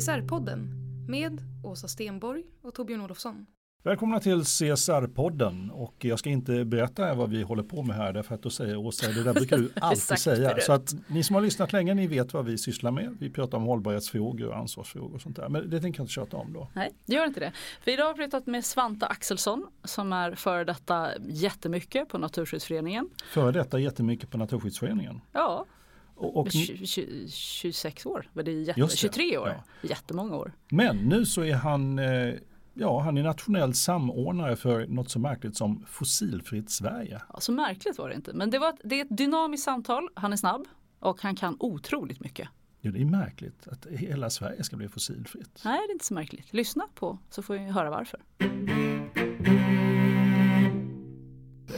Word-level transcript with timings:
CSR-podden 0.00 0.68
med 1.08 1.40
Åsa 1.64 1.88
Stenborg 1.88 2.44
och 2.62 2.74
Torbjörn 2.74 3.00
Olofsson. 3.00 3.46
Välkomna 3.82 4.20
till 4.20 4.42
CSR-podden 4.42 5.70
och 5.70 5.94
jag 5.98 6.18
ska 6.18 6.30
inte 6.30 6.64
berätta 6.64 7.14
vad 7.14 7.30
vi 7.30 7.42
håller 7.42 7.62
på 7.62 7.82
med 7.82 7.96
här 7.96 8.12
därför 8.12 8.34
att 8.34 8.42
då 8.42 8.50
säger 8.50 8.76
Åsa, 8.76 9.12
det 9.12 9.22
där 9.22 9.34
brukar 9.34 9.58
du 9.58 9.70
alltid 9.80 10.18
säga. 10.18 10.56
Så 10.60 10.72
att 10.72 10.94
ni 11.06 11.22
som 11.22 11.34
har 11.34 11.42
lyssnat 11.42 11.72
länge, 11.72 11.94
ni 11.94 12.06
vet 12.06 12.32
vad 12.32 12.44
vi 12.44 12.58
sysslar 12.58 12.90
med. 12.90 13.16
Vi 13.20 13.30
pratar 13.30 13.58
om 13.58 13.64
hållbarhetsfrågor 13.64 14.48
och 14.48 14.56
ansvarsfrågor 14.56 15.14
och 15.14 15.20
sånt 15.20 15.36
där. 15.36 15.48
Men 15.48 15.70
det 15.70 15.80
tänker 15.80 16.00
jag 16.00 16.04
inte 16.04 16.12
tjata 16.12 16.36
om 16.36 16.52
då. 16.52 16.68
Nej, 16.74 16.90
det 17.06 17.14
gör 17.14 17.26
inte 17.26 17.40
det. 17.40 17.52
För 17.84 17.90
idag 17.90 18.04
har 18.04 18.14
vi 18.14 18.18
pratat 18.18 18.46
med 18.46 18.64
Svante 18.64 19.06
Axelsson 19.06 19.66
som 19.84 20.12
är 20.12 20.34
före 20.34 20.64
detta 20.64 21.08
jättemycket 21.26 22.08
på 22.08 22.18
Naturskyddsföreningen. 22.18 23.10
Före 23.32 23.52
detta 23.52 23.78
jättemycket 23.78 24.30
på 24.30 24.38
Naturskyddsföreningen. 24.38 25.20
Ja, 25.32 25.66
Och, 26.14 26.36
och, 26.36 26.52
20, 26.52 26.86
20, 26.86 27.28
26 27.28 28.06
år, 28.06 28.30
det 28.32 28.40
är 28.40 28.54
jätte, 28.54 28.80
det, 28.80 28.96
23 28.96 29.38
år, 29.38 29.48
ja. 29.48 29.88
jättemånga 29.88 30.36
år. 30.36 30.52
men 30.68 30.96
nu 30.96 31.26
så 31.26 31.44
är 31.44 31.54
han, 31.54 31.98
eh, 31.98 32.34
ja, 32.74 33.00
han 33.00 33.18
är 33.18 33.22
nationell 33.22 33.74
samordnare 33.74 34.56
för 34.56 34.86
något 34.86 35.10
så 35.10 35.18
märkligt 35.18 35.56
som 35.56 35.84
Fossilfritt 35.88 36.70
Sverige. 36.70 37.20
Ja, 37.32 37.40
så 37.40 37.52
märkligt 37.52 37.98
var 37.98 38.08
det 38.08 38.14
inte, 38.14 38.32
men 38.32 38.50
det, 38.50 38.58
var 38.58 38.68
ett, 38.68 38.80
det 38.84 39.00
är 39.00 39.04
ett 39.04 39.16
dynamiskt 39.16 39.64
samtal, 39.64 40.08
han 40.14 40.32
är 40.32 40.36
snabb 40.36 40.64
och 40.98 41.22
han 41.22 41.36
kan 41.36 41.56
otroligt 41.60 42.20
mycket. 42.20 42.48
Ja, 42.80 42.90
det 42.90 43.00
är 43.00 43.04
märkligt 43.04 43.68
att 43.68 43.86
hela 43.86 44.30
Sverige 44.30 44.64
ska 44.64 44.76
bli 44.76 44.88
fossilfritt. 44.88 45.62
Nej, 45.64 45.78
det 45.86 45.90
är 45.90 45.92
inte 45.92 46.04
så 46.04 46.14
märkligt. 46.14 46.52
Lyssna 46.52 46.84
på 46.94 47.18
så 47.30 47.42
får 47.42 47.54
vi 47.54 47.60
höra 47.60 47.90
varför. 47.90 48.20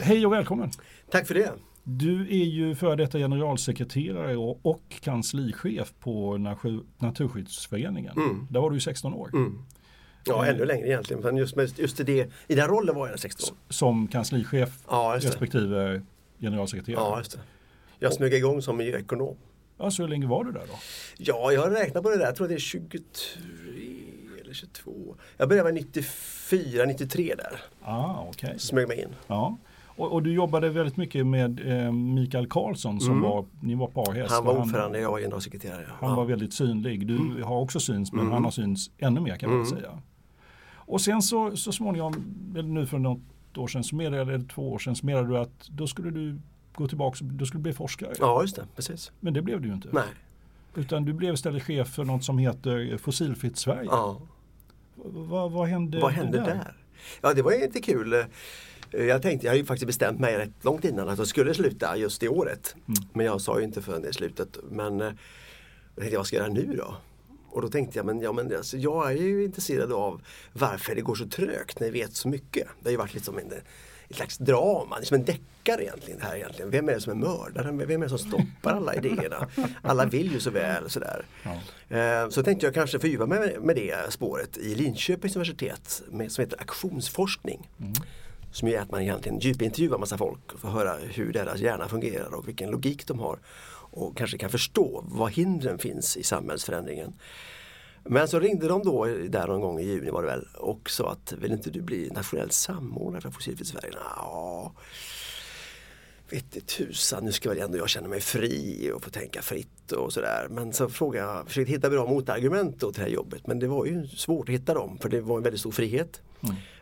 Hej 0.01 0.25
och 0.25 0.33
välkommen! 0.33 0.71
Tack 1.11 1.27
för 1.27 1.33
det. 1.33 1.53
Du 1.83 2.21
är 2.21 2.45
ju 2.45 2.75
före 2.75 2.95
detta 2.95 3.17
generalsekreterare 3.17 4.37
och, 4.37 4.65
och 4.65 4.83
kanslichef 5.01 5.93
på 5.99 6.37
Natur- 6.37 6.83
Naturskyddsföreningen. 6.97 8.17
Mm. 8.17 8.47
Där 8.49 8.59
var 8.59 8.69
du 8.71 8.77
i 8.77 8.81
16 8.81 9.13
år. 9.13 9.29
Ja, 10.25 10.45
ännu 10.45 10.65
längre 10.65 10.87
egentligen. 10.87 11.23
Men 11.23 11.37
just, 11.37 11.79
just 11.79 11.99
i, 11.99 12.03
det, 12.03 12.29
i 12.47 12.55
den 12.55 12.67
rollen 12.67 12.95
var 12.95 13.07
jag 13.07 13.19
16 13.19 13.53
år. 13.53 13.57
Som 13.73 14.07
kanslichef 14.07 14.69
Ja, 14.89 15.13
respektive 15.21 16.01
generalsekreterare. 16.39 17.03
Ja, 17.03 17.17
just 17.17 17.31
det. 17.31 17.39
Jag 17.99 18.13
smög 18.13 18.33
igång 18.33 18.61
som 18.61 18.77
miljöekonom. 18.77 19.35
Ja, 19.77 19.91
så 19.91 20.01
hur 20.01 20.09
länge 20.09 20.27
var 20.27 20.43
du 20.43 20.51
där 20.51 20.59
då? 20.67 20.73
Ja, 21.17 21.51
jag 21.51 21.61
har 21.61 21.69
räknat 21.69 22.03
på 22.03 22.09
det 22.09 22.17
där. 22.17 22.25
Jag 22.25 22.35
tror 22.35 22.47
det 22.47 22.53
är 22.53 22.59
23 22.59 22.99
eller 24.41 24.53
22. 24.53 24.91
Jag 25.37 25.49
började 25.49 25.73
med 25.73 25.83
94, 25.83 26.85
93 26.85 27.35
där. 27.37 27.59
Ah, 27.81 28.25
okej. 28.29 28.59
Smög 28.59 28.87
mig 28.87 29.01
in. 29.01 29.09
Ja. 29.27 29.57
Och, 29.95 30.11
och 30.13 30.23
du 30.23 30.33
jobbade 30.33 30.69
väldigt 30.69 30.97
mycket 30.97 31.25
med 31.25 31.83
eh, 31.85 31.91
Mikael 31.91 32.47
Karlsson 32.47 32.99
som 32.99 33.21
var, 33.21 33.45
ni 33.61 33.75
var 33.75 33.87
parhäst. 33.87 34.15
Mm. 34.15 34.27
Han 34.31 34.45
var 34.45 34.57
ordförande, 34.57 34.99
jag 34.99 35.11
var 35.11 35.19
generalsekreterare. 35.19 35.85
Han 35.99 36.09
Ja. 36.09 36.15
var 36.15 36.25
väldigt 36.25 36.53
synlig. 36.53 37.07
Du 37.07 37.43
har 37.43 37.59
också 37.59 37.79
syns 37.79 38.11
men 38.11 38.19
Mm. 38.21 38.33
han 38.33 38.43
har 38.43 38.51
syns 38.51 38.91
ännu 38.97 39.19
mer 39.21 39.35
kan 39.35 39.49
man 39.49 39.59
väl 39.59 39.67
säga. 39.67 39.99
Och 40.85 41.01
sen 41.01 41.21
så, 41.21 41.55
så 41.57 41.71
småningom, 41.71 42.13
nu 42.53 42.85
för 42.85 42.97
något 42.97 43.19
år 43.57 43.67
sedan, 43.67 43.83
så 43.83 43.95
meddelade, 43.95 44.33
eller 44.33 44.45
två 44.47 44.71
år 44.73 44.79
sedan, 44.79 44.95
så 44.95 45.05
meddelade 45.05 45.29
du 45.33 45.37
att 45.37 45.67
då 45.69 45.87
skulle 45.87 46.11
du 46.11 46.39
gå 46.75 46.87
tillbaka, 46.87 47.17
du 47.21 47.45
skulle 47.45 47.61
bli 47.63 47.73
forskare. 47.73 48.13
ja, 48.19 48.41
just 48.41 48.55
det. 48.55 48.65
Precis. 48.75 49.11
Men 49.19 49.33
det 49.33 49.41
blev 49.41 49.61
du 49.61 49.67
ju 49.67 49.73
inte. 49.73 49.89
Nej. 49.91 50.03
Utan 50.75 51.05
du 51.05 51.13
blev 51.13 51.33
istället 51.33 51.63
chef 51.63 51.87
för 51.93 52.03
något 52.03 52.23
som 52.23 52.37
heter 52.37 52.97
Fossilfritt 52.97 53.57
Sverige. 53.57 53.89
Ja. 53.91 54.21
V- 54.95 55.11
vad- 55.51 55.67
hände, 55.67 55.99
Vad 55.99 56.11
hände 56.11 56.37
där? 56.37 56.73
Ja, 57.21 57.33
det 57.33 57.41
var 57.41 57.51
lite 57.51 57.81
kul. 57.81 58.13
Eh, 58.13 58.19
Jag 59.03 59.21
tänkte, 59.21 59.45
jag 59.47 59.51
hade 59.51 59.59
ju 59.59 59.65
faktiskt 59.65 59.87
bestämt 59.87 60.19
mig 60.19 60.37
rätt 60.37 60.63
långt 60.63 60.85
innan 60.85 61.09
att 61.09 61.17
jag 61.17 61.27
skulle 61.27 61.53
sluta 61.53 61.97
just 61.97 62.23
i 62.23 62.27
året. 62.27 62.75
Men 63.13 63.25
jag 63.25 63.41
sa 63.41 63.59
ju 63.59 63.65
inte 63.65 63.81
förrän 63.81 64.01
det 64.01 64.07
är 64.07 64.11
slutet. 64.11 64.57
Men 64.71 65.01
eh, 65.01 65.07
jag 65.95 66.01
tänkte, 66.01 66.17
vad 66.17 66.27
ska 66.27 66.35
jag 66.37 66.43
göra 66.43 66.53
nu 66.53 66.75
då? 66.75 66.95
Och 67.53 67.61
då 67.61 67.69
tänkte 67.69 67.99
jag, 67.99 68.05
men, 68.05 68.21
ja, 68.21 68.31
men 68.31 68.55
alltså, 68.57 68.77
jag 68.77 69.11
är 69.11 69.15
ju 69.17 69.43
intresserad 69.43 69.91
av 69.91 70.21
varför 70.53 70.95
det 70.95 71.01
går 71.01 71.15
så 71.15 71.27
trögt 71.27 71.79
när 71.79 71.91
vi 71.91 71.99
vet 71.99 72.15
så 72.15 72.27
mycket. 72.27 72.67
Det 72.79 72.85
har 72.87 72.91
ju 72.91 72.97
varit 72.97 73.13
liksom 73.13 73.37
en, 73.37 73.51
ett 74.09 74.15
slags 74.15 74.37
drama, 74.37 74.95
det 74.99 75.03
är 75.03 75.05
som 75.05 75.15
en 75.17 75.25
deckare 75.25 75.83
egentligen. 75.83 76.21
Här 76.21 76.35
egentligen. 76.35 76.71
Vem 76.71 76.89
är 76.89 76.93
det 76.93 77.01
som 77.01 77.11
är 77.11 77.27
mördaren? 77.27 77.77
Vem 77.77 78.01
är 78.01 78.05
det 78.05 78.09
som 78.09 78.17
stoppar 78.17 78.73
alla 78.73 78.95
idéerna? 78.95 79.47
Alla 79.81 80.05
vill 80.05 80.31
ju 80.31 80.39
så 80.39 80.49
väl. 80.49 80.89
Sådär. 80.89 81.25
Eh, 81.89 82.29
Så 82.29 82.43
tänkte 82.43 82.65
jag 82.65 82.73
kanske 82.73 82.99
fördjupa 82.99 83.25
mig 83.25 83.57
med- 83.61 83.75
det 83.75 83.95
spåret 84.13 84.57
i 84.57 84.75
Linköpings 84.75 85.35
universitet 85.35 86.01
med, 86.11 86.31
som 86.31 86.41
heter 86.43 86.61
aktionsforskning. 86.61 87.69
Som 88.51 88.67
är 88.67 88.79
att 88.79 88.91
man 88.91 89.01
egentligen 89.01 89.39
djupintervjuar 89.39 89.97
massa 89.97 90.17
folk 90.17 90.53
och 90.53 90.59
får 90.59 90.69
höra 90.69 90.95
hur 91.01 91.33
deras 91.33 91.59
hjärna 91.59 91.87
fungerar 91.87 92.33
och 92.35 92.47
vilken 92.47 92.69
logik 92.71 93.07
de 93.07 93.19
har. 93.19 93.39
Och 93.95 94.17
kanske 94.17 94.37
kan 94.37 94.49
förstå 94.49 95.03
var 95.07 95.27
hindren 95.29 95.77
finns 95.77 96.17
i 96.17 96.23
samhällsförändringen. 96.23 97.13
Men 98.03 98.27
så 98.27 98.39
ringde 98.39 98.67
de 98.67 98.83
då 98.83 99.05
där 99.05 99.47
någon 99.47 99.61
gång 99.61 99.79
i 99.79 99.83
juni 99.83 100.09
var 100.09 100.21
det 100.21 100.27
väl 100.27 100.47
och 100.57 100.89
sa 100.89 101.11
att 101.11 101.33
vill 101.33 101.51
inte 101.51 101.69
du 101.69 101.81
bli 101.81 102.09
nationell 102.09 102.51
samordnare 102.51 103.21
för 103.21 103.29
Fossilfritt 103.31 103.67
Sverige? 103.67 103.93
Ja, 104.15 104.73
vette 106.29 106.61
tusan, 106.61 107.25
nu 107.25 107.31
ska 107.31 107.49
väl 107.49 107.59
ändå 107.59 107.77
jag 107.77 107.89
känna 107.89 108.07
mig 108.07 108.21
fri 108.21 108.91
och 108.95 109.03
få 109.03 109.09
tänka 109.09 109.41
fritt 109.41 109.91
och 109.91 110.13
sådär. 110.13 110.47
Men 110.49 110.73
så 110.73 110.89
frågade 110.89 111.27
jag, 111.27 111.47
försökte 111.47 111.71
hitta 111.71 111.89
bra 111.89 112.05
motargument 112.05 112.79
till 112.79 112.91
det 112.93 113.01
här 113.01 113.07
jobbet. 113.07 113.47
Men 113.47 113.59
det 113.59 113.67
var 113.67 113.85
ju 113.85 114.07
svårt 114.07 114.49
att 114.49 114.55
hitta 114.55 114.73
dem 114.73 114.97
för 115.01 115.09
det 115.09 115.21
var 115.21 115.37
en 115.37 115.43
väldigt 115.43 115.59
stor 115.59 115.71
frihet. 115.71 116.21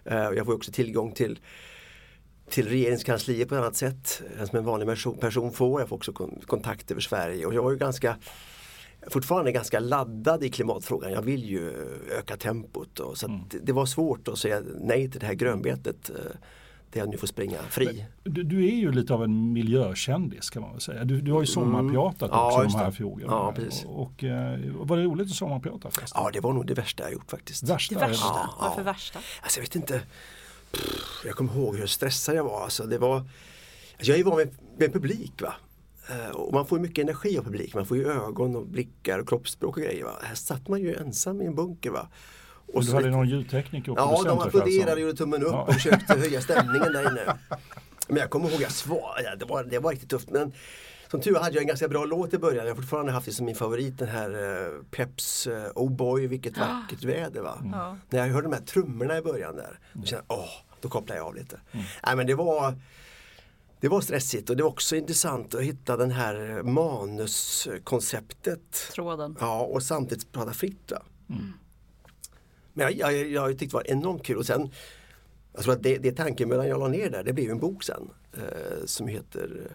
Eh, 0.06 0.16
Jag 0.18 0.46
får 0.46 0.54
också 0.54 0.72
tillgång 0.72 1.12
till 1.12 1.40
till 2.52 2.68
regeringskansliet 2.70 3.50
på 3.50 3.56
ett 3.56 3.62
annat 3.62 3.76
sätt 3.76 4.22
än 4.40 4.48
som 4.48 4.58
en 4.58 4.66
vanlig 4.66 4.88
person- 5.20 5.52
får. 5.52 5.82
Jag 5.82 5.90
får 5.90 5.96
också 5.96 6.14
kon- 6.14 6.42
kontakt 6.48 6.92
över 6.92 7.02
Sverige 7.02 7.46
och 7.46 7.54
jag 7.54 7.64
var 7.64 7.72
ju 7.72 7.78
ganska 7.78 8.18
fortfarande 9.12 9.52
ganska 9.52 9.80
laddad 9.80 10.44
i 10.44 10.50
klimatfrågan. 10.50 11.12
Jag 11.12 11.22
vill 11.22 11.44
ju 11.50 11.72
öka 12.20 12.38
tempot 12.38 13.00
och 13.00 13.18
så 13.18 13.26
att 13.26 13.50
det, 13.52 13.60
det 13.60 13.74
var 13.74 13.86
svårt 13.86 14.28
att 14.28 14.38
säga 14.38 14.62
nej 14.82 15.12
till 15.12 15.20
det 15.20 15.26
här 15.26 15.34
grönbetet 15.34 16.10
eh, 16.10 16.16
där 16.92 17.00
jag 17.00 17.10
nu 17.10 17.18
får 17.18 17.28
springa 17.28 17.58
fri. 17.70 18.06
Du, 18.24 18.44
du 18.44 18.66
är 18.68 18.76
ju 18.76 18.92
lite 18.92 19.14
av 19.14 19.24
en 19.24 19.54
miljökändis 19.54 20.50
kan 20.50 20.62
man 20.62 20.72
väl 20.72 20.82
säga. 20.82 21.04
Du, 21.04 21.22
du 21.22 21.32
har 21.32 21.42
ju 21.42 21.48
sommarpratat 21.48 22.22
Mm. 22.32 22.40
Ja, 22.40 22.46
också 22.48 22.58
om 22.58 22.64
just 22.64 22.78
de 22.78 22.84
här 22.84 22.92
frågorna. 22.92 23.26
Ja, 23.34 23.54
precis. 23.56 23.86
och, 23.86 24.02
och, 24.02 24.24
eh, 24.24 24.60
var 24.74 24.98
det 24.98 25.04
roligt 25.04 25.28
att 25.28 25.34
sommarprata 25.36 25.92
förresten? 25.92 26.22
Ja, 26.24 26.30
det 26.34 26.40
var 26.40 26.54
nog 26.54 26.66
det 26.68 26.74
värsta 26.74 27.04
jag 27.04 27.14
gjort 27.14 27.32
faktiskt. 27.32 27.64
Värsta? 27.64 27.96
Det 28.00 28.08
värsta, 28.08 28.26
Ja, 28.28 28.50
ja. 28.60 28.66
varför 28.68 28.84
värsta? 28.84 29.20
Alltså 29.42 29.60
jag 29.60 29.64
vet 29.64 29.76
inte. 29.76 30.02
Pff, 30.72 31.26
Jag 31.26 31.36
kommer 31.36 31.54
ihåg 31.56 31.76
hur 31.78 31.88
stressad 31.88 32.36
jag 32.36 32.44
var. 32.44 32.64
Alltså, 32.64 32.84
det 32.86 32.98
var 32.98 33.16
alltså, 33.18 33.28
jag 33.98 34.14
är 34.14 34.18
ju 34.18 34.24
van 34.24 34.38
med, 34.38 34.50
med 34.78 34.94
publik. 34.94 35.42
Va? 35.42 35.54
Eh, 36.10 36.30
Och 36.36 36.54
man 36.54 36.68
får 36.68 36.80
mycket 36.80 37.04
energi 37.04 37.38
av 37.38 37.44
publik. 37.44 37.74
Man 37.76 37.86
får 37.86 37.98
ju 37.98 38.08
ögon 38.12 38.56
och 38.56 38.68
blickar 38.68 39.20
och 39.20 39.30
kroppsspråk 39.30 39.78
och 39.78 39.84
grejer. 39.84 40.04
Va? 40.04 40.12
Här 40.24 40.36
satt 40.36 40.68
man 40.68 40.82
ju 40.82 40.96
ensam 40.96 41.42
i 41.42 41.46
en 41.46 41.56
bunker. 41.56 41.90
Va? 41.90 42.08
Och 42.68 42.76
Och 42.76 42.84
du 42.86 42.92
hade 42.92 43.06
lite- 43.06 43.18
någon 43.18 43.30
ljudtekniker 43.30 43.92
och 43.92 43.98
Ja, 44.00 44.22
de 44.26 44.40
applåderade 44.40 44.92
och 44.92 44.96
som- 44.98 45.02
gjorde 45.02 45.18
tummen 45.18 45.44
upp 45.44 45.52
Ja. 45.52 45.62
och 45.64 45.74
försökte 45.74 46.14
höja 46.14 46.42
stämningen 46.48 46.94
där 46.94 47.12
inne. 47.12 47.38
Men 48.08 48.18
jag 48.18 48.30
kommer 48.30 48.50
ihåg, 48.52 48.62
jag 48.62 48.72
svar, 48.72 49.22
ja, 49.24 49.36
det, 49.36 49.46
var, 49.46 49.64
det 49.64 49.80
var 49.80 49.92
riktigt 49.92 50.10
tufft. 50.10 50.30
Men 50.30 50.52
som 51.12 51.22
tur 51.22 51.36
hade 51.36 51.56
jag 51.56 51.62
en 51.62 51.68
ganska 51.68 51.88
bra 51.88 52.06
låt 52.06 52.34
i 52.34 52.38
början. 52.38 52.66
Jag 52.66 52.76
har 52.76 52.82
fortfarande 52.82 53.12
haft 53.12 53.26
det 53.26 53.32
som 53.32 53.46
min 53.46 53.56
favorit 53.56 53.98
den 53.98 54.08
här 54.08 54.30
eh, 54.30 54.72
Peps 54.92 55.48
eh, 55.48 55.72
Oh 55.76 55.92
boy 55.92 56.28
vilket 56.28 56.58
vackert 56.58 57.04
väder 57.04 57.42
va. 57.42 57.62
Ja. 57.72 57.98
När 58.10 58.20
jag 58.20 58.28
hörde 58.28 58.48
de 58.48 58.54
här 58.54 58.62
trummorna 58.62 59.18
i 59.18 59.22
början 59.22 59.56
där. 59.56 59.80
Då 59.94 60.06
kände 60.06 60.26
jag, 60.28 60.40
åh, 60.40 60.50
då 60.82 60.90
kopplade 60.90 61.20
jag 61.20 61.28
av 61.28 61.36
lite. 61.36 61.60
Nej 62.06 62.16
men 62.16 62.28
det 62.28 62.36
var 62.36 62.76
det 63.80 63.88
var 63.88 64.02
stressigt 64.02 64.50
och 64.50 64.58
det 64.58 64.64
var 64.64 64.70
också 64.70 64.96
intressant 64.96 65.56
att 65.56 65.62
hitta 65.62 65.98
den 65.98 66.12
här 66.12 66.64
manuskonceptet. 66.64 68.90
Tråden. 68.94 69.38
Ja, 69.40 69.62
och 69.62 69.84
samtidigt 69.84 70.32
prata 70.32 70.54
fritt. 70.54 70.92
Va? 70.92 71.02
Men 72.74 72.86
jag, 72.86 72.94
jag, 72.94 73.28
jag 73.28 73.50
tyckte 73.50 73.66
det 73.66 73.74
var 73.74 73.92
enormt 73.92 74.24
kul 74.24 74.38
och 74.38 74.46
sen 74.46 74.72
Jag 75.54 75.64
tror 75.64 75.74
att 75.74 75.84
det, 75.84 75.98
det 75.98 76.12
tankemödan 76.12 76.68
jag 76.68 76.80
la 76.80 76.88
ner 76.88 77.10
där, 77.10 77.24
det 77.24 77.34
blev 77.34 77.52
en 77.52 77.60
bok 77.60 77.84
sen 77.84 78.10
eh, 78.34 78.86
som 78.86 79.08
heter 79.08 79.62
eh, 79.66 79.72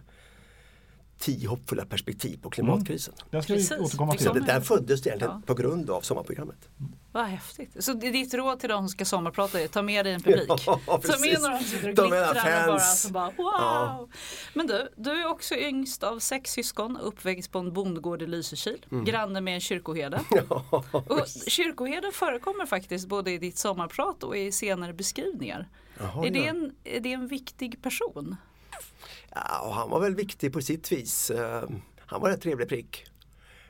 Tio 1.19 1.49
hoppfulla 1.49 1.85
perspektiv 1.85 2.39
på 2.43 2.51
klimatkrisen. 2.51 3.15
Den 3.31 3.43
ska 3.43 3.55
Precis, 3.55 3.73
vi 3.73 3.77
återkomma 3.77 4.13
det 4.13 4.19
till. 4.19 4.27
Så 4.27 4.33
det 4.33 4.41
där 4.41 4.61
föddes 4.61 5.07
egentligen 5.07 5.35
Ja. 5.35 5.43
på 5.47 5.55
grund 5.55 5.91
av 5.91 6.01
sommarprogrammet. 6.01 6.69
Vad 7.13 7.25
häftigt. 7.27 7.85
Så 7.85 7.93
det 7.93 8.07
är 8.07 8.13
ditt 8.13 8.35
råd 8.35 8.61
till 8.61 8.69
de 8.69 8.79
som 8.83 8.89
ska 8.89 9.05
sommarprata 9.05 9.61
är 9.61 9.69
ta 9.69 9.83
med 9.83 10.07
dig 10.07 10.13
en 10.15 10.21
publik. 10.23 10.49
Ja, 10.67 10.81
ta 10.87 11.19
med 11.21 11.41
några 11.43 11.59
som 11.59 11.67
sitter 11.67 11.89
och 11.89 11.95
glittrar 11.95 12.29
och 12.29 12.35
bara, 12.35 12.79
fans. 12.79 13.03
så 13.03 13.09
bara 13.13 13.27
wow. 13.31 13.37
Ja. 13.53 14.09
Men 14.55 14.67
du, 14.67 14.89
du 14.97 15.11
är 15.11 15.27
också 15.29 15.55
yngst 15.55 16.03
av 16.03 16.19
sex 16.19 16.51
syskon, 16.53 16.97
uppväxt 16.97 17.53
på 17.53 17.59
en 17.59 17.73
bondgård 17.73 18.23
i 18.23 18.27
Lysekil, 18.27 18.87
Mm. 18.91 19.05
granne 19.05 19.41
med 19.41 19.55
en 19.55 19.61
kyrkoherde. 19.61 20.21
Och 20.93 21.27
kyrkoherden 21.49 22.13
förekommer 22.13 22.67
faktiskt 22.67 23.09
både 23.09 23.31
i 23.31 23.39
ditt 23.39 23.59
sommarprat 23.59 24.23
och 24.23 24.37
i 24.37 24.53
senare 24.53 24.93
beskrivningar. 24.93 25.69
Jaha, 25.99 26.27
är, 26.27 26.31
det 26.31 26.39
ja. 26.39 26.45
en, 26.45 26.75
är 26.85 27.01
det 27.01 27.13
en 27.13 27.29
viktig 27.29 27.83
person? 27.83 28.37
Ja, 29.49 29.73
han 29.75 29.91
var 29.91 30.01
väl 30.01 30.15
viktig 30.15 30.53
på 30.53 30.61
sitt 30.61 30.93
vis. 30.93 31.31
Eh, 31.31 31.65
Han 31.99 32.21
var 32.21 32.31
en 32.31 32.41
trevlig 32.41 32.69
prick. 32.69 33.05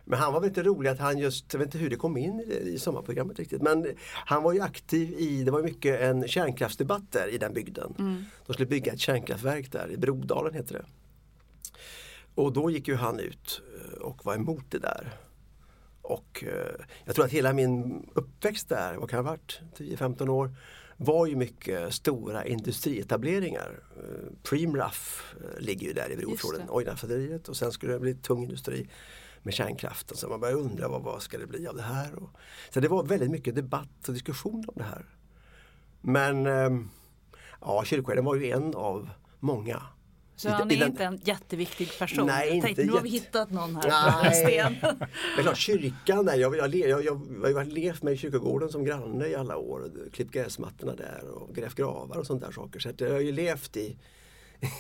Men 0.05 0.19
han 0.19 0.33
var 0.33 0.41
väl 0.41 0.49
inte 0.49 0.63
rolig 0.63 0.91
att 0.91 0.99
han 0.99 1.19
just, 1.19 1.53
jag 1.53 1.59
vet 1.59 1.67
inte 1.67 1.79
hur 1.79 1.91
det 1.91 1.97
kom 1.97 2.17
in 2.17 2.41
i, 2.41 2.79
sommarprogrammet 2.79 3.39
riktigt. 3.39 3.63
Men 3.63 3.87
han 4.07 4.43
var 4.43 4.53
ju 4.53 4.61
aktiv 4.61 5.15
i, 5.19 5.45
det 5.45 5.51
var 5.51 5.63
mycket 5.63 6.01
en 6.01 6.29
kärnkraftsdebatt 6.29 7.13
där 7.13 7.29
i 7.29 7.39
den 7.39 7.53
bygden. 7.53 7.95
De 8.47 8.53
skulle 8.53 8.67
bygga 8.67 8.93
ett 8.93 9.01
kärnkraftverk 9.01 9.73
där, 9.73 9.91
i 9.91 9.97
Brodalen 9.97 10.55
heter 10.55 10.75
det. 10.75 10.85
Och 12.35 12.53
då 12.53 12.71
gick 12.71 12.89
ju 12.89 12.95
han 12.95 13.19
ut 13.21 13.63
eh, 13.85 13.99
och 14.03 14.25
var 14.25 14.35
emot 14.35 14.65
det 14.71 14.79
där. 14.79 15.13
Och 16.03 16.45
eh, 16.47 16.85
jag 17.05 17.15
tror 17.15 17.25
att 17.25 17.31
hela 17.33 17.53
min 17.53 18.07
uppväxt 18.15 18.69
där, 18.69 18.97
vad 18.97 19.11
kan 19.11 19.25
det 19.25 19.31
ha 19.31 19.37
varit, 19.37 19.61
10-15 19.77 20.29
år, 20.29 20.55
var 20.97 21.27
ju 21.27 21.37
mycket 21.37 21.95
stora 21.95 22.47
industrietableringar. 22.47 23.81
Eh, 23.97 24.33
Preemraff 24.43 25.35
eh, 25.41 25.61
ligger 25.61 25.87
ju 25.87 25.93
där 25.93 26.11
i 26.11 26.17
Brofjorden. 26.17 26.67
Ojnarfaderiet 26.71 27.49
och 27.49 27.57
sen 27.57 27.73
skulle 27.73 27.93
det 27.93 28.01
bli 28.01 28.15
tung 28.15 28.43
industri 28.43 28.89
med 29.43 29.55
kärnkraften. 29.55 30.17
Så 30.17 30.29
man 30.29 30.41
började 30.41 30.61
undra 30.61 30.89
vad, 30.89 31.03
vad 31.03 31.23
ska 31.23 31.39
det 31.39 31.47
bli 31.47 31.67
av 31.67 31.77
det 31.77 31.83
här? 31.83 32.15
Och, 32.15 32.31
så 32.71 32.81
det 32.81 32.89
var 32.89 33.05
väldigt 33.05 33.31
mycket 33.31 33.55
debatt 33.55 34.09
och 34.09 34.15
diskussion 34.15 34.65
om 34.69 34.75
det 34.77 34.85
här. 34.85 35.07
Men 36.01 36.47
ehm, 36.47 36.89
ja, 37.61 37.85
kyrkoherden 37.85 38.25
var 38.25 38.35
ju 38.35 38.51
en 38.51 38.75
av 38.75 39.11
många. 39.41 39.83
Så 40.37 40.49
han 40.49 40.71
är 40.71 40.87
inte 40.87 41.05
en 41.05 41.21
jätteviktig 41.25 41.99
person. 41.99 42.27
Nej, 42.27 42.47
jag 42.47 42.55
inte 42.55 42.67
tänkte, 42.67 42.85
nu 42.85 42.93
har 42.93 43.01
vi 43.01 43.09
hittat 43.09 43.51
någon 43.51 43.77
här. 43.77 44.23
Nej. 44.23 44.35
Sten. 44.35 44.77
Men 45.37 45.45
klart, 45.45 45.57
kyrkan 45.57 46.27
där, 46.27 46.35
jag, 46.35 46.57
jag, 46.57 46.75
jag, 46.75 47.05
jag, 47.05 47.21
jag 47.43 47.55
har 47.55 47.65
levt 47.65 48.03
med 48.03 48.15
i 48.15 48.17
kyrkogården 48.17 48.69
som 48.69 48.85
granne 48.85 49.27
i 49.27 49.35
alla 49.35 49.57
år. 49.57 49.91
Klippt 50.13 50.33
gräsmattorna 50.33 50.95
där 50.95 51.29
och 51.29 51.55
grävt 51.55 51.75
gravar 51.75 52.17
och 52.17 52.27
sånt 52.27 52.43
där 52.43 52.51
saker. 52.51 52.81
Så 52.81 52.91
jag 52.97 53.13
har 53.13 53.21
ju 53.21 53.33
levt 53.33 53.77
i, 53.77 53.97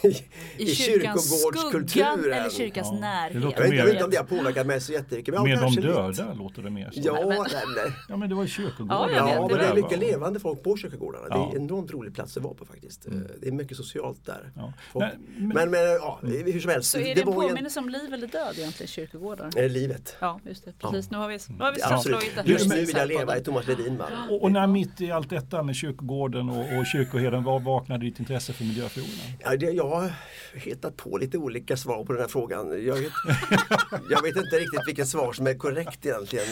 i, 0.03 0.63
I 0.63 0.75
kyrkogårdskulturen. 0.75 2.25
eller 2.25 2.51
kyrkans 2.51 2.89
Ja, 2.91 2.95
det 2.95 3.01
närhet. 3.01 3.43
låter 3.43 3.63
Jag 3.63 3.69
vet, 3.71 3.79
jag 3.79 3.85
vet 3.85 3.87
mer- 3.87 3.93
inte 3.93 4.05
om 4.05 4.11
det 4.11 4.17
har 4.17 4.25
påverkat 4.25 4.67
mig 4.67 4.81
så 4.81 4.93
jättemycket. 4.93 5.35
Men 5.35 5.43
Med 5.43 5.59
de 5.59 5.75
döda 5.75 6.09
lite. 6.09 6.35
låter 6.35 6.63
det 6.63 6.71
mer 6.71 6.91
som. 6.91 7.03
Ja, 7.05 7.13
men- 7.21 7.29
nej, 7.29 7.47
nej. 7.77 7.93
Ja 8.09 8.17
men 8.17 8.29
det 8.29 8.35
var 8.35 8.43
ju 8.43 8.49
kyrkogården. 8.49 9.15
Ja, 9.15 9.31
ja 9.35 9.43
det 9.49 9.55
men 9.55 9.59
det 9.59 9.65
är 9.67 9.75
mycket 9.75 9.99
levande 9.99 10.41
folk 10.41 10.63
på 10.63 10.77
kyrkogårdarna. 10.77 11.25
Det 11.29 11.35
Ja. 11.35 11.51
är 11.53 11.57
en 11.57 11.63
enormt 11.63 11.91
rolig 11.91 12.15
plats 12.15 12.37
att 12.37 12.43
vara 12.43 12.55
på 12.55 12.65
faktiskt. 12.65 13.07
Det 13.41 13.49
är 13.49 13.53
mycket 13.53 13.77
socialt 13.77 14.27
där. 14.27 14.53
Ja. 14.57 14.73
Folk- 14.93 15.05
Nej, 15.05 15.15
men- 15.39 15.49
Men, 15.49 15.71
men 15.71 15.81
ja, 15.81 16.19
hur 16.23 16.61
som 16.61 16.71
helst. 16.71 16.91
Så 16.91 16.99
är 16.99 17.03
det, 17.05 17.07
det 17.15 17.21
en 17.21 17.27
ju 17.29 17.33
en, 17.33 17.49
påminnelse 17.49 17.81
om 17.81 17.89
liv 17.89 18.15
eller 18.15 18.27
död 18.27 18.55
egentligen, 18.59 18.89
kyrkogårdar? 18.89 19.47
är 19.57 19.63
det 19.63 19.69
livet. 19.69 20.17
Ja, 20.21 20.41
just 20.47 20.65
det. 20.65 20.73
Precis. 20.79 21.11
Nu 21.11 21.19
har 21.19 21.29
vi, 21.29 21.39
nu 21.49 21.65
har 21.65 21.73
vi 21.73 21.83
Absolut. 21.83 22.19
fastslagit 22.21 22.47
det. 22.47 22.53
Just 22.53 22.69
nu 22.69 22.85
vill 22.85 22.97
jag 22.97 23.09
leva 23.09 23.37
i 23.39 23.41
Thomas 23.41 23.67
Ledin. 23.67 24.03
Och, 24.31 24.43
och 24.43 24.53
när 24.53 24.67
mitt 24.67 25.01
i 25.01 25.11
allt 25.11 25.31
detta 25.31 25.63
med 25.63 25.75
kyrkogården 25.77 26.51
och, 26.51 26.79
och 26.79 26.87
kyrkoherden, 26.87 27.45
var 27.45 27.61
vaknade 27.61 28.05
ditt 28.05 28.19
intresse 28.19 28.53
för 28.53 28.65
miljöfrågorna? 28.65 29.66
Det, 29.67 29.73
jag 29.73 29.89
har 29.89 30.13
hittat 30.55 30.97
på 30.97 31.19
lite 31.19 31.39
olika 31.39 31.77
svar 31.77 32.05
på 32.05 32.13
den 32.13 32.21
här 32.23 32.29
frågan. 32.29 32.87
Jag 32.87 32.95
vet, 32.95 33.13
jag 34.11 34.23
vet 34.23 34.37
inte 34.37 34.57
riktigt 34.59 34.81
vilket 34.87 35.09
svar 35.09 35.33
som 35.33 35.47
är 35.47 35.55
korrekt 35.55 36.07
egentligen. 36.07 36.47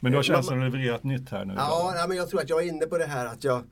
Men 0.00 0.12
du 0.12 0.18
har 0.18 0.30
Eh, 0.30 0.42
man- 0.50 0.58
att 0.58 0.64
leverera 0.72 0.96
ett 0.96 1.04
nytt 1.04 1.28
här 1.30 1.44
nu. 1.44 1.54
Ja, 1.56 1.92
nej, 1.96 2.08
men 2.08 2.16
jag 2.16 2.28
tror 2.30 2.40
att 2.40 2.48
jag 2.48 2.62
är 2.62 2.68
inne 2.68 2.86
på 2.86 2.98
det 2.98 3.04
här 3.06 3.26
att 3.26 3.44
jag 3.44 3.62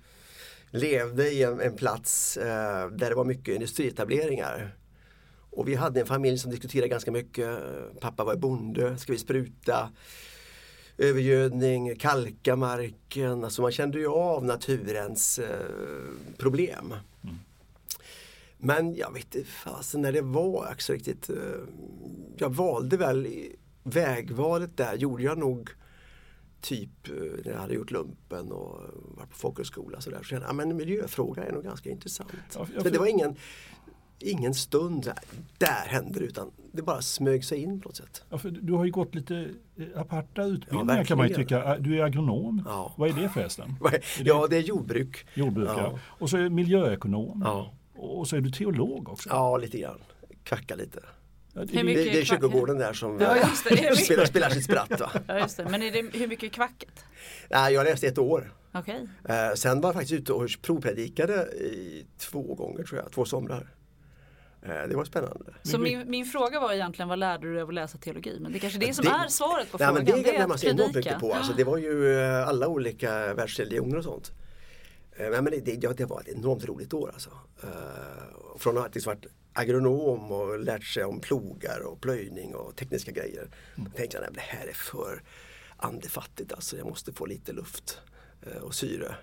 levde 0.70 1.30
i 1.30 1.42
en, 1.42 1.60
en 1.60 1.76
plats 1.76 2.36
eh, 2.36 2.88
där 2.90 3.08
det 3.10 3.14
var 3.14 3.24
mycket 3.24 3.54
industrietableringar. 3.54 4.74
Och 5.50 5.68
vi 5.68 5.74
hade 5.74 6.00
en 6.00 6.06
familj 6.06 6.38
som 6.38 6.50
diskuterade 6.50 6.88
ganska 6.88 7.10
mycket. 7.12 7.58
Pappa 8.00 8.24
var 8.24 8.36
bonde, 8.36 8.98
ska 8.98 9.12
vi 9.12 9.18
spruta? 9.18 9.90
Övergödning, 10.98 11.96
kalka 11.96 12.56
marken. 12.56 13.44
Alltså 13.44 13.62
man 13.62 13.72
kände 13.72 13.98
ju 13.98 14.06
av 14.08 14.44
naturens 14.44 15.38
eh, 15.38 15.46
problem. 16.38 16.94
Men 18.60 18.94
jag 18.94 19.12
vet 19.12 19.34
inte 19.34 19.48
fasen 19.50 20.02
när 20.02 20.12
det 20.12 20.22
var 20.22 20.72
också 20.72 20.92
riktigt. 20.92 21.30
eh, 21.30 21.36
Jag 22.36 22.54
valde 22.54 22.96
väl, 22.96 23.28
vägvalet 23.82 24.76
där 24.76 24.94
gjorde 24.96 25.22
jag 25.22 25.38
nog 25.38 25.70
typ 26.60 27.08
eh, 27.08 27.14
när 27.44 27.52
jag 27.52 27.58
hade 27.60 27.74
gjort 27.74 27.90
lumpen 27.90 28.52
och 28.52 28.80
varit 29.16 29.30
på 29.30 29.36
folkhögskola 29.36 30.00
så 30.00 30.10
där. 30.10 30.18
Så 30.18 30.24
kände 30.24 30.44
jag, 30.44 30.50
ja, 30.50 30.54
men 30.54 30.76
miljöfrågan 30.76 31.44
är 31.46 31.52
nog 31.52 31.64
ganska 31.64 31.90
intressant. 31.90 32.30
Ja, 32.54 32.66
jag- 32.74 32.82
Så 32.82 32.88
det 32.88 32.98
var 32.98 33.06
ingen, 33.06 33.36
ingen 34.18 34.54
stund 34.54 35.06
här, 35.06 35.18
där 35.58 35.86
hände 35.88 36.18
det 36.20 36.24
utan 36.26 36.50
det 36.72 36.82
bara 36.82 37.02
smög 37.02 37.44
sig 37.44 37.58
in 37.58 37.80
på 37.80 37.88
något 37.88 37.96
sätt. 37.96 38.22
Ja, 38.30 38.38
för 38.38 38.50
du 38.50 38.72
har 38.72 38.84
ju 38.84 38.90
gått 38.90 39.14
lite 39.14 39.48
eh, 39.76 40.00
aparta 40.00 40.44
utbildningar 40.44 40.98
Ja, 40.98 41.04
kan 41.04 41.18
man 41.18 41.28
ju 41.28 41.34
tycka. 41.34 41.78
Du 41.78 41.98
är 42.00 42.04
agronom. 42.04 42.62
Ja. 42.66 42.94
Vad 42.96 43.08
är 43.08 43.12
det 43.22 43.28
förresten? 43.28 43.74
Ja, 44.24 44.46
det 44.50 44.56
är 44.56 44.60
jordbruk. 44.62 45.26
Jordbrukare. 45.34 45.76
Ja. 45.92 45.98
Och 46.04 46.30
så 46.30 46.36
är 46.36 46.48
miljöekonom. 46.48 47.42
Ja. 47.44 47.72
Och 48.02 48.28
så 48.28 48.36
är 48.36 48.40
du 48.40 48.50
teolog 48.50 49.08
också. 49.08 49.28
Ja, 49.28 49.56
lite 49.56 49.78
grann. 49.78 50.00
Kvacka 50.44 50.74
lite. 50.74 51.00
Ja, 51.54 51.60
det- 51.64 51.82
Det, 51.82 51.82
det 51.94 52.18
är 52.20 52.24
kyrkogården 52.24 52.78
där 52.78 52.92
som 52.92 53.20
Ja, 53.20 53.36
just 53.36 53.64
det. 53.68 53.74
Det 53.74 53.86
är 53.88 53.94
spelar, 53.94 54.24
spelar 54.24 54.50
sitt 54.50 54.64
spratt. 54.64 55.00
Va? 55.00 55.10
Ja, 55.26 55.38
just 55.38 55.56
det. 55.56 55.64
Men 55.64 55.82
är 55.82 55.90
det, 55.90 56.18
hur 56.18 56.26
mycket 56.28 56.52
kvacket? 56.52 57.04
Nej, 57.50 57.74
jag 57.74 57.84
läste 57.84 58.06
ett 58.06 58.18
år. 58.18 58.52
Okej. 58.74 59.08
Eh, 59.28 59.54
sen 59.54 59.80
var 59.80 59.88
jag 59.88 59.94
faktiskt 59.94 60.12
ute 60.12 60.32
och 60.32 60.48
provpredikade 60.62 61.34
i 61.56 62.06
två 62.18 62.54
gånger 62.54 62.84
tror 62.84 63.00
jag, 63.00 63.12
två 63.12 63.24
somrar. 63.24 63.74
Eh, 64.62 64.88
det 64.88 64.96
var 64.96 65.04
spännande. 65.04 65.54
Så 65.62 65.78
min, 65.78 66.10
min 66.10 66.24
fråga 66.26 66.60
var 66.60 66.72
egentligen 66.72 67.08
vad 67.08 67.18
lärde 67.18 67.46
du 67.46 67.52
dig 67.52 67.62
av 67.62 67.68
att 67.68 67.74
läsa 67.74 67.98
teologi? 67.98 68.38
Men 68.40 68.52
det 68.52 68.58
är 68.58 68.60
kanske 68.60 68.78
är 68.78 68.86
det 68.86 68.94
som 68.94 69.04
Det- 69.04 69.10
är 69.10 69.28
svaret 69.28 69.70
på 69.72 69.78
Nej, 69.78 69.86
frågan. 69.88 69.94
men 69.94 70.22
det 70.22 70.38
man 70.48 70.50
att 70.52 70.60
se 70.60 70.68
enormt 70.68 70.92
predika. 70.92 71.10
mycket 71.10 71.20
på. 71.20 71.34
Alltså, 71.34 71.52
det 71.56 71.64
var 71.64 71.76
ju 71.78 72.20
eh, 72.20 72.48
alla 72.48 72.68
olika 72.68 73.34
världsreligioner 73.34 73.96
och 73.98 74.04
sånt. 74.04 74.32
Eh, 75.24 75.30
Nej, 75.30 75.42
men 75.42 75.64
det, 75.64 75.78
ja, 75.82 75.92
det 75.92 76.04
var 76.04 76.20
ett 76.20 76.28
enormt 76.28 76.64
roligt 76.64 76.94
år 76.94 77.10
alltså. 77.12 77.30
Eh, 77.62 77.68
Från 78.58 78.76
att 78.76 78.82
ha 78.82 78.90
liksom 78.94 79.10
varit 79.14 79.26
agronom 79.52 80.32
och 80.32 80.58
lärt 80.58 80.84
sig 80.84 81.04
om 81.04 81.20
plogar 81.20 81.80
och 81.80 82.00
plöjning 82.00 82.54
och 82.54 82.76
tekniska 82.76 83.10
grejer. 83.12 83.48
Då 83.76 83.90
tänkte 83.96 84.16
jag, 84.16 84.22
nej, 84.22 84.30
men 84.30 84.34
det 84.34 84.40
här 84.40 84.66
är 84.66 84.72
för 84.72 85.22
andefattigt 85.76 86.52
alltså. 86.52 86.76
Jag 86.76 86.86
måste 86.86 87.12
få 87.12 87.26
lite 87.26 87.52
luft 87.52 87.98
eh, 88.42 88.62
och 88.62 88.74
syre. 88.74 89.14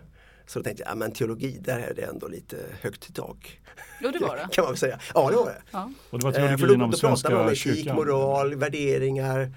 Så 0.45 0.59
då 0.59 0.63
tänkte 0.63 0.83
jag, 0.83 0.91
ja, 0.91 0.95
men 0.95 1.11
teologi, 1.11 1.57
där 1.61 1.79
är 1.79 1.93
det 1.93 2.01
ändå 2.01 2.27
lite 2.27 2.57
högt 2.81 3.09
i 3.09 3.13
tak. 3.13 3.59
Jo, 4.01 4.11
det 4.11 4.19
var 4.19 4.35
det. 4.35 4.47
kan 4.51 4.63
man 4.63 4.71
väl 4.71 4.77
säga. 4.77 4.99
Ja, 5.13 5.29
det 5.29 5.35
var 5.35 5.45
det. 5.45 5.61
Ja. 5.71 5.91
Och 6.09 6.19
det 6.19 6.25
var 6.25 6.39
Eh, 6.39 6.57
för 6.57 6.67
då, 6.67 6.73
om 6.83 6.91
då 6.91 6.97
pratar 6.97 7.31
man 7.31 7.41
om 7.41 7.47
etik, 7.47 7.57
kyrkan. 7.59 7.95
moral, 7.95 8.55
värderingar. 8.55 9.51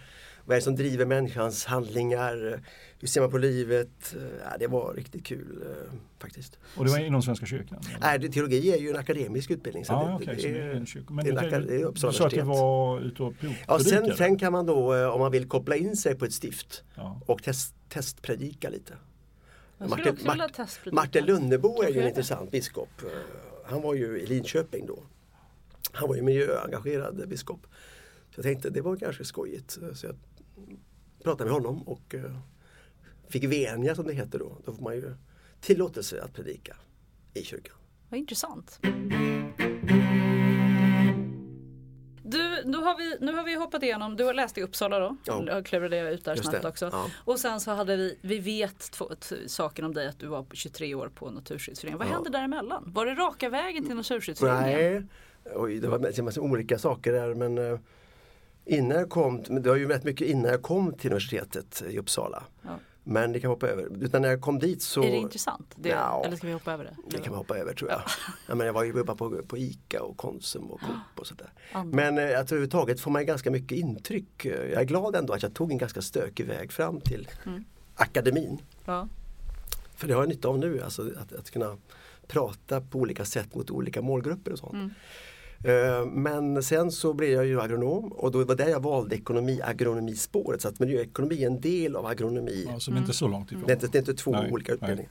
Vad 0.50 0.54
är 0.57 0.61
det 0.61 0.64
som 0.64 0.76
driver 0.76 1.07
människans 1.07 1.64
handlingar? 1.64 2.62
Hur 2.99 3.09
ser 3.09 3.21
man 3.21 3.30
på 3.30 3.38
livet? 3.38 4.14
Eh, 4.16 4.23
Ja, 4.50 4.57
det 4.59 4.66
var 4.66 4.95
riktigt 4.95 5.26
kul 5.26 5.62
eh, 5.66 5.92
faktiskt. 6.19 6.59
Och 6.76 6.85
det 6.85 6.90
var 6.90 6.99
inom 6.99 7.23
Svenska 7.23 7.47
kyrkan? 7.47 7.78
eller? 7.88 8.00
Nej, 8.00 8.19
det, 8.19 8.28
teologi 8.28 8.73
är 8.73 8.76
ju 8.78 8.90
en 8.90 8.97
akademisk 8.97 9.50
utbildning. 9.50 9.85
Så 9.85 9.92
Ja, 9.92 10.07
det, 10.09 10.14
okej, 10.14 10.35
det 10.37 10.42
så 10.42 10.49
det 10.49 10.59
är 10.61 10.71
en 10.75 10.87
kyrka. 10.87 11.12
Men 11.14 11.25
det 11.25 11.30
är 11.30 11.61
det 11.61 11.75
är 11.76 11.85
Uppsala 11.85 12.12
du 12.12 12.19
sa 12.19 12.26
att 12.26 12.33
universitet. 12.33 12.47
var 12.61 13.00
ute 13.00 13.23
och 13.23 13.35
Ja, 13.69 13.78
sen, 13.78 14.16
sen 14.16 14.38
kan 14.38 14.52
man 14.52 14.66
då 14.66 14.95
eh, 14.95 15.09
om 15.09 15.21
man 15.21 15.33
vill 15.33 15.49
koppla 15.49 15.76
in 15.76 15.97
sig 15.97 16.14
på 16.14 16.25
ett 16.25 16.33
stift 16.33 16.85
Ja. 16.95 17.21
och 17.26 17.42
test, 17.42 17.75
testpredika 17.88 18.69
lite. 18.71 18.95
Martin, 19.78 19.92
också 20.09 20.12
vilja 20.14 20.35
Mart- 20.35 20.52
testpredika. 20.54 20.95
Martin 21.02 21.25
Lunnebo 21.25 21.69
är 21.69 21.75
Kanske 21.83 21.92
ju 21.92 21.99
en 21.99 22.02
det. 22.04 22.09
intressant 22.09 22.50
biskop. 22.50 22.88
Han 23.64 23.83
var 23.83 23.95
ju 23.95 24.21
i 24.21 24.26
Linköping 24.26 24.87
då. 24.87 25.02
Han 25.92 26.09
var 26.09 26.16
ju 26.16 26.23
miljöengagerad 26.23 27.28
biskop. 27.28 27.66
Så 28.35 28.38
jag 28.38 28.42
tänkte 28.45 28.71
det 28.71 28.80
var 28.80 28.97
ganska 28.97 29.25
skojigt. 29.25 29.71
Så 29.95 30.07
jag 30.07 30.16
pratade 31.25 31.50
med 31.50 31.61
honom 31.61 31.83
och 31.88 32.14
eh, 32.14 32.37
fick 33.29 33.45
venia 33.45 33.95
som 33.95 34.07
det 34.07 34.12
heter 34.14 34.38
då. 34.38 34.59
Då 34.64 34.73
får 34.73 34.83
man 34.83 34.95
ju 34.95 35.14
tillåtelse 35.61 36.23
att 36.23 36.35
predika 36.35 36.76
i 37.35 37.43
kyrkan. 37.45 37.76
Vad 38.09 38.19
intressant. 38.21 38.81
Du 42.23 42.62
nu, 42.64 42.79
har 42.79 42.97
vi, 42.99 43.17
nu 43.26 43.33
har 43.37 43.45
vi 43.45 43.55
hoppat 43.55 43.83
igenom, 43.83 44.17
du 44.17 44.25
har 44.25 44.35
läst 44.35 44.59
i 44.59 44.62
Uppsala 44.62 44.99
då, 44.99 45.17
Ja. 45.25 45.45
jag 45.47 45.67
klurade 45.67 46.11
ut 46.14 46.25
där 46.25 46.37
Just 46.37 46.49
snabbt 46.49 46.62
det, 46.62 46.69
också. 46.69 46.88
ja. 46.93 47.07
Och 47.25 47.38
sen 47.38 47.61
så 47.61 47.71
hade 47.71 47.97
vi, 47.97 48.19
vi 48.23 48.38
vet 48.38 48.79
två, 48.93 49.11
saker 49.47 49.85
om 49.85 49.95
dig 49.95 50.07
att 50.09 50.19
du 50.19 50.26
var 50.26 50.47
23 50.52 50.95
år 50.95 51.09
på 51.14 51.31
Naturskyddsföreningen. 51.31 51.99
Vad 51.99 52.09
Ja. 52.09 52.12
hände 52.12 52.31
däremellan? 52.31 52.83
Var 52.95 53.07
det 53.07 53.14
raka 53.14 53.49
vägen 53.49 53.87
till 53.87 53.97
Naturskyddsföreningen? 53.97 54.79
Nej, 55.45 55.55
Oj, 55.55 55.79
det 55.81 55.88
var 55.88 56.19
en 56.19 56.25
massa 56.25 56.40
olika 56.40 56.79
saker 56.79 57.12
där 57.12 57.35
men 57.35 57.59
eh, 57.59 57.79
innan 58.64 58.99
jag 58.99 59.11
kom, 59.11 59.45
men 59.49 59.62
det 59.62 59.69
var 59.69 59.76
ju 59.76 59.88
rätt 59.88 60.05
mycket 60.05 60.29
innan 60.29 60.50
jag 60.50 60.62
kom 60.62 60.93
till 60.95 61.11
universitetet 61.11 61.83
i 61.88 61.99
Uppsala. 61.99 62.45
Ja. 62.62 62.79
Men 63.05 63.33
det 63.33 63.40
kan 63.40 63.50
vi 63.50 63.55
hoppa 63.55 63.69
över. 63.69 64.05
Utan 64.05 64.23
när 64.23 64.29
jag 64.29 64.40
kom 64.40 64.59
dit 64.59 64.83
så 64.83 65.02
Är 65.02 65.11
det 65.11 65.17
intressant? 65.17 65.75
Det, 65.76 65.88
Ja. 65.88 66.23
Eller 66.26 66.37
ska 66.37 66.47
vi 66.47 66.52
hoppa 66.52 66.73
över 66.73 66.85
det? 66.85 66.97
Det 67.11 67.23
kan 67.23 67.31
man 67.33 67.38
hoppa 67.38 67.57
över 67.59 67.75
tror 67.75 67.90
jag. 67.90 68.02
Ja. 68.49 68.55
men 68.55 68.67
jag 68.67 68.73
var 68.73 68.85
ju 68.85 68.93
jobba 68.93 69.14
på, 69.14 69.43
på 69.49 69.59
ICA 69.59 70.02
och 70.02 70.17
Konsum 70.17 70.71
och 70.71 70.81
Coop 70.81 71.19
och 71.21 71.26
sådär. 71.26 71.52
Andra. 71.73 71.97
Men 71.97 72.19
eh, 72.19 72.25
att 72.25 72.52
överhuvudtaget 72.52 73.00
får 73.00 73.11
man 73.11 73.26
ganska 73.26 73.50
mycket 73.50 73.79
intryck. 73.79 74.45
Jag 74.45 74.73
är 74.73 74.85
glad 74.85 75.17
ändå 75.17 75.33
att 75.33 75.43
jag 75.43 75.55
tog 75.55 75.73
en 75.73 75.79
ganska 75.79 76.02
stökig 76.02 76.47
väg 76.47 76.73
fram 76.73 77.00
till 77.00 77.29
Mm. 77.47 77.64
akademin. 77.95 78.62
Ja. 78.85 79.09
För 79.97 80.09
det 80.09 80.14
har 80.14 80.23
jag 80.23 80.29
nytta 80.29 80.49
av 80.49 80.59
nu, 80.59 80.83
alltså 80.83 81.02
att, 81.21 81.33
att 81.33 81.50
kunna 81.50 81.76
prata 82.26 82.81
på 82.81 82.99
olika 82.99 83.25
sätt 83.25 83.55
mot 83.55 83.71
olika 83.71 84.02
målgrupper 84.02 84.52
och 84.52 84.59
sånt. 84.59 84.73
Mm. 84.73 84.90
Eh, 85.64 86.07
Men 86.07 86.62
sen 86.62 86.93
så 86.93 87.12
blev 87.12 87.31
jag 87.31 87.47
ju 87.47 87.61
agronom 87.61 88.12
och 88.12 88.31
då 88.31 88.45
var 88.45 88.55
det 88.55 88.71
jag 88.71 88.83
valde 88.83 89.17
ekonomi 89.17 89.61
agronomispåret 89.64 90.62
så 90.62 90.69
att 90.69 90.79
miljöekonomi 90.79 91.43
är 91.43 91.47
en 91.47 91.61
del 91.61 91.97
av 91.97 92.07
agronomi. 92.07 92.67
Ja, 92.69 92.81
som 92.81 92.97
inte 92.97 93.11
är 93.11 93.12
så 93.12 93.29
långt 93.29 93.52
ifrån. 93.52 93.64
Det 93.67 93.73
är 93.73 93.75
inte, 93.75 93.87
det 93.87 93.99
är 93.99 94.00
inte 94.00 94.14
två 94.14 94.31
Nej, 94.31 94.52
olika 94.52 94.73
utbildningar. 94.73 95.11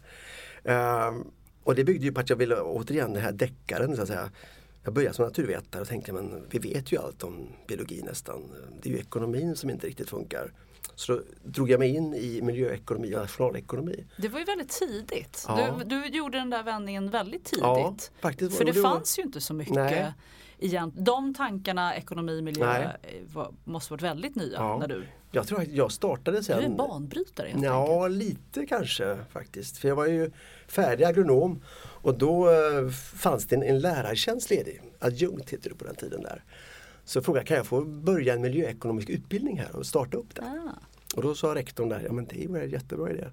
Ehm, 0.63 1.24
och 1.63 1.75
det 1.75 1.84
byggde 1.84 2.06
ju 2.06 2.12
på 2.12 2.20
att 2.20 2.29
jag 2.29 2.38
ville 2.38 2.56
återigen 2.62 3.13
den 3.13 3.24
här 3.24 3.32
deckaren 3.32 3.96
så 3.96 4.01
att 4.01 4.08
säga. 4.08 4.32
Jag 4.84 4.94
började 4.94 5.15
som 5.15 5.25
naturvetare 5.25 5.82
och 5.82 5.88
tänkte 5.88 6.13
men 6.13 6.44
vi 6.50 6.60
vet 6.60 6.91
ju 6.91 6.98
allt 6.98 7.24
om 7.24 7.48
biologi 7.68 8.01
nästan. 8.06 8.41
Det 8.82 8.89
är 8.89 8.94
ju 8.94 9.00
ekonomin 9.00 9.56
som 9.56 9.70
inte 9.70 9.88
riktigt 9.88 10.10
funkar. 10.10 10.53
Så 10.96 11.13
då 11.13 11.22
drog 11.44 11.70
jag 11.70 11.79
mig 11.79 11.96
in 11.96 12.13
i 12.13 12.41
miljöekonomi 12.41 13.15
och 13.15 13.20
nationalekonomi. 13.20 14.06
Det 14.18 14.27
var 14.27 14.39
ju 14.39 14.46
väldigt 14.46 14.70
tidigt. 14.70 15.46
Ja. 15.48 15.79
Du, 15.86 16.01
du 16.01 16.18
gjorde 16.18 16.38
den 16.38 16.50
där 16.50 16.63
vändningen 16.63 17.10
väldigt 17.10 17.46
tidigt. 17.46 17.63
Ja, 17.63 17.96
faktiskt 18.22 18.58
För 18.58 18.65
det 18.65 18.72
det 18.72 18.82
var- 18.82 18.91
fanns 18.91 19.20
ju 19.20 19.24
inte 19.24 19.41
så 19.41 19.53
mycket. 19.53 19.75
Nej. 19.75 20.12
Igen. 20.60 20.92
De 20.96 21.34
tankarna, 21.34 21.96
ekonomi, 21.96 22.42
miljö, 22.42 22.82
eh, 22.84 22.89
var, 23.34 23.54
måste 23.63 23.94
varit 23.94 24.01
väldigt 24.01 24.36
nya 24.36 24.54
Ja. 24.58 24.78
när 24.78 24.88
du, 24.88 25.04
Jag 25.32 25.48
tror 25.48 25.62
att 25.62 25.68
jag 25.68 25.92
startade 25.92 26.38
du 26.38 26.44
sen. 26.44 26.72
är 26.74 26.78
banbrytare 26.78 27.48
helt 27.48 27.63
Ja, 27.63 28.04
enkelt. 28.06 28.18
lite 28.24 28.66
kanske 28.66 29.18
faktiskt. 29.32 29.78
För 29.78 29.88
jag 29.88 29.96
var 29.96 30.06
ju 30.08 30.32
färdig 30.68 31.04
agronom 31.06 31.62
och 31.80 32.18
då 32.18 32.50
eh, 32.50 32.89
fanns 33.16 33.46
det 33.48 33.56
en, 33.56 33.63
en 33.63 33.80
lärartjänst 33.80 34.50
ledig. 34.50 34.82
Adjunkt 35.00 35.50
heter 35.50 35.70
det 35.70 35.75
på 35.75 35.86
den 35.86 35.96
tiden 35.96 36.22
där. 36.22 36.44
Så 37.06 37.18
jag 37.18 37.25
frågade, 37.25 37.46
kan 37.46 37.58
jag 37.58 37.66
få 37.66 37.82
börja 37.86 38.34
en 38.34 38.42
miljöekonomisk 38.42 39.10
utbildning 39.10 39.60
här 39.60 39.75
och 39.75 39.86
starta 39.86 40.18
upp 40.18 40.36
den? 40.36 40.46
Ah. 40.46 40.72
Och 41.16 41.22
då 41.22 41.36
sa 41.36 41.56
rektorn 41.56 41.89
där, 41.89 42.01
ja 42.06 42.12
men 42.13 42.25
det 42.25 42.36
är 42.44 42.48
ju 42.50 42.63
en 42.63 42.70
jättebra 42.70 43.10
idé. 43.12 43.25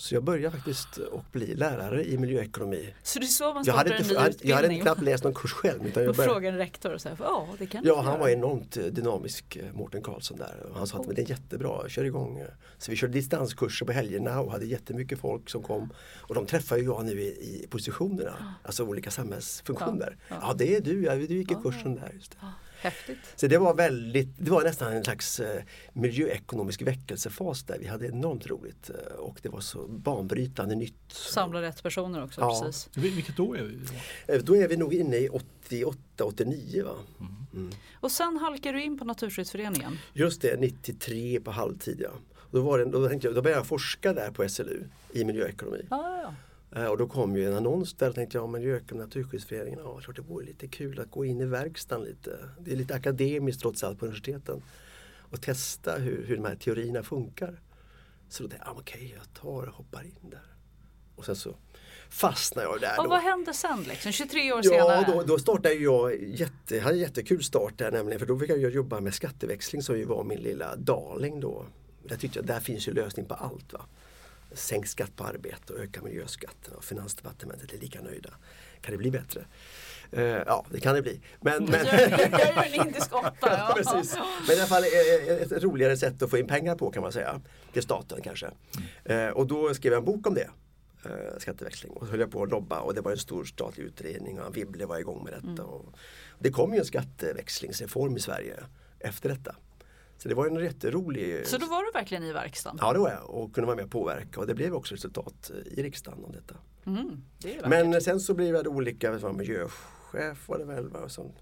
Så 0.00 0.14
jag 0.14 0.24
började 0.24 0.56
faktiskt 0.56 0.98
att 1.12 1.32
bli 1.32 1.54
lärare 1.54 2.04
i 2.04 2.18
miljöekonomi. 2.18 2.94
Så 3.02 3.18
det 3.18 3.24
är 3.24 3.26
så 3.26 3.54
man 3.54 3.62
Jag 3.66 3.74
hade, 3.74 3.98
inte, 3.98 4.12
jag, 4.14 4.22
jag 4.22 4.26
hade 4.26 4.32
utbildning. 4.66 4.80
knappt 4.80 5.02
läst 5.02 5.24
någon 5.24 5.34
kurs 5.34 5.52
själv. 5.52 5.86
Utan 5.86 6.04
jag 6.04 6.16
började, 6.16 6.32
frågar 6.34 6.52
en 6.52 6.58
rektor 6.58 6.92
och 6.94 7.00
säger, 7.00 7.16
ja 7.20 7.48
det 7.58 7.66
kan 7.66 7.84
Ja, 7.84 7.96
han 7.96 8.04
göra." 8.04 8.18
var 8.18 8.28
enormt 8.28 8.72
dynamisk, 8.72 9.56
eh, 9.56 9.72
Mårten 9.74 10.02
Karlsson 10.02 10.38
där. 10.38 10.54
Han 10.74 10.86
sa 10.86 10.98
att 10.98 11.06
men 11.06 11.14
det 11.14 11.22
är 11.22 11.30
jättebra, 11.30 11.88
kör 11.88 12.04
igång. 12.04 12.38
eh." 12.38 12.46
Så 12.78 12.90
vi 12.90 12.96
körde 12.96 13.12
distanskurser 13.12 13.86
på 13.86 13.92
helgerna 13.92 14.40
och 14.40 14.52
hade 14.52 14.66
jättemycket 14.66 15.18
folk 15.18 15.50
som 15.50 15.62
kom. 15.62 15.92
Och 16.16 16.34
de 16.34 16.46
träffar 16.46 16.76
ju 16.76 16.84
jag 16.84 17.04
nu 17.04 17.20
i, 17.20 17.26
i 17.26 17.66
positionerna, 17.70 18.54
alltså 18.62 18.84
olika 18.84 19.10
samhällsfunktioner. 19.10 20.16
Ja, 20.28 20.34
Ja, 20.40 20.42
ja. 20.48 20.54
det 20.58 20.76
är 20.76 20.80
du, 20.80 21.02
ja, 21.04 21.14
du 21.14 21.24
gick 21.36 21.50
i 21.52 21.56
kursen 21.62 21.94
där. 21.94 22.10
Just 22.14 22.30
det. 22.30 22.36
Häftigt. 22.80 23.18
Så 23.36 23.46
det 23.46 23.58
var 23.58 23.74
väldigt, 23.74 24.28
det 24.38 24.50
var 24.50 24.62
nästan 24.64 24.92
en 24.92 25.04
slags 25.04 25.40
eh, 25.40 25.62
miljöekonomisk 25.92 26.82
väckelsefas 26.82 27.62
där. 27.62 27.78
Vi 27.78 27.86
hade 27.86 28.06
enormt 28.06 28.46
roligt 28.46 28.90
eh, 28.90 29.12
och 29.18 29.38
det 29.42 29.48
var 29.48 29.60
så 29.60 29.86
banbrytande 29.88 30.74
nytt. 30.74 30.94
Samla 31.12 31.62
rätt 31.62 31.82
personer 31.82 32.24
också, 32.24 32.40
Ja. 32.40 32.60
precis. 32.64 32.88
Vil- 32.94 33.14
Vilket 33.16 33.40
år 33.40 33.58
är 33.58 33.62
vi? 33.62 33.78
Eh, 34.34 34.40
Då 34.42 34.56
är 34.56 34.68
vi 34.68 34.76
nog 34.76 34.94
inne 34.94 35.16
i 35.16 35.28
88, 35.28 35.98
89 36.24 36.84
va? 36.84 36.94
Och 38.00 38.12
sen 38.12 38.36
halkar 38.36 38.72
du 38.72 38.82
in 38.82 38.98
på 38.98 39.04
Naturskyddsföreningen. 39.04 39.98
Just 40.12 40.42
det, 40.42 40.60
93 40.60 41.40
på 41.40 41.50
halvtid 41.50 42.00
ja. 42.00 42.10
Då, 42.50 42.60
var 42.60 42.78
det, 42.78 42.84
då, 42.84 43.08
tänkte 43.08 43.28
jag, 43.28 43.34
då 43.34 43.42
började 43.42 43.60
jag 43.60 43.66
forska 43.66 44.12
där 44.12 44.30
på 44.30 44.48
SLU 44.48 44.84
i 45.12 45.24
miljöekonomi. 45.24 45.86
Ja, 45.90 46.20
ja, 46.22 46.34
Och 46.90 46.98
då 46.98 47.06
kom 47.08 47.36
ju 47.36 47.46
en 47.46 47.54
annons 47.56 47.94
där 47.94 48.08
och 48.08 48.14
tänkte 48.14 48.38
jag, 48.38 48.48
miljöekonomi, 48.48 49.04
Naturskyddsföreningen, 49.04 49.78
ja 49.84 50.00
klart 50.00 50.16
det 50.16 50.22
vore 50.22 50.46
lite 50.46 50.68
kul 50.68 51.00
att 51.00 51.10
gå 51.10 51.24
in 51.24 51.40
i 51.40 51.44
verkstaden 51.44 52.04
lite. 52.04 52.38
Det 52.60 52.72
är 52.72 52.76
lite 52.76 52.94
akademiskt 52.94 53.60
trots 53.62 53.84
allt 53.84 53.98
på 53.98 54.04
universiteten. 54.06 54.62
Och 55.18 55.40
testa 55.42 55.96
hur, 55.96 56.24
hur 56.26 56.36
de 56.36 56.44
här 56.44 56.56
teorierna 56.56 57.02
funkar. 57.02 57.60
Så 58.28 58.42
då 58.42 58.48
tänkte 58.48 58.66
jag, 58.68 58.76
ah, 58.76 58.80
okej 58.80 59.14
jag 59.16 59.42
tar 59.42 59.66
och 59.66 59.74
hoppar 59.74 60.02
in 60.04 60.30
där. 60.30 60.42
Och 61.16 61.24
sen 61.24 61.36
så 61.36 61.56
fastnade 62.10 62.68
jag 62.68 62.80
där. 62.80 62.98
Och 62.98 63.04
då. 63.04 63.10
vad 63.10 63.20
hände 63.22 63.54
sen 63.54 63.82
liksom, 63.82 64.12
23 64.12 64.52
år 64.52 64.60
Ja, 64.64 64.70
senare? 64.70 65.04
då, 65.06 65.22
då 65.22 65.38
startade 65.38 65.74
jag, 65.74 66.22
jätte, 66.22 66.80
hade 66.80 66.94
en 66.94 67.00
jättekul 67.00 67.42
start 67.42 67.78
där 67.78 67.90
nämligen 67.92 68.18
för 68.18 68.26
då 68.26 68.38
fick 68.38 68.50
jag 68.50 68.70
jobba 68.70 69.00
med 69.00 69.14
skatteväxling 69.14 69.82
som 69.82 69.98
ju 69.98 70.04
var 70.04 70.24
min 70.24 70.40
lilla 70.40 70.76
darling 70.76 71.40
då. 71.40 71.66
Där 72.04 72.16
tyckte 72.16 72.38
jag, 72.38 72.46
där 72.46 72.60
finns 72.60 72.88
ju 72.88 72.92
lösning 72.92 73.26
på 73.26 73.34
allt. 73.34 73.72
va. 73.72 73.80
Sänk 74.52 74.86
skatt 74.86 75.16
på 75.16 75.24
arbete 75.24 75.72
och 75.72 75.78
öka 75.80 76.02
miljöskatten 76.02 76.74
och 76.74 76.84
Finansdepartementet 76.84 77.72
är 77.72 77.78
lika 77.78 78.00
nöjda. 78.00 78.30
Kan 78.80 78.92
det 78.92 78.98
bli 78.98 79.10
bättre? 79.10 79.44
Eh, 80.12 80.22
ja, 80.24 80.66
det 80.70 80.80
kan 80.80 80.94
det 80.94 81.02
bli. 81.02 81.20
Men, 81.40 81.64
men, 81.64 81.86
gör 81.86 82.64
en 82.64 82.86
indisk 82.86 83.14
åtta. 83.14 83.34
Ja. 83.40 83.72
Precis. 83.76 84.18
Men 84.48 84.56
i 84.56 84.58
alla 84.58 84.68
fall 84.68 84.82
eh, 84.82 85.32
ett, 85.32 85.52
ett 85.52 85.62
roligare 85.62 85.96
sätt 85.96 86.22
att 86.22 86.30
få 86.30 86.38
in 86.38 86.46
pengar 86.46 86.76
på 86.76 86.90
kan 86.90 87.02
man 87.02 87.12
säga. 87.12 87.40
Till 87.72 87.82
staten 87.82 88.22
kanske. 88.22 88.50
Eh, 89.04 89.28
och 89.28 89.46
då 89.46 89.74
skrev 89.74 89.92
jag 89.92 89.98
en 89.98 90.04
bok 90.04 90.26
om 90.26 90.34
det. 90.34 90.50
Eh, 91.04 91.38
skatteväxling. 91.38 91.92
Och 91.92 92.06
så 92.06 92.10
höll 92.10 92.20
jag 92.20 92.30
på 92.30 92.42
att 92.42 92.50
lobba 92.50 92.80
och 92.80 92.94
det 92.94 93.00
var 93.00 93.12
en 93.12 93.18
stor 93.18 93.44
statlig 93.44 93.84
utredning 93.84 94.38
och 94.38 94.46
Anne 94.46 94.54
Wibble 94.54 94.86
var 94.86 94.98
igång 94.98 95.24
med 95.24 95.32
detta. 95.32 95.64
Och 95.64 95.94
det 96.38 96.50
kom 96.50 96.72
ju 96.72 96.78
en 96.78 96.84
skatteväxlingsreform 96.84 98.16
i 98.16 98.20
Sverige 98.20 98.56
efter 98.98 99.28
detta. 99.28 99.54
Så 100.22 100.28
det 100.28 100.34
var 100.34 100.46
en 100.46 100.64
jätterolig 100.64 101.46
Så 101.46 101.58
då 101.58 101.66
var 101.66 101.82
du 101.82 101.90
verkligen 101.98 102.24
i 102.24 102.32
verkstaden? 102.32 102.78
Ja 102.82 102.92
det 102.92 102.98
var 102.98 103.10
jag 103.10 103.30
och 103.30 103.54
kunde 103.54 103.66
vara 103.66 103.76
med 103.76 103.84
och 103.84 103.90
påverka 103.90 104.40
och 104.40 104.46
det 104.46 104.54
blev 104.54 104.74
också 104.74 104.94
resultat 104.94 105.50
i 105.66 105.82
riksdagen 105.82 106.24
om 106.24 106.32
detta. 106.32 106.54
Mm, 106.86 107.22
det. 107.38 107.68
Men 107.68 108.00
sen 108.00 108.20
så 108.20 108.34
blev 108.34 108.54
jag 108.54 108.66
olika, 108.66 109.18
var 109.18 109.32
miljöchef 109.32 110.48
var 110.48 110.58
det 110.58 110.64
väl. 110.64 110.88
Va? 110.88 110.98
Och 110.98 111.10
så, 111.10 111.34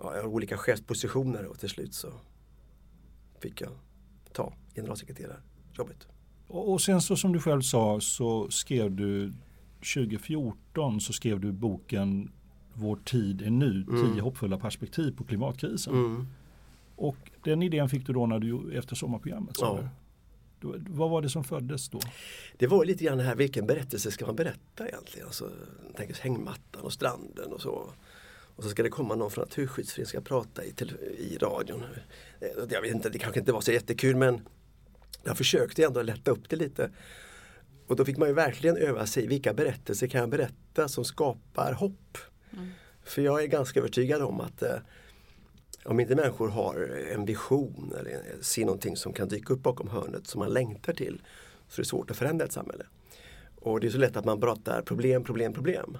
ja, 0.00 0.14
jag 0.14 0.22
har 0.22 0.28
olika 0.28 0.56
chefspositioner 0.56 1.44
och 1.46 1.58
till 1.58 1.68
slut 1.68 1.94
så 1.94 2.12
fick 3.38 3.60
jag 3.60 3.70
ta 4.32 4.52
generalsekreterarjobbet. 4.74 6.08
Och, 6.48 6.72
och 6.72 6.80
sen 6.80 7.00
så 7.00 7.16
som 7.16 7.32
du 7.32 7.40
själv 7.40 7.60
sa 7.60 8.00
så 8.00 8.50
skrev 8.50 8.92
du 8.92 9.32
2014 9.94 11.00
så 11.00 11.12
skrev 11.12 11.40
du 11.40 11.52
boken 11.52 12.32
Vår 12.76 12.96
tid 12.96 13.42
är 13.42 13.50
nu, 13.50 13.84
tio 13.84 14.22
hoppfulla 14.22 14.58
perspektiv 14.58 15.16
på 15.16 15.24
klimatkrisen. 15.24 15.94
Mm. 15.94 16.26
Och 16.96 17.16
den 17.44 17.62
idén 17.62 17.88
fick 17.88 18.06
du 18.06 18.12
då 18.12 18.26
när 18.26 18.38
du 18.38 18.78
efter 18.78 18.96
sommarprogrammet. 18.96 19.56
Ja. 19.60 19.88
du. 20.60 20.84
Vad 20.88 21.10
var 21.10 21.22
det 21.22 21.28
som 21.28 21.44
föddes 21.44 21.88
då? 21.88 22.00
Det 22.56 22.66
var 22.66 22.84
lite 22.84 23.04
grann 23.04 23.18
det 23.18 23.24
här, 23.24 23.36
vilken 23.36 23.66
berättelse 23.66 24.10
ska 24.10 24.26
man 24.26 24.36
berätta 24.36 24.88
egentligen? 24.88 25.26
Alltså, 25.26 25.50
tänk 25.96 26.10
oss 26.10 26.20
hängmattan 26.20 26.82
och 26.82 26.92
stranden 26.92 27.52
och 27.52 27.60
så. 27.60 27.88
Och 28.56 28.64
så 28.64 28.70
ska 28.70 28.82
det 28.82 28.88
komma 28.88 29.14
någon 29.14 29.30
från 29.30 29.42
Naturskyddsföreningen 29.42 30.08
ska 30.08 30.20
prata 30.20 30.64
i, 30.64 30.74
i 31.18 31.38
radion. 31.38 31.82
Eh, 32.40 32.48
Jag 32.70 32.82
vet 32.82 32.94
inte, 32.94 33.08
det 33.10 33.18
kanske 33.18 33.40
inte 33.40 33.52
var 33.52 33.60
så 33.60 33.72
jättekul 33.72 34.16
men 34.16 34.40
jag 35.24 35.36
försökte 35.36 35.84
ändå 35.84 36.02
lätta 36.02 36.30
upp 36.30 36.48
det 36.48 36.56
lite. 36.56 36.90
Och 37.86 37.96
då 37.96 38.04
fick 38.04 38.16
man 38.16 38.28
ju 38.28 38.34
verkligen 38.34 38.76
öva 38.76 39.06
sig, 39.06 39.26
vilka 39.26 39.54
berättelser 39.54 40.06
kan 40.06 40.20
jag 40.20 40.28
berätta 40.30 40.88
som 40.88 41.04
skapar 41.04 41.72
hopp? 41.72 42.18
För 43.04 43.22
jag 43.22 43.42
är 43.42 43.46
ganska 43.46 43.80
övertygad 43.80 44.22
om 44.22 44.40
att 44.40 44.62
eh, 44.62 44.76
om 45.84 46.00
inte 46.00 46.14
människor 46.14 46.48
har 46.48 46.74
en 47.12 47.24
vision 47.24 47.92
eller 48.00 48.10
eh, 48.10 48.40
ser 48.40 48.64
någonting 48.64 48.96
som 48.96 49.12
kan 49.12 49.28
dyka 49.28 49.52
upp 49.52 49.62
bakom 49.62 49.88
hörnet 49.88 50.26
som 50.26 50.38
man 50.38 50.52
längtar 50.52 50.92
till 50.92 51.22
så 51.68 51.80
är 51.80 51.82
det 51.82 51.88
svårt 51.88 52.10
att 52.10 52.16
förändra 52.16 52.44
ett 52.44 52.52
samhälle. 52.52 52.84
Och 53.56 53.80
det 53.80 53.86
är 53.86 53.90
så 53.90 53.98
lätt 53.98 54.16
att 54.16 54.24
man 54.24 54.40
pratar 54.40 54.82
problem, 54.82 55.24
problem, 55.24 55.52
problem. 55.52 55.98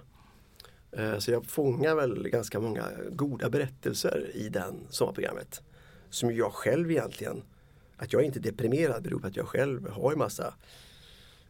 Eh, 0.92 1.18
så 1.18 1.30
jag 1.30 1.46
fångar 1.46 1.94
väl 1.94 2.28
ganska 2.28 2.60
många 2.60 2.84
goda 3.10 3.50
berättelser 3.50 4.30
i 4.34 4.48
den 4.48 4.74
sommarprogrammet. 4.90 5.62
Som 6.10 6.36
jag 6.36 6.52
själv 6.52 6.90
egentligen, 6.90 7.42
att 7.96 8.12
jag 8.12 8.22
inte 8.22 8.38
är 8.38 8.42
deprimerad 8.42 9.02
beror 9.02 9.20
på 9.20 9.26
att 9.26 9.36
jag 9.36 9.48
själv 9.48 9.90
har 9.90 10.12
en 10.12 10.18
massa 10.18 10.54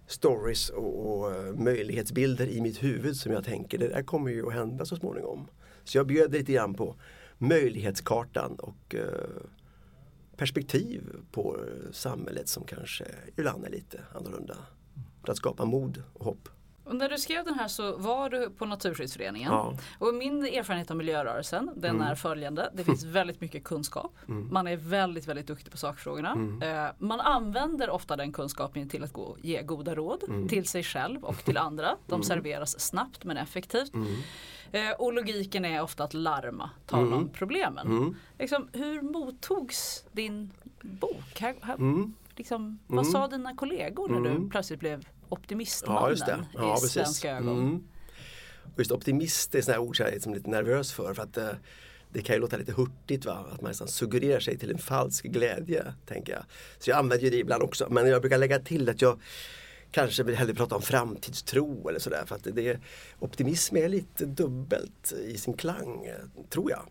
stories 0.06 0.68
och, 0.70 1.18
och 1.18 1.34
eh, 1.34 1.54
möjlighetsbilder 1.54 2.46
i 2.46 2.60
mitt 2.60 2.82
huvud 2.82 3.16
som 3.16 3.32
jag 3.32 3.44
tänker 3.44 3.78
det 3.78 3.88
där 3.88 4.02
kommer 4.02 4.30
ju 4.30 4.46
att 4.46 4.52
hända 4.52 4.84
så 4.84 4.96
småningom. 4.96 5.46
Så 5.84 5.98
jag 5.98 6.06
bjöd 6.06 6.32
lite 6.32 6.52
grann 6.52 6.74
på 6.74 6.96
möjlighetskartan 7.48 8.56
och 8.56 8.94
eh, 8.94 9.46
perspektiv 10.36 11.02
på 11.32 11.60
samhället 11.92 12.48
som 12.48 12.64
kanske 12.64 13.04
ibland 13.36 13.64
är 13.64 13.70
lite 13.70 14.00
annorlunda. 14.14 14.56
För 15.24 15.32
att 15.32 15.36
skapa 15.36 15.64
mod 15.64 16.02
och 16.12 16.24
hopp. 16.24 16.48
Och 16.84 16.96
när 16.96 17.08
du 17.08 17.18
skrev 17.18 17.44
den 17.44 17.54
här 17.54 17.68
så 17.68 17.96
var 17.96 18.30
du 18.30 18.50
på 18.50 18.66
Naturskyddsföreningen. 18.66 19.52
Ja. 19.52 19.78
Och 19.98 20.14
min 20.14 20.44
erfarenhet 20.44 20.90
av 20.90 20.96
miljörörelsen 20.96 21.70
den 21.76 22.00
är 22.00 22.14
följande. 22.14 22.70
Det 22.74 22.84
finns 22.84 23.04
väldigt 23.04 23.40
mycket 23.40 23.64
kunskap. 23.64 24.12
Man 24.26 24.66
är 24.66 24.76
väldigt, 24.76 25.26
väldigt 25.28 25.46
duktig 25.46 25.70
på 25.72 25.78
sakfrågorna. 25.78 26.32
Eh, 26.62 26.92
man 26.98 27.20
använder 27.20 27.90
ofta 27.90 28.16
den 28.16 28.32
kunskapen 28.32 28.88
till 28.88 29.04
att 29.04 29.12
gå, 29.12 29.36
ge 29.42 29.62
goda 29.62 29.94
råd 29.94 30.48
till 30.48 30.68
sig 30.68 30.82
själv 30.82 31.24
och 31.24 31.44
till 31.44 31.56
andra. 31.56 31.96
De 32.06 32.22
serveras 32.22 32.80
snabbt 32.80 33.24
men 33.24 33.36
effektivt. 33.36 33.92
Eh, 34.72 34.90
och 34.98 35.12
logiken 35.12 35.64
är 35.64 35.82
ofta 35.82 36.04
att 36.04 36.14
larma, 36.14 36.70
tala 36.86 37.16
om 37.16 37.28
problemen. 37.28 38.16
Liksom, 38.38 38.68
hur 38.72 39.02
mottogs 39.02 40.04
din 40.12 40.50
bok? 40.82 41.40
Här, 41.40 41.54
här, 41.62 41.76
liksom, 42.36 42.78
vad 42.86 43.06
sa 43.06 43.28
dina 43.28 43.56
kollegor 43.56 44.08
när 44.08 44.30
du 44.30 44.50
plötsligt 44.50 44.80
blev 44.80 45.08
optimistmannen 45.28 46.02
Ja, 46.02 46.10
just 46.10 46.26
det. 46.26 46.32
i 46.32 46.46
Ja, 46.54 46.74
precis. 46.74 46.90
svenska 46.92 47.30
ögon? 47.36 47.58
Mm. 47.58 47.82
Och 48.74 48.78
just 48.80 48.92
optimist 48.92 49.54
är 49.54 49.58
ett 49.58 49.64
sånt 49.64 49.74
här 49.74 49.82
ord 49.82 49.96
som 49.96 50.04
jag 50.04 50.10
är 50.10 50.14
liksom 50.14 50.34
lite 50.34 50.50
nervös 50.50 50.92
för. 50.92 51.14
för 51.14 51.22
att 51.22 51.36
eh, 51.36 51.48
det 52.12 52.22
kan 52.22 52.36
ju 52.36 52.40
låta 52.40 52.56
lite 52.56 52.72
hurtigt 52.72 53.24
va? 53.26 53.46
att 53.52 53.60
man 53.60 53.68
nästan 53.70 53.88
suggererar 53.88 54.40
sig 54.40 54.58
till 54.58 54.70
en 54.70 54.78
falsk 54.78 55.24
glädje. 55.24 55.94
tänker 56.06 56.32
jag. 56.32 56.42
Så 56.78 56.90
jag 56.90 56.98
använder 56.98 57.24
ju 57.24 57.30
det 57.30 57.36
ibland 57.36 57.62
också. 57.62 57.86
Men 57.90 58.06
jag 58.08 58.20
brukar 58.20 58.38
lägga 58.38 58.58
till 58.58 58.88
att 58.88 59.02
jag 59.02 59.20
kanske 59.90 60.22
vill 60.22 60.34
hellre 60.36 60.54
prata 60.54 60.76
om 60.76 60.82
framtidstro 60.82 61.88
eller 61.88 61.98
sådär. 61.98 62.22
För 62.26 62.34
att 62.34 62.46
det, 62.52 62.78
optimism 63.18 63.76
är 63.76 63.88
lite 63.88 64.24
dubbelt 64.24 65.12
i 65.12 65.38
sin 65.38 65.54
klang, 65.54 66.10
tror 66.50 66.70
jag. 66.70 66.86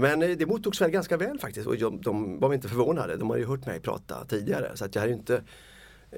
Men 0.00 0.22
eh, 0.22 0.30
det 0.30 0.46
mottogs 0.46 0.80
väl 0.80 0.90
ganska 0.90 1.16
väl 1.16 1.38
faktiskt 1.38 1.66
och 1.66 1.76
de, 1.78 2.00
de 2.02 2.38
var 2.40 2.54
inte 2.54 2.68
förvånade. 2.68 3.16
De 3.16 3.30
har 3.30 3.36
ju 3.36 3.46
hört 3.46 3.66
mig 3.66 3.80
prata 3.80 4.24
tidigare. 4.24 4.70
Så 4.76 4.84
att 4.84 4.94
jag 4.94 5.06
ju 5.08 5.14
inte 5.14 5.42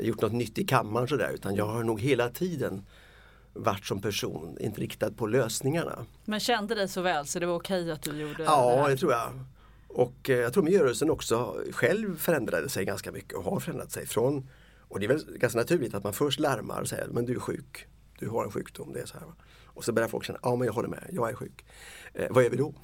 gjort 0.01 0.21
något 0.21 0.33
nytt 0.33 0.59
i 0.59 0.65
kammaren 0.65 1.09
sådär 1.09 1.31
utan 1.35 1.55
jag 1.55 1.67
har 1.67 1.83
nog 1.83 2.01
hela 2.01 2.29
tiden 2.29 2.87
varit 3.53 3.85
som 3.85 4.01
person 4.01 4.57
inriktad 4.61 5.11
på 5.11 5.27
lösningarna. 5.27 6.07
Men 6.25 6.41
kände 6.41 6.75
dig 6.75 6.89
så 6.89 7.03
väl 7.03 7.27
så 7.27 7.39
det 7.39 7.47
var 7.47 7.55
okej 7.55 7.91
att 7.91 8.03
du 8.03 8.21
gjorde 8.21 8.35
det 8.35 8.43
Ja, 8.45 8.89
det 8.89 8.97
tror 8.97 9.13
jag. 9.13 9.31
Och 9.89 10.31
eh, 10.31 10.37
jag 10.37 10.53
tror 10.53 10.63
miljörörelsen 10.63 11.11
också 11.11 11.57
själv 11.73 12.19
förändrade 12.19 12.69
sig 12.69 12.85
ganska 12.85 13.13
mycket 13.13 13.35
och 13.35 13.45
har 13.45 13.61
förändrat 13.61 13.93
sig 13.93 14.07
från 14.07 14.49
och 14.89 15.01
det 15.01 15.07
är 15.07 15.09
väl 15.09 15.25
ganska 15.39 15.59
naturligt 15.59 15.95
att 15.95 16.05
man 16.05 16.13
först 16.13 16.41
larmar 16.41 16.81
och 16.81 16.89
säger 16.89 17.09
men 17.09 17.25
du 17.25 17.35
är 17.35 17.41
sjuk, 17.41 17.87
du 18.19 18.29
har 18.29 18.45
en 18.45 18.51
sjukdom, 18.51 18.93
det 18.93 19.01
är 19.01 19.07
så 19.07 19.19
här. 19.19 19.29
Och 19.65 19.85
så 19.85 19.93
börjar 19.93 20.09
folk 20.09 20.25
känna, 20.25 20.39
ja 20.43 20.57
men 20.57 20.67
jag 20.67 20.73
håller 20.73 20.89
med, 20.89 21.11
jag 21.13 21.31
är 21.31 21.35
sjuk. 21.35 21.65
Eh, 22.15 22.27
vad 22.31 22.43
gör 22.43 22.51
vi 22.51 22.57
då? 22.57 22.75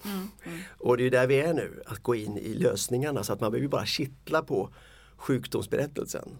Och 0.79 0.97
det 0.97 1.05
är 1.05 1.11
där 1.11 1.27
vi 1.27 1.41
är 1.41 1.55
nu, 1.55 1.83
att 1.87 1.99
gå 1.99 2.15
in 2.15 2.39
i 2.39 2.55
lösningarna 2.55 3.25
så 3.25 3.33
att 3.33 3.41
man 3.41 3.53
behöver 3.53 3.69
bara 3.69 3.87
kittla 3.87 4.43
på 4.43 4.71
sjukdomsberättelsen. 5.17 6.39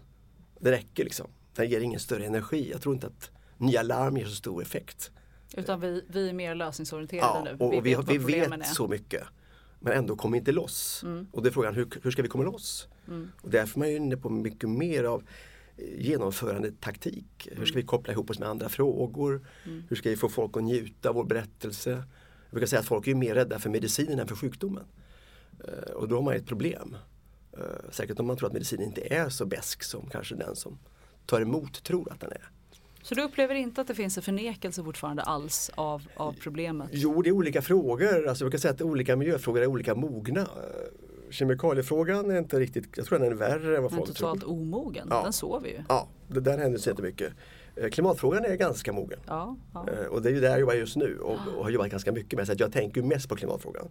Det 0.63 0.71
räcker 0.71 1.03
liksom. 1.03 1.27
Den 1.55 1.69
ger 1.69 1.81
ingen 1.81 1.99
större 1.99 2.25
energi. 2.25 2.69
Jag 2.71 2.81
tror 2.81 2.95
inte 2.95 3.07
att 3.07 3.31
nya 3.57 3.83
larm 3.83 4.17
ger 4.17 4.25
så 4.25 4.35
stor 4.35 4.61
effekt. 4.61 5.11
Utan 5.57 5.79
vi, 5.79 6.01
vi 6.07 6.29
är 6.29 6.33
mer 6.33 6.55
lösningsorienterade 6.55 7.27
Ja, 7.49 7.57
nu. 7.59 7.65
och, 7.65 7.73
och 7.77 7.85
vi, 7.85 7.93
vad 7.95 8.07
vi 8.07 8.17
vet 8.17 8.65
så 8.67 8.87
mycket. 8.87 9.23
Men 9.79 9.93
ändå 9.93 10.15
kommer 10.15 10.37
inte 10.37 10.51
loss. 10.51 11.03
Och 11.31 11.43
det 11.43 11.49
är 11.49 11.51
frågan, 11.51 11.75
hur, 11.75 11.87
hur 12.03 12.11
ska 12.11 12.21
vi 12.21 12.27
komma 12.27 12.43
loss? 12.43 12.87
Och 13.41 13.49
därför 13.49 13.75
är 13.75 13.79
man 13.79 13.89
inne 13.89 14.17
på 14.17 14.29
mycket 14.29 14.69
mer 14.69 15.03
av 15.03 15.23
eh, 15.77 16.01
genomförande 16.01 16.71
taktik. 16.71 17.47
Hur 17.51 17.65
ska 17.65 17.75
vi 17.75 17.83
koppla 17.85 18.13
ihop 18.13 18.29
oss 18.29 18.39
med 18.39 18.49
andra 18.49 18.69
frågor? 18.69 19.45
Hur 19.89 19.95
ska 19.95 20.09
vi 20.09 20.15
få 20.15 20.29
folk 20.29 20.57
att 20.57 20.63
njuta 20.63 21.09
av 21.09 21.15
vår 21.15 21.23
berättelse? 21.23 21.89
Jag 21.91 22.51
brukar 22.51 22.67
säga 22.67 22.79
att 22.79 22.85
folk 22.85 23.07
är 23.07 23.15
mer 23.15 23.35
rädda 23.35 23.59
för 23.59 23.69
medicinen 23.69 24.19
än 24.19 24.27
för 24.27 24.35
sjukdomen. 24.35 24.83
Eh, 25.67 25.91
Och 25.93 26.07
då 26.07 26.15
har 26.15 26.21
man 26.21 26.33
ett 26.33 26.45
problem. 26.47 26.95
Eh, 27.57 27.89
Säkert 27.91 28.19
om 28.19 28.25
man 28.27 28.37
tror 28.37 28.47
att 28.47 28.53
medicinen 28.53 28.85
inte 28.87 29.13
är 29.13 29.29
så 29.29 29.45
besk 29.45 29.83
som 29.83 30.05
kanske 30.11 30.35
den 30.35 30.55
som 30.55 30.79
tar 31.25 31.41
emot 31.41 31.83
tror 31.83 32.11
att 32.11 32.19
den 32.19 32.31
är. 32.31 32.49
Så 33.01 33.15
du 33.15 33.21
upplever 33.23 33.55
inte 33.55 33.81
att 33.81 33.87
det 33.87 33.95
finns 33.95 34.17
en 34.17 34.23
förnekelse 34.23 34.83
fortfarande 34.83 35.21
alls 35.23 35.71
av, 35.75 36.07
av 36.15 36.35
problemet? 36.41 36.89
Jo, 36.91 37.21
det 37.21 37.29
är 37.29 37.31
olika 37.31 37.61
frågor. 37.61 38.27
Alltså, 38.27 38.45
jag 38.45 38.51
kan 38.51 38.59
säga 38.59 38.73
att 38.73 38.81
olika 38.81 39.15
miljöfrågor 39.15 39.61
är 39.61 39.67
olika 39.67 39.95
mogna. 39.95 40.41
Eh, 40.41 40.47
Kemikaliefrågan 41.29 42.31
är 42.31 42.37
inte 42.37 42.59
riktigt, 42.59 42.97
jag 42.97 43.05
tror 43.05 43.19
den 43.19 43.31
är 43.31 43.35
värre 43.35 43.77
än 43.77 43.83
vad 43.83 43.91
Men 43.91 43.99
folk 43.99 44.13
totalt 44.13 44.41
tror. 44.41 44.51
omogen, 44.51 45.07
Ja. 45.09 45.23
den 45.23 45.33
sover 45.33 45.67
ju. 45.69 45.83
Ja, 45.89 46.07
det 46.27 46.39
där 46.39 46.57
händer 46.57 46.89
inte 46.89 47.01
mycket. 47.01 47.33
Eh, 47.75 47.89
Klimatfrågan 47.89 48.45
är 48.45 48.55
ganska 48.55 48.93
mogen. 48.93 49.19
Ja, 49.27 49.55
ja. 49.73 49.85
Och 50.09 50.21
det 50.21 50.29
är 50.29 50.33
ju 50.33 50.39
där 50.39 50.49
jag 50.49 50.59
jobbar 50.59 50.73
just 50.73 50.95
nu 50.95 51.17
och, 51.19 51.37
och 51.57 51.63
har 51.63 51.69
jobbat 51.71 51.91
ganska 51.91 52.11
mycket 52.11 52.37
med. 52.37 52.47
Så 52.47 52.53
jag 52.57 52.71
tänker 52.71 53.01
mest 53.01 53.29
på 53.29 53.35
klimatfrågan. 53.35 53.87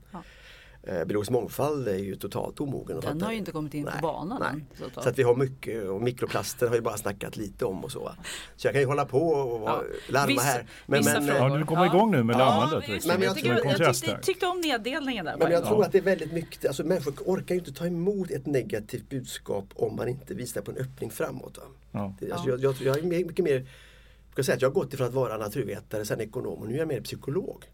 Eh, 0.86 1.04
Biologisk 1.04 1.30
mångfald 1.30 1.88
är 1.88 1.96
ju 1.96 2.16
totalt 2.16 2.60
omogen. 2.60 3.00
Den 3.00 3.22
har 3.22 3.32
ju 3.32 3.38
inte 3.38 3.52
kommit 3.52 3.74
in 3.74 3.84
på 3.84 3.90
Nej, 3.90 4.02
banan 4.02 4.42
nej. 4.52 4.64
Så 4.78 4.84
att- 4.98 5.04
Så 5.04 5.08
att 5.10 5.18
vi 5.18 5.22
har 5.22 5.36
mycket 5.36 5.88
och 5.88 6.02
mikroplaster 6.02 6.66
har 6.66 6.74
vi 6.74 6.80
bara 6.80 6.96
snackat 6.96 7.36
lite 7.36 7.64
om 7.64 7.84
och 7.84 7.92
så. 7.92 8.00
va. 8.04 8.14
Så 8.56 8.66
jag 8.66 8.74
kan 8.74 8.80
ju 8.80 8.86
hålla 8.86 9.04
på 9.04 9.18
och 9.28 9.68
Ja. 9.68 9.82
larma 10.08 10.26
Vissa- 10.26 10.42
här. 10.42 10.66
vissa 10.86 11.16
eh, 11.18 11.24
frågor. 11.24 11.50
Ja, 11.50 11.56
du 11.58 11.64
kommer 11.64 11.86
igång 11.86 12.10
nu 12.10 12.22
med 12.22 12.38
larmandet. 12.38 12.84
Ja, 12.88 12.92
liksom. 12.94 13.08
Men 13.08 13.20
jag 13.20 13.28
jag, 13.28 13.36
tycker, 13.36 13.48
jag, 13.80 13.94
tyckte, 13.94 14.14
där. 14.14 14.22
tyckte 14.22 14.46
om 14.46 14.60
neddelningen 14.60 15.24
där. 15.24 15.36
Men 15.36 15.52
jag 15.52 15.64
tror 15.66 15.84
att 15.84 15.92
det 15.92 15.98
är 15.98 16.02
väldigt 16.02 16.32
mycket, 16.32 16.66
alltså 16.66 16.84
människor 16.84 17.14
orkar 17.26 17.54
ju 17.54 17.58
inte 17.58 17.72
ta 17.72 17.86
emot 17.86 18.30
ett 18.30 18.46
negativt 18.46 19.08
budskap 19.10 19.64
om 19.74 19.96
man 19.96 20.08
inte 20.08 20.34
visar 20.34 20.60
på 20.60 20.70
en 20.70 20.76
öppning 20.76 21.10
framåt. 21.10 21.58
Va? 21.58 21.64
Ja. 21.92 22.14
Det, 22.20 22.32
alltså, 22.32 22.48
jag, 22.48 22.60
jag, 22.60 22.74
jag 22.82 22.98
är 22.98 23.02
mycket 23.24 23.44
mer, 23.44 23.54
jag 23.54 24.34
kan 24.34 24.44
säga 24.44 24.54
att 24.56 24.62
jag 24.62 24.68
har 24.68 24.74
gått 24.74 24.94
ifrån 24.94 25.06
att 25.06 25.14
vara 25.14 25.36
naturvetare, 25.36 26.04
sen 26.04 26.20
ekonom 26.20 26.58
och 26.58 26.68
nu 26.68 26.74
är 26.74 26.78
jag 26.78 26.88
mer 26.88 27.00
psykolog. 27.00 27.64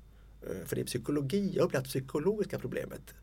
Eh, 0.43 0.67
för 0.67 0.77
det 0.77 0.83
är 0.83 0.87
psykologi, 0.87 1.53
jag 1.55 1.63
har 1.63 1.67
upplevt 1.67 1.85
psykologiska 1.85 2.59
problemet. 2.59 3.15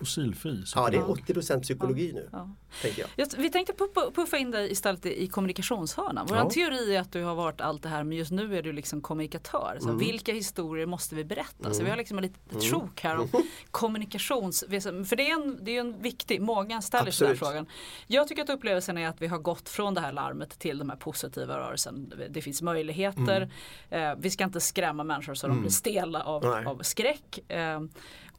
Fossilfri. 0.00 0.62
Ja, 0.74 0.88
det 0.90 0.96
är 0.96 1.00
kallat. 1.00 1.18
80% 1.18 1.62
psykologi 1.62 2.12
nu, 2.12 2.28
Ja. 2.32 2.50
tänker 2.82 3.00
jag. 3.00 3.10
Jag, 3.16 3.28
vi 3.38 3.50
tänkte 3.50 3.72
puffa, 4.14 4.38
in 4.38 4.50
dig 4.50 4.72
istället 4.72 5.06
i 5.06 5.26
kommunikationshörnan. 5.26 6.26
Vår 6.28 6.38
Ja. 6.38 6.50
teori 6.50 6.96
är 6.96 7.00
att 7.00 7.12
du 7.12 7.22
har 7.24 7.34
varit 7.34 7.60
allt 7.60 7.82
det 7.82 7.88
här 7.88 8.04
men 8.04 8.18
just 8.18 8.30
nu 8.30 8.56
är 8.58 8.62
du 8.62 8.72
liksom 8.72 9.00
kommunikatör. 9.00 9.76
Så 9.80 9.88
Mm. 9.88 9.98
Vilka 9.98 10.32
historier 10.32 10.86
måste 10.86 11.14
vi 11.14 11.24
berätta? 11.24 11.74
Så 11.74 11.84
vi 11.84 11.90
har 11.90 11.96
liksom 11.96 12.18
ett 12.18 12.24
litet 12.24 12.70
sjok 12.72 13.00
här 13.00 13.16
om 13.18 13.28
kommunikations... 13.70 14.64
För 14.68 15.16
det 15.16 15.30
är 15.30 15.32
en, 15.34 15.58
det 15.64 15.76
är 15.76 15.80
en 15.80 16.02
viktig, 16.02 16.40
många 16.40 16.82
ställer 16.82 17.10
sig 17.10 17.28
den 17.28 17.36
frågan. 17.36 17.66
Jag 18.06 18.28
tycker 18.28 18.42
att 18.42 18.50
upplevelsen 18.50 18.98
är 18.98 19.08
att 19.08 19.22
vi 19.22 19.26
har 19.26 19.38
gått 19.38 19.68
från 19.68 19.94
det 19.94 20.00
här 20.00 20.12
larmet 20.12 20.58
till 20.58 20.78
de 20.78 20.90
här 20.90 20.96
positiva 20.96 21.58
rörelsen. 21.58 22.12
Det 22.30 22.42
finns 22.42 22.62
möjligheter. 22.62 23.50
Eh, 23.90 24.14
vi 24.18 24.30
ska 24.30 24.44
inte 24.44 24.60
skrämma 24.60 25.04
människor 25.04 25.34
så 25.34 25.46
de 25.48 25.60
blir 25.60 25.70
stela 25.70 26.22
av, 26.22 26.44
av 26.46 26.82
skräck. 26.82 27.50
Eh, 27.50 27.80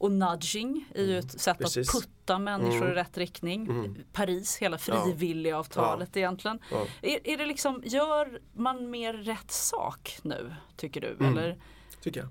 och 0.02 0.12
nudging 0.12 0.84
är 0.94 1.04
ju 1.04 1.18
ett 1.18 1.40
sätt 1.40 1.58
Precis. 1.58 1.88
att 1.94 2.02
putta 2.02 2.38
människor 2.38 2.90
i 2.90 2.94
rätt 2.94 3.18
riktning. 3.18 3.68
Paris, 4.12 4.56
hela 4.56 4.78
frivilligavtalet 4.78 6.16
egentligen. 6.16 6.58
Ja. 6.70 6.86
Är, 7.02 7.18
är 7.24 7.36
det 7.36 7.46
liksom, 7.46 7.82
gör 7.84 8.40
man 8.52 8.90
mer 8.90 9.12
rätt 9.14 9.50
sak 9.50 10.18
nu 10.22 10.54
tycker 10.76 11.00
du? 11.00 11.10
Mm. 11.20 11.38
Eller, 11.38 11.58
Tycker 12.00 12.20
jag. 12.20 12.28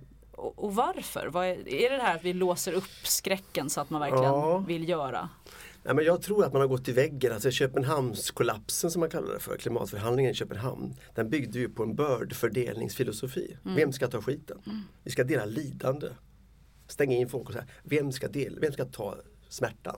och, 0.56 0.76
varför? 0.76 1.28
Vad 1.28 1.46
är, 1.46 1.70
är 1.70 1.90
det 1.90 1.98
det 1.98 2.04
här 2.04 2.16
att 2.16 2.24
vi 2.24 2.34
låser 2.34 2.74
upp 2.74 2.90
skräcken 3.04 3.70
så 3.70 3.82
att 3.82 3.90
man 3.90 4.02
verkligen 4.02 4.24
Ja. 4.24 4.58
vill 4.58 4.90
göra? 4.90 5.30
Nej, 5.84 5.96
men 5.96 6.06
jag 6.06 6.22
tror 6.22 6.46
att 6.46 6.54
man 6.54 6.62
har 6.62 6.68
gått 6.68 6.88
i 6.88 6.92
väggen. 6.92 7.34
Alltså 7.34 7.52
Köpenhamnskollapsen 7.52 8.92
som 8.92 9.00
man 9.00 9.10
kallar 9.10 9.34
det 9.34 9.40
för, 9.40 9.58
klimatförhandlingen 9.58 10.32
i 10.32 10.36
Köpenhamn. 10.36 10.96
Den 11.16 11.30
byggde 11.30 11.60
ju 11.60 11.70
på 11.70 11.84
en 11.84 11.96
bördfördelningsfilosofi. 11.96 13.58
Vem 13.64 13.94
ska 13.94 14.08
ta 14.08 14.22
skiten? 14.22 14.58
Vi 15.04 15.12
ska 15.12 15.24
dela 15.24 15.46
lidande. 15.46 16.08
Stänga 16.92 17.18
in 17.18 17.30
folk 17.30 17.48
och 17.48 17.54
säga, 17.54 17.66
vem 17.84 18.12
ska, 18.12 18.28
dela, 18.28 18.58
vem 18.62 18.74
ska 18.74 18.86
ta 18.86 19.18
smärtan? 19.50 19.98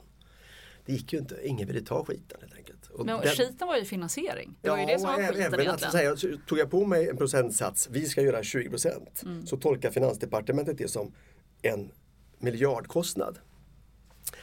Det 0.86 0.94
gick 0.94 1.14
ju 1.14 1.20
inte, 1.20 1.40
ingen 1.44 1.68
ville 1.68 1.82
ta 1.82 2.06
skiten 2.06 2.38
helt 2.42 2.56
enkelt. 2.56 2.88
Och 2.90 3.06
Men 3.06 3.20
den- 3.22 3.30
skiten 3.30 3.68
var 3.68 3.78
ju 3.78 3.86
finansiering. 3.86 4.56
Det 4.62 4.70
var 4.70 4.78
ju 4.78 4.86
det 4.86 5.00
som 5.00 5.08
var 5.08 5.18
skiten 5.18 5.36
även 5.42 5.54
att 5.54 5.60
egentligen. 5.60 5.92
säga, 5.92 6.16
så 6.18 6.28
tog 6.48 6.58
jag 6.60 6.72
på 6.72 6.86
mig 6.86 7.10
en 7.10 7.18
procentsats, 7.18 7.88
vi 7.92 8.06
ska 8.06 8.22
göra 8.22 8.44
20 8.44 8.70
procent. 8.70 9.22
Mm. 9.26 9.46
Så 9.46 9.58
tolkar 9.58 9.92
Finansdepartementet 9.92 10.78
det 10.78 10.88
som 10.88 11.14
en 11.62 11.92
miljardkostnad. 12.40 13.40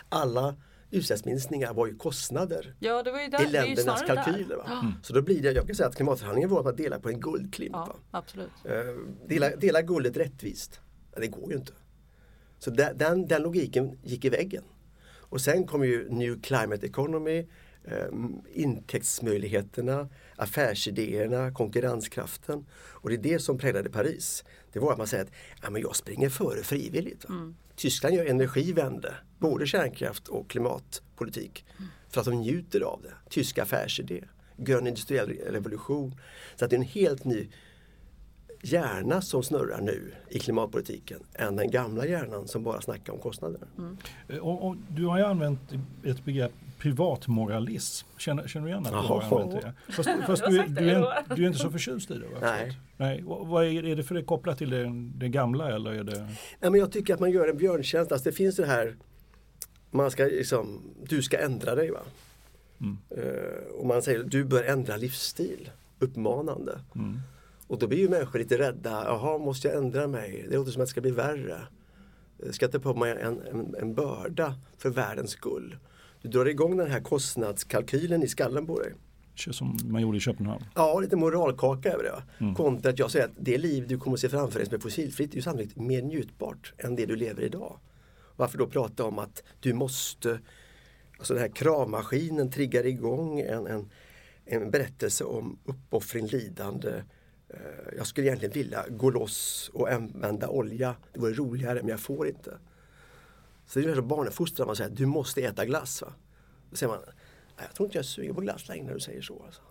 Alla 0.09 0.57
utsläppsminskningar 0.91 1.75
var 1.75 1.87
ju 1.87 1.97
kostnader 1.97 2.75
Ja 2.81 3.03
det 3.03 3.11
var 3.13 3.21
ju 3.21 3.29
där, 3.29 3.47
i 3.47 3.51
ländernas 3.51 4.03
kalkyler. 4.03 4.57
Va? 4.57 4.95
Så 5.03 5.13
då 5.13 5.23
blir 5.23 5.43
det, 5.43 5.53
jag 5.53 5.67
kan 5.67 5.77
säga 5.77 5.89
att 5.89 5.97
klimatförhandlingen 5.97 6.51
var 6.51 6.59
att 6.59 6.65
man 6.65 6.77
delar 6.77 6.99
på 6.99 7.09
en 7.09 7.21
guldklimp. 7.21 7.73
Ja, 7.73 7.97
absolut. 8.11 8.51
Eh, 8.65 8.73
Dela, 9.29 9.57
dela 9.57 9.83
guldet 9.83 10.17
rättvist. 10.17 10.81
Ja, 11.15 11.21
det 11.21 11.27
går 11.27 11.51
ju 11.53 11.57
inte. 11.59 11.73
Så 12.61 12.71
den, 12.71 12.99
den, 12.99 13.27
den 13.27 13.43
logiken 13.43 13.99
gick 14.03 14.25
i 14.25 14.29
väggen. 14.29 14.65
Och 15.31 15.41
sen 15.41 15.67
kom 15.67 15.85
ju 15.85 16.09
New 16.11 16.41
Climate 16.43 16.87
Economy, 16.87 17.47
eh, 17.85 18.07
intäktsmöjligheterna, 18.53 20.09
affärsidéerna, 20.37 21.53
konkurrenskraften. 21.53 22.67
Och 22.73 23.09
det 23.09 23.15
är 23.15 23.23
det 23.23 23.39
som 23.39 23.59
präglade 23.59 23.91
Paris. 23.91 24.45
Det 24.73 24.79
var 24.79 24.93
att 24.93 24.99
man 24.99 25.07
säger 25.07 25.25
att 25.25 25.31
ja, 25.63 25.71
men 25.71 25.83
jag 25.83 25.97
springer 25.97 26.29
före 26.29 26.63
frivilligt. 26.63 27.29
Va? 27.29 27.55
Tyskland 27.77 28.15
gör 28.15 28.27
energivände, 28.27 29.15
både 29.39 29.67
kärnkraft 29.67 30.29
och 30.29 30.51
klimatpolitik. 30.51 31.65
För 32.09 32.21
att 32.21 32.27
de 32.27 32.35
njuter 32.35 32.81
av 32.81 33.03
det. 33.03 33.31
Tysk 33.31 33.59
affärsidé, 33.59 34.25
grön 34.57 34.87
industriell 34.87 35.29
revolution. 35.29 36.15
Så 36.57 36.65
att 36.65 36.71
det 36.71 36.77
är 36.77 36.79
en 36.79 36.85
helt 36.85 37.25
ny 37.25 37.49
hjärna 38.63 39.23
som 39.23 39.43
snurrar 39.43 39.81
nu 39.81 40.13
i 40.29 40.39
klimatpolitiken 40.39 41.21
än 41.35 41.57
den 41.57 41.71
gamla 41.71 42.07
hjärnan 42.07 42.49
som 42.49 42.63
bara 42.63 42.81
snackar 42.81 43.13
om 43.13 43.19
kostnader. 43.19 43.61
Eh, 44.29 44.37
Och, 44.39 44.67
och 44.69 44.77
du 44.89 45.07
har 45.07 45.19
ju 45.19 45.25
använt 45.25 45.61
ett 46.05 46.25
begrepp 46.25 46.53
privatmoralism. 46.79 48.07
Känner, 48.19 48.49
känner 48.49 48.67
du 48.67 48.73
igen 48.73 48.87
att 48.87 48.93
du 48.93 48.99
har 48.99 49.23
använt 49.23 49.63
det? 49.63 49.93
Fast, 49.93 50.09
fast 50.27 50.45
du, 50.47 50.63
du, 50.63 50.91
är, 50.91 51.35
du 51.37 51.43
är 51.43 51.47
inte 51.47 51.59
så 51.59 51.71
förtjust 51.71 52.11
i 52.11 52.15
det? 52.15 52.27
Va? 52.27 52.39
Nej. 52.41 52.79
Nej. 52.97 53.25
och 53.25 53.49
Vad 53.49 53.65
är, 53.65 53.85
är 53.85 53.97
det 53.97 54.03
för 54.03 54.15
det 54.15 54.23
kopplat 54.23 54.59
till 54.59 54.71
det, 54.71 54.91
det 55.15 55.29
gamla 55.29 55.75
eller 55.75 55.91
är 55.93 56.05
det? 56.05 56.21
Nej, 56.61 56.71
men 56.71 56.75
jag 56.75 56.93
tycker 56.93 57.15
att 57.15 57.21
man 57.21 57.31
gör 57.31 57.49
en 57.49 57.57
björntjänst. 57.57 58.13
Alltså 58.13 58.29
det 58.31 58.37
finns 58.37 58.57
det 58.57 58.67
här, 58.67 58.97
man 59.91 60.11
ska 60.11 60.25
liksom, 60.25 60.81
du 61.09 61.23
ska 61.23 61.39
ändra 61.39 61.75
dig. 61.75 61.91
va 61.91 62.01
Eh, 63.17 63.79
och 63.79 63.87
man 63.87 64.03
säger 64.03 64.23
du 64.23 64.45
bör 64.45 64.63
ändra 64.63 64.97
livsstil, 64.97 65.71
uppmanande. 65.99 66.79
Och 67.71 67.79
då 67.79 67.87
blir 67.87 67.99
ju 67.99 68.09
människor 68.09 68.39
lite 68.39 68.59
rädda, 68.59 69.05
jaha 69.05 69.39
måste 69.39 69.69
jag 69.69 69.77
ändra 69.77 70.07
mig? 70.07 70.47
Det 70.51 70.57
låter 70.57 70.73
som 70.73 70.83
att 70.83 70.89
det 70.89 70.91
ska 70.91 71.01
bli 71.01 71.11
värre. 71.11 71.61
Ska 72.51 72.65
jag 72.65 72.73
ta 72.73 72.79
på 72.79 72.95
mig 72.95 73.11
en, 73.11 73.41
en, 73.41 73.75
en 73.81 73.95
börda 73.95 74.55
för 74.79 74.91
världens 74.91 75.31
skull? 75.31 75.77
Du 76.23 76.29
drar 76.29 76.47
igång 76.47 76.77
den 76.77 76.91
här 76.91 77.01
kostnadskalkylen 77.01 78.23
i 78.23 78.29
skallen 78.29 78.67
på 78.67 78.81
dig. 78.81 78.93
Som 79.35 79.79
man 79.85 80.03
gjorde 80.03 80.17
i 80.17 80.21
Köpenhamn. 80.21 80.65
Ja, 80.75 81.01
lite 81.01 81.17
moralkaka 81.17 81.93
över 81.93 82.05
det. 82.05 82.11
va? 82.11 82.55
Kontra 82.57 82.91
att 82.91 82.99
jag 82.99 83.11
säger 83.11 83.25
att 83.25 83.35
det 83.39 83.59
liv 83.59 83.89
du 83.89 83.99
kommer 83.99 84.15
att 84.15 84.21
se 84.21 84.29
framför 84.29 84.59
dig 84.59 84.67
som 84.67 84.75
är 84.75 84.81
fossilfritt 84.81 85.33
är 85.33 85.37
ju 85.37 85.43
sannolikt 85.43 85.77
mer 85.77 86.03
njutbart 86.03 86.73
än 86.79 86.97
det 86.97 87.07
du 87.07 87.17
lever 87.17 87.43
idag. 87.43 87.79
Varför 88.37 88.59
då 88.59 88.67
prata 88.67 89.05
om 89.05 89.19
att 89.19 89.43
du 89.61 89.73
måste, 89.73 90.41
alltså 91.19 91.35
den 91.35 91.43
här 91.43 91.51
kravmaskinen 91.51 92.51
triggar 92.51 92.87
igång 92.87 93.41
en, 93.41 93.67
en, 93.67 93.91
en 94.45 94.71
berättelse 94.71 95.25
om 95.25 95.59
uppoffring, 95.65 96.27
lidande. 96.27 97.03
Eh, 97.55 97.61
Jag 97.97 98.07
skulle 98.07 98.27
egentligen 98.27 98.53
vilja 98.53 98.85
gå 98.91 99.11
loss 99.11 99.71
och 99.75 99.89
använda 99.93 100.49
olja. 100.49 100.97
Det 101.13 101.21
vore 101.21 101.33
roligare 101.33 101.79
men 101.81 101.89
jag 101.89 102.01
får 102.01 102.29
inte. 102.29 102.59
Så 103.67 103.79
det 103.79 103.91
är 103.91 103.95
som 103.95 104.09
barnuppfostran, 104.09 104.67
man 104.67 104.77
säger 104.77 104.91
du 104.91 105.07
måste 105.07 105.43
äta 105.43 105.65
glass. 105.67 106.03
Va? 106.03 106.13
Då 106.71 106.77
säger 106.77 106.93
man, 106.93 107.01
"Nej, 107.07 107.67
jag 107.67 107.75
tror 107.75 107.87
inte 107.87 107.99
jag 107.99 108.05
suger 108.05 108.33
på 108.33 108.41
glass 108.41 108.69
längre 108.69 108.85
när 108.87 108.95
du 108.95 109.01
säger 109.01 109.23
så. 109.23 109.43
Alltså. 109.47 109.63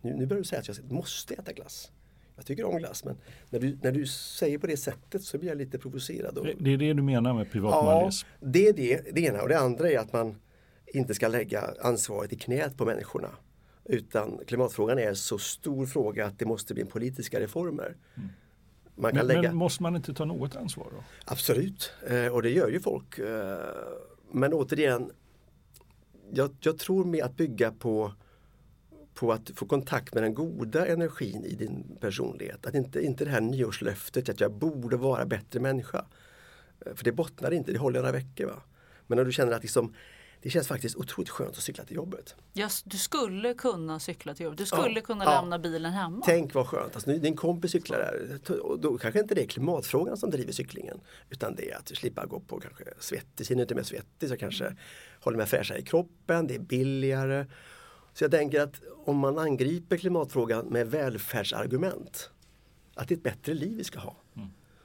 Nu, 0.00 0.14
nu 0.16 0.26
börjar 0.26 0.42
du 0.42 0.48
säga 0.48 0.60
att 0.60 0.68
jag 0.68 0.92
måste 0.92 1.34
äta 1.34 1.52
glass. 1.52 1.90
Jag 2.36 2.46
tycker 2.46 2.64
om 2.64 2.78
glass 2.78 3.04
men 3.04 3.16
när 3.50 3.60
du, 3.60 3.78
när 3.82 3.92
du 3.92 4.06
säger 4.06 4.58
på 4.58 4.66
det 4.66 4.76
sättet 4.76 5.22
så 5.22 5.38
blir 5.38 5.48
jag 5.48 5.58
lite 5.58 5.78
provocerad. 5.78 6.38
Och, 6.38 6.46
Det, 6.46 6.54
det 6.58 6.70
är 6.72 6.76
det 6.78 6.92
du 6.92 7.02
menar 7.02 7.34
med 7.34 7.46
ja, 7.46 7.50
privatmoralism? 7.52 8.28
det 8.40 8.68
är 8.68 8.72
det, 8.72 9.14
det 9.14 9.20
ena. 9.20 9.42
Och 9.42 9.48
det 9.48 9.58
andra 9.58 9.90
är 9.90 9.98
att 9.98 10.12
man 10.12 10.36
inte 10.86 11.14
ska 11.14 11.28
lägga 11.28 11.74
ansvaret 11.80 12.32
i 12.32 12.36
knät 12.36 12.76
på 12.76 12.84
människorna. 12.84 13.28
Utan 13.84 14.40
klimatfrågan 14.46 14.98
är 14.98 15.14
så 15.14 15.38
stor 15.38 15.86
fråga 15.86 16.26
att 16.26 16.38
det 16.38 16.44
måste 16.44 16.74
bli 16.74 16.84
politiska 16.84 17.40
reformer. 17.40 17.96
Man 18.94 19.10
kan 19.10 19.18
Men, 19.18 19.26
lägga... 19.26 19.42
men 19.42 19.56
måste 19.56 19.82
man 19.82 19.96
inte 19.96 20.14
ta 20.14 20.24
något 20.24 20.56
ansvar 20.56 20.88
då? 20.90 21.04
Absolut, 21.24 21.92
eh, 22.06 22.26
och 22.26 22.42
det 22.42 22.50
gör 22.50 22.68
ju 22.68 22.80
folk. 22.80 23.18
Eh, 23.18 23.58
men 24.30 24.52
återigen, 24.52 25.10
jag, 26.30 26.56
jag 26.60 26.78
tror 26.78 27.04
med 27.04 27.24
att 27.24 27.36
bygga 27.36 27.72
på, 27.72 28.12
på 29.14 29.32
att 29.32 29.50
få 29.54 29.66
kontakt 29.66 30.14
med 30.14 30.22
den 30.22 30.34
goda 30.34 30.86
energin 30.86 31.44
i 31.44 31.54
din 31.54 31.96
personlighet. 32.00 32.66
Att 32.66 32.74
inte, 32.74 33.04
inte 33.04 33.24
det 33.24 33.30
här 33.30 33.40
nyårslöftet 33.40 34.28
att 34.28 34.40
jag 34.40 34.52
borde 34.52 34.96
vara 34.96 35.26
bättre 35.26 35.60
människa. 35.60 36.04
Eh, 36.86 36.94
För 36.94 37.04
det 37.04 37.12
bottnar 37.12 37.50
inte, 37.50 37.72
det 37.72 37.78
håller 37.78 38.00
några 38.00 38.12
veckor. 38.12 38.46
Va? 38.46 38.62
Men 39.06 39.18
när 39.18 39.24
du 39.24 39.32
känner 39.32 39.52
att 39.52 39.62
liksom, 39.62 39.94
det 40.42 40.50
känns 40.50 40.68
faktiskt 40.68 40.96
otroligt 40.96 41.28
skönt 41.30 41.50
att 41.56 41.62
cykla 41.62 41.84
till 41.84 41.96
jobbet. 41.96 42.34
Just, 42.52 42.90
du 42.90 42.96
skulle 42.96 43.54
kunna 43.54 44.00
cykla 44.00 44.34
till 44.34 44.44
jobbet. 44.44 44.58
Du 44.58 44.66
skulle 44.66 44.94
Ja, 44.94 45.00
kunna 45.00 45.24
ja. 45.24 45.40
lämna 45.40 45.58
bilen 45.58 45.92
hemma. 45.92 46.22
Tänk 46.26 46.54
vad 46.54 46.66
skönt, 46.66 46.94
alltså, 46.94 47.10
din 47.10 47.36
kompis 47.36 47.70
cyklar 47.70 47.98
där. 47.98 48.60
Och 48.62 48.80
då 48.80 48.98
kanske 48.98 49.20
inte 49.20 49.34
det 49.34 49.42
är 49.42 49.46
klimatfrågan 49.46 50.16
som 50.16 50.30
driver 50.30 50.52
cyklingen. 50.52 51.00
Utan 51.30 51.54
det 51.54 51.70
är 51.70 51.76
att 51.76 51.88
slippa 51.88 52.26
gå 52.26 52.40
på 52.40 52.60
kanske 52.60 52.84
svettis, 53.00 53.50
hinner 53.50 53.62
inte 53.62 53.74
med 53.74 53.86
svettis 53.86 54.30
och 54.30 54.38
kanske 54.38 54.76
håller 55.20 55.36
mig 55.38 55.46
fräschare 55.46 55.78
i 55.78 55.82
kroppen, 55.82 56.46
det 56.46 56.54
är 56.54 56.58
billigare. 56.58 57.46
Så 58.14 58.24
jag 58.24 58.30
tänker 58.30 58.60
att 58.60 58.80
om 59.04 59.16
man 59.16 59.38
angriper 59.38 59.96
klimatfrågan 59.96 60.66
med 60.66 60.90
välfärdsargument, 60.90 62.30
att 62.94 63.08
det 63.08 63.14
är 63.14 63.16
ett 63.16 63.22
bättre 63.22 63.54
liv 63.54 63.76
vi 63.76 63.84
ska 63.84 63.98
ha. 63.98 64.16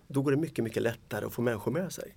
Då 0.07 0.21
går 0.21 0.31
det 0.31 0.37
mycket, 0.37 0.63
mycket 0.63 0.83
lättare 0.83 1.25
att 1.25 1.33
få 1.33 1.41
människor 1.41 1.71
med 1.71 1.93
sig. 1.93 2.15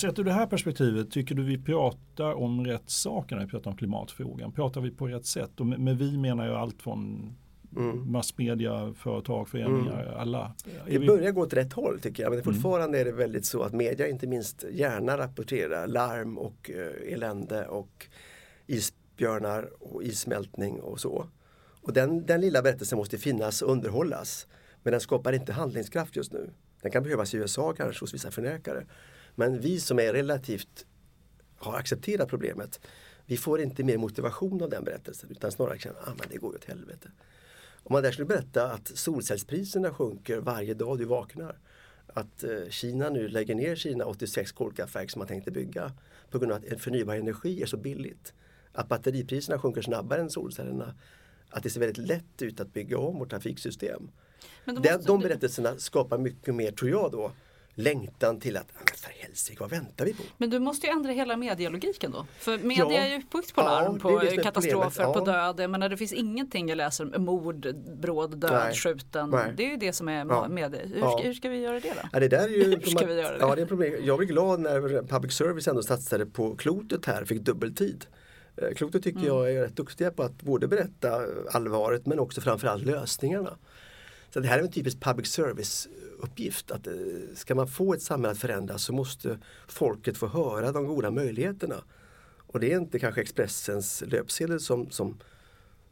Sett 0.00 0.18
ur 0.18 0.24
det 0.24 0.32
här 0.32 0.46
perspektivet, 0.46 1.10
tycker 1.10 1.34
du 1.34 1.44
vi 1.44 1.58
pratar 1.58 2.34
om 2.34 2.66
rätt 2.66 2.90
saker 2.90 3.36
när 3.36 3.44
vi 3.44 3.50
pratar 3.50 3.70
om 3.70 3.76
klimatfrågan? 3.76 4.52
Pratar 4.52 4.80
vi 4.80 4.90
på 4.90 5.06
rätt 5.06 5.26
sätt? 5.26 5.60
Och 5.60 5.66
med, 5.66 5.80
med 5.80 5.98
vi 5.98 6.18
menar 6.18 6.46
jag 6.46 6.56
allt 6.56 6.82
från 6.82 7.32
massmedia, 8.06 8.94
företag, 8.96 9.48
föreningar, 9.48 10.16
alla. 10.18 10.54
Är 10.86 10.98
Det 10.98 11.06
börjar 11.06 11.32
gå 11.32 11.40
åt 11.40 11.52
rätt 11.52 11.72
håll 11.72 12.00
tycker 12.00 12.22
jag. 12.22 12.32
Men 12.32 12.42
fortfarande 12.42 12.98
är 12.98 13.04
det 13.04 13.12
väldigt 13.12 13.46
så 13.46 13.62
att 13.62 13.72
media 13.72 14.08
inte 14.08 14.26
minst 14.26 14.64
gärna 14.70 15.18
rapporterar 15.18 15.86
larm 15.86 16.38
och 16.38 16.70
eh, 16.70 17.12
elände 17.12 17.66
och 17.66 18.06
isbjörnar 18.66 19.70
och 19.80 20.02
issmältning 20.02 20.80
och 20.80 21.00
så. 21.00 21.26
Och 21.82 21.92
den, 21.92 22.26
den 22.26 22.40
lilla 22.40 22.62
berättelsen 22.62 22.98
måste 22.98 23.18
finnas 23.18 23.62
och 23.62 23.72
underhållas. 23.72 24.46
Men 24.82 24.90
den 24.90 25.00
skapar 25.00 25.32
inte 25.32 25.52
handlingskraft 25.52 26.16
just 26.16 26.32
nu. 26.32 26.50
Den 26.82 26.90
kan 26.90 27.02
behövas 27.02 27.34
i 27.34 27.36
USA 27.36 27.72
kanske 27.72 28.02
hos 28.02 28.14
vissa 28.14 28.30
förnekare. 28.30 28.84
Men 29.38 29.60
vi 29.60 29.80
som 29.80 29.98
är 29.98 30.12
relativt 30.12 30.86
har 31.56 31.74
accepterat 31.74 32.28
problemet. 32.28 32.80
Vi 33.26 33.36
får 33.36 33.60
inte 33.60 33.84
mer 33.84 33.98
motivation 33.98 34.62
av 34.62 34.70
den 34.70 34.84
berättelsen 34.84 35.30
utan 35.30 35.52
snarare 35.52 35.78
känner 35.78 36.00
att 36.00 36.08
ah, 36.08 36.14
men 36.18 36.28
det 36.30 36.36
går 36.36 36.54
åt 36.54 36.64
helvete. 36.64 37.08
Om 37.82 37.92
man 37.92 38.02
där 38.02 38.12
skulle 38.12 38.26
berätta 38.26 38.72
att 38.72 38.88
solcellspriserna 38.94 39.94
sjunker 39.94 40.38
varje 40.38 40.74
dag 40.74 40.98
du 40.98 41.04
vaknar. 41.04 41.58
Att 42.06 42.44
eh, 42.44 42.68
Kina 42.70 43.10
nu 43.10 43.28
lägger 43.28 43.54
ner 43.54 43.76
sina 43.76 44.04
86 44.04 44.52
kolkraftverk 44.52 45.10
som 45.10 45.18
man 45.18 45.28
tänkte 45.28 45.50
bygga 45.50 45.92
på 46.30 46.38
grund 46.38 46.52
av 46.52 46.58
att 46.58 46.64
en 46.64 46.78
förnybar 46.78 47.14
energi 47.14 47.62
är 47.62 47.66
så 47.66 47.76
billigt. 47.76 48.32
Att 48.72 48.88
batteripriserna 48.88 49.58
sjunker 49.58 49.82
snabbare 49.82 50.20
än 50.20 50.30
solcellerna. 50.30 50.94
Att 51.50 51.62
det 51.62 51.70
ser 51.70 51.80
väldigt 51.80 52.08
lätt 52.08 52.42
ut 52.42 52.60
att 52.60 52.72
bygga 52.72 52.98
om 52.98 53.18
vårt 53.18 53.30
trafiksystem. 53.30 54.10
Men 54.64 54.74
måste 54.74 54.98
de 54.98 55.20
du- 55.20 55.28
berättelserna 55.28 55.78
skapar 55.78 56.18
mycket 56.18 56.54
mer, 56.54 56.72
tror 56.72 56.90
jag 56.90 57.12
då, 57.12 57.32
längtan 57.78 58.40
till 58.40 58.56
att, 58.56 58.66
"Ah, 58.74 58.78
men 58.78 58.96
för 58.96 59.10
helsike, 59.10 59.60
vad 59.60 59.70
väntar 59.70 60.04
vi 60.04 60.14
på? 60.14 60.22
Men 60.36 60.50
du 60.50 60.58
måste 60.58 60.86
ju 60.86 60.92
ändra 60.92 61.12
hela 61.12 61.36
medialogiken 61.36 62.10
då. 62.12 62.26
För 62.38 62.58
media 62.58 62.84
Ja. 62.90 62.98
är 62.98 63.08
ju 63.08 63.18
uppbyggt 63.18 63.54
på 63.54 63.60
Ja, 63.60 63.64
larm, 63.64 63.94
det 63.94 64.00
på 64.00 64.42
katastrofer, 64.42 65.04
problemet. 65.04 65.24
på 65.24 65.30
Ja. 65.30 65.32
död. 65.52 65.60
Jag 65.60 65.70
menar, 65.70 65.88
det 65.88 65.96
finns 65.96 66.12
ingenting 66.12 66.68
jag 66.68 66.76
läser 66.76 67.16
om 67.16 67.24
mord, 67.24 67.66
bråd, 68.00 68.38
död, 68.38 68.50
Nej. 68.52 68.74
skjuten. 68.74 69.30
Nej. 69.30 69.52
Det 69.56 69.64
är 69.66 69.70
ju 69.70 69.76
det 69.76 69.92
som 69.92 70.08
är 70.08 70.26
Ja. 70.28 70.48
media. 70.48 70.80
Hur, 70.86 70.98
Ja. 70.98 71.20
hur 71.22 71.34
ska 71.34 71.48
vi 71.48 71.58
göra 71.60 71.80
det 71.80 71.88
då? 72.02 72.08
Ja, 72.12 72.20
det 72.20 72.28
där 72.28 72.44
är 72.44 72.48
ju 72.48 72.64
Hur 72.84 72.96
ska 72.96 73.06
vi 73.06 73.14
göra 73.14 73.32
det? 73.32 73.38
Ja, 73.40 73.54
det 73.54 73.62
är 73.62 73.66
problem. 73.66 73.94
Jag 74.04 74.18
blir 74.18 74.28
glad 74.28 74.60
när 74.60 75.02
public 75.06 75.32
service 75.32 75.68
ändå 75.68 75.82
satsade 75.82 76.26
på 76.26 76.56
klotet 76.56 77.04
här, 77.06 77.24
fick 77.24 77.40
dubbeltid. 77.40 78.06
Eh, 78.56 78.74
Klotet 78.74 79.02
tycker 79.04 79.18
Mm. 79.20 79.28
jag 79.34 79.52
är 79.52 79.62
rätt 79.62 79.76
duktiga 79.76 80.10
på 80.10 80.22
att 80.22 80.42
både 80.42 80.68
berätta 80.68 81.20
allvaret 81.52 82.06
men 82.06 82.18
också 82.18 82.40
framförallt 82.40 82.84
lösningarna. 82.84 83.56
Så 84.34 84.40
det 84.40 84.48
här 84.48 84.58
är 84.58 84.62
en 84.62 84.70
typisk 84.72 85.00
public 85.00 85.26
service 85.32 85.88
uppgift. 86.18 86.70
Att 86.70 86.86
eh, 86.86 86.94
ska 87.34 87.54
man 87.54 87.68
få 87.68 87.94
ett 87.94 88.02
samhälle 88.02 88.32
att 88.32 88.38
förändras 88.38 88.82
så 88.82 88.92
måste 88.92 89.38
folket 89.68 90.16
få 90.16 90.26
höra 90.26 90.72
de 90.72 90.86
goda 90.86 91.10
möjligheterna. 91.10 91.84
Och 92.36 92.60
det 92.60 92.72
är 92.72 92.78
inte 92.78 92.98
kanske 92.98 93.20
Expressens 93.20 94.02
löpsedel 94.06 94.60
som, 94.60 94.90
som, 94.90 95.18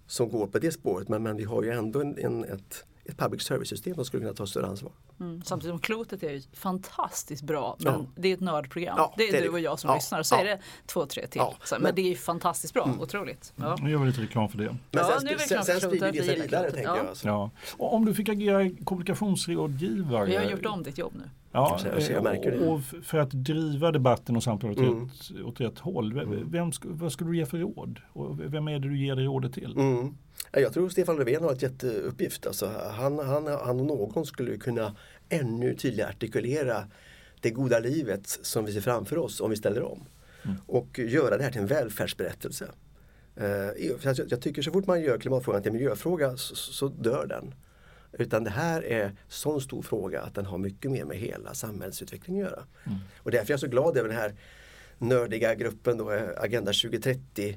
som 0.07 0.29
går 0.29 0.47
på 0.47 0.59
det 0.59 0.73
spåret 0.73 1.09
men, 1.09 1.23
men 1.23 1.37
vi 1.37 1.45
har 1.45 1.63
ju 1.63 1.71
ändå 1.71 2.01
en, 2.01 2.19
en, 2.19 2.45
ett, 2.45 2.85
ett 3.09 3.17
public 3.19 3.43
service-system 3.43 3.95
som 3.95 4.05
skulle 4.05 4.21
kunna 4.21 4.35
ta 4.35 4.47
större 4.47 4.67
ansvar. 4.67 4.93
Mm. 5.21 5.43
Samtidigt 5.45 5.73
som 5.73 5.79
klotet 5.79 6.23
är 6.23 6.31
ju 6.31 6.43
fantastiskt 6.55 7.43
bra 7.43 7.77
men 7.79 7.93
Ja. 7.93 8.07
det 8.17 8.29
är 8.29 8.35
ett 8.35 8.41
nördprogram. 8.41 8.95
Ja, 8.99 9.15
det 9.17 9.29
är 9.29 9.33
det 9.33 9.41
du 9.41 9.49
och 9.49 9.61
jag 9.61 9.79
som 9.79 9.89
Ja, 9.89 9.95
lyssnar. 9.95 10.23
Så 10.23 10.35
ja. 10.35 10.41
är 10.41 10.45
det 10.45 10.59
två, 10.87 11.07
tre 11.07 11.27
till. 11.27 11.43
Men, 11.73 11.83
men- 11.83 11.95
det 11.95 12.03
är 12.03 12.09
ju 12.09 12.17
fantastiskt 12.17 12.75
bra, 12.75 12.91
otroligt. 13.01 13.53
Ja. 13.57 13.77
Nu 13.83 13.91
gör 13.91 13.99
vi 13.99 14.07
lite 14.07 14.21
reklam 14.23 14.49
för 14.49 14.59
det. 14.59 14.65
Men 14.65 14.79
Ja, 14.91 15.05
sen, 15.19 15.25
nu 15.25 15.31
är 15.31 15.39
vi 15.39 15.45
sen, 15.45 15.65
sprider 15.65 15.81
klotet, 15.81 16.01
det 16.01 16.11
vi 16.21 16.27
sig 16.27 16.35
vidare 16.41 16.49
klotet. 16.49 16.75
tänker 16.75 16.91
Ja. 16.91 16.97
jag. 16.97 17.07
Alltså. 17.07 17.29
Ja. 17.29 17.51
Och 17.77 17.95
om 17.95 18.05
du 18.05 18.15
fick 18.15 18.29
agera 18.29 18.71
kommunikationsrådgivare. 18.85 20.27
Vi 20.27 20.37
har 20.37 20.45
gjort 20.45 20.67
om 20.67 20.83
ditt 20.83 20.99
jobb 20.99 21.13
nu. 21.17 21.31
Ja, 21.53 21.81
och, 22.69 22.81
för 23.05 23.19
att 23.19 23.31
driva 23.31 23.93
debatten 23.93 24.37
och 24.37 24.43
samtalet 24.43 24.79
åt, 24.79 24.85
Mm. 24.87 25.05
rätt, 25.05 25.45
åt 25.45 25.61
rätt 25.61 25.79
håll. 25.79 26.13
Vem, 26.15 26.51
vem 26.51 26.71
vad 26.85 27.13
skulle 27.13 27.31
du 27.31 27.37
ge 27.37 27.47
för 27.47 27.59
råd? 27.59 28.01
Och 28.13 28.41
vem 28.55 28.69
är 28.69 28.73
det 28.79 28.89
du 28.89 28.99
ger 28.99 29.17
det 29.17 29.23
rådet 29.23 29.53
till? 29.53 29.73
Mm. 29.77 30.17
Ja, 30.53 30.61
Jag 30.61 30.73
tror 30.73 30.89
Stefan 30.89 31.17
Löfven 31.17 31.43
har 31.43 31.53
ett 31.53 31.63
jätteuppgift. 31.63 32.47
Alltså, 32.47 32.67
han, 32.91 33.19
han, 33.19 33.47
han 33.47 33.81
och 33.81 33.87
någon 33.87 34.27
skulle 34.27 34.57
kunna 34.57 34.97
ännu 35.29 35.75
tydligare 35.75 36.11
artikulera 36.11 36.85
det 37.41 37.51
goda 37.51 37.79
livet 37.79 38.39
som 38.43 38.65
vi 38.65 38.73
ser 38.73 38.81
framför 38.81 39.19
oss 39.19 39.41
om 39.41 39.51
vi 39.51 39.57
ställer 39.57 39.83
om. 39.83 40.05
Och 40.67 40.99
göra 40.99 41.37
det 41.37 41.45
här 41.45 41.51
till 41.51 41.61
en 41.61 41.67
välfärdsberättelse. 41.67 42.69
Eh, 43.37 43.47
jag, 44.29 44.41
tycker 44.41 44.63
så 44.63 44.71
fort 44.71 44.87
man 44.87 45.01
gör 45.01 45.19
klimatfrågan 45.19 45.63
till 45.63 45.69
en 45.69 45.77
miljöfråga 45.77 46.37
så, 46.37 46.55
så 46.57 46.89
dör 46.89 47.27
den. 47.27 47.55
Utan 48.13 48.45
det 48.45 48.51
här 48.51 48.85
är 48.85 49.13
sån 49.29 49.61
stor 49.61 49.83
fråga 49.83 50.23
att 50.23 50.35
den 50.35 50.47
har 50.47 50.59
mycket 50.59 50.91
mer 50.91 51.05
med 51.05 51.17
hela 51.17 51.55
samhällsutvecklingen 51.55 52.47
att 52.47 52.53
göra. 52.53 52.65
Och 53.17 53.31
därför 53.31 53.47
är 53.47 53.53
jag 53.53 53.61
så 53.61 53.67
glad 53.67 53.97
över 53.97 54.09
den 54.09 54.19
här 54.19 54.35
nördiga 54.99 55.55
gruppen 55.55 55.99
då, 55.99 56.13
eh, 56.13 56.29
Agenda 56.37 56.73
2030 56.73 57.49
eh, 57.49 57.57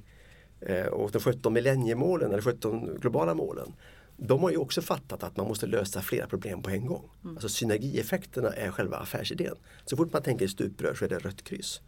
och 0.92 1.12
de 1.12 1.20
17 1.20 1.54
millenniemålen 1.54 2.32
eller 2.32 2.42
17 2.42 2.96
globala 3.00 3.34
målen. 3.34 3.74
De 4.18 4.44
har 4.44 4.50
ju 4.50 4.58
också 4.58 4.82
fattat 4.82 5.24
att 5.24 5.38
man 5.38 5.48
måste 5.48 5.68
lösa 5.68 6.02
flera 6.02 6.28
problem 6.28 6.62
på 6.62 6.70
en 6.70 6.86
gång. 6.86 7.10
Alltså 7.24 7.50
synergieffekterna 7.50 8.50
är 8.50 8.72
själva 8.72 8.98
affärsidén. 8.98 9.56
Så 9.86 9.98
fort 9.98 10.14
man 10.14 10.22
tänker 10.22 10.48
stuprör 10.48 10.94
så 10.94 11.06
är 11.06 11.10
det 11.10 11.20
rött 11.20 11.44
kryss. 11.44 11.82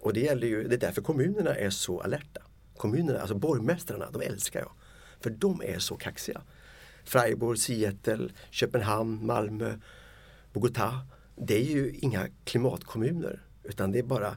Och 0.00 0.12
det, 0.12 0.20
gäller 0.20 0.46
ju, 0.46 0.68
det 0.68 0.74
är 0.74 0.78
därför 0.78 1.02
kommunerna 1.02 1.54
är 1.54 1.70
så 1.70 2.00
alerta. 2.00 2.40
Kommunerna, 2.76 3.20
alltså 3.20 3.34
borgmästarna, 3.34 4.10
de 4.10 4.22
älskar 4.22 4.60
jag. 4.60 4.72
För 5.20 5.30
de 5.30 5.62
är 5.64 5.78
så 5.78 5.96
kaxiga. 5.96 6.42
Freiburg, 7.04 7.58
Seattle, 7.58 8.28
Köpenhamn, 8.50 9.26
Malmö, 9.26 9.74
Bogotá. 10.52 10.98
Det 11.36 11.54
är 11.54 11.64
ju 11.64 11.94
inga 12.00 12.28
klimatkommuner 12.44 13.42
utan 13.64 13.92
det 13.92 13.98
är 13.98 14.02
bara 14.02 14.36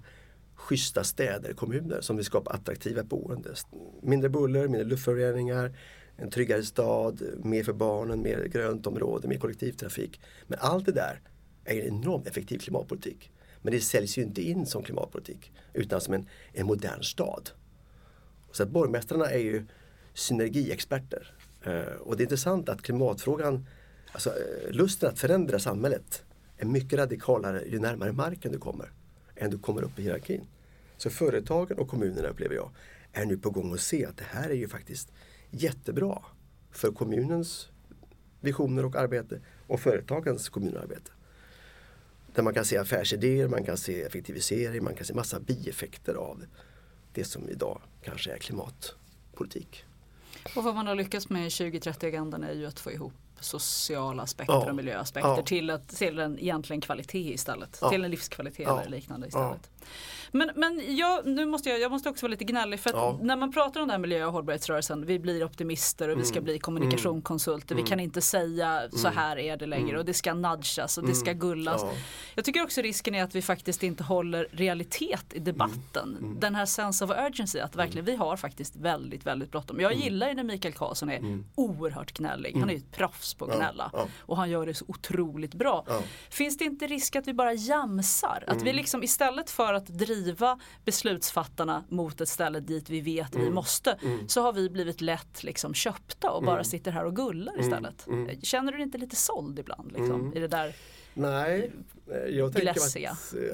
schyssta 0.63 1.04
städer, 1.04 1.54
kommuner 1.54 2.02
som 2.02 2.15
vill 2.15 2.26
skapa 2.26 2.52
attraktiva 2.52 3.04
boenden. 3.04 3.56
Mindre 4.02 4.30
buller, 4.30 4.67
mindre 4.67 4.89
luftföroreningar, 4.89 5.78
en 6.15 6.30
tryggare 6.30 6.63
stad, 6.63 7.21
mer 7.43 7.63
för 7.63 7.73
barnen, 7.73 8.21
mer 8.21 8.45
grönt 8.45 8.88
område, 8.88 9.28
mer 9.28 9.38
kollektivtrafik. 9.38 10.21
Men 10.47 10.60
allt 10.62 10.86
det 10.86 10.91
där 10.91 11.21
är 11.65 11.82
en 11.82 11.88
enormt 11.88 12.28
effektiv 12.28 12.58
klimatpolitik. 12.60 13.32
Men 13.62 13.73
det 13.73 13.82
säljs 13.82 14.17
ju 14.17 14.21
inte 14.21 14.41
in 14.41 14.65
som 14.65 14.84
klimatpolitik 14.84 15.52
utan 15.73 16.02
som 16.02 16.13
en, 16.13 16.28
en 16.54 16.65
modern 16.65 17.04
stad. 17.04 17.49
Så 18.52 18.63
att 18.63 18.69
borgmästarna 18.69 19.30
är 19.30 19.39
ju 19.39 19.65
synergiexperter. 20.13 21.34
Eh, 21.63 21.95
och 21.99 22.17
det 22.17 22.21
är 22.21 22.26
intressant 22.26 22.69
att 22.69 22.82
klimatfrågan, 22.82 23.65
alltså 24.12 24.30
eh, 24.30 24.71
lusten 24.71 25.10
att 25.10 25.19
förändra 25.19 25.60
samhället 25.60 26.23
är 26.58 26.65
mycket 26.65 26.99
radikalare 26.99 27.63
ju 27.65 27.80
närmare 27.80 28.12
marken 28.12 28.52
du 28.52 28.60
kommer 28.60 28.91
än 29.36 29.52
du 29.52 29.58
kommer 29.58 29.82
upp 29.82 29.99
i 29.99 30.02
hierarkin. 30.02 30.47
Så 31.04 31.10
företagen 31.10 31.78
och 31.78 31.88
kommunerna 31.88 32.28
upplever 32.28 32.56
jag 32.56 32.70
är 33.13 33.26
nu 33.26 33.38
på 33.38 33.50
gång 33.50 33.74
att 33.74 33.80
se 33.80 34.06
att 34.06 34.18
det 34.18 34.24
här 34.24 34.50
är 34.50 34.54
ju 34.54 34.68
faktiskt 34.68 35.12
jättebra 35.50 36.24
för 36.72 36.92
kommunens 36.92 37.68
visioner 38.42 38.86
och 38.86 38.96
arbete 38.96 39.42
och 39.68 39.80
företagens 39.80 40.50
kommunarbete. 40.50 41.12
Där 42.36 42.44
man 42.44 42.54
kan 42.54 42.66
se 42.66 42.78
affärsidéer, 42.78 43.48
man 43.48 43.63
kan 43.63 43.78
se 43.78 44.02
effektivisering, 44.02 44.84
man 44.84 44.96
kan 44.96 45.06
se 45.06 45.13
massa 45.13 45.39
bieffekter 45.39 46.13
av 46.13 46.46
det 47.13 47.24
som 47.24 47.50
idag 47.50 47.82
kanske 48.04 48.34
är 48.34 48.38
klimatpolitik. 48.38 49.86
Och 50.56 50.63
vad 50.63 50.76
man 50.76 50.88
har 50.88 50.96
lyckats 50.96 51.30
med 51.30 51.46
i 51.46 51.50
2030-agendan 51.50 52.44
är 52.44 52.54
ju 52.54 52.66
att 52.66 52.80
få 52.80 52.92
ihop 52.92 53.13
sociala 53.39 54.24
aspekter 54.24 54.54
ja. 54.54 54.70
och 54.70 54.76
miljöaspekter 54.76 55.30
ja. 55.30 55.42
till, 55.42 55.70
att, 55.70 55.89
till 55.89 56.20
en 56.20 56.39
egentligen 56.39 56.82
kvalitet 56.82 57.34
istället. 57.34 57.78
Ja. 57.82 57.89
Till 57.89 58.04
en 58.04 58.12
livskvalitet 58.12 58.68
eller 58.68 58.89
liknande 58.89 59.28
istället. 59.28 59.70
Men, 60.36 60.52
men 60.56 60.96
jag, 60.98 61.26
nu 61.26 61.46
måste 61.46 61.69
jag, 61.69 61.80
jag 61.80 61.91
måste 61.91 62.10
också 62.10 62.26
vara 62.26 62.32
lite 62.32 62.43
gnällig 62.43 62.80
för 62.80 62.89
att 62.89 63.22
när 63.22 63.36
man 63.36 63.52
pratar 63.52 63.82
om 63.82 63.88
den 63.88 63.91
här 63.91 63.98
miljö 63.98 64.26
och 64.26 64.34
hållbarhetsrörelsen, 64.34 65.06
vi 65.06 65.19
blir 65.19 65.43
optimister 65.43 66.10
och 66.10 66.19
vi 66.19 66.26
ska 66.26 66.36
mm. 66.36 66.43
bli 66.43 66.60
kommunikationskonsulter. 66.60 67.76
Mm. 67.76 67.84
Vi 67.84 67.89
kan 67.89 68.00
inte 68.00 68.22
säga 68.22 68.82
så 68.91 69.08
mm. 69.08 69.17
här 69.17 69.38
är 69.38 69.58
det 69.58 69.65
längre 69.65 69.89
mm. 69.89 70.00
och 70.00 70.06
det 70.06 70.13
ska 70.13 70.34
nudgas 70.34 70.98
och 70.98 71.08
det 71.08 71.15
ska 71.15 71.30
mm. 71.30 71.39
gullas. 71.39 71.86
Jag 72.36 72.46
tycker 72.46 72.63
också 72.63 72.82
risken 72.82 73.15
är 73.15 73.24
att 73.24 73.36
vi 73.36 73.41
faktiskt 73.41 73.84
inte 73.84 74.04
håller 74.04 74.48
realitet 74.52 75.34
i 75.34 75.39
debatten. 75.39 76.38
Den 76.39 76.56
här 76.56 76.65
sense 76.65 77.06
of 77.06 77.12
urgency, 77.12 77.60
att 77.60 77.76
verkligen 77.76 78.06
vi 78.06 78.15
har 78.15 78.38
faktiskt 78.38 78.76
väldigt, 78.76 79.26
väldigt 79.26 79.52
bråttom. 79.52 79.80
Jag 79.80 79.93
gillar 79.93 80.28
ju 80.28 80.34
när 80.34 80.43
Mikael 80.43 80.74
Karlsson 80.74 81.10
är 81.10 81.43
oerhört 81.56 82.13
gnällig. 82.13 82.56
Han 82.60 82.69
är 82.69 82.74
ju 82.74 82.80
ett 82.80 82.91
proffs 82.91 83.34
på 83.34 83.46
att 83.46 83.58
gnälla. 83.58 83.91
Och 84.19 84.38
han 84.38 84.50
gör 84.50 84.65
det 84.65 84.74
så 84.74 84.86
otroligt 84.88 85.54
bra. 85.54 85.86
Finns 86.30 86.58
det 86.58 86.65
inte 86.65 86.88
risk 86.88 87.15
att 87.15 87.28
vi 87.28 87.34
bara 87.34 87.54
jamsar? 87.54 88.43
Att 88.48 88.62
vi 88.62 88.74
liksom 88.74 89.04
istället 89.04 89.50
för 89.50 89.74
att 89.74 89.88
driva 89.88 90.23
beslutsfattarna 90.86 91.84
mot 91.90 92.22
ett 92.22 92.30
ställe 92.30 92.60
dit 92.60 92.90
vi 92.90 93.02
vet 93.02 93.36
vi 93.36 93.50
måste 93.50 93.98
så 94.28 94.42
har 94.42 94.54
vi 94.54 94.70
blivit 94.70 95.02
lätt 95.02 95.44
liksom 95.44 95.74
köpta 95.74 96.32
och 96.32 96.44
bara 96.44 96.64
sitter 96.64 96.92
här 96.92 97.06
och 97.06 97.16
gullar 97.16 97.60
istället. 97.60 98.08
Känner 98.42 98.72
du 98.72 98.78
dig 98.78 98.86
inte 98.86 98.98
lite 98.98 99.16
såld 99.16 99.60
ibland 99.60 99.92
liksom, 99.92 100.34
i 100.36 100.40
det 100.40 100.48
där 100.48 100.76
Nej, 101.14 101.72
jag 102.30 102.54
tänker 102.54 102.72
att, 102.72 103.08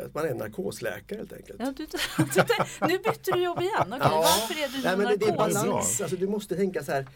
att, 0.05 0.13
man 0.13 0.25
är 0.25 0.33
narkosläkare 0.33 1.17
helt 1.17 1.33
enkelt. 1.33 1.59
Ja, 1.59 1.73
du, 1.77 2.87
nu 2.87 2.97
bytte 2.97 3.31
du 3.31 3.43
jobb 3.43 3.61
igen. 3.61 3.93
Okay, 3.93 3.99
ja, 4.01 4.15
varför 4.21 4.63
är 4.63 4.67
du 4.67 4.83
nej, 4.83 4.97
narkos? 4.97 5.19
Det 5.19 5.33
är 5.33 5.37
balans. 5.37 6.01
Alltså, 6.01 6.17
du 6.17 6.27
måste 6.27 6.55
tänka 6.55 6.83
så 6.83 6.91
här 6.91 7.07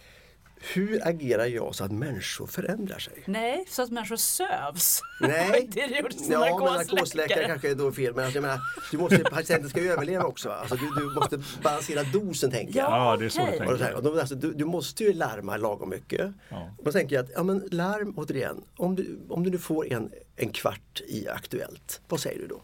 hur 0.73 1.07
agerar 1.07 1.45
jag 1.45 1.75
så 1.75 1.83
att 1.83 1.91
människor 1.91 2.47
förändrar 2.47 2.99
sig? 2.99 3.23
Nej, 3.25 3.65
så 3.69 3.81
att 3.81 3.91
människor 3.91 4.15
sövs. 4.15 5.01
Nej, 5.21 5.69
det 5.73 5.81
är 5.81 5.89
ja, 5.89 6.01
narkosläkare. 6.01 6.77
narkosläkare 6.77 7.47
kanske 7.47 7.71
är 7.71 7.75
då 7.75 7.91
fel. 7.91 8.15
Men 8.15 8.25
alltså, 8.25 8.37
jag 8.37 8.41
menar, 8.41 8.59
du 8.91 8.97
måste, 8.97 9.17
patienten 9.17 9.69
ska 9.69 9.81
ju 9.81 9.91
överleva 9.91 10.23
också. 10.23 10.49
Alltså, 10.49 10.75
du, 10.75 11.01
du 11.01 11.13
måste 11.15 11.43
balansera 11.63 12.03
dosen 12.03 12.51
tänker 12.51 12.79
jag. 12.79 12.91
Ja, 12.91 13.17
det 13.17 13.25
är 13.25 13.29
så 13.29 13.41
okay. 13.41 13.59
du 13.59 13.77
tänker. 13.77 13.95
Och 13.95 14.03
då, 14.03 14.19
alltså, 14.19 14.35
du, 14.35 14.53
du, 14.53 14.65
måste 14.65 15.03
ju 15.03 15.13
larma 15.13 15.57
lagom 15.57 15.89
mycket. 15.89 16.31
Ja. 16.49 16.71
Och 16.77 16.83
då 16.83 16.91
tänker 16.91 17.15
jag 17.15 17.25
att, 17.25 17.31
ja 17.35 17.43
men 17.43 17.67
larm 17.71 18.13
återigen. 18.17 18.63
Om 18.77 18.95
du, 18.95 19.19
om 19.29 19.43
du 19.43 19.49
nu 19.49 19.57
får 19.57 19.93
en, 19.93 20.11
en 20.35 20.49
kvart 20.49 21.01
i 21.07 21.27
Aktuellt, 21.27 22.01
vad 22.07 22.19
säger 22.19 22.39
du 22.39 22.47
då? 22.47 22.61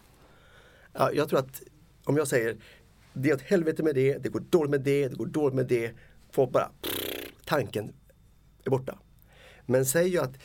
Ja, 0.92 1.10
jag 1.12 1.28
tror 1.28 1.38
att 1.38 1.62
om 2.04 2.16
jag 2.16 2.28
säger 2.28 2.56
det 3.12 3.30
är 3.30 3.34
åt 3.34 3.42
helvete 3.42 3.82
med 3.82 3.94
det, 3.94 4.18
det 4.18 4.28
går 4.28 4.40
dåligt 4.50 4.70
med 4.70 4.80
det, 4.80 5.08
det 5.08 5.16
går 5.16 5.26
dåligt 5.26 5.54
med 5.54 5.66
det. 5.66 5.92
Folk 6.32 6.50
bara 6.50 6.70
tanken 7.50 7.92
är 8.64 8.70
borta. 8.70 8.98
Men 9.66 9.86
säg 9.86 10.08
ju 10.08 10.18
att 10.18 10.38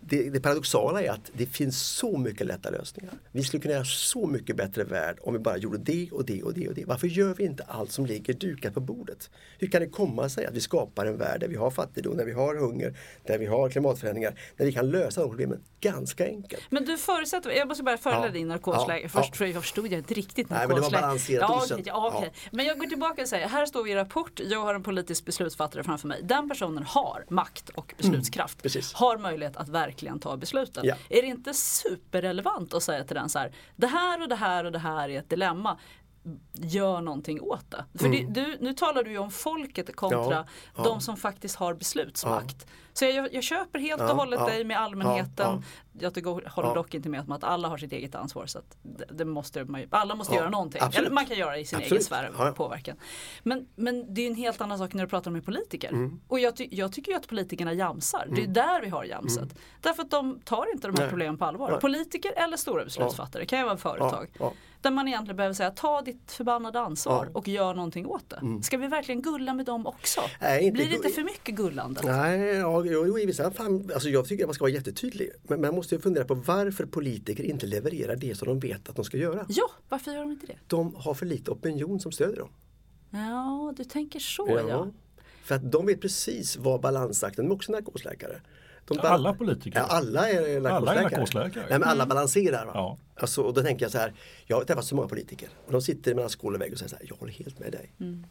det, 0.00 0.30
det, 0.30 0.40
paradoxala 0.40 1.02
är 1.02 1.10
att 1.10 1.30
det 1.32 1.46
finns 1.46 1.82
så 1.82 2.18
mycket 2.18 2.46
lätta 2.46 2.70
lösningar. 2.70 3.14
Vi 3.32 3.42
skulle 3.42 3.60
kunna 3.60 3.74
göra 3.74 3.84
så 3.84 4.26
mycket 4.26 4.56
bättre 4.56 4.84
värld 4.84 5.18
om 5.22 5.32
vi 5.32 5.38
bara 5.38 5.56
gjorde 5.56 5.78
det 5.78 6.10
och 6.12 6.24
det 6.24 6.42
och 6.42 6.54
det 6.54 6.68
och 6.68 6.74
det. 6.74 6.84
Varför 6.84 7.06
gör 7.06 7.34
vi 7.34 7.44
inte 7.44 7.62
allt 7.62 7.92
som 7.92 8.06
ligger 8.06 8.34
dukat 8.34 8.74
på 8.74 8.80
bordet? 8.80 9.30
Hur 9.58 9.68
kan 9.68 9.80
det 9.80 9.88
komma 9.88 10.28
sig 10.28 10.46
att 10.46 10.54
vi 10.54 10.60
skapar 10.60 11.06
en 11.06 11.18
värld 11.18 11.40
där 11.40 11.48
vi 11.48 11.56
har 11.56 11.70
fattigdom, 11.70 12.16
där 12.16 12.24
vi 12.24 12.32
har 12.32 12.56
hunger, 12.56 12.98
där 13.24 13.38
vi 13.38 13.46
har 13.46 13.70
klimatförändringar, 13.70 14.40
där 14.56 14.66
vi 14.66 14.72
kan 14.72 14.90
lösa 14.90 15.20
de 15.20 15.28
problemen 15.28 15.60
ganska 15.80 16.26
enkelt. 16.26 16.62
Men 16.70 16.84
du 16.84 16.96
förutsätter, 16.96 17.50
jag 17.50 17.68
måste 17.68 17.82
bara 17.82 17.98
följa 17.98 18.26
ja. 18.26 18.28
din 18.28 18.48
narkosläge. 18.48 19.02
Ja. 19.02 19.08
Först 19.08 19.40
ja. 19.40 19.46
jag 19.46 19.62
förstod 19.62 19.86
jag 19.86 19.98
inte 19.98 20.14
riktigt 20.14 20.50
narkosläge. 20.50 20.80
Nej, 20.80 20.82
men 20.82 20.90
det 20.90 20.96
var 20.96 21.02
balanserat 21.02 21.50
ja, 21.50 21.64
okay, 21.64 21.82
ja, 21.86 22.16
okay. 22.16 22.30
Men 22.50 22.66
jag 22.66 22.78
går 22.78 22.86
tillbaka 22.86 23.22
och 23.22 23.28
säger, 23.28 23.48
här 23.48 23.66
står 23.66 23.84
vi 23.84 23.90
i 23.90 23.94
rapport, 23.94 24.40
jag 24.44 24.60
har 24.60 24.74
en 24.74 24.82
politisk 24.82 25.24
beslutsfattare 25.24 25.84
framför 25.84 26.08
mig. 26.08 26.20
Den 26.22 26.48
personen 26.48 26.82
har 26.82 27.24
makt 27.28 27.68
och 27.68 27.94
beslutskraft. 27.96 28.64
Mm, 28.64 28.82
har 28.94 29.18
möjlighet 29.18 29.56
att 29.56 29.68
verkligen 29.86 30.18
ta 30.18 30.36
besluten. 30.36 30.84
Ja. 30.86 30.94
Är 31.08 31.22
det 31.22 31.28
inte 31.28 31.54
superrelevant 31.54 32.74
att 32.74 32.82
säga 32.82 33.04
till 33.04 33.16
den 33.16 33.28
så 33.28 33.38
här, 33.38 33.52
det 33.76 33.86
här 33.86 34.22
och 34.22 34.28
det 34.28 34.36
här 34.36 34.64
och 34.64 34.72
det 34.72 34.78
här 34.78 35.08
är 35.08 35.18
ett 35.18 35.30
dilemma 35.30 35.78
gör 36.52 37.00
någonting 37.00 37.40
åt 37.40 37.70
det. 37.70 37.84
För 37.98 38.06
mm. 38.06 38.32
det, 38.32 38.40
du, 38.40 38.56
nu 38.60 38.72
talar 38.72 39.04
du 39.04 39.10
ju 39.10 39.18
om 39.18 39.30
folket 39.30 39.96
kontra 39.96 40.34
ja, 40.34 40.46
ja. 40.76 40.82
de 40.82 41.00
som 41.00 41.16
faktiskt 41.16 41.56
har 41.56 41.74
beslutsmakt. 41.74 42.56
Ja. 42.58 42.72
Så 42.92 43.04
jag, 43.04 43.34
jag, 43.34 43.44
köper 43.44 43.78
helt 43.78 44.02
och 44.02 44.16
hållet 44.16 44.46
dig 44.46 44.64
med 44.64 44.80
allmänheten. 44.80 45.62
Jag 45.92 46.14
tycker, 46.14 46.50
håller 46.50 46.74
dock 46.74 46.94
inte 46.94 47.08
med 47.08 47.20
om 47.20 47.32
att 47.32 47.44
alla 47.44 47.68
har 47.68 47.78
sitt 47.78 47.92
eget 47.92 48.14
ansvar. 48.14 48.46
Så 48.46 48.60
det, 48.82 49.04
det, 49.10 49.24
måste 49.24 49.64
man 49.64 49.86
alla 49.90 50.14
måste 50.14 50.34
göra 50.34 50.50
någonting. 50.50 50.82
Eller 50.94 51.10
man 51.10 51.26
kan 51.26 51.36
göra 51.36 51.52
det 51.52 51.58
i 51.58 51.64
sin 51.64 51.76
Absolut. 51.76 51.92
egen 51.92 52.04
sfär 52.04 52.52
påverkan. 52.52 52.96
Men, 53.42 53.66
men 53.74 54.14
det 54.14 54.22
är 54.22 54.26
en 54.26 54.34
helt 54.34 54.60
annan 54.60 54.78
sak 54.78 54.94
när 54.94 55.04
du 55.04 55.08
pratar 55.08 55.30
med 55.30 55.44
politiker. 55.44 55.88
Mm. 55.88 56.20
Och 56.28 56.40
jag, 56.40 56.56
ty, 56.56 56.68
jag 56.70 56.92
tycker 56.92 57.12
ju 57.12 57.16
att 57.18 57.28
politikerna 57.28 57.72
jamsar. 57.72 58.22
Mm. 58.22 58.34
Det 58.34 58.40
är 58.40 58.44
mm. 58.44 58.52
där 58.52 58.80
vi 58.80 58.88
har 58.88 59.04
jamset. 59.04 59.42
Mm. 59.42 59.56
Därför 59.80 60.02
att 60.02 60.10
de 60.10 60.40
tar 60.40 60.72
inte 60.72 60.88
de 60.88 61.02
här 61.02 61.08
problemen 61.08 61.38
på 61.38 61.44
allvar. 61.44 61.80
Politiker 61.80 62.32
eller 62.36 62.56
stora 62.56 62.84
beslutsfattare, 62.84 63.42
det 63.42 63.46
kan 63.46 63.58
ju 63.58 63.64
vara 63.64 63.76
företag. 63.76 64.28
Där 64.86 64.90
man 64.90 65.08
egentligen 65.08 65.36
behöver 65.36 65.54
säga 65.54 65.70
ta 65.70 66.02
ditt 66.02 66.32
förbannade 66.32 66.80
ansvar 66.80 67.28
ja. 67.32 67.38
och 67.38 67.48
gör 67.48 67.74
någonting 67.74 68.06
åt 68.06 68.30
det. 68.30 68.36
Mm. 68.36 68.62
Ska 68.62 68.78
vi 68.78 68.86
verkligen 68.86 69.22
gulla 69.22 69.54
med 69.54 69.66
dem 69.66 69.86
också? 69.86 70.20
Nej, 70.40 70.70
Blir 70.70 70.88
det 70.88 70.96
inte 70.96 71.08
för 71.08 71.22
mycket 71.22 71.54
gullande? 71.54 72.00
Nej, 72.04 72.40
ja, 72.40 72.84
jo, 72.84 73.18
i 73.18 73.26
vissa 73.26 73.50
fall, 73.50 73.90
alltså 73.94 74.08
jag 74.08 74.28
tycker 74.28 74.44
att 74.44 74.48
man 74.48 74.54
ska 74.54 74.64
vara 74.64 74.72
jättetydlig. 74.72 75.30
Men 75.42 75.60
man 75.60 75.74
måste 75.74 75.98
fundera 75.98 76.24
på 76.24 76.34
varför 76.34 76.86
politiker 76.86 77.44
inte 77.44 77.66
levererar 77.66 78.16
det 78.16 78.34
som 78.34 78.48
de 78.48 78.60
vet 78.60 78.88
att 78.88 78.96
de 78.96 79.04
ska 79.04 79.16
göra. 79.16 79.46
Ja, 79.48 79.70
varför 79.88 80.12
gör 80.12 80.20
de 80.20 80.30
inte 80.30 80.46
det? 80.46 80.56
De 80.66 80.94
har 80.94 81.14
för 81.14 81.26
lite 81.26 81.50
opinion 81.50 82.00
som 82.00 82.12
stöder 82.12 82.36
dem. 82.36 82.48
Ja, 83.10 83.74
du 83.76 83.84
tänker 83.84 84.20
så 84.20 84.46
ja. 84.48 84.68
ja. 84.68 84.90
För 85.44 85.54
att 85.54 85.72
de 85.72 85.86
vet 85.86 86.00
precis 86.00 86.56
vad 86.56 86.80
balansakten, 86.80 87.44
de 87.44 87.50
är 87.50 87.54
också 87.54 87.72
narkosläkare. 87.72 88.40
De 88.88 88.98
alla 89.00 89.34
politiker? 89.34 89.78
Ja, 89.78 89.84
alla 89.84 90.30
är 90.30 90.60
narkosläkare. 90.60 90.76
Alla, 90.76 90.94
är 90.94 91.02
narkosläkare. 91.02 91.66
Nej, 91.70 91.78
men 91.78 91.88
alla 91.88 92.02
mm. 92.02 92.08
balanserar. 92.08 92.70
Ja. 92.74 92.98
Alltså, 93.14 93.42
och 93.42 93.54
då 93.54 93.62
tänker 93.62 93.84
jag 93.84 93.92
så 93.92 93.98
här, 93.98 94.14
jag 94.46 94.56
har 94.56 94.64
träffat 94.64 94.84
så 94.84 94.94
många 94.94 95.08
politiker 95.08 95.48
och 95.66 95.72
de 95.72 95.82
sitter 95.82 96.14
mellan 96.14 96.30
skål 96.30 96.54
och 96.54 96.60
vägg 96.60 96.72
och 96.72 96.78
säger 96.78 96.90
så 96.90 96.96
här, 96.96 97.06
jag 97.08 97.16
håller 97.16 97.32
helt 97.32 97.58
med 97.58 97.72
dig. 97.72 97.92
Mm. 98.00 98.26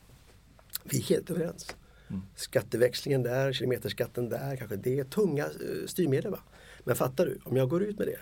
Vi 0.83 0.97
är 0.97 1.03
helt 1.03 1.29
överens. 1.29 1.75
Mm. 2.07 2.21
Skatteväxlingen 2.35 3.23
där, 3.23 3.53
kilometerskatten 3.53 4.29
där, 4.29 4.55
kanske 4.55 4.75
det. 4.75 4.99
är 4.99 5.03
Tunga 5.03 5.43
eh, 5.45 5.87
styrmedel. 5.87 6.31
Va? 6.31 6.39
Men 6.83 6.95
fattar 6.95 7.25
du, 7.25 7.39
om 7.43 7.57
jag 7.57 7.69
går 7.69 7.83
ut 7.83 7.97
med 7.97 8.07
det, 8.07 8.19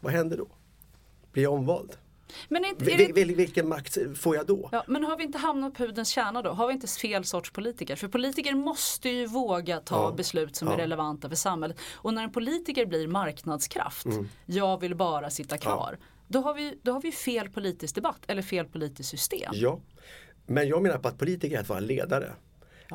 vad 0.00 0.12
händer 0.12 0.36
då? 0.36 0.48
Blir 1.32 1.42
jag 1.42 1.52
omvald? 1.52 1.96
Men 2.48 2.64
inte, 2.64 2.84
det... 2.84 3.24
Vilken 3.24 3.68
makt 3.68 3.98
får 4.18 4.36
jag 4.36 4.46
då? 4.46 4.68
Ja, 4.72 4.84
men 4.86 5.04
har 5.04 5.16
vi 5.16 5.24
inte 5.24 5.38
hamnat 5.38 5.74
på 5.74 5.84
pudelns 5.84 6.08
kärna 6.08 6.42
då? 6.42 6.50
Har 6.50 6.66
vi 6.66 6.72
inte 6.72 6.86
fel 6.86 7.24
sorts 7.24 7.50
politiker? 7.50 7.96
För 7.96 8.08
politiker 8.08 8.54
måste 8.54 9.08
ju 9.08 9.26
våga 9.26 9.80
ta 9.80 10.02
ja. 10.02 10.12
beslut 10.16 10.56
som 10.56 10.68
ja. 10.68 10.74
är 10.74 10.78
relevanta 10.78 11.28
för 11.28 11.36
samhället. 11.36 11.78
Och 11.94 12.14
när 12.14 12.24
en 12.24 12.32
politiker 12.32 12.86
blir 12.86 13.08
marknadskraft, 13.08 14.06
mm. 14.06 14.28
jag 14.46 14.80
vill 14.80 14.94
bara 14.94 15.30
sitta 15.30 15.58
kvar. 15.58 15.98
Då, 16.28 16.40
har 16.40 16.54
vi, 16.54 16.78
då 16.82 16.92
har 16.92 17.00
vi 17.00 17.12
fel 17.12 17.48
politisk 17.48 17.94
debatt 17.94 18.20
eller 18.26 18.42
fel 18.42 18.66
politiskt 18.66 19.10
system. 19.10 19.50
Ja, 19.54 19.80
men 20.46 20.68
jag 20.68 20.82
menar 20.82 20.98
på 20.98 21.08
att 21.08 21.18
politiker 21.18 21.56
är 21.56 21.60
att 21.60 21.68
vara 21.68 21.80
ledare. 21.80 22.32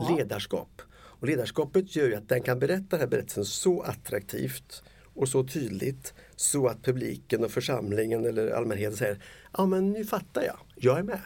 Ledarskap. 0.09 0.81
Och 0.93 1.27
ledarskapet 1.27 1.95
gör 1.95 2.07
ju 2.07 2.15
att 2.15 2.29
den 2.29 2.41
kan 2.41 2.59
berätta 2.59 2.87
den 2.89 2.99
här 2.99 3.07
berättelsen 3.07 3.45
så 3.45 3.81
attraktivt 3.81 4.83
och 5.13 5.29
så 5.29 5.43
tydligt 5.43 6.13
så 6.41 6.67
att 6.67 6.83
publiken 6.83 7.43
och 7.43 7.51
församlingen 7.51 8.25
eller 8.25 8.51
allmänheten 8.51 8.97
säger 8.97 9.17
Ja 9.57 9.65
men 9.65 9.91
nu 9.91 10.05
fattar 10.05 10.41
jag, 10.43 10.57
jag 10.75 10.99
är 10.99 11.03
med. 11.03 11.19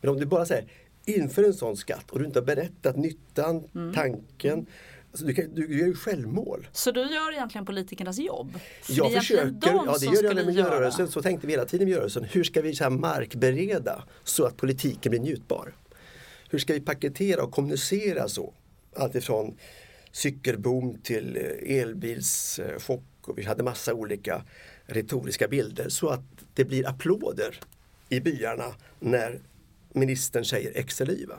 Men 0.00 0.10
om 0.10 0.16
du 0.16 0.26
bara 0.26 0.46
säger 0.46 0.64
inför 1.04 1.44
en 1.44 1.54
sån 1.54 1.76
skatt 1.76 2.10
och 2.10 2.18
du 2.18 2.24
inte 2.24 2.38
har 2.38 2.46
berättat 2.46 2.96
nyttan, 2.96 3.64
Mm. 3.74 3.94
tanken. 3.94 4.66
Alltså 5.10 5.26
du, 5.26 5.34
kan, 5.34 5.54
du 5.54 5.78
gör 5.78 5.86
ju 5.86 5.94
självmål. 5.94 6.68
Så 6.72 6.90
du 6.90 7.00
gör 7.00 7.32
egentligen 7.32 7.66
politikernas 7.66 8.18
jobb? 8.18 8.58
För 8.82 8.92
Jag 8.96 9.12
försöker, 9.12 9.58
ja 9.62 9.96
det 10.00 10.06
gör 10.06 10.12
jag 10.14 10.22
med 10.24 10.36
göra. 10.36 10.46
miljörörelsen, 10.46 11.08
så 11.08 11.22
tänkte 11.22 11.46
vi 11.46 11.52
hela 11.52 11.64
tiden 11.64 11.82
i 11.82 11.84
miljörörelsen. 11.86 12.24
Hur 12.24 12.44
ska 12.44 12.62
vi 12.62 12.74
så 12.74 12.84
här 12.84 12.90
markbereda 12.90 14.04
så 14.24 14.44
att 14.44 14.56
politiken 14.56 15.10
blir 15.10 15.20
njutbar? 15.20 15.74
Hur 16.50 16.58
ska 16.58 16.72
vi 16.72 16.80
paketera 16.80 17.42
och 17.42 17.52
kommunicera 17.52 18.28
så? 18.28 18.54
Alltifrån 18.96 19.56
cykelboom 20.12 20.98
till 21.02 21.36
eh, 21.36 21.68
vi 23.36 23.44
hade 23.44 23.62
massa 23.62 23.94
olika 23.94 24.44
retoriska 24.86 25.48
bilder 25.48 25.88
så 25.88 26.08
att 26.08 26.20
det 26.54 26.64
blir 26.64 26.88
applåder 26.88 27.60
i 28.08 28.20
byarna 28.20 28.74
när 29.00 29.40
ministern 29.92 30.44
säger 30.44 30.72
X 30.74 31.00
eller 31.00 31.12
Y. 31.12 31.26
va? 31.26 31.36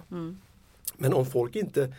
Men 0.98 1.14
om 1.14 1.26
folk 1.26 1.56
inte 1.56 1.94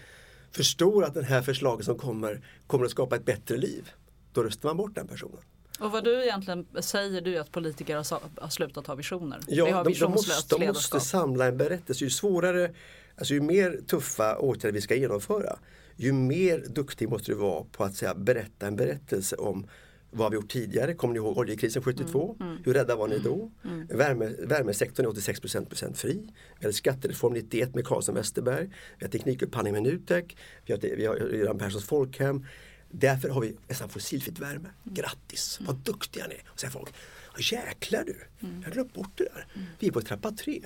förstår 0.53 1.05
att 1.05 1.15
det 1.15 1.25
här 1.25 1.43
förslaget 1.43 1.87
som 1.87 1.99
kommer 1.99 2.41
kommer 2.67 2.85
att 2.85 2.91
skapa 2.91 3.17
ett 3.17 3.25
bättre 3.25 3.57
liv, 3.57 3.91
då 4.33 4.43
röstar 4.43 4.69
man 4.69 4.77
bort 4.77 4.95
den 4.95 5.09
personen. 5.09 5.41
Och 5.81 5.91
vad 5.91 6.05
du 6.05 6.23
egentligen 6.23 6.67
säger 6.81 7.21
du 7.21 7.39
att 7.39 7.53
politiker 7.53 7.97
har, 7.97 8.49
slutat 8.49 8.87
ha 8.87 8.95
visioner. 8.95 9.41
Vi 9.49 9.57
Ja, 9.57 9.75
har 9.75 9.85
de, 9.85 9.93
de, 9.93 10.11
måste, 10.11 10.57
de 10.57 10.67
måste 10.67 11.01
samla 11.01 11.47
en 11.47 11.57
berättelse. 11.57 12.05
Ju 12.05 12.11
svårare, 12.11 12.71
alltså 13.17 13.35
ju 13.35 13.41
mer 13.41 13.81
tuffa 13.87 14.39
åtgärder 14.39 14.73
vi 14.73 14.81
ska 14.81 14.95
genomföra, 14.95 15.59
ju 16.03 16.13
mer 16.13 16.65
duktig 16.69 17.09
måste 17.09 17.33
du 17.33 17.37
vara 17.37 17.65
på 17.65 17.85
att 17.85 17.95
säga, 17.95 18.15
berätta 18.15 18.67
en 18.67 18.77
berättelse 18.77 19.37
om 19.37 19.67
vad 20.13 20.21
har 20.25 20.31
vi 20.31 20.35
gjort 20.37 20.51
tidigare? 20.51 20.95
Kommer 20.95 21.15
ni 21.15 21.19
ihåg 21.19 21.39
oljekrisen 21.39 21.83
72? 21.83 22.37
Mm, 22.41 22.59
Hur 22.65 22.75
rädda 22.75 22.97
var 22.97 23.09
ni 23.09 23.19
då? 23.19 23.51
Värme, 23.89 24.29
värmesektorn 24.39 25.07
är 25.07 25.11
86 25.11 25.41
procent 25.41 25.99
fri. 25.99 26.29
Vi 26.59 26.65
hade 26.65 26.73
skattereform 26.73 27.33
91 27.33 27.75
med 27.75 27.87
Carlsson 27.87 28.15
Westerberg. 28.15 28.71
Vi 28.99 29.05
har 29.05 29.11
teknikupphandling 29.11 29.73
med 29.75 29.83
Nutek. 29.83 30.37
Vi 30.67 30.73
har, 30.73 30.81
vi 30.97 31.07
har 31.07 31.17
Göran 31.17 31.59
Perssons 31.59 31.85
folkhem. 31.85 32.47
Därför 32.91 33.29
har 33.29 33.41
vi 33.41 33.57
nästan 33.69 33.89
fossilfritt 33.89 34.39
värme. 34.39 34.69
Grattis, 34.85 35.59
vad 35.67 35.77
duktiga 35.77 36.27
ni 36.27 36.35
är! 36.35 36.43
Och 36.53 36.61
säger 36.61 36.73
folk, 36.73 36.95
"Ja, 37.37 37.57
jäklar 37.67 38.05
du, 38.05 38.17
jag 38.41 38.65
har 38.65 38.73
glömt 38.73 38.95
bort 38.95 39.11
det 39.15 39.25
där. 39.25 39.47
Vi 39.79 39.89
är 39.89 39.93
på 39.93 40.01
trappa 40.03 40.31
tre. 40.31 40.63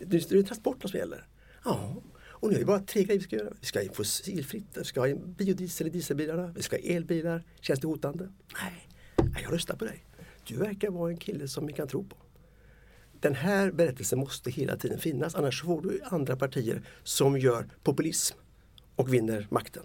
Det, 0.00 0.28
det 0.28 0.38
är 0.38 0.42
transporterna 0.42 0.88
som 0.88 0.98
gäller. 0.98 1.26
Ja, 1.64 1.96
och 2.40 2.48
nu 2.50 2.54
är 2.54 2.58
det 2.58 2.66
bara 2.66 2.80
tre 2.80 3.04
grejer 3.04 3.18
vi 3.18 3.24
ska 3.24 3.36
göra. 3.36 3.52
Vi 3.60 3.66
ska 3.66 3.78
ha 3.78 3.84
in 3.84 3.92
fossilfritt, 3.92 4.66
vi 4.74 4.84
ska 4.84 5.00
ha 5.00 5.08
in 5.08 5.34
biodiesel 5.38 5.86
i 5.86 5.90
dieselbilarna, 5.90 6.52
vi 6.56 6.62
ska 6.62 6.76
ha 6.76 6.82
elbilar. 6.82 7.44
Känns 7.60 7.80
det 7.80 7.86
hotande? 7.86 8.28
Nej, 8.62 8.88
Nej, 9.16 9.42
jag 9.42 9.52
röstar 9.52 9.76
på 9.76 9.84
dig. 9.84 10.04
Du 10.44 10.56
verkar 10.56 10.90
vara 10.90 11.10
en 11.10 11.16
kille 11.16 11.48
som 11.48 11.66
vi 11.66 11.72
kan 11.72 11.88
tro 11.88 12.04
på. 12.04 12.16
Den 13.20 13.34
här 13.34 13.70
berättelsen 13.70 14.18
måste 14.18 14.50
hela 14.50 14.76
tiden 14.76 14.98
finnas 14.98 15.34
annars 15.34 15.62
får 15.62 15.82
du 15.82 16.00
andra 16.04 16.36
partier 16.36 16.82
som 17.02 17.38
gör 17.38 17.68
populism 17.82 18.36
och 18.96 19.14
vinner 19.14 19.46
makten. 19.50 19.82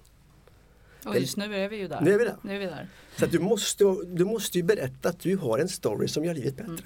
Och 1.05 1.19
just 1.19 1.37
nu 1.37 1.55
är 1.55 1.69
vi 1.69 1.77
ju 1.77 1.87
där. 1.87 2.01
Nu 2.01 2.13
är 2.13 2.17
vi 2.17 2.25
där. 2.25 2.37
Nu 2.41 2.55
är 2.55 2.59
vi 2.59 2.65
där. 2.65 2.87
Så 3.17 3.25
du, 3.25 3.39
måste, 3.39 3.83
du 4.05 4.25
måste 4.25 4.57
ju 4.57 4.63
berätta 4.63 5.09
att 5.09 5.19
du 5.19 5.37
har 5.37 5.59
en 5.59 5.69
story 5.69 6.07
som 6.07 6.25
gör 6.25 6.33
livet 6.33 6.55
bättre. 6.55 6.85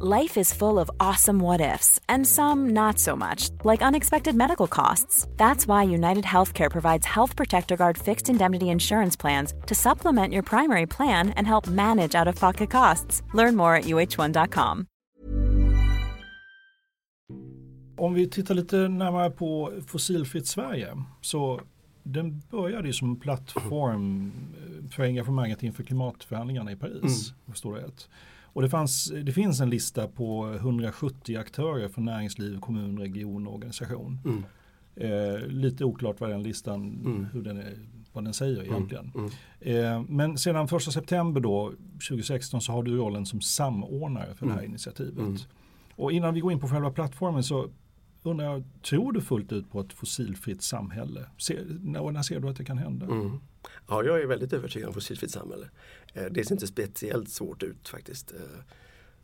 Life 0.00 0.40
is 0.40 0.54
full 0.54 0.78
of 0.78 0.88
awesome 1.00 1.40
what 1.40 1.60
ifs, 1.60 1.98
and 2.08 2.24
some 2.26 2.72
not 2.72 3.00
so 3.00 3.16
much, 3.16 3.50
like 3.64 3.82
unexpected 3.82 4.34
medical 4.34 4.68
costs. 4.68 5.26
That's 5.36 5.66
why 5.66 5.82
United 5.94 6.24
Healthcare 6.24 6.70
provides 6.70 7.06
Health 7.06 7.36
Protector 7.36 7.76
Guard 7.76 7.98
fixed 7.98 8.28
indemnity 8.28 8.64
insurance 8.64 9.16
plans 9.20 9.54
to 9.66 9.74
supplement 9.74 10.32
your 10.32 10.42
primary 10.42 10.86
plan 10.86 11.30
and 11.30 11.46
help 11.46 11.66
manage 11.66 12.14
out 12.14 12.28
of 12.28 12.40
pocket 12.40 12.70
costs. 12.70 13.22
Learn 13.34 13.56
more 13.56 13.74
at 13.74 13.84
uh1.com. 13.84 14.86
Om 17.96 18.14
vi 18.14 18.28
tittar 18.28 18.54
lite 18.54 18.76
närmare 18.88 19.30
på 19.30 19.72
Fossilfritt 19.86 20.46
Sverige 20.46 20.88
så 21.20 21.60
den 22.02 22.42
började 22.50 22.86
ju 22.86 22.92
som 22.92 23.10
en 23.10 23.20
plattform 23.20 24.32
eh, 24.54 24.90
för 24.90 25.02
engagemanget 25.02 25.62
inför 25.62 25.82
klimatförhandlingarna 25.84 26.72
i 26.72 26.76
Paris. 26.76 27.32
Förstår 27.46 27.74
du 27.74 27.80
rätt? 27.80 28.08
Och 28.58 28.62
det, 28.62 28.68
fanns, 28.70 29.12
det 29.24 29.32
finns 29.32 29.60
en 29.60 29.70
lista 29.70 30.08
på 30.08 30.52
170 30.54 31.38
aktörer 31.38 31.88
från 31.88 32.04
näringsliv, 32.04 32.60
kommun, 32.60 32.98
region 32.98 33.46
och 33.46 33.54
organisation. 33.54 34.20
Mm. 34.24 34.44
Eh, 34.96 35.46
lite 35.46 35.84
oklart 35.84 36.20
vad 36.20 36.30
den 36.30 36.42
listan, 36.42 37.28
hur 37.32 37.42
den 37.42 37.56
är, 37.56 37.74
vad 38.12 38.24
den 38.24 38.34
säger 38.34 38.62
Mm. 38.62 38.74
egentligen. 38.74 39.12
Eh, 39.60 40.02
men 40.08 40.38
sedan 40.38 40.64
1 40.66 40.92
september 40.92 41.40
då, 41.40 41.72
2016 42.08 42.60
så 42.60 42.72
har 42.72 42.82
du 42.82 42.96
rollen 42.96 43.26
som 43.26 43.40
samordnare 43.40 44.34
för 44.34 44.46
det 44.46 44.52
här 44.52 44.62
initiativet. 44.62 45.48
Och 45.96 46.12
innan 46.12 46.34
vi 46.34 46.40
går 46.40 46.52
in 46.52 46.60
på 46.60 46.68
själva 46.68 46.90
plattformen 46.90 47.42
så 47.42 47.68
undrar 48.30 48.46
jag, 48.46 48.62
tror 48.82 49.12
du 49.12 49.20
fullt 49.20 49.52
ut 49.52 49.70
på 49.70 49.80
ett 49.80 49.92
fossilfritt 49.92 50.62
samhälle? 50.62 51.26
Ser, 51.38 51.64
när, 51.82 52.10
när 52.10 52.22
ser 52.22 52.40
du 52.40 52.48
att 52.48 52.56
det 52.56 52.64
kan 52.64 52.78
hända? 52.78 53.06
Mm. 53.06 53.40
Ja, 53.88 54.02
jag 54.04 54.20
är 54.20 54.26
väldigt 54.26 54.52
övertygad 54.52 54.88
om 54.88 54.94
fossilfritt 54.94 55.30
samhälle. 55.30 55.68
Eh, 56.14 56.24
Det 56.30 56.44
ser 56.44 56.54
inte 56.54 56.66
speciellt 56.66 57.28
svårt 57.30 57.62
ut 57.62 57.88
faktiskt. 57.88 58.32
Eh, 58.32 58.38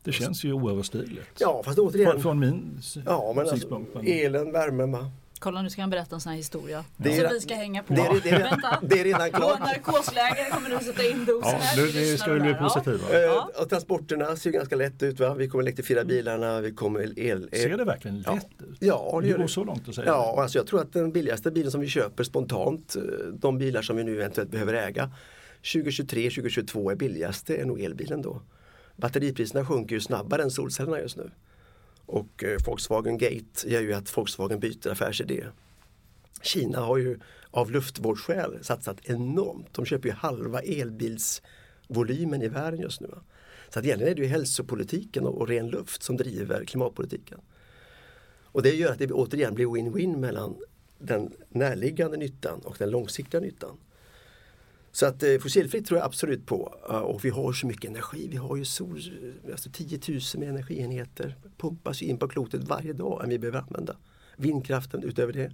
Det 0.03 0.11
känns 0.11 0.43
ju 0.43 0.53
oöverstigligt. 0.53 1.37
Ja, 1.41 1.61
fast 1.65 1.79
återigen. 1.79 2.11
Från, 2.11 2.21
från 2.21 2.39
min 2.39 2.79
ja, 3.05 3.33
men 3.35 3.47
alltså, 3.49 3.83
elen, 4.03 4.51
värmen? 4.51 4.97
Kolla 5.39 5.61
nu 5.61 5.69
ska 5.69 5.81
han 5.81 5.89
berätta 5.89 6.15
en 6.15 6.21
sån 6.21 6.29
här 6.29 6.37
historia. 6.37 6.85
Det 6.97 7.17
är 7.17 7.21
som 7.21 7.33
vi 7.33 7.39
ska 7.39 7.55
hänga 7.55 7.83
på. 7.83 7.93
Det 7.93 8.01
är, 8.01 8.21
det 8.23 8.29
är, 8.29 8.39
Vänta. 8.43 8.79
det 8.81 8.99
är 8.99 9.03
redan 9.03 9.31
På 9.31 9.37
klart. 9.37 9.59
narkosläge 9.59 10.47
kommer 10.51 10.69
du 10.69 10.85
sätta 10.85 11.03
in 11.03 11.25
dosen 11.25 11.51
Ja, 11.51 11.57
här. 11.57 11.77
nu, 11.77 11.91
nu 11.93 12.17
ska 12.17 12.33
vi 12.33 12.39
bli 12.39 12.49
där, 12.49 12.57
ja. 12.61 12.69
positiva. 12.69 13.23
Eh, 13.25 13.61
och 13.61 13.69
transporterna 13.69 14.35
ser 14.35 14.49
ju 14.49 14.53
ganska 14.57 14.75
lätt 14.75 15.03
ut. 15.03 15.19
Va? 15.19 15.33
Vi 15.33 15.47
kommer 15.47 15.63
elektrifiera 15.63 16.03
bilarna, 16.03 16.61
vi 16.61 16.71
kommer 16.71 16.99
el... 17.01 17.13
el 17.19 17.49
Ser 17.53 17.77
det 17.77 17.83
verkligen 17.85 18.23
Ja. 18.25 18.33
lätt 18.33 18.61
ut? 18.69 18.77
Ja, 18.79 19.19
det 19.21 19.27
det 19.27 19.33
går 19.33 19.39
det. 19.43 19.47
så 19.47 19.63
långt 19.63 19.89
att 19.89 19.95
säga. 19.95 20.07
Ja, 20.07 20.41
alltså 20.41 20.57
jag 20.57 20.67
tror 20.67 20.81
att 20.81 20.93
den 20.93 21.11
billigaste 21.11 21.51
bilen 21.51 21.71
som 21.71 21.81
vi 21.81 21.87
köper 21.87 22.23
spontant, 22.23 22.95
eh, 22.95 23.01
de 23.33 23.57
bilar 23.57 23.81
som 23.81 23.97
vi 23.97 24.03
nu 24.03 24.15
eventuellt 24.15 24.49
behöver 24.51 24.73
äga, 24.73 25.09
2023, 25.73 26.29
2022 26.29 26.91
är 26.91 26.95
billigaste 26.95 27.55
är 27.57 27.65
nog 27.65 27.81
elbilen 27.81 28.21
då. 28.21 28.41
Batteripriserna 28.95 29.65
sjunker 29.65 29.95
ju 29.95 30.01
snabbare 30.01 30.43
än 30.43 30.51
solcellerna 30.51 30.99
just 30.99 31.17
nu. 31.17 31.31
Och 32.05 32.43
eh, 32.43 32.57
Volkswagen 32.65 33.17
Gate 33.17 33.69
gör 33.69 33.81
ju 33.81 33.93
att 33.93 34.17
Volkswagen 34.17 34.59
byter 34.59 34.91
affärsidé. 34.91 35.45
Kina 36.41 36.79
har 36.79 36.97
ju 36.97 37.19
av 37.51 37.71
luftvårdsskäl 37.71 38.63
satsat 38.63 38.97
enormt. 39.03 39.73
De 39.73 39.85
köper 39.85 40.09
ju 40.09 40.15
halva 40.15 40.61
elbilsvolymen 40.61 42.41
i 42.41 42.47
världen 42.47 42.79
just 42.79 43.01
nu. 43.01 43.09
Så 43.69 43.79
att 43.79 43.85
egentligen 43.85 44.11
är 44.11 44.15
det 44.15 44.21
ju 44.21 44.27
hälsopolitiken 44.27 45.25
och 45.25 45.47
ren 45.47 45.69
luft 45.69 46.03
som 46.03 46.17
driver 46.17 46.65
klimatpolitiken. 46.65 47.39
Och 48.55 48.61
det 48.61 48.75
gör 48.75 48.91
att 48.91 48.99
det 48.99 49.11
återigen 49.11 49.55
blir 49.55 49.65
win-win 49.65 50.17
mellan 50.17 50.55
den 50.99 51.33
närliggande 51.49 52.17
nyttan 52.17 52.59
och 52.59 52.75
den 52.79 52.89
långsiktiga 52.89 53.41
nyttan. 53.41 53.77
Så 54.95 55.05
att 55.05 55.23
eh, 55.23 55.37
fossilfritt 55.39 55.87
tror 55.87 55.99
jag 55.99 56.05
absolut 56.05 56.45
på. 56.45 56.75
Uh, 56.89 56.95
och 56.95 57.25
vi 57.25 57.29
har 57.29 57.53
så 57.53 57.67
mycket 57.67 57.89
energi. 57.89 58.27
Vi 58.31 58.37
har 58.37 58.55
ju 58.55 58.65
sol, 58.65 58.97
eh, 58.97 59.51
alltså 59.51 59.69
10 59.69 59.99
000 60.07 60.19
med 60.35 60.49
energienheter 60.49 61.35
pumpas 61.57 62.01
in 62.01 62.17
på 62.17 62.27
klotet 62.27 62.63
varje 62.63 62.93
dag 62.93 63.23
än 63.23 63.29
vi 63.29 63.39
behöver 63.39 63.59
använda. 63.59 63.97
Vindkraften 64.37 65.03
utöver 65.03 65.33
det. 65.33 65.51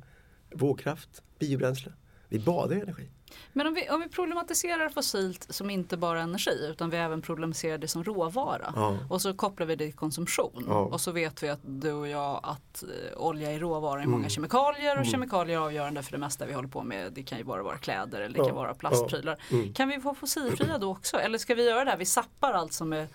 vågkraft, 0.56 1.24
biobränsle. 1.40 1.92
Vi 2.32 2.40
badar 2.40 2.76
i 2.76 2.80
energi. 2.82 3.08
Men 3.54 3.68
om 3.68 3.74
vi, 3.74 3.90
om 3.90 4.02
vi 4.02 4.10
problematiserar 4.10 4.90
fossilt 4.90 5.48
som 5.50 5.70
inte 5.70 5.98
bara 5.98 6.22
energi 6.22 6.68
utan 6.70 6.90
vi 6.90 6.98
även 6.98 7.22
problematiserar 7.22 7.78
det 7.78 7.88
som 7.88 8.04
råvara 8.04 8.74
Ja. 8.76 8.98
och 9.10 9.22
så 9.22 9.34
kopplar 9.34 9.68
vi 9.68 9.76
det 9.76 9.86
till 9.86 9.96
konsumtion 9.96 10.64
Ja. 10.68 10.80
och 10.80 11.02
så 11.02 11.12
vet 11.12 11.44
vi 11.44 11.50
att 11.50 11.60
du 11.64 11.92
och 11.92 12.08
jag 12.08 12.40
att 12.44 12.84
eh, 12.84 13.18
olja 13.18 13.52
är 13.52 13.60
råvara 13.60 14.04
i 14.04 14.08
många 14.08 14.30
kemikalier 14.30 15.00
och 15.00 15.06
kemikalier 15.06 15.58
är 15.58 15.62
avgörande 15.62 16.04
för 16.04 16.12
det 16.12 16.18
mesta 16.18 16.46
vi 16.46 16.54
håller 16.54 16.70
på 16.70 16.84
med. 16.84 17.14
Det 17.14 17.24
kan 17.24 17.38
ju 17.38 17.44
bara 17.44 17.64
vara 17.64 17.78
kläder 17.78 18.22
eller 18.22 18.34
det 18.34 18.40
Ja. 18.40 18.46
kan 18.48 18.56
vara 18.56 18.74
plastprylar. 18.74 19.38
Kan 19.74 19.90
vi 19.90 20.00
få 20.02 20.14
fossilfria 20.16 20.78
då 20.78 20.92
också 20.92 21.18
eller 21.18 21.38
ska 21.38 21.56
vi 21.56 21.66
göra 21.70 21.86
det 21.86 21.92
här? 21.92 21.98
Vi 21.98 22.06
sappar 22.06 22.54
allt 22.54 22.74
som 22.74 22.94
är 22.94 23.08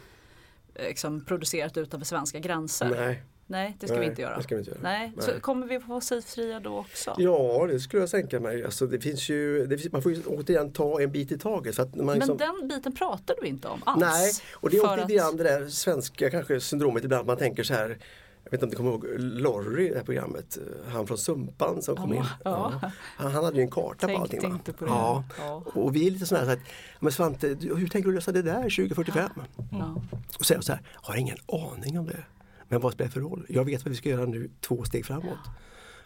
eh, 0.74 0.84
liksom, 0.88 1.24
producerat 1.24 1.76
utanför 1.76 2.06
svenska 2.06 2.38
gränser. 2.38 2.88
Nej. 2.90 3.22
Nej, 3.49 3.76
det 3.80 3.86
ska 3.86 3.94
vi 3.94 4.01
Nej, 4.01 4.09
inte 4.09 4.22
göra. 4.22 4.36
det 4.36 4.42
ska 4.42 4.55
vi 4.55 4.59
inte 4.59 4.70
göra. 4.70 4.80
Nej. 4.82 5.12
Nej. 5.16 5.26
Så 5.26 5.40
kommer 5.40 5.66
vi 5.66 5.80
få 5.80 5.86
fossilfria 5.86 6.61
då 6.61 6.78
också? 6.78 7.14
Ja, 7.18 7.66
det 7.70 7.80
skulle 7.80 8.03
jag 8.03 8.11
tänka 8.11 8.40
mig. 8.40 8.64
Alltså, 8.64 8.86
det 8.86 9.01
finns 9.01 9.28
ju, 9.28 9.66
det 9.66 9.78
finns, 9.78 9.92
man 9.92 10.03
får 10.03 10.12
ju 10.12 10.22
återigen 10.26 10.72
ta 10.72 11.01
en 11.01 11.11
bit 11.12 11.32
i 11.32 11.38
taget. 11.38 11.76
För 11.76 11.82
att 11.82 11.94
man 11.94 12.14
liksom, 12.14 12.36
Men 12.36 12.59
den 12.59 12.68
biten 12.68 12.92
pratar 12.94 13.34
du 13.40 13.47
inte 13.47 13.68
om 13.68 13.82
alls. 13.86 14.01
Nej, 14.01 14.32
och 14.55 14.70
det 14.70 14.76
är 14.76 14.97
lite 14.97 15.14
grann 15.14 15.36
det 15.36 15.44
där 15.44 15.68
svenska 15.68 16.30
kanske 16.30 16.61
syndromet 16.61 17.05
ibland. 17.05 17.26
Man 17.26 17.36
tänker 17.36 17.62
så 17.62 17.74
här, 17.74 17.99
jag 18.44 18.51
vet 18.51 18.62
inte 18.62 18.64
om 18.64 18.70
du 18.70 18.76
kommer 18.76 18.90
ihåg 18.90 19.07
Lorry, 19.18 19.88
det 19.88 19.97
här 19.97 20.05
programmet, 20.05 20.59
han 20.88 21.07
från 21.07 21.18
Sumpan 21.18 21.82
som 21.82 21.97
kom 21.97 22.12
Ja, 22.14 22.16
in. 22.20 22.24
ja. 22.44 22.72
Han, 23.16 23.32
han 23.32 23.44
hade 23.44 23.57
ju 23.57 23.62
en 23.62 23.70
karta 23.70 24.07
Tänkte 24.07 24.16
på 24.16 24.22
allting. 24.22 24.53
inte 24.53 24.72
på 24.72 24.84
det. 24.84 24.90
Ja. 24.90 25.24
Ja. 25.38 25.62
Och 25.74 25.97
vi 25.97 26.07
är 26.07 26.11
lite 26.11 26.26
sådana 26.26 26.47
här, 26.47 26.55
så 26.57 26.61
att, 26.61 26.66
men 27.01 27.12
Svante, 27.12 27.47
hur 27.61 27.88
tänker 27.88 28.09
du 28.09 28.14
lösa 28.14 28.32
det 28.32 28.42
där 28.42 28.62
2045? 28.62 29.30
Ja. 29.72 30.03
Och 30.38 30.47
säger 30.47 30.61
så 30.61 30.72
här, 30.72 30.82
har 30.94 31.16
ingen 31.16 31.36
aning 31.49 31.99
om 31.99 32.07
det. 32.07 32.24
Men 32.68 32.80
vad 32.80 32.92
spelar 32.92 33.08
det 33.08 33.12
för 33.12 33.20
roll? 33.20 33.46
Jag 33.48 33.64
vet 33.64 33.84
vad 33.84 33.90
vi 33.90 33.96
ska 33.96 34.08
göra 34.08 34.26
nu 34.26 34.50
två 34.60 34.84
steg 34.84 35.06
framåt. 35.06 35.38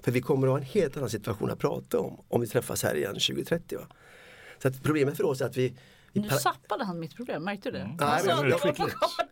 För 0.03 0.13
vi 0.13 0.21
kommer 0.21 0.47
att 0.47 0.51
ha 0.51 0.59
en 0.59 0.65
helt 0.65 0.97
annan 0.97 1.11
situation 1.11 1.51
att 1.51 1.59
prata 1.59 1.99
om 1.99 2.25
om 2.29 2.41
vi 2.41 2.47
träffas 2.47 2.83
här 2.83 2.95
igen 2.95 3.15
2030. 3.15 3.79
Va? 3.79 3.87
Så 4.63 4.69
att 4.69 4.83
problemet 4.83 5.17
för 5.17 5.25
oss 5.25 5.41
är 5.41 5.47
att 5.47 5.57
vi, 5.57 5.75
Nu 6.13 6.29
zappade 6.29 6.85
han 6.85 6.99
mitt 6.99 7.17
problem, 7.17 7.45
märkte 7.45 7.71
du 7.71 7.79
det? 7.79 7.85
Nej, 7.85 7.97
Han 7.99 8.27
men 8.27 8.51
jag-. 8.51 8.79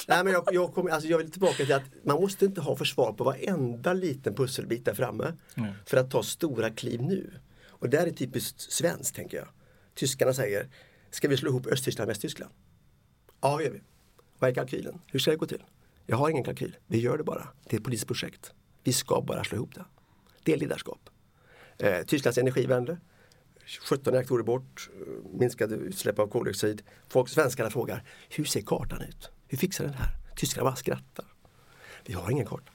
Nej, 0.09 0.25
men 0.25 0.33
jag, 0.33 0.45
jag, 0.53 0.75
kommer, 0.75 0.91
alltså 0.91 1.09
jag 1.09 1.19
vill 1.19 1.31
tillbaka 1.31 1.57
till 1.57 1.73
att 1.73 1.83
man 2.05 2.21
måste 2.21 2.45
inte 2.45 2.61
ha 2.61 2.77
försvar 2.77 3.13
på 3.13 3.25
varenda 3.25 3.93
liten 3.93 4.35
pusselbit 4.35 4.85
där 4.85 4.95
framme 4.95 5.33
Nej. 5.55 5.73
för 5.87 5.97
att 5.97 6.11
ta 6.11 6.23
stora 6.23 6.71
kliv 6.71 7.03
nu. 7.03 7.33
Och 7.69 7.89
det 7.89 7.99
här 7.99 8.07
är 8.07 8.11
typiskt 8.11 8.61
svenskt 8.61 9.17
tänker 9.17 9.37
jag. 9.37 9.49
Tyskarna 9.95 10.35
säger, 10.35 10.69
ska 11.11 11.29
vi 11.29 11.37
slå 11.37 11.51
ihop 11.51 11.67
Östtyskland 11.67 12.09
och 12.09 12.11
Västtyskland? 12.11 12.53
Ja, 13.41 13.57
det 13.57 13.65
gör 13.65 13.71
vi. 13.71 13.81
Vad 14.39 14.51
är 14.51 14.55
kalkylen? 14.55 15.01
Hur 15.07 15.19
ska 15.19 15.31
det 15.31 15.37
gå 15.37 15.47
till? 15.47 15.63
Jag 16.11 16.17
har 16.17 16.31
ingen 16.31 16.45
kalkyl. 16.45 16.77
Vi 16.87 16.99
gör 16.99 17.19
det 17.19 17.25
bara. 17.25 17.49
Det 17.65 17.77
är 17.77 17.81
ett 17.81 17.85
politiskt 17.85 18.07
projekt. 18.07 18.53
Vi 18.85 18.93
ska 18.93 19.21
bara 19.21 19.45
slå 19.45 19.57
ihop 19.57 19.75
det. 19.75 19.85
Det 20.43 20.53
är 20.53 20.57
ledarskap. 20.57 21.11
Eh, 21.79 22.03
Tysklands 22.03 22.39
energivände. 22.39 22.99
17 23.89 24.13
reaktorer 24.13 24.43
bort, 24.43 24.91
eh, 24.95 25.39
minskade 25.39 25.75
utsläpp 25.75 26.19
av 26.19 26.27
koldioxid. 26.27 26.83
Folk, 27.09 27.29
svenskarna 27.29 27.71
frågar, 27.71 28.05
hur 28.29 28.45
ser 28.45 28.61
kartan 28.61 29.03
ut? 29.03 29.31
Hur 29.47 29.59
fixar 29.59 29.85
den 29.85 29.95
här? 29.95 30.09
Tyskarna 30.37 30.65
bara 30.65 30.77
skrattar. 30.77 31.25
Vi 32.07 32.13
har 32.13 32.31
ingen 32.31 32.47
karta. 32.47 32.73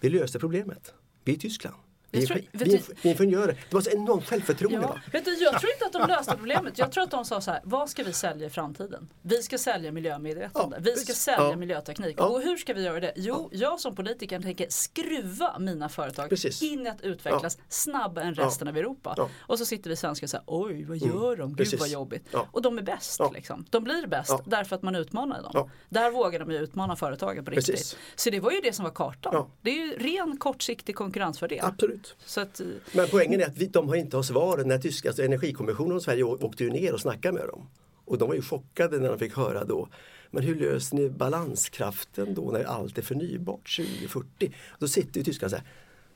Vi 0.00 0.10
löser 0.10 0.38
problemet. 0.38 0.94
Vi 1.24 1.34
är 1.34 1.38
Tyskland. 1.38 1.76
Vi 2.10 2.26
tror- 2.26 2.40
vi, 2.52 2.82
vi 3.02 3.08
ingenjörer. 3.10 3.46
Det 3.68 3.74
var 3.74 3.80
så 3.80 3.90
enormt 3.90 4.24
självförtroende. 4.26 4.78
Ja. 4.82 4.98
Vet 5.12 5.24
du, 5.24 5.34
jag 5.34 5.60
tror 5.60 5.72
inte 5.72 5.84
att 5.86 5.92
de 5.92 6.08
löste 6.14 6.36
problemet. 6.38 6.78
Jag 6.78 6.92
tror 6.92 7.04
att 7.04 7.10
de 7.10 7.24
sa 7.24 7.40
så 7.40 7.50
här, 7.50 7.60
vad 7.64 7.90
ska 7.90 8.02
vi 8.04 8.12
sälja 8.12 8.46
i 8.46 8.50
framtiden? 8.50 9.08
Vi 9.22 9.42
ska 9.42 9.58
sälja 9.58 9.92
miljömedvetande. 9.92 10.76
Ja, 10.76 10.82
vi 10.84 10.96
ska 10.96 11.12
sälja 11.14 11.50
Ja. 11.50 11.56
miljöteknik. 11.56 12.16
Ja. 12.18 12.24
Och 12.26 12.40
hur 12.42 12.56
ska 12.56 12.74
vi 12.74 12.82
göra 12.84 13.00
det? 13.00 13.12
Jo, 13.16 13.48
jag 13.52 13.80
som 13.80 13.94
politiker 13.94 14.40
tänker 14.40 14.66
skruva 14.70 15.58
mina 15.58 15.88
företag 15.88 16.28
Precis. 16.28 16.62
in 16.62 16.86
att 16.86 17.00
utvecklas 17.02 17.58
snabbare 17.68 18.24
än 18.24 18.34
resten 18.34 18.68
av 18.68 18.76
Europa. 18.76 19.28
Och 19.40 19.58
så 19.58 19.64
sitter 19.64 19.90
vi 19.90 19.96
svenskar 19.96 20.26
och 20.26 20.30
säger, 20.30 20.44
oj 20.46 20.84
vad 20.84 20.96
gör 20.96 21.36
de? 21.36 21.48
Gud 21.48 21.56
Precis. 21.58 21.80
vad 21.80 21.88
jobbigt. 21.88 22.34
Och 22.52 22.62
de 22.62 22.78
är 22.78 22.82
bäst. 22.82 23.20
Liksom. 23.34 23.64
De 23.70 23.84
blir 23.84 24.06
bäst 24.06 24.32
därför 24.44 24.76
att 24.76 24.82
man 24.82 24.94
utmanar 24.94 25.42
dem. 25.42 25.70
Där 25.88 26.10
vågar 26.10 26.38
de 26.40 26.50
ju 26.50 26.58
utmana 26.58 26.96
företagen 26.96 27.44
på 27.44 27.50
riktigt. 27.50 27.74
Precis. 27.74 27.96
Så 28.16 28.30
det 28.30 28.40
var 28.40 28.50
ju 28.50 28.60
det 28.60 28.72
som 28.72 28.84
var 28.84 28.92
kartan. 28.92 29.50
Det 29.62 29.70
är 29.70 29.74
ju 29.74 29.92
ren 29.98 30.36
kortsiktig 30.36 30.96
konkurrensfördel. 30.96 31.60
Absolut. 31.62 31.97
Så 32.24 32.40
att, 32.40 32.60
eh, 32.60 32.66
Men 32.92 33.08
poängen 33.10 33.40
är 33.40 33.46
att 33.46 33.56
vi, 33.56 33.66
de 33.66 33.88
har 33.88 33.96
inte 33.96 34.16
har 34.16 34.22
svaren. 34.22 34.68
När 34.68 34.78
tyska 34.78 35.08
alltså 35.08 35.22
energikommissionen 35.22 35.96
och 35.96 36.02
Sverige 36.02 36.22
åkte 36.24 36.64
ju 36.64 36.70
ner 36.70 36.94
och 36.94 37.00
snackade 37.00 37.38
med 37.38 37.48
dem. 37.48 37.68
Och 38.04 38.18
de 38.18 38.28
var 38.28 38.34
ju 38.34 38.42
chockade 38.42 38.98
när 38.98 39.08
de 39.08 39.18
fick 39.18 39.36
höra 39.36 39.64
då 39.64 39.88
men 40.30 40.42
hur 40.42 40.54
löser 40.54 40.96
ni 40.96 41.08
balanskraften 41.08 42.34
då 42.34 42.50
när 42.50 42.64
allt 42.64 42.98
är 42.98 43.02
förnybart 43.02 43.76
2040? 43.76 44.54
Då 44.78 44.88
sitter 44.88 45.18
ju 45.18 45.24
tyskarna 45.24 45.50
så 45.50 45.56
här, 45.56 45.64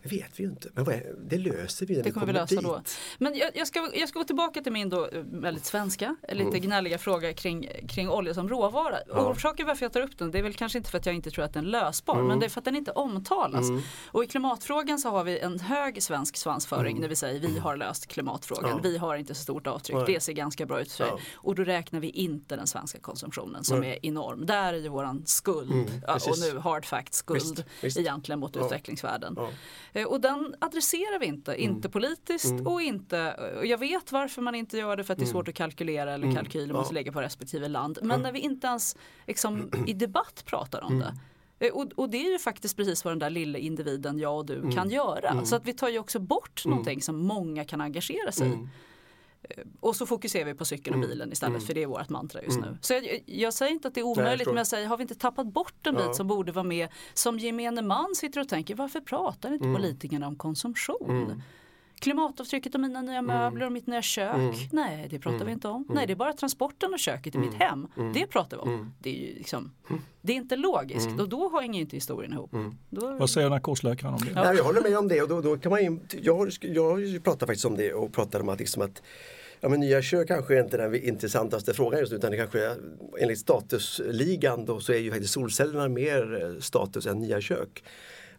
det 0.03 0.09
vet 0.09 0.41
vi 0.41 0.45
ju 0.45 0.51
inte, 0.51 0.69
men 0.75 0.89
är, 0.89 1.15
det 1.29 1.39
löser 1.39 1.87
vi 1.87 1.95
när 1.97 2.03
Det 2.03 2.09
vi 2.09 2.13
kommer 2.13 2.27
vi 2.27 2.33
lösa 2.33 2.55
dit. 2.55 2.65
då. 2.65 2.83
Men 3.19 3.35
jag, 3.37 3.51
jag, 3.55 3.67
ska, 3.67 3.91
jag 3.95 4.09
ska 4.09 4.19
gå 4.19 4.25
tillbaka 4.25 4.61
till 4.61 4.73
min 4.73 4.89
då 4.89 5.07
eh, 5.09 5.23
väldigt 5.23 5.65
svenska, 5.65 6.17
eh, 6.29 6.35
lite 6.35 6.49
Mm. 6.49 6.61
gnälliga 6.61 6.99
fråga 6.99 7.33
kring, 7.35 7.69
kring 7.89 8.09
olja 8.11 8.35
som 8.35 8.49
råvara. 8.49 8.97
Orsaken 9.11 9.67
varför 9.67 9.85
jag 9.85 9.93
tar 9.93 10.01
upp 10.01 10.19
den 10.19 10.31
det 10.31 10.39
är 10.39 10.43
väl 10.43 10.55
kanske 10.55 10.79
inte 10.79 10.91
för 10.91 10.99
att 10.99 11.07
jag 11.07 11.15
inte 11.15 11.31
tror 11.31 11.45
att 11.45 11.53
den 11.55 11.65
är 11.67 11.69
lösbar 11.71 12.15
Mm. 12.15 12.27
men 12.27 12.41
det 12.41 12.47
är 12.47 12.51
för 12.51 12.61
att 12.61 12.65
den 12.65 12.77
inte 12.77 12.91
omtalas. 12.93 13.67
Och 14.07 14.25
i 14.25 14.27
klimatfrågan 14.27 14.99
så 14.99 15.09
har 15.11 15.25
vi 15.25 15.39
en 15.39 15.61
hög 15.61 16.03
svensk 16.03 16.37
svansföring 16.37 17.01
när 17.01 17.09
vi 17.09 17.17
säger 17.17 17.41
vi 17.41 17.59
har 17.59 17.77
löst 17.77 18.07
klimatfrågan, 18.07 18.65
Mm. 18.71 18.77
Ja. 18.85 18.91
vi 18.91 18.97
har 18.99 19.17
inte 19.17 19.35
så 19.35 19.43
stort 19.43 19.67
avtryck, 19.67 19.97
Nej. 19.97 20.05
det 20.07 20.21
ser 20.21 20.33
ganska 20.33 20.67
bra 20.67 20.81
ut 20.81 20.93
för. 20.93 21.05
Ja. 21.07 21.19
Och 21.35 21.55
då 21.55 21.65
räknar 21.65 22.01
vi 22.01 22.11
inte 22.11 22.57
den 22.57 22.67
svenska 22.67 22.99
konsumtionen 23.01 23.65
som 23.65 23.85
är 23.85 24.07
enorm. 24.07 24.47
Där 24.47 24.75
är 24.75 24.79
ju 24.79 24.89
våran 24.89 25.23
skuld, 25.27 25.71
ja, 25.71 25.75
och 25.75 25.83
Mm, 25.83 26.19
precis. 26.19 26.53
nu 26.53 26.59
hard 26.59 26.85
fact 26.87 27.15
skuld 27.15 27.41
Visst, 27.43 27.65
visst. 27.85 27.99
egentligen 27.99 28.39
mot 28.41 28.57
Ja. 28.57 28.65
utvecklingsvärlden. 28.65 29.37
Eh, 29.93 30.07
Och 30.07 30.21
den 30.21 30.55
adresserar 30.59 31.19
vi 31.21 31.27
inte, 31.27 31.63
inte 31.63 31.89
politiskt 31.89 32.55
och 32.67 32.83
inte, 32.83 33.35
och 33.59 33.67
jag 33.67 33.79
vet 33.79 34.13
varför 34.13 34.43
man 34.43 34.55
inte 34.55 34.77
gör 34.79 34.97
det 34.97 35.05
för 35.05 35.13
att 35.13 35.19
det 35.19 35.25
är 35.25 35.27
svårt 35.27 35.49
att 35.49 35.55
kalkylera 35.55 36.13
eller 36.15 36.27
kalkyler 36.35 36.75
måste 36.75 36.95
lägga 36.95 37.13
på 37.13 37.21
respektive 37.21 37.69
land. 37.69 37.99
Men 38.03 38.21
när 38.23 38.33
vi 38.33 38.39
inte 38.39 38.67
ens 38.67 38.97
liksom, 39.27 39.71
i 39.87 39.93
debatt 39.93 40.43
pratar 40.47 40.81
om 40.85 40.99
det. 40.99 41.15
Eh, 41.67 41.73
Och, 41.73 41.93
och 41.97 42.09
det 42.11 42.27
är 42.27 42.33
ju 42.33 42.39
faktiskt 42.39 42.77
precis 42.77 43.05
vad 43.05 43.13
den 43.13 43.19
där 43.19 43.31
lilla 43.31 43.59
individen, 43.59 44.19
jag 44.19 44.37
och 44.39 44.47
du, 44.47 44.71
kan 44.73 44.91
göra. 44.91 45.31
Så 45.45 45.57
att 45.57 45.67
vi 45.67 45.73
tar 45.75 45.89
ju 45.89 45.99
också 45.99 46.19
bort 46.19 46.63
någonting 46.67 47.03
som 47.03 47.17
många 47.27 47.65
kan 47.65 47.81
engagera 47.81 48.33
sig 48.33 48.49
i. 48.49 48.69
Eh, 49.43 49.65
Och 49.81 49.97
så 49.97 50.07
fokuserar 50.07 50.45
vi 50.45 50.55
på 50.55 50.65
cykeln 50.65 51.03
och 51.03 51.09
bilen 51.09 51.33
istället 51.33 51.63
för 51.63 51.75
det 51.75 51.83
är 51.83 51.87
vårt 51.87 52.09
mantra 52.09 52.43
just 52.43 52.61
nu. 52.61 52.79
Så 52.81 52.93
jag, 52.93 53.23
jag 53.27 53.55
säger 53.55 53.73
inte 53.73 53.89
att 53.89 53.95
det 53.95 54.01
är 54.01 54.05
omöjligt 54.05 54.39
förstår. 54.39 54.53
men 54.53 54.59
jag 54.59 54.67
säger 54.67 54.87
har 54.89 54.97
vi 54.97 55.03
inte 55.03 55.15
tappat 55.15 55.47
bort 55.47 55.87
en 55.87 55.95
Ja. 55.95 56.07
bit 56.07 56.17
som 56.17 56.27
borde 56.27 56.53
vara 56.53 56.65
med 56.65 56.89
som 57.15 57.39
gemene 57.39 57.83
man 57.83 58.15
sitter 58.15 58.41
och 58.41 58.49
tänker 58.49 58.75
varför 58.75 59.01
pratar 59.01 59.53
inte 59.53 59.65
politikerna 59.77 60.27
om 60.27 60.37
konsumtion? 60.37 61.43
Klimatavtrycket 62.03 62.75
av 62.75 62.81
mina 62.81 63.03
nya 63.03 63.23
möbler 63.23 63.67
och 63.67 63.73
mitt 63.73 63.87
nya 63.87 64.03
kök. 64.03 64.69
Nej, 64.73 65.07
det 65.11 65.19
pratar 65.19 65.45
vi 65.45 65.53
inte 65.53 65.69
om. 65.69 65.87
Nej, 65.89 66.07
det 66.07 66.13
är 66.13 66.17
bara 66.17 66.33
transporten 66.33 66.93
och 66.93 66.99
köket 66.99 67.35
i 67.35 67.39
mitt 67.39 67.55
hem. 67.55 67.87
Det 68.15 68.27
pratar 68.27 68.57
vi 68.57 68.63
om. 68.63 68.95
Det 68.99 69.11
är 69.11 69.29
ju 69.29 69.35
liksom, 69.35 69.71
det 70.21 70.33
är 70.33 70.37
inte 70.37 70.57
logiskt 70.57 71.21
och 71.21 71.29
då 71.29 71.61
hänger 71.61 71.75
ju 71.75 71.81
inte 71.81 71.97
historien 71.97 72.33
ihop. 72.33 72.51
Då, 72.91 73.11
Vad 73.19 73.31
säger 73.31 73.51
narkosläkaren 73.51 74.15
om 74.15 74.21
det? 74.21 74.35
Nej, 74.35 74.57
jag 74.57 74.65
håller 74.65 74.83
med 74.83 74.99
om 74.99 75.09
det 75.09 75.23
och 75.23 75.29
då, 75.29 75.41
då 75.41 75.57
kan 75.59 75.71
man 75.71 75.81
in, 75.81 76.01
jag, 76.23 76.37
har- 76.37 76.51
jag 76.75 77.25
pratar 77.25 77.47
faktiskt 77.47 77.65
om 77.65 77.77
det 77.77 77.93
och 77.93 78.13
pratar 78.13 78.41
om 78.41 78.49
att, 78.49 78.59
liksom 78.59 78.83
att 78.83 79.03
ja, 79.61 79.69
men 79.69 79.81
nya 79.81 80.03
kök 80.03 80.29
kanske 80.29 80.59
är 80.59 80.63
inte 80.65 80.77
den 80.77 80.95
intressantaste 81.05 81.75
frågan 81.75 82.01
just 82.01 82.13
nu 82.13 82.19
utan 82.19 82.31
det 82.31 82.37
kanske 82.37 82.67
är, 82.67 82.77
enligt 83.21 83.39
statusligan 83.39 84.65
då 84.65 84.81
så 84.81 84.93
är 84.93 84.99
ju 84.99 85.11
faktiskt 85.11 85.33
solcellerna 85.33 85.89
mer 85.89 86.43
eh, 86.43 86.61
status 86.61 87.07
än 87.07 87.19
nya 87.19 87.41
kök. 87.41 87.85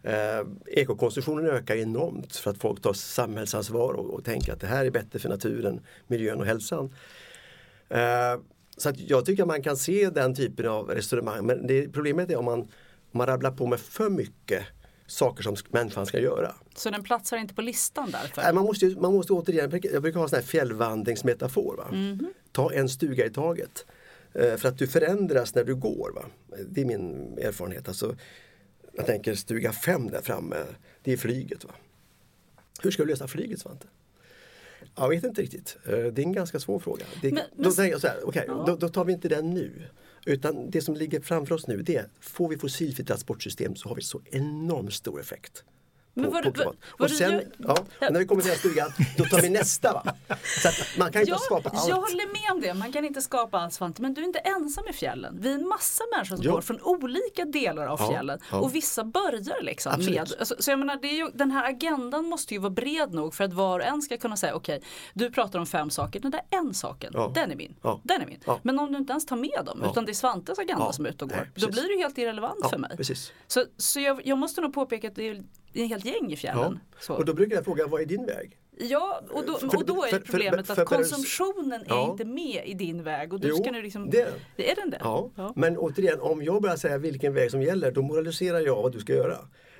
Eh, 0.04 0.46
ekokonsumtionen 0.66 1.46
ökar 1.46 1.76
enormt 1.76 2.36
för 2.36 2.50
att 2.50 2.58
folk 2.58 2.82
tar 2.82 2.92
samhällsansvar 2.92 3.92
och, 3.94 4.14
och 4.14 4.24
tänker 4.24 4.52
att 4.52 4.60
det 4.60 4.66
här 4.66 4.84
är 4.84 4.90
bättre 4.90 5.18
för 5.18 5.28
naturen, 5.28 5.80
miljön 6.06 6.40
och 6.40 6.46
hälsan. 6.46 6.94
Eh, 7.88 8.40
så 8.76 8.92
jag 8.96 9.26
tycker 9.26 9.42
att 9.42 9.46
man 9.46 9.62
kan 9.62 9.76
se 9.76 10.10
den 10.10 10.34
typen 10.34 10.68
av 10.68 10.88
resonemang 10.88 11.46
men 11.46 11.66
det, 11.66 11.88
problemet 11.88 12.30
är 12.30 12.36
om 12.36 12.44
man, 12.44 12.60
om 12.60 12.68
man 13.12 13.26
rabblar 13.26 13.50
på 13.50 13.66
med 13.66 13.80
för 13.80 14.10
mycket 14.10 14.64
saker 15.06 15.42
som 15.42 15.56
människan 15.68 16.06
ska 16.06 16.20
göra. 16.20 16.54
Så 16.74 16.90
den 16.90 17.02
platsar 17.02 17.36
inte 17.36 17.54
på 17.54 17.62
listan 17.62 18.10
därför. 18.10 18.42
Nej, 18.42 18.54
man, 18.54 18.64
måste, 18.64 18.86
man 18.86 19.14
måste 19.14 19.32
återigen, 19.32 19.80
jag 19.92 20.02
brukar 20.02 20.18
ha 20.18 20.24
en 20.24 20.28
sån 20.28 20.36
här 20.36 20.46
fjällvandringsmetafor. 20.46 21.76
Va? 21.76 21.86
Ta 22.52 22.72
en 22.72 22.88
stuga 22.88 23.26
i 23.26 23.30
taget. 23.30 23.86
Eh, 24.34 24.56
för 24.56 24.68
att 24.68 24.78
du 24.78 24.86
förändras 24.86 25.54
när 25.54 25.64
du 25.64 25.74
går. 25.74 26.12
Va? 26.14 26.24
Det 26.68 26.80
är 26.80 26.84
min 26.84 27.38
erfarenhet. 27.38 27.88
Alltså, 27.88 28.16
jag 28.96 29.06
tänker 29.06 29.34
stuga 29.34 29.72
fem 29.72 30.06
där 30.10 30.20
framme, 30.20 30.56
det 31.02 31.12
är 31.12 31.16
flyget. 31.16 31.64
Va? 31.64 31.70
Hur 32.82 32.90
ska 32.90 33.02
du 33.04 33.08
lösa 33.08 33.28
flyget 33.28 33.60
Svante? 33.60 33.86
Jag 34.96 35.08
vet 35.08 35.24
inte 35.24 35.42
riktigt. 35.42 35.76
Eh, 35.84 35.90
Det 35.90 35.98
är 35.98 36.20
en 36.26 36.32
ganska 36.32 36.60
svår 36.60 36.78
fråga. 36.78 37.04
Det, 37.22 37.32
Men- 37.32 37.42
då 37.56 37.70
tänker 37.72 37.92
jag 37.92 38.00
så 38.00 38.06
här, 38.06 38.20
okej, 38.28 38.44
då, 38.48 38.76
då 38.76 38.88
tar 38.88 39.04
vi 39.04 39.12
inte 39.12 39.28
den 39.28 39.50
nu. 39.50 39.82
Utan 40.26 40.70
det 40.70 40.80
som 40.82 40.94
ligger 40.94 41.20
framför 41.20 41.54
oss 41.54 41.66
nu 41.66 41.82
det 41.82 41.96
är, 41.96 42.08
får 42.20 42.48
vi 42.48 42.58
fossilfritt 42.58 43.06
transportsystem 43.06 43.76
så 43.76 43.88
har 43.88 43.96
vi 43.96 44.02
så 44.02 44.20
enormt 44.30 44.92
stor 44.94 45.20
effekt 45.20 45.64
Men 46.16 46.24
på, 46.24 46.30
vad- 46.30 46.44
på 46.44 46.52
klimat. 46.52 46.76
vad 46.98 47.10
Och 47.10 47.16
sen, 47.16 47.42
ja, 47.58 47.76
när 48.00 48.18
vi 48.18 48.26
kommer 48.26 48.42
till 48.42 48.50
den 48.50 48.58
stugan, 48.58 48.90
då 49.18 49.24
tar 49.24 49.42
vi 49.42 49.50
nästa. 49.50 49.92
Va? 49.92 50.14
Så 50.62 50.68
man 50.98 51.12
kan 51.12 51.20
inte 51.22 51.32
Ja, 51.32 51.38
skapa 51.38 51.68
allt. 51.68 51.88
jag 51.88 51.96
håller 51.96 52.32
med 52.32 52.52
om 52.52 52.60
det, 52.60 52.74
man 52.74 52.92
kan 52.92 53.04
inte 53.04 53.22
skapa 53.22 53.58
allt 53.58 53.72
Svante, 53.72 54.02
men 54.02 54.14
du 54.14 54.20
är 54.20 54.24
inte 54.24 54.38
ensam 54.38 54.84
i 54.90 54.92
fjällen. 54.92 55.36
Vi 55.40 55.50
är 55.50 55.54
en 55.54 55.68
massa 55.68 56.04
människor 56.16 56.36
som 56.36 56.44
Ja. 56.44 56.52
går 56.52 56.60
från 56.60 56.80
olika 56.82 57.44
delar 57.44 57.86
av 57.86 58.00
Ja, 58.00 58.08
fjällen 58.10 58.38
ja. 58.50 58.58
och 58.60 58.74
vissa 58.74 59.04
börjar 59.04 59.62
liksom 59.62 59.92
Absolut. 59.92 60.14
med, 60.14 60.32
alltså, 60.38 60.54
så 60.58 60.70
jag 60.70 60.78
menar, 60.78 60.96
det 61.02 61.08
är 61.08 61.14
ju, 61.16 61.30
den 61.34 61.50
här 61.50 61.68
agendan 61.70 62.24
måste 62.24 62.54
ju 62.54 62.60
vara 62.60 62.70
bred 62.70 63.14
nog 63.14 63.34
för 63.34 63.44
att 63.44 63.52
var 63.52 63.80
och 63.80 63.86
en 63.86 64.02
ska 64.02 64.16
kunna 64.16 64.36
säga 64.36 64.54
okej, 64.54 64.82
du 65.14 65.30
pratar 65.30 65.58
om 65.58 65.66
fem 65.66 65.90
saker, 65.90 66.20
den 66.20 66.30
där 66.30 66.42
en 66.50 66.74
saken, 66.74 67.10
Ja. 67.14 67.32
den 67.34 67.50
är 67.50 67.56
min, 67.56 67.76
den 68.02 68.22
är 68.22 68.26
min. 68.26 68.40
Men 68.62 68.78
om 68.78 68.92
du 68.92 68.98
inte 68.98 69.10
ens 69.12 69.26
tar 69.26 69.36
med 69.36 69.62
dem, 69.66 69.82
utan 69.90 70.04
det 70.04 70.12
är 70.12 70.14
Svantes 70.14 70.58
agenda 70.58 70.92
som 70.92 71.06
är 71.06 71.10
ute 71.10 71.24
och 71.24 71.30
går, 71.30 71.36
Nej, 71.36 71.50
då 71.54 71.68
blir 71.68 71.96
det 71.96 72.02
helt 72.02 72.18
irrelevant 72.18 72.70
för 72.70 72.78
mig. 72.78 72.96
precis. 72.96 73.32
Så, 73.46 73.64
så 73.76 74.00
jag, 74.00 74.20
jag 74.26 74.38
måste 74.38 74.60
nog 74.60 74.74
påpeka 74.74 75.08
att 75.08 75.14
det 75.14 75.28
är 75.28 75.42
ett 75.82 75.88
helt 75.88 76.04
gäng 76.04 76.32
i 76.32 76.36
fjällen. 76.36 76.78
Så. 77.00 77.14
Och 77.14 77.24
då 77.24 77.34
brukar 77.34 77.56
jag 77.56 77.64
fråga, 77.64 77.86
vad 77.86 78.00
är 78.00 78.06
din 78.06 78.26
väg? 78.26 78.58
Ja, 78.78 79.20
och 79.30 79.46
då, 79.46 79.58
För- 79.58 79.76
och 79.76 79.84
då 79.86 80.04
är 80.04 80.08
för- 80.10 80.18
problemet 80.18 80.66
för- 80.66 80.82
att 80.82 80.88
konsumtionen 80.88 81.72
är 81.80 81.84
Ja. 81.88 82.10
inte 82.10 82.24
med 82.24 82.62
i 82.66 82.74
din 82.74 83.02
väg. 83.02 83.32
Och 83.32 83.40
du 83.40 83.48
Jo, 83.48 83.56
ska 83.56 83.70
nu 83.70 83.82
liksom, 83.82 84.10
det 84.10 84.20
är 84.20 84.24
den. 84.56 84.66
är 84.70 84.74
den 84.74 84.90
det? 84.90 84.98
Ja. 85.00 85.30
Ja. 85.36 85.52
men 85.56 85.78
återigen 85.78 86.20
om 86.20 86.42
jag 86.42 86.62
börjar 86.62 86.76
säga 86.76 86.98
vilken 86.98 87.34
väg 87.34 87.50
som 87.50 87.62
gäller 87.62 87.92
då 87.92 88.02
moraliserar 88.02 88.60
jag 88.60 88.82
vad 88.82 88.92
du 88.92 89.00
ska 89.00 89.12
göra. 89.14 89.38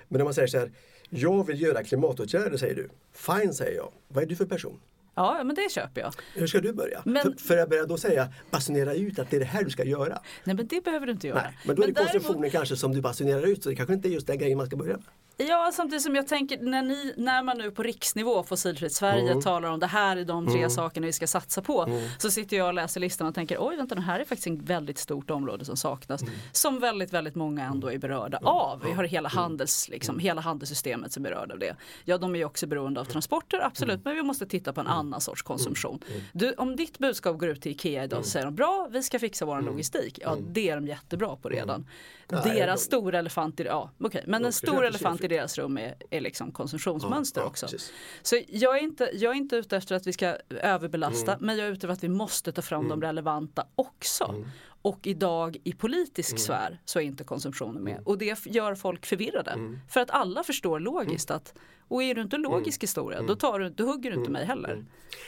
Men 0.08 0.20
om 0.20 0.24
man 0.24 0.34
säger 0.34 0.48
så 0.48 0.58
här, 0.58 0.72
jag 1.10 1.46
vill 1.46 1.60
göra 1.62 1.84
klimatåtgärder 1.84 2.56
säger 2.56 2.74
du. 2.74 2.88
Fine 3.12 3.54
säger 3.54 3.76
jag. 3.76 3.92
Vad 4.08 4.22
är 4.24 4.28
du 4.28 4.36
för 4.36 4.46
person? 4.46 4.80
ja, 5.16 5.44
men 5.44 5.56
det 5.56 5.70
köper 5.72 6.00
jag. 6.00 6.14
Hur 6.34 6.46
ska 6.46 6.60
du 6.60 6.72
börja? 6.72 7.02
Men- 7.04 7.22
För, 7.22 7.32
för 7.32 7.56
jag 7.56 7.68
börjar 7.68 7.86
då 7.86 7.96
säga, 7.96 8.28
basunera 8.50 8.94
ut 8.94 9.18
att 9.18 9.30
det 9.30 9.36
är 9.36 9.40
det 9.40 9.46
här 9.46 9.64
du 9.64 9.70
ska 9.70 9.84
göra. 9.84 10.18
Nej, 10.44 10.56
men 10.56 10.66
det 10.66 10.84
behöver 10.84 11.06
du 11.06 11.12
inte 11.12 11.26
göra. 11.28 11.42
Nej, 11.42 11.58
men 11.66 11.76
då 11.76 11.82
är 11.82 11.86
det 11.86 11.92
däremot- 11.92 12.52
kanske 12.52 12.76
som 12.76 12.92
du 12.94 13.00
basunerar 13.00 13.42
ut 13.46 13.62
så 13.62 13.68
det 13.68 13.74
kanske 13.76 13.94
inte 13.94 14.08
är 14.08 14.10
just 14.10 14.26
den 14.26 14.38
grejen 14.38 14.58
man 14.58 14.66
ska 14.66 14.76
börja 14.76 14.92
med. 14.92 15.04
Ja, 15.36 15.70
samtidigt 15.74 16.02
som 16.02 16.14
jag 16.16 16.26
tänker 16.28 16.58
när, 16.58 16.82
ni, 16.82 17.14
när 17.16 17.42
man 17.42 17.58
nu 17.58 17.70
på 17.70 17.82
riksnivå, 17.82 18.42
Fossilfritt 18.42 18.92
Sverige, 18.92 19.30
Mm. 19.30 19.42
talar 19.42 19.68
om 19.70 19.80
det 19.80 19.86
här 19.86 20.16
är 20.16 20.24
de 20.24 20.46
tre 20.52 20.70
sakerna 20.70 21.06
vi 21.06 21.12
ska 21.12 21.26
satsa 21.26 21.62
på. 21.62 22.00
Så 22.18 22.30
sitter 22.30 22.56
jag 22.56 22.66
och 22.66 22.74
läser 22.74 23.00
listan 23.00 23.26
och 23.26 23.34
tänker 23.34 23.56
oj 23.60 23.76
vänta 23.76 23.94
det 23.94 24.00
här 24.00 24.20
är 24.20 24.24
faktiskt 24.24 24.46
ett 24.46 24.68
väldigt 24.68 24.98
stort 24.98 25.30
område 25.30 25.64
som 25.64 25.76
saknas. 25.76 26.22
Mm. 26.22 26.34
Som 26.52 26.80
väldigt, 26.80 27.12
väldigt 27.12 27.34
många 27.34 27.64
ändå 27.64 27.92
är 27.92 27.98
berörda 27.98 28.38
av. 28.42 28.82
Vi 28.86 28.92
har 28.92 29.04
hela, 29.04 29.28
Mm. 29.28 29.38
handels, 29.42 29.88
liksom, 29.88 30.18
hela 30.18 30.40
handelssystemet 30.40 31.12
som 31.12 31.26
är 31.26 31.30
berörda 31.30 31.52
av 31.54 31.58
det. 31.60 31.76
Ja, 32.04 32.18
de 32.18 32.34
är 32.34 32.38
ju 32.38 32.44
också 32.44 32.66
beroende 32.66 33.00
av 33.00 33.04
transporter, 33.04 33.60
absolut, 33.64 33.92
Mm. 33.94 34.02
men 34.04 34.14
vi 34.16 34.22
måste 34.22 34.46
titta 34.46 34.72
på 34.72 34.80
en 34.80 34.86
annan 34.86 35.20
sorts 35.20 35.42
konsumtion. 35.42 35.98
Du, 36.32 36.52
om 36.52 36.76
ditt 36.76 36.98
budskap 36.98 37.38
går 37.38 37.48
ut 37.48 37.62
till 37.62 37.72
Ikea 37.72 38.04
idag 38.04 38.24
så 38.24 38.30
säger 38.30 38.46
de 38.46 38.54
bra, 38.54 38.88
vi 38.90 39.02
ska 39.02 39.18
fixa 39.18 39.44
vår 39.44 39.60
logistik. 39.62 40.18
Ja, 40.22 40.36
det 40.48 40.68
är 40.68 40.74
de 40.74 40.86
jättebra 40.86 41.36
på 41.36 41.48
redan. 41.48 41.86
Deras 42.28 42.80
stora 42.80 43.18
elefant 43.18 43.60
ja, 43.60 43.90
okej, 44.00 44.24
men 44.26 44.44
en 44.44 44.52
stor 44.52 44.84
elefant 44.86 45.23
i 45.24 45.28
deras 45.28 45.58
rum 45.58 45.78
är, 45.78 45.94
är 46.10 46.20
liksom 46.20 46.52
konsumtionsmönster 46.52 47.40
Ja, 47.40 47.44
ja, 47.44 47.48
också. 47.50 47.66
precis. 47.66 47.92
Så 48.22 48.36
jag 48.48 48.78
är, 48.78 48.82
inte, 48.82 49.10
jag 49.12 49.30
är 49.32 49.36
inte 49.36 49.56
ute 49.56 49.76
efter 49.76 49.94
att 49.94 50.06
vi 50.06 50.12
ska 50.12 50.36
överbelasta 50.50 51.32
Mm. 51.32 51.46
men 51.46 51.56
jag 51.56 51.66
är 51.66 51.70
ute 51.72 51.86
efter 51.86 51.88
att 51.88 52.04
vi 52.04 52.08
måste 52.08 52.52
ta 52.52 52.62
fram 52.62 52.88
de 52.88 53.02
relevanta 53.02 53.66
också. 53.74 54.24
Mm. 54.24 54.44
Och 54.82 55.06
idag 55.06 55.56
i 55.64 55.72
politisk 55.72 56.38
sfär 56.38 56.80
så 56.84 56.98
är 56.98 57.02
inte 57.02 57.24
konsumtionen 57.24 57.82
med. 57.84 57.92
Mm. 57.92 58.04
Och 58.04 58.18
det 58.18 58.46
gör 58.46 58.74
folk 58.74 59.06
förvirrade. 59.06 59.78
För 59.90 60.00
att 60.00 60.10
alla 60.10 60.42
förstår 60.44 60.80
logiskt 60.80 61.30
Mm. 61.30 61.36
att 61.36 61.54
och 61.88 62.02
är 62.02 62.14
du 62.14 62.20
inte 62.22 62.36
logisk 62.36 62.82
historia 62.82 63.22
då, 63.22 63.36
tar 63.36 63.58
du, 63.58 63.70
då 63.70 63.84
hugger 63.84 64.10
du 64.10 64.16
inte 64.18 64.30
mig 64.30 64.44
heller. 64.44 64.84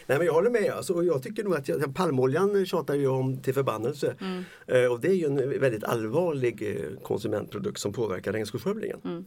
Nej 0.07 0.19
men 0.19 0.27
jag 0.27 0.33
håller 0.35 0.51
med. 0.51 0.71
Alltså, 0.71 0.93
och 0.95 1.05
jag 1.05 1.23
tycker 1.23 1.45
nog 1.45 1.55
att 1.55 1.69
jag, 1.69 1.95
palmoljan 1.95 2.67
tjatar 2.67 2.95
ju 2.95 3.09
om 3.09 3.43
till 3.43 3.55
förbannelse. 3.55 4.17
Eh, 4.67 4.93
och 4.93 5.01
det 5.01 5.09
är 5.09 5.13
ju 5.15 5.27
en 5.27 5.61
väldigt 5.61 5.85
allvarlig 5.85 6.77
eh, 6.77 6.99
konsumentprodukt 7.03 7.81
som 7.81 7.93
påverkar 7.93 8.33
regnskogsskövlingen. 8.33 9.27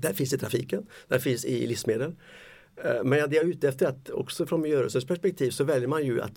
Där 0.00 0.12
finns 0.12 0.32
i 0.32 0.38
trafiken, 0.38 0.86
där 1.08 1.18
finns 1.18 1.44
i 1.44 1.66
livsmedel. 1.66 2.14
Eh, 2.84 3.04
men 3.04 3.30
det 3.30 3.36
jag 3.36 3.44
är 3.44 3.48
ute 3.48 3.68
efter 3.68 3.86
att 3.86 4.10
också 4.10 4.46
från 4.46 4.60
miljörörelsens 4.60 5.06
perspektiv 5.06 5.50
så 5.50 5.64
väljer 5.64 5.88
man 5.88 6.04
ju 6.04 6.20
att 6.22 6.32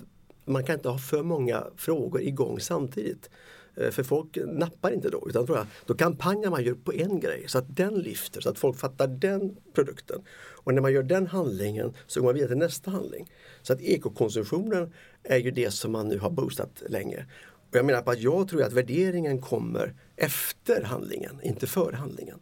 man 0.46 0.64
kan 0.64 0.76
inte 0.76 0.90
ha 0.90 0.98
för 0.98 1.24
många 1.24 1.64
frågor 1.78 2.22
igång 2.22 2.60
samtidigt. 2.60 3.30
Eh, 3.76 3.92
för 3.92 4.04
folk 4.04 4.38
nappar 4.48 4.92
inte 4.92 5.10
då 5.10 5.26
utan 5.30 5.46
tror 5.46 5.58
jag, 5.58 5.68
då 5.86 5.94
kampanjar 5.94 6.50
man 6.50 6.64
ju 6.64 6.76
på 6.76 6.94
en 6.94 7.20
grej 7.20 7.44
så 7.48 7.58
att 7.58 7.76
den 7.76 7.94
lyfter, 7.94 8.42
så 8.42 8.50
att 8.50 8.60
folk 8.60 8.78
fattar 8.78 9.08
den 9.08 9.56
produkten. 9.74 10.22
Och 10.64 10.74
när 10.74 10.82
man 10.82 10.94
gör 10.94 11.04
den 11.04 11.28
handlingen 11.28 11.94
så 12.08 12.20
går 12.20 12.28
man 12.28 12.34
vidare 12.34 12.50
till 12.50 12.58
nästa 12.58 12.92
handling. 12.92 13.32
Så 13.62 13.74
att 13.74 13.82
ekokonsumtionen 13.82 14.94
är 15.24 15.38
ju 15.38 15.52
det 15.52 15.72
som 15.72 15.92
man 15.92 16.08
nu 16.08 16.20
har 16.20 16.30
boostat 16.30 16.84
länge. 16.90 17.26
Och 17.74 17.76
jag 17.76 17.86
menar 17.86 18.02
på 18.02 18.12
att 18.12 18.20
jag 18.20 18.48
tror 18.48 18.64
att 18.64 18.74
värderingen 18.74 19.42
kommer 19.42 19.94
efter 20.16 20.84
handlingen, 20.84 21.40
inte 21.44 21.68
före 21.68 21.96
handlingen. 21.96 22.40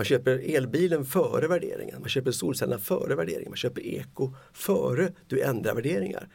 Man 0.00 0.04
köper 0.04 0.56
elbilen 0.56 1.04
före 1.04 1.48
värderingen, 1.48 2.00
man 2.00 2.08
köper 2.08 2.30
solcellerna 2.30 2.78
före 2.78 3.14
värderingen, 3.14 3.50
man 3.50 3.56
köper 3.56 3.86
eko 3.86 4.34
före 4.52 5.12
du 5.26 5.40
ändrar 5.40 5.74
värderingar. 5.74 6.28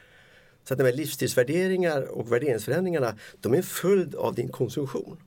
Så 0.63 0.73
att 0.73 0.77
de 0.77 0.83
här 0.83 0.93
livsstilsvärderingar 0.93 2.01
och 2.01 2.31
värderingsförändringarna 2.31 3.15
de 3.41 3.53
är 3.53 3.57
en 3.57 3.63
följd 3.63 4.15
av 4.15 4.35
din 4.35 4.49
konsumtion. 4.49 5.17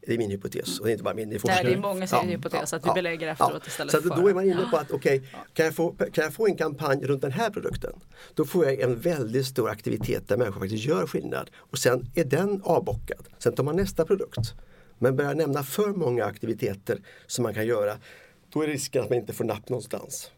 Det 0.00 0.14
är 0.14 0.18
min 0.18 0.30
hypotes 0.30 0.80
och 0.80 0.86
det 0.86 0.90
är 0.90 0.92
inte 0.92 1.04
bara 1.04 1.14
min, 1.14 1.30
det 1.30 1.36
är 1.36 1.46
Nej, 1.46 1.64
det 1.64 1.72
är 1.72 1.76
många 1.76 2.06
som 2.06 2.28
hypotes, 2.28 2.72
att 2.72 2.86
vi 2.86 2.90
belägger 2.94 3.28
efteråt 3.28 3.66
istället 3.66 3.92
Så 3.92 4.02
för 4.02 4.22
då 4.22 4.28
är 4.28 4.34
man 4.34 4.44
inne 4.44 4.66
på 4.70 4.76
att 4.76 4.90
okej, 4.90 5.22
kan, 5.52 5.64
jag 5.64 5.74
få, 5.74 5.92
kan 5.92 6.24
jag 6.24 6.34
få 6.34 6.46
en 6.46 6.56
kampanj 6.56 7.06
runt 7.06 7.22
den 7.22 7.32
här 7.32 7.50
produkten? 7.50 7.92
Då 8.34 8.44
får 8.44 8.64
jag 8.64 8.80
en 8.80 9.00
väldigt 9.00 9.46
stor 9.46 9.70
aktivitet 9.70 10.28
där 10.28 10.36
människor 10.36 10.60
faktiskt 10.60 10.84
gör 10.84 11.06
skillnad 11.06 11.50
och 11.56 11.78
sen 11.78 12.06
är 12.14 12.24
den 12.24 12.62
avbockad. 12.64 13.28
Sen 13.38 13.54
tar 13.54 13.64
man 13.64 13.76
nästa 13.76 14.04
produkt. 14.04 14.54
Men 15.02 15.16
börjar 15.16 15.34
nämna 15.34 15.62
för 15.62 15.88
många 15.88 16.24
aktiviteter 16.24 16.98
som 17.26 17.42
man 17.42 17.54
kan 17.54 17.66
göra, 17.66 17.98
då 18.52 18.62
är 18.62 18.66
risken 18.66 19.02
att 19.02 19.10
man 19.10 19.18
inte 19.18 19.32
får 19.32 19.44
napp 19.44 19.68
någonstans. 19.68 20.30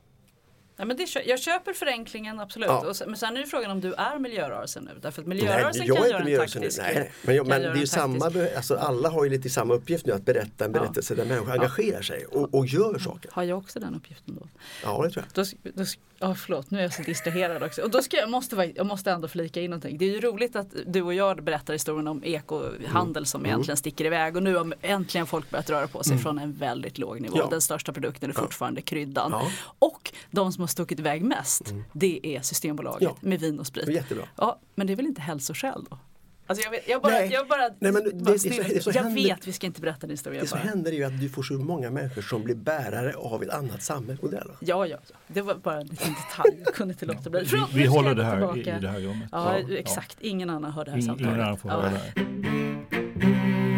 Ja, 0.76 0.84
men 0.84 0.96
det, 0.96 1.16
jag 1.26 1.40
köper 1.40 1.72
förenklingen 1.72 2.40
absolut. 2.40 2.68
Ja. 2.68 2.94
Sen, 2.94 3.08
men 3.10 3.16
sen 3.16 3.36
är 3.36 3.40
ju 3.40 3.46
frågan 3.46 3.70
om 3.70 3.80
du 3.80 3.94
är 3.94 4.18
miljörörelsen 4.18 4.84
nu. 4.84 5.00
Därför 5.02 5.22
att 5.22 5.28
Nej, 5.28 5.36
miljörörelsen 5.38 5.86
jag 5.86 5.96
kan 5.96 6.08
göra 6.08 6.18
en 6.18 6.24
miljörörelsen 6.24 6.62
nu. 6.62 6.68
taktisk. 6.68 6.82
Nej, 6.82 6.94
nej. 6.94 7.12
Men, 7.22 7.36
jag, 7.36 7.46
men 7.46 7.62
det 7.62 7.68
är 7.68 7.76
ju 7.76 7.86
samma, 7.86 8.30
taktisk- 8.30 8.56
alltså 8.56 8.76
alla 8.76 9.08
har 9.08 9.24
ju 9.24 9.30
lite 9.30 9.50
samma 9.50 9.74
uppgift 9.74 10.06
nu 10.06 10.12
att 10.12 10.24
berätta 10.24 10.64
en 10.64 10.72
berättelse 10.72 11.14
där 11.14 11.24
människor 11.24 11.52
engagerar 11.52 12.02
sig 12.02 12.26
och, 12.26 12.54
och 12.54 12.66
gör 12.66 12.98
saker. 12.98 13.30
Har 13.32 13.42
jag 13.42 13.58
också 13.58 13.80
den 13.80 13.94
uppgiften 13.94 14.34
då? 14.40 14.48
Ja, 14.84 15.02
det 15.04 15.10
tror 15.10 15.24
jag. 15.34 15.44
Då, 15.46 15.72
då, 15.74 15.84
ja, 16.18 16.34
förlåt, 16.34 16.70
nu 16.70 16.78
är 16.78 16.82
jag 16.82 16.92
så 16.92 17.02
distraherad 17.02 17.62
också. 17.62 17.82
Och 17.82 17.90
då 17.90 18.02
ska 18.02 18.16
jag, 18.16 18.30
måste, 18.30 18.72
jag 18.76 18.86
måste 18.86 19.10
ändå 19.10 19.28
flika 19.28 19.60
in 19.60 19.70
någonting. 19.70 19.98
Det 19.98 20.04
är 20.04 20.10
ju 20.10 20.20
roligt 20.20 20.56
att 20.56 20.66
du 20.86 21.02
och 21.02 21.14
jag 21.14 21.42
berättar 21.42 21.72
historien 21.72 22.08
om 22.08 22.24
ekohandel 22.24 23.26
som 23.26 23.46
egentligen 23.46 23.76
sticker 23.76 24.04
iväg. 24.04 24.36
Och 24.36 24.42
nu 24.42 24.56
har 24.56 24.74
äntligen 24.82 25.26
folk 25.26 25.50
börjat 25.50 25.70
röra 25.70 25.86
på 25.86 26.02
sig 26.02 26.18
från 26.18 26.38
en 26.38 26.52
väldigt 26.52 26.98
låg 26.98 27.20
nivå. 27.20 27.38
Ja. 27.38 27.46
Den 27.50 27.60
största 27.60 27.92
produkten 27.92 28.30
är 28.30 28.34
fortfarande 28.34 28.82
kryddan. 28.82 29.30
Ja. 29.30 29.50
Och 29.78 30.12
de 30.30 30.52
som 30.52 30.61
har 30.62 30.66
stuckit 30.68 30.98
iväg 31.00 31.22
mest, 31.22 31.74
det 31.92 32.20
är 32.36 32.40
Systembolaget 32.40 33.02
Ja. 33.02 33.16
med 33.20 33.40
vin 33.40 33.60
och 33.60 33.66
sprit. 33.66 33.88
Jättebra. 33.88 34.24
Ja, 34.36 34.58
men 34.74 34.86
det 34.86 34.92
är 34.92 34.96
väl 34.96 35.06
inte 35.06 35.20
hälsoskäl 35.20 35.84
då? 35.90 35.98
Alltså 36.46 36.64
jag, 36.64 36.70
vet, 36.70 36.88
jag 36.88 37.02
bara, 37.02 37.12
Nej. 37.12 37.30
jag 37.32 37.48
bara, 37.48 37.68
Nej, 37.78 37.92
men 37.92 38.04
det- 38.04 38.10
bara 38.14 38.24
det 38.24 38.30
är 38.30 38.32
så- 38.32 38.38
stirrar. 38.38 38.68
det 38.68 38.76
är 38.76 38.80
så 38.80 38.90
jag 38.94 39.02
händer- 39.02 39.22
vet, 39.22 39.46
vi 39.48 39.52
ska 39.52 39.66
inte 39.66 39.80
berätta 39.80 40.00
din 40.00 40.10
historia. 40.10 40.40
Det 40.40 40.46
som 40.46 40.58
bara. 40.58 40.68
händer 40.68 40.92
är 40.92 40.96
ju 40.96 41.04
att 41.04 41.20
du 41.20 41.28
får 41.28 41.42
så 41.42 41.54
många 41.54 41.90
människor 41.90 42.22
som 42.22 42.42
blir 42.42 42.54
bärare 42.54 43.14
av 43.16 43.42
ett 43.42 43.50
annat 43.50 43.82
samhällsmodell. 43.82 44.48
Ja, 44.60 44.86
ja, 44.86 44.98
ja, 45.10 45.16
det 45.26 45.42
var 45.42 45.54
bara 45.54 45.80
en 45.80 45.86
liten 45.86 46.14
detalj. 46.28 46.62
Jag 46.64 46.74
kunde 46.74 46.92
inte 46.94 47.06
låta 47.06 47.30
bli. 47.30 47.40
Vi, 47.40 47.46
Förlåt, 47.46 47.70
vi 47.72 47.86
håller 47.86 48.14
det 48.14 48.24
här 48.24 48.36
i, 48.36 48.38
tillbaka. 48.52 48.78
i 48.78 48.80
det 48.80 48.88
här 48.88 49.00
rummet. 49.00 49.28
Ja, 49.32 49.54
exakt. 49.58 50.16
Ingen 50.20 50.50
annan 50.50 50.72
hör 50.72 50.84
det 50.84 50.90
här 50.90 50.98
Ingen, 50.98 51.06
samtalet. 51.06 51.32
ingen 51.32 51.40
annan 51.46 51.58
får 51.58 51.70
Ja. 51.70 51.76
höra 51.80 51.90
det 51.90 51.98
här. 51.98 53.71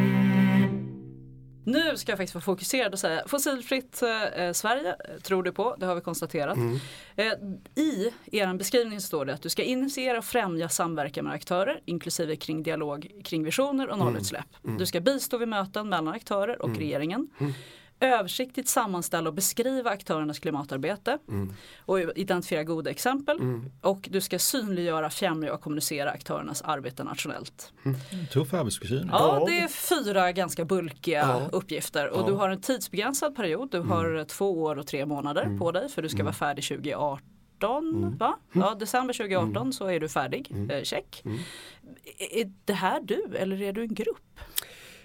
Nu 1.65 1.97
ska 1.97 2.13
jag 2.13 2.19
faktiskt 2.19 2.35
vara 2.35 2.43
fokuserad 2.43 2.93
och 2.93 2.99
säga 2.99 3.23
fossilfritt 3.27 4.03
eh, 4.03 4.53
Sverige 4.53 4.89
eh, 4.89 5.21
tror 5.23 5.43
du 5.43 5.53
på, 5.53 5.77
det 5.79 5.87
har 5.87 5.95
vi 5.95 6.01
konstaterat. 6.01 6.57
Mm. 6.57 6.79
Eh, 7.17 7.33
I 7.75 8.13
er 8.33 8.55
beskrivning 8.55 9.01
står 9.01 9.25
det 9.25 9.35
att 9.35 9.43
du 9.43 9.49
ska 9.49 9.63
initiera 9.63 10.19
och 10.19 10.25
främja 10.25 10.69
samverkan 10.69 11.25
med 11.25 11.35
aktörer 11.35 11.81
inklusive 11.85 12.37
kring 12.37 12.63
dialog 12.63 13.11
kring 13.25 13.45
visioner 13.45 13.89
och 13.89 13.99
nollutsläpp. 13.99 14.57
Du 14.79 14.87
ska 14.87 15.01
bistå 15.01 15.39
vid 15.39 15.49
möten 15.49 15.89
mellan 15.89 16.15
aktörer 16.15 16.63
och 16.63 16.77
regeringen. 16.77 17.29
Översiktligt 18.01 18.69
sammanställa 18.69 19.29
och 19.29 19.35
beskriva 19.35 19.91
aktörernas 19.91 20.39
klimatarbete 20.39 21.19
och 21.79 22.01
identifiera 22.01 22.65
goda 22.65 22.91
exempel. 22.91 23.39
Och 23.81 24.09
du 24.11 24.21
ska 24.21 24.39
synliggöra, 24.39 25.11
främja 25.11 25.55
och 25.55 25.61
kommunicera 25.61 26.11
aktörernas 26.11 26.63
arbete 26.63 27.05
nationellt. 27.05 27.73
Tuff 28.33 28.55
arbetsbeskrivning. 28.55 29.09
Ja, 29.13 29.39
Ja. 29.41 29.47
det 29.47 29.59
är 29.61 29.69
fyra 29.69 30.33
ganska 30.33 30.65
bulkiga 30.65 31.19
Ja. 31.21 31.49
uppgifter 31.53 32.09
och 32.09 32.21
Ja. 32.23 32.27
du 32.27 32.33
har 32.33 32.49
en 32.49 32.61
tidsbegränsad 32.61 33.37
period. 33.37 33.71
Du 33.71 33.81
har 33.81 34.25
två 34.25 34.63
år 34.63 34.79
och 34.79 34.87
tre 34.87 35.07
månader 35.07 35.59
på 35.59 35.71
dig 35.73 35.89
för 35.89 36.03
du 36.03 36.09
ska 36.09 36.23
vara 36.25 36.35
färdig 36.35 36.65
2018. 36.65 38.17
Va? 38.19 38.39
Ja, 38.53 38.75
december 38.75 39.15
2018 39.15 39.73
så 39.73 39.87
är 39.87 40.01
du 40.01 40.09
färdig. 40.09 40.53
Eh, 40.71 40.83
check. 40.83 41.23
Är- 42.19 42.39
Är 42.41 42.53
det 42.65 42.73
här 42.73 43.01
du 43.01 43.25
eller 43.37 43.63
är 43.63 43.73
du 43.73 43.83
en 43.83 43.95
grupp? 43.95 44.41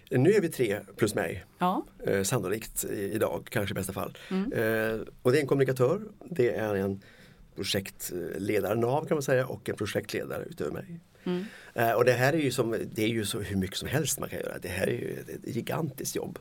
Nu 0.10 0.34
är 0.34 0.42
vi 0.42 0.50
tre 0.50 0.80
plus 0.96 1.16
mig, 1.16 1.46
Ja, 1.60 1.86
eh, 2.08 2.24
sannolikt 2.24 2.86
idag, 2.86 3.48
kanske 3.52 3.74
i 3.74 3.76
bästa 3.76 3.94
fall. 3.94 4.18
Mm. 4.30 4.54
Eh, 4.54 5.02
och 5.22 5.32
det 5.32 5.38
är 5.38 5.42
en 5.42 5.48
kommunikatör, 5.48 6.02
det 6.30 6.56
är 6.56 6.76
en 6.76 7.02
projektledare, 7.56 8.76
NAV 8.76 9.06
kan 9.06 9.16
man 9.16 9.24
säga, 9.24 9.48
och 9.48 9.70
en 9.70 9.76
projektledare 9.76 10.44
utöver 10.44 10.72
mig. 10.72 11.00
Mm. 11.24 11.46
Eh, 11.74 11.92
och 11.92 12.06
det 12.06 12.12
här 12.12 12.34
är 12.34 12.38
ju, 12.38 12.52
som, 12.52 12.76
det 12.92 13.04
är 13.04 13.08
ju 13.08 13.26
så 13.26 13.40
hur 13.40 13.58
mycket 13.58 13.78
som 13.78 13.88
helst 13.88 14.20
man 14.20 14.30
kan 14.30 14.40
göra. 14.40 14.58
Det 14.62 14.68
här 14.68 14.88
är 14.88 14.92
ju 14.92 15.20
ett, 15.20 15.56
gigantiskt 15.56 16.16
jobb. 16.16 16.40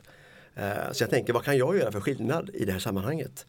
Eh, 0.55 0.91
så 0.91 1.03
jag 1.03 1.09
tänker, 1.09 1.33
vad 1.33 1.43
kan 1.43 1.57
jag 1.57 1.77
göra 1.77 1.91
för 1.91 2.01
skillnad 2.01 2.49
i 2.53 2.65
det 2.65 2.71
här 2.71 2.79
sammanhanget? 2.79 3.45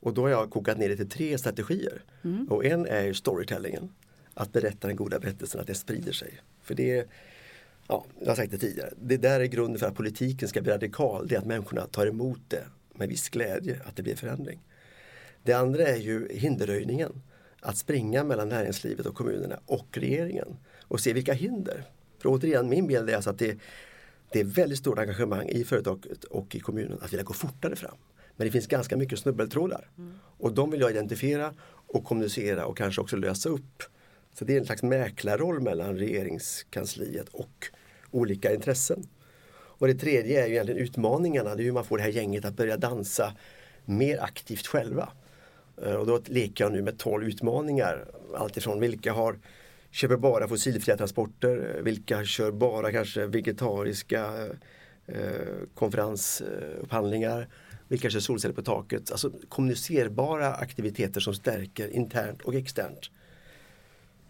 Och 0.00 0.14
då 0.14 0.22
har 0.22 0.28
jag 0.28 0.50
kokat 0.50 0.78
ner 0.78 0.88
det 0.88 0.96
till 0.96 1.08
tre 1.08 1.38
strategier. 1.38 2.02
Mm. 2.24 2.46
Och 2.50 2.64
en 2.64 2.86
är 2.86 3.12
storytellingen. 3.12 3.92
Att 4.34 4.52
berätta 4.52 4.86
den 4.86 4.96
goda 4.96 5.18
berättelsen, 5.18 5.60
att 5.60 5.66
det 5.66 5.74
sprider 5.74 6.12
sig. 6.12 6.40
För 6.62 6.74
det 6.74 7.08
ja, 7.88 8.04
jag 8.20 8.28
har 8.28 8.36
sagt 8.36 8.50
det 8.50 8.58
tidigare, 8.58 8.90
det 9.00 9.16
där 9.16 9.40
är 9.40 9.44
grunden 9.44 9.78
för 9.78 9.86
att 9.86 9.94
politiken 9.94 10.48
ska 10.48 10.62
bli 10.62 10.72
radikal. 10.72 11.28
Det 11.28 11.34
är 11.34 11.38
att 11.38 11.46
människorna 11.46 11.86
tar 11.86 12.06
emot 12.06 12.40
det 12.48 12.64
med 12.94 13.08
viss 13.08 13.28
glädje, 13.28 13.80
att 13.84 13.96
det 13.96 14.02
blir 14.02 14.16
förändring. 14.16 14.60
Det 15.42 15.52
andra 15.52 15.86
är 15.86 15.96
ju 15.96 16.28
hinderröjningen. 16.32 17.22
Att 17.60 17.76
springa 17.76 18.24
mellan 18.24 18.48
näringslivet 18.48 19.06
och 19.06 19.14
kommunerna 19.14 19.60
och 19.66 19.86
regeringen 19.98 20.56
och 20.82 21.00
se 21.00 21.12
vilka 21.12 21.32
hinder. 21.32 21.84
För 22.18 22.28
återigen, 22.28 22.68
min 22.68 22.86
bild 22.86 23.10
är 23.10 23.16
alltså 23.16 23.30
att 23.30 23.38
det, 23.38 23.58
det 24.32 24.40
är 24.40 24.44
väldigt 24.44 24.78
stort 24.78 24.98
engagemang 24.98 25.48
i 25.48 25.64
företaget 25.64 26.24
och 26.24 26.54
i 26.54 26.60
kommunen 26.60 26.98
att 27.02 27.12
vilja 27.12 27.24
gå 27.24 27.32
fortare 27.32 27.76
fram. 27.76 27.96
Men 28.36 28.46
det 28.46 28.50
finns 28.50 28.66
ganska 28.66 28.96
mycket 28.96 29.18
snubbeltrådar. 29.18 29.90
Och 30.38 30.52
de 30.52 30.70
vill 30.70 30.80
jag 30.80 30.90
identifiera 30.90 31.54
och 31.86 32.04
kommunicera 32.04 32.66
och 32.66 32.76
kanske 32.76 33.00
också 33.00 33.16
lösa 33.16 33.48
upp. 33.48 33.82
Så 34.34 34.44
det 34.44 34.54
är 34.54 34.58
en 34.58 34.66
slags 34.66 34.82
mäklarroll 34.82 35.60
mellan 35.60 35.96
regeringskansliet 35.96 37.28
och 37.28 37.66
olika 38.10 38.54
intressen. 38.54 39.06
Och 39.52 39.86
det 39.86 39.94
tredje 39.94 40.42
är 40.42 40.46
ju 40.46 40.52
egentligen 40.52 40.80
utmaningarna, 40.80 41.54
det 41.54 41.62
är 41.62 41.64
hur 41.64 41.72
man 41.72 41.84
får 41.84 41.96
det 41.96 42.02
här 42.02 42.10
gänget 42.10 42.44
att 42.44 42.56
börja 42.56 42.76
dansa 42.76 43.32
mer 43.84 44.22
aktivt 44.22 44.66
själva. 44.66 45.08
Eh, 45.82 45.94
och 45.94 46.06
då 46.06 46.20
leker 46.26 46.64
jag 46.64 46.72
nu 46.72 46.82
med 46.82 46.98
12 46.98 47.28
utmaningar. 47.28 48.06
Alltifrån 48.36 48.80
vilka 48.80 49.12
har 49.12 49.38
köper 49.90 50.16
bara 50.16 50.48
fossilfria 50.48 50.96
transporter, 50.96 51.74
eh, 51.76 51.82
vilka 51.82 52.24
kör 52.24 52.50
bara 52.50 52.92
kanske 52.92 53.26
vegetariska 53.26 54.48
eh, 55.06 55.16
konferensupphandlingar, 55.74 57.48
vilka 57.88 58.10
kör 58.10 58.20
solceller 58.20 58.54
på 58.54 58.62
taket. 58.62 59.10
Alltså 59.10 59.30
kommunicerbara 59.48 60.54
aktiviteter 60.54 61.20
som 61.20 61.34
stärker 61.34 61.88
internt 61.88 62.42
och 62.42 62.54
externt. 62.54 63.10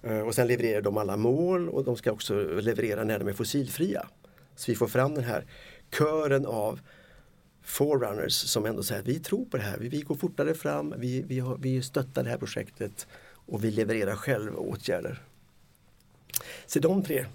Eh, 0.07 0.21
Och 0.21 0.35
sen 0.35 0.47
levererar 0.47 0.83
de 0.83 0.97
alla 0.97 1.17
mål 1.17 1.69
och 1.69 1.85
de 1.85 1.97
ska 1.97 2.13
också 2.13 2.35
leverera 2.45 3.05
när 3.05 3.19
de 3.19 3.29
är 3.29 3.33
fossilfria. 3.33 4.09
Så 4.57 4.71
vi 4.71 4.75
får 4.75 4.87
fram 4.89 5.15
den 5.15 5.25
här 5.25 5.45
kören 5.99 6.47
av 6.47 6.81
forerunners 7.63 8.33
som 8.33 8.67
ändå 8.67 8.83
säger 8.83 9.01
att 9.01 9.09
vi 9.09 9.19
tror 9.19 9.45
på 9.45 9.57
det 9.57 9.63
här, 9.63 9.79
vi, 9.79 9.89
vi 9.89 10.01
går 10.01 10.15
fortare 10.15 10.55
fram, 10.55 10.95
vi, 10.99 11.23
vi, 11.23 11.39
har, 11.39 11.57
vi 11.57 11.83
stöttar 11.83 12.25
det 12.25 12.31
här 12.31 12.39
projektet 12.39 13.07
och 13.47 13.65
vi 13.65 13.71
levererar 13.71 14.17
själv 14.17 14.59
åtgärder. 14.59 15.23
Så 16.67 16.79
de 16.79 17.03
tre. 17.03 17.27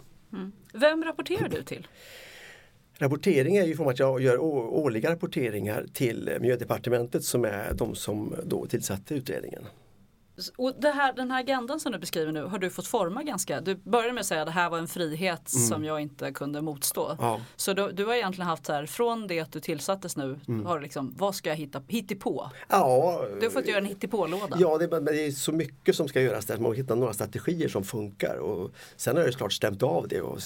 Vem 0.74 1.04
rapporterar 1.04 1.50
du 1.50 1.64
till? 1.64 1.88
Rapportering 2.98 3.58
är 3.58 3.66
ju 3.66 3.76
form 3.76 3.88
att 3.88 4.00
jag 4.00 4.22
gör 4.22 4.38
årliga 4.42 5.12
rapporteringar 5.12 5.86
till 5.94 6.38
Miljödepartementet 6.42 7.24
som 7.24 7.46
är 7.46 7.74
de 7.74 7.96
som 7.96 8.36
då 8.44 8.66
tillsatte 8.66 9.16
utredningen. 9.16 9.66
Och 10.56 10.74
här, 10.84 11.14
den 11.14 11.32
här 11.32 11.40
agendan 11.40 11.80
som 11.80 11.92
du 11.92 12.00
beskriver 12.00 12.32
nu 12.32 12.44
har 12.44 12.60
du 12.60 12.70
fått 12.70 12.88
forma 12.88 13.24
ganska, 13.24 13.62
du 13.62 13.76
började 13.76 14.14
med 14.14 14.22
att 14.22 14.28
säga 14.28 14.42
att 14.42 14.48
det 14.48 14.52
här 14.52 14.70
var 14.70 14.78
en 14.78 14.88
frihet 14.88 15.50
som 15.50 15.84
jag 15.86 16.02
inte 16.02 16.32
kunde 16.32 16.62
motstå. 16.62 17.06
Mm. 17.06 17.18
Ja. 17.20 17.42
Så 17.56 17.74
du, 17.74 17.92
du 17.92 18.06
har 18.06 18.14
egentligen 18.14 18.48
haft 18.48 18.66
så 18.66 18.74
här, 18.74 18.86
från 18.86 19.28
det 19.28 19.40
att 19.40 19.52
du 19.52 19.60
tillsattes 19.60 20.18
nu, 20.18 20.40
Mm. 20.48 20.66
har 20.66 20.78
du 20.78 20.84
liksom, 20.84 21.14
vad 21.18 21.36
ska 21.36 21.50
jag 21.50 21.56
hitta, 21.58 21.82
hittepå? 21.88 22.50
Ja, 22.70 23.26
Du 23.40 23.46
har 23.46 23.52
fått 23.52 23.68
göra 23.68 23.78
en 23.78 23.86
hittepålåda. 23.86 24.56
Ja, 24.60 24.78
det, 24.78 24.88
men 24.88 25.06
det 25.06 25.22
är 25.28 25.32
så 25.32 25.52
mycket 25.52 25.96
som 25.96 26.08
ska 26.08 26.22
göras 26.22 26.46
där. 26.46 26.56
Man 26.56 26.64
måste 26.64 26.82
hitta 26.82 26.96
några 26.96 27.14
strategier 27.14 27.70
som 27.70 27.84
funkar. 27.84 28.38
Och 28.38 28.72
sen 28.96 29.16
har 29.16 29.22
jag 29.22 29.28
ju 29.28 29.32
såklart 29.32 29.54
stämt 29.54 29.84
av 29.84 30.08
det. 30.08 30.22
Och, 30.22 30.40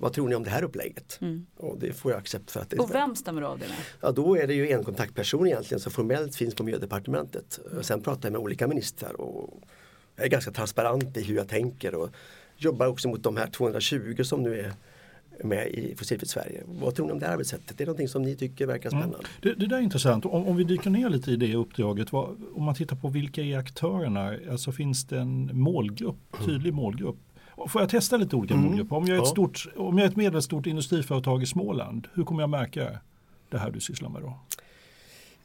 vad 0.00 0.12
tror 0.12 0.28
ni 0.28 0.34
om 0.34 0.42
det 0.44 0.50
här 0.50 0.62
upplägget? 0.62 1.18
Och 1.56 1.78
det 1.78 1.92
får 1.92 2.10
jag 2.12 2.18
accept 2.18 2.50
för 2.50 2.60
att 2.60 2.70
det 2.70 2.76
Mm. 2.76 2.84
Och 2.84 2.94
vem 2.94 3.16
stämmer 3.16 3.42
av 3.42 3.58
det 3.58 3.66
med? 3.68 3.76
Ja, 4.00 4.10
då 4.12 4.36
är 4.38 4.46
det 4.46 4.54
ju 4.54 4.70
en 4.70 4.84
kontaktperson 4.84 5.46
egentligen 5.46 5.80
som 5.80 5.92
formellt 5.92 6.36
finns 6.36 6.54
på 6.54 6.62
Miljödepartementet. 6.62 7.58
Sen 7.80 8.02
pratar 8.02 8.28
jag 8.28 8.32
med 8.32 8.40
olika 8.40 8.68
ministrar 8.68 9.20
och 9.20 9.39
jag 10.16 10.26
är 10.26 10.30
ganska 10.30 10.50
transparent 10.50 11.16
i 11.16 11.22
hur 11.22 11.36
jag 11.36 11.48
tänker 11.48 11.94
och 11.94 12.10
jobbar 12.56 12.86
också 12.86 13.08
mot 13.08 13.22
de 13.22 13.36
här 13.36 13.46
220 13.46 14.22
som 14.22 14.42
nu 14.42 14.60
är 14.60 14.72
med 15.44 15.68
i 15.68 15.94
Fossilfritt 15.96 16.30
Sverige. 16.30 16.62
Vad 16.66 16.94
tror 16.94 17.06
ni 17.06 17.12
om 17.12 17.18
det 17.18 17.26
här 17.26 17.32
arbetssättet? 17.32 17.78
Det 17.78 17.84
är 17.84 17.86
någonting 17.86 18.08
som 18.08 18.22
ni 18.22 18.36
tycker 18.36 18.66
verkar 18.66 18.90
spännande? 18.90 19.18
Det, 19.42 19.54
det 19.54 19.66
där 19.66 19.76
är 19.76 19.80
intressant. 19.80 20.26
Om, 20.26 20.46
om 20.46 20.56
vi 20.56 20.64
dyker 20.64 20.90
ner 20.90 21.08
lite 21.08 21.30
i 21.30 21.36
det 21.36 21.54
uppdraget. 21.54 22.12
Vad, 22.12 22.36
om 22.54 22.64
man 22.64 22.74
tittar 22.74 22.96
på 22.96 23.08
vilka 23.08 23.42
är 23.42 23.58
aktörerna? 23.58 24.34
Alltså 24.50 24.72
finns 24.72 25.04
det 25.04 25.18
en 25.18 25.50
målgrupp, 25.52 26.16
tydlig 26.46 26.74
målgrupp? 26.74 27.16
Får 27.68 27.80
jag 27.80 27.90
testa 27.90 28.16
lite 28.16 28.36
olika 28.36 28.56
målgrupper? 28.56 28.96
Om 28.96 29.06
jag, 29.06 29.18
är 29.18 29.22
ett 29.22 29.28
stort, 29.28 29.66
om 29.76 29.98
jag 29.98 30.04
är 30.04 30.10
ett 30.10 30.16
medelstort 30.16 30.66
industriföretag 30.66 31.42
i 31.42 31.46
Småland, 31.46 32.08
hur 32.14 32.24
kommer 32.24 32.42
jag 32.42 32.50
märka 32.50 32.98
det 33.48 33.58
här 33.58 33.70
du 33.70 33.80
sysslar 33.80 34.08
med 34.08 34.22
då? 34.22 34.38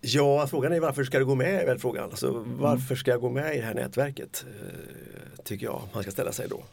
Ja, 0.08 0.48
frågan 0.48 0.74
är 0.74 0.80
varför 0.80 1.04
ska 1.04 1.20
du 1.20 1.26
gå 1.26 1.36
med 1.36 1.62
är 1.62 1.66
väl 1.66 1.80
frågan. 1.80 2.04
Alltså, 2.04 2.46
varför 2.46 2.96
ska 2.96 3.12
jag 3.12 3.22
gå 3.22 3.30
med 3.30 3.56
i 3.56 3.58
det 3.58 3.66
här 3.66 3.74
nätverket? 3.74 4.46
Eh, 4.48 5.44
tycker 5.44 5.66
jag 5.66 5.82
man 5.94 6.04
ska 6.04 6.12
ställa 6.12 6.32
sig 6.32 6.48
då. 6.50 6.64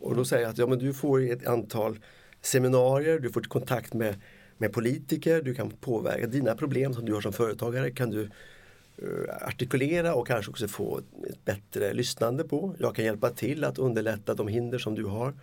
Och 0.00 0.16
då 0.16 0.24
säger 0.24 0.42
jag 0.42 0.50
att 0.50 0.58
ja, 0.58 0.66
men 0.66 0.78
du 0.78 0.94
får 0.94 1.30
ett 1.30 1.46
antal 1.46 1.98
seminarier, 2.40 3.18
du 3.18 3.30
får 3.32 3.40
kontakt 3.40 3.94
med, 3.94 4.14
med 4.58 4.72
politiker, 4.72 5.42
du 5.42 5.54
kan 5.54 5.70
påverka 5.70 6.26
dina 6.26 6.54
problem 6.54 6.94
som 6.94 7.04
du 7.04 7.14
har 7.14 7.20
som 7.20 7.32
företagare 7.32 7.90
kan 7.90 8.10
du 8.10 8.22
eh, 8.96 9.46
artikulera 9.46 10.14
och 10.14 10.26
kanske 10.26 10.50
också 10.50 10.68
få 10.68 10.98
ett 11.30 11.44
bättre 11.44 11.92
lyssnande 11.92 12.44
på. 12.44 12.74
Jag 12.78 12.94
kan 12.94 13.04
hjälpa 13.04 13.30
till 13.30 13.64
att 13.64 13.78
underlätta 13.78 14.34
de 14.34 14.48
hinder 14.48 14.78
som 14.78 14.94
du 14.94 15.04
har. 15.04 15.34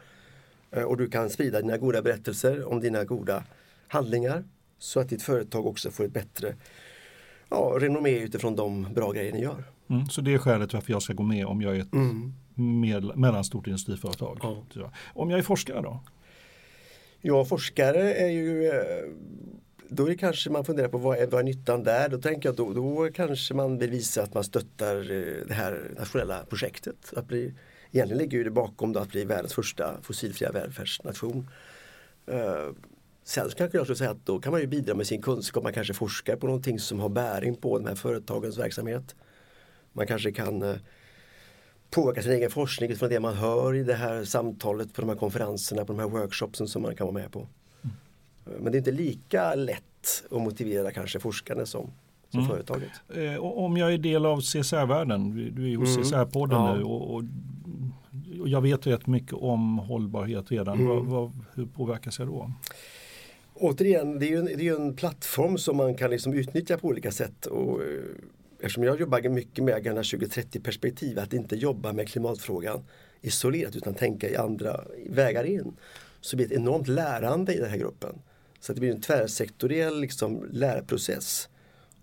Eh, 0.72 0.84
och 0.84 0.98
du 0.98 1.10
kan 1.10 1.30
sprida 1.30 1.62
dina 1.62 1.78
goda 1.78 2.02
berättelser 2.02 2.66
om 2.66 2.80
dina 2.80 3.04
goda 3.04 3.44
handlingar 3.88 4.44
så 4.78 5.00
att 5.00 5.10
ditt 5.10 5.24
företag 5.24 5.66
också 5.66 5.92
får 5.92 6.04
ett 6.04 6.14
bättre 6.14 6.56
ja, 7.50 7.76
renommé 7.80 8.20
utifrån 8.20 8.56
de 8.56 8.94
bra 8.94 9.12
grejer 9.12 9.34
ni 9.34 9.42
gör. 9.42 9.64
Mm, 9.90 10.06
så 10.06 10.22
det 10.22 10.34
är 10.34 10.38
skälet 10.38 10.74
varför 10.74 10.92
jag 10.92 11.02
ska 11.02 11.14
gå 11.14 11.24
med 11.24 11.46
om 11.46 11.62
jag 11.62 11.76
är 11.76 11.80
ett 11.80 11.94
medel, 12.56 13.16
mellanstort 13.16 13.68
industriföretag. 13.68 14.40
Ja. 14.74 14.92
Om 15.14 15.30
jag 15.30 15.40
är 15.40 15.44
forskare 15.44 15.82
då? 15.82 16.00
Ja, 17.22 17.46
forskare 17.46 18.14
är 18.14 18.30
ju 18.30 18.68
eh, 18.68 18.74
då 19.90 20.06
är 20.06 20.10
det 20.10 20.18
kanske 20.18 20.50
man 20.50 20.66
funderar 20.66 20.88
på 20.88 20.98
vad 20.98 21.18
är, 21.18 21.28
vad 21.28 21.40
är 21.40 21.44
nyttan 21.44 21.84
där? 21.84 22.10
Då 22.10 22.18
tänker 22.18 22.50
jag 22.50 22.56
då, 22.56 22.74
då 22.74 23.10
kanske 23.14 23.54
man 23.54 23.78
vill 23.78 23.90
visa 23.90 24.24
att 24.24 24.34
man 24.34 24.44
stöttar 24.44 24.96
eh, 25.12 25.48
det 25.48 25.54
här 25.54 25.92
nationella 25.98 26.46
projektet. 26.50 27.14
Att 27.16 27.28
bli, 27.28 27.54
egentligen 27.92 28.18
ligger 28.18 28.38
ju 28.38 28.44
det 28.44 28.52
bakom 28.52 28.94
då 28.94 29.00
att 29.00 29.10
bli 29.10 29.26
världens 29.26 29.54
första 29.54 30.02
fossilfria 30.02 30.52
välfärdsnation. 30.52 31.48
Sen 33.24 33.50
så 33.50 33.56
kanske 33.58 33.78
jag 33.78 33.86
skulle 33.86 33.98
säga 33.98 34.12
att 34.12 34.26
då 34.26 34.40
kan 34.40 34.52
man 34.52 34.62
ju 34.62 34.68
bidra 34.68 34.96
med 34.96 35.08
sin 35.08 35.22
kunskap. 35.22 35.64
Man 35.64 35.74
kanske 35.74 35.94
forskar 35.94 36.36
på 36.36 36.46
någonting 36.48 36.80
som 36.80 37.00
har 37.00 37.10
bäring 37.10 37.56
på 37.56 37.80
de 37.80 37.88
här 37.88 37.96
företagens 37.96 38.58
verksamhet. 38.58 39.16
Man 39.94 40.08
kanske 40.08 40.32
kan 40.32 40.62
eh, 40.62 40.76
påverka 41.90 42.22
sin 42.22 42.32
egen 42.32 42.50
forskning 42.52 42.90
utifrån 42.90 43.10
det 43.10 43.20
man 43.20 43.34
hör 43.34 43.76
i 43.76 43.84
det 43.84 43.94
här 43.94 44.24
samtalet 44.24 44.94
på 44.94 45.02
de 45.02 45.10
här 45.10 45.16
konferenserna, 45.18 45.86
på 45.86 45.94
de 45.94 46.00
här 46.00 46.08
workshopsen 46.08 46.68
som 46.68 46.82
man 46.82 46.96
kan 46.96 47.08
vara 47.08 47.14
med 47.14 47.32
på. 47.32 47.48
Men 48.44 48.72
det 48.72 48.76
är 48.76 48.80
inte 48.80 48.92
lika 48.92 49.56
lätt 49.56 50.24
att 50.32 50.42
motivera 50.42 50.92
kanske 50.92 51.20
forskarna 51.20 51.66
som, 51.66 51.92
som 52.30 52.48
företaget. 52.48 52.90
Eh, 53.16 53.38
om 53.44 53.78
jag 53.78 53.94
är 53.94 53.98
del 53.98 54.26
av 54.26 54.42
CSR-världen, 54.42 55.36
du- 55.56 55.64
är 55.64 55.68
ju 55.70 55.78
hos 55.78 55.90
Mm. 55.98 56.04
CSR-podden 56.04 56.52
Ja. 56.68 56.76
nu 56.76 56.84
och, 56.84 57.16
och, 57.16 57.24
och 58.42 58.48
jag 58.50 58.62
vet 58.62 58.88
rätt 58.88 59.08
mycket 59.08 59.34
om 59.34 59.78
hållbarhet 59.80 60.52
redan. 60.52 60.76
Mm. 60.80 60.88
Vad, 60.88 61.06
vad, 61.06 61.32
hur 61.56 61.66
påverkas 61.66 62.20
jag 62.20 62.28
då? 62.28 62.52
Återigen, 63.56 64.20
det 64.20 64.26
är 64.26 64.30
ju 64.30 64.38
en, 64.38 64.46
det 64.46 64.68
är 64.68 64.76
en 64.76 64.96
plattform 64.96 65.58
som 65.58 65.78
man 65.78 65.96
kan 65.96 66.12
liksom 66.12 66.34
utnyttja 66.34 66.78
på 66.78 66.88
olika 66.88 67.12
sätt. 67.12 67.46
Och, 67.46 67.84
eh, 67.84 68.04
eftersom 68.60 68.84
jag 68.84 69.00
jobbar 69.00 69.30
mycket 69.30 69.64
med 69.64 69.76
Agenda 69.76 70.04
2030 70.04 70.60
perspektiv, 70.60 71.20
att 71.20 71.34
inte 71.34 71.56
jobba 71.56 71.94
med 71.94 72.10
klimatfrågan 72.10 72.84
isolerat 73.22 73.76
utan 73.76 73.94
tänka 73.94 74.30
i 74.30 74.36
andra 74.36 74.84
vägar 75.06 75.44
in. 75.44 75.74
Så 76.22 76.36
blir 76.36 76.46
ett 76.46 76.52
enormt 76.52 76.88
lärande 76.88 77.54
i 77.54 77.58
den 77.58 77.70
här 77.70 77.78
gruppen. 77.78 78.22
Så 78.60 78.72
att 78.72 78.76
det 78.76 78.80
blir 78.80 78.92
en 78.92 79.02
tvärsektoriell 79.02 80.02
liksom, 80.02 80.48
lärprocess. 80.52 81.50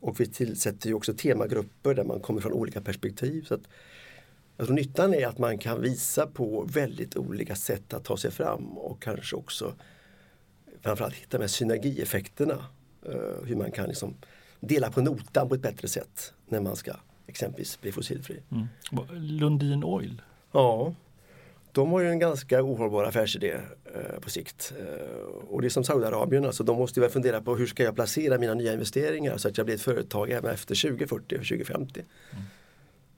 Och 0.01 0.21
vi 0.21 0.27
tillsätter 0.27 0.89
ju 0.89 0.95
också 0.95 1.15
temagrupper 1.15 1.95
där 1.95 2.05
man 2.05 2.21
kommer 2.21 2.41
från 2.41 2.53
olika 2.53 2.81
perspektiv. 2.81 3.45
Så 3.45 3.55
att, 3.55 3.63
jag 4.57 4.67
tror 4.67 4.77
nyttan 4.77 5.15
är 5.15 5.27
att 5.27 5.39
man 5.39 5.59
kan 5.59 5.83
visa 5.83 6.27
på 6.27 6.69
väldigt 6.73 7.17
olika 7.17 7.57
sätt 7.57 7.95
att 7.95 8.05
ta 8.05 8.17
sig 8.17 8.31
fram 8.31 8.79
och 8.79 9.03
kanske 9.03 9.37
också 9.37 9.75
framförallt 10.81 11.15
hitta 11.15 11.39
de 11.39 11.43
här 11.43 11.49
synergieffekterna. 11.49 12.65
eh, 13.07 13.45
hur 13.45 13.57
man 13.57 13.71
kan 13.71 13.89
liksom 13.89 14.15
dela 14.61 14.91
på 14.91 15.01
notan 15.03 15.49
på 15.49 15.55
ett 15.55 15.63
bättre 15.63 15.89
sätt 15.89 16.33
när 16.49 16.61
man 16.61 16.77
ska 16.77 16.93
exempelvis 17.27 17.81
bli 17.81 17.93
fossilfri. 17.93 18.43
Mm. 18.51 18.67
Lundin 19.13 19.85
Oil, 19.85 20.23
Ja, 20.53 20.95
de 21.73 21.93
har 21.93 22.01
ju 22.01 22.09
en 22.09 22.19
ganska 22.19 22.63
ohållbar 22.63 23.05
affärsidé 23.05 23.53
eh, 23.95 24.21
på 24.21 24.31
sikt. 24.31 24.73
Eh, 24.79 25.27
och 25.49 25.61
det 25.61 25.69
är 25.69 25.71
som 25.71 25.85
Saudiarabien, 25.85 26.45
alltså 26.45 26.65
de 26.65 26.79
måste 26.79 27.01
väl 27.01 27.11
fundera 27.11 27.41
på 27.41 27.57
hur 27.57 27.67
ska 27.67 27.83
jag 27.83 27.95
placera 27.95 28.39
mina 28.39 28.55
nya 28.55 28.73
investeringar 28.73 29.37
så 29.37 29.49
att 29.49 29.57
jag 29.59 29.67
blir 29.67 29.75
ett 29.77 29.83
företag 29.83 30.31
även 30.31 30.55
efter 30.55 30.83
2040 30.89 31.35
och 31.35 31.47
2050. 31.47 32.05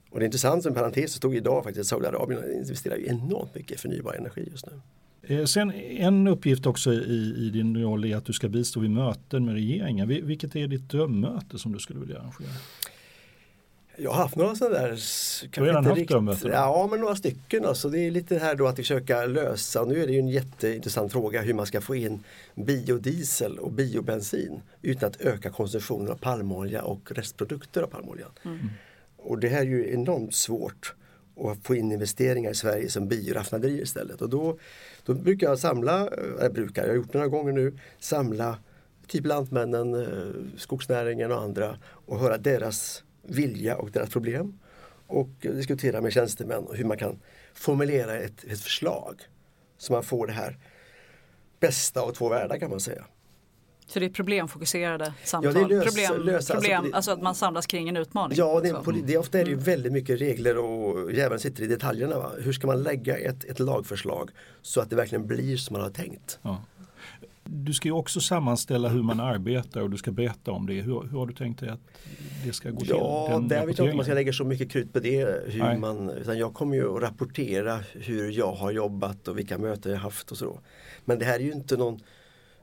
Och 0.09 0.19
det 0.19 0.23
är 0.23 0.25
intressant, 0.25 0.63
som 0.63 0.69
en 0.69 0.75
parentes, 0.75 1.11
så 1.11 1.17
stod 1.17 1.35
idag 1.35 1.63
faktiskt 1.63 1.79
att 1.79 1.87
Saudiarabien 1.87 2.51
investerar 2.53 2.95
ju 2.95 3.07
enormt 3.07 3.55
mycket 3.55 3.71
i 3.71 3.77
förnybar 3.77 4.13
energi 4.13 4.47
just 4.51 4.65
nu. 4.65 4.81
Eh, 5.27 5.45
Sen 5.45 5.71
en 5.71 6.27
uppgift 6.27 6.65
också 6.65 6.93
i, 6.93 7.35
i 7.37 7.49
din 7.49 7.77
roll 7.83 8.05
är 8.05 8.15
att 8.15 8.25
du 8.25 8.33
ska 8.33 8.49
bistå 8.49 8.79
vid 8.79 8.91
möten 8.91 9.45
med 9.45 9.53
regeringen. 9.53 10.11
Vil- 10.11 10.25
Vilket 10.25 10.55
är 10.55 10.67
ditt 10.67 10.89
drömmöte 10.89 11.59
som 11.59 11.71
du 11.71 11.79
skulle 11.79 11.99
vilja 11.99 12.19
arrangera? 12.19 12.47
Jag 13.97 14.11
har 14.11 14.17
haft 14.17 14.35
några 14.35 14.55
sådana 14.55 14.75
där. 14.79 14.99
Du 15.53 15.59
har 15.61 15.67
redan 15.67 15.85
haft 15.85 16.07
dem? 16.09 16.51
Ja, 16.51 16.87
men 16.91 16.99
några 16.99 17.15
stycken. 17.15 17.65
Alltså. 17.65 17.89
Det 17.89 17.99
är 17.99 18.11
lite 18.11 18.37
här 18.37 18.55
då 18.55 18.67
att 18.67 18.75
försöka 18.75 19.25
lösa. 19.25 19.85
Nu 19.85 20.03
är 20.03 20.07
det 20.07 20.13
ju 20.13 20.19
en 20.19 20.27
jätteintressant 20.27 21.11
fråga 21.11 21.41
hur 21.41 21.53
man 21.53 21.65
ska 21.65 21.81
få 21.81 21.95
in 21.95 22.23
biodiesel 22.55 23.59
och 23.59 23.71
biobensin 23.71 24.61
utan 24.81 25.09
att 25.09 25.21
öka 25.21 25.49
konsumtionen 25.49 26.11
av 26.11 26.15
palmolja 26.15 26.83
och 26.83 27.11
restprodukter 27.11 27.81
av 27.81 27.87
palmoljan. 27.87 28.29
Mm. 28.45 28.59
Och 29.17 29.39
det 29.39 29.47
här 29.47 29.61
är 29.61 29.65
ju 29.65 29.93
enormt 29.93 30.35
svårt 30.35 30.93
och 31.35 31.57
få 31.63 31.75
in 31.75 31.91
investeringar 31.91 32.51
i 32.51 32.55
Sverige 32.55 32.89
som 32.89 33.07
bioraffinaderier 33.07 33.81
istället. 33.81 34.21
Och 34.21 34.29
då, 34.29 34.57
då 35.05 35.13
brukar 35.13 35.47
jag 35.47 35.59
samla, 35.59 36.09
jag 36.39 36.53
brukar, 36.53 36.81
jag 36.81 36.89
har 36.89 36.95
gjort 36.95 37.11
det 37.11 37.17
några 37.17 37.29
gånger 37.29 37.51
nu, 37.51 37.77
samla 37.99 38.57
typ 39.07 39.25
Lantmännen, 39.25 39.93
eh, 39.93 40.57
skogsnäringen 40.57 41.31
och 41.31 41.41
andra 41.41 41.77
och 41.83 42.19
höra 42.19 42.37
deras 42.37 43.03
vilja 43.21 43.77
och 43.77 43.91
deras 43.91 44.09
problem. 44.09 44.59
Och 45.07 45.29
diskutera 45.41 46.01
med 46.01 46.13
tjänstemän 46.13 46.67
hur 46.73 46.85
man 46.85 46.97
kan 46.97 47.19
formulera 47.53 48.17
ett, 48.17 48.43
ett 48.43 48.59
förslag 48.59 49.21
så 49.77 49.93
man 49.93 50.03
får 50.03 50.27
det 50.27 50.33
här 50.33 50.57
bästa 51.59 52.01
av 52.01 52.11
två 52.11 52.29
världar 52.29 52.57
kan 52.57 52.69
man 52.69 52.79
säga. 52.79 53.05
Så 53.93 53.99
det 53.99 54.05
är 54.05 54.09
problemfokuserade 54.09 55.13
samtal? 55.23 55.53
Ja, 55.55 55.67
det 55.67 55.75
är 55.75 55.77
lös, 55.77 55.85
problem, 55.85 56.25
lösa, 56.25 56.35
alltså 56.35 56.53
problem, 56.53 56.77
alltså, 56.79 56.95
alltså, 56.95 57.11
att 57.11 57.21
man 57.21 57.35
samlas 57.35 57.67
kring 57.67 57.89
en 57.89 57.97
utmaning? 57.97 58.37
Ja, 58.37 58.59
det, 58.61 58.69
är, 58.69 59.07
det, 59.07 59.17
ofta 59.17 59.39
är 59.39 59.43
det 59.43 59.49
ju 59.49 59.53
mm. 59.53 59.65
väldigt 59.65 59.93
mycket 59.93 60.21
regler 60.21 60.57
och 60.57 61.11
djävulen 61.11 61.39
sitter 61.39 61.63
i 61.63 61.67
detaljerna. 61.67 62.17
Va? 62.17 62.31
Hur 62.39 62.53
ska 62.53 62.67
man 62.67 62.83
lägga 62.83 63.17
ett, 63.17 63.43
ett 63.43 63.59
lagförslag 63.59 64.29
så 64.61 64.81
att 64.81 64.89
det 64.89 64.95
verkligen 64.95 65.27
blir 65.27 65.57
som 65.57 65.73
man 65.73 65.83
har 65.83 65.89
tänkt? 65.89 66.39
Ja. 66.41 66.63
Du 67.43 67.73
ska 67.73 67.87
ju 67.87 67.93
också 67.93 68.21
sammanställa 68.21 68.89
hur 68.89 69.03
man 69.03 69.19
arbetar 69.19 69.81
och 69.81 69.89
du 69.89 69.97
ska 69.97 70.11
berätta 70.11 70.51
om 70.51 70.67
det. 70.67 70.73
Hur, 70.73 71.01
hur 71.11 71.19
har 71.19 71.27
du 71.27 71.33
tänkt 71.33 71.59
dig 71.59 71.69
att 71.69 71.81
det 72.45 72.53
ska 72.53 72.69
gå 72.69 72.79
till? 72.79 72.89
Ja, 72.89 73.43
där 73.49 73.65
vet 73.65 73.77
jag 73.77 73.85
inte 73.85 73.91
om 73.91 73.95
man 73.97 74.05
ska 74.05 74.13
lägga 74.13 74.33
så 74.33 74.43
mycket 74.43 74.71
krut 74.71 74.93
på 74.93 74.99
det. 74.99 75.43
Hur 75.45 75.77
man, 75.77 76.09
utan 76.09 76.37
jag 76.37 76.53
kommer 76.53 76.75
ju 76.75 76.95
att 76.95 77.01
rapportera 77.01 77.79
hur 77.93 78.31
jag 78.31 78.51
har 78.51 78.71
jobbat 78.71 79.27
och 79.27 79.37
vilka 79.37 79.57
möten 79.57 79.91
jag 79.91 79.99
haft 79.99 80.31
och 80.31 80.37
så. 80.37 80.59
Men 81.05 81.19
det 81.19 81.25
här 81.25 81.35
är 81.35 81.43
ju 81.43 81.51
inte 81.51 81.77
någon 81.77 81.99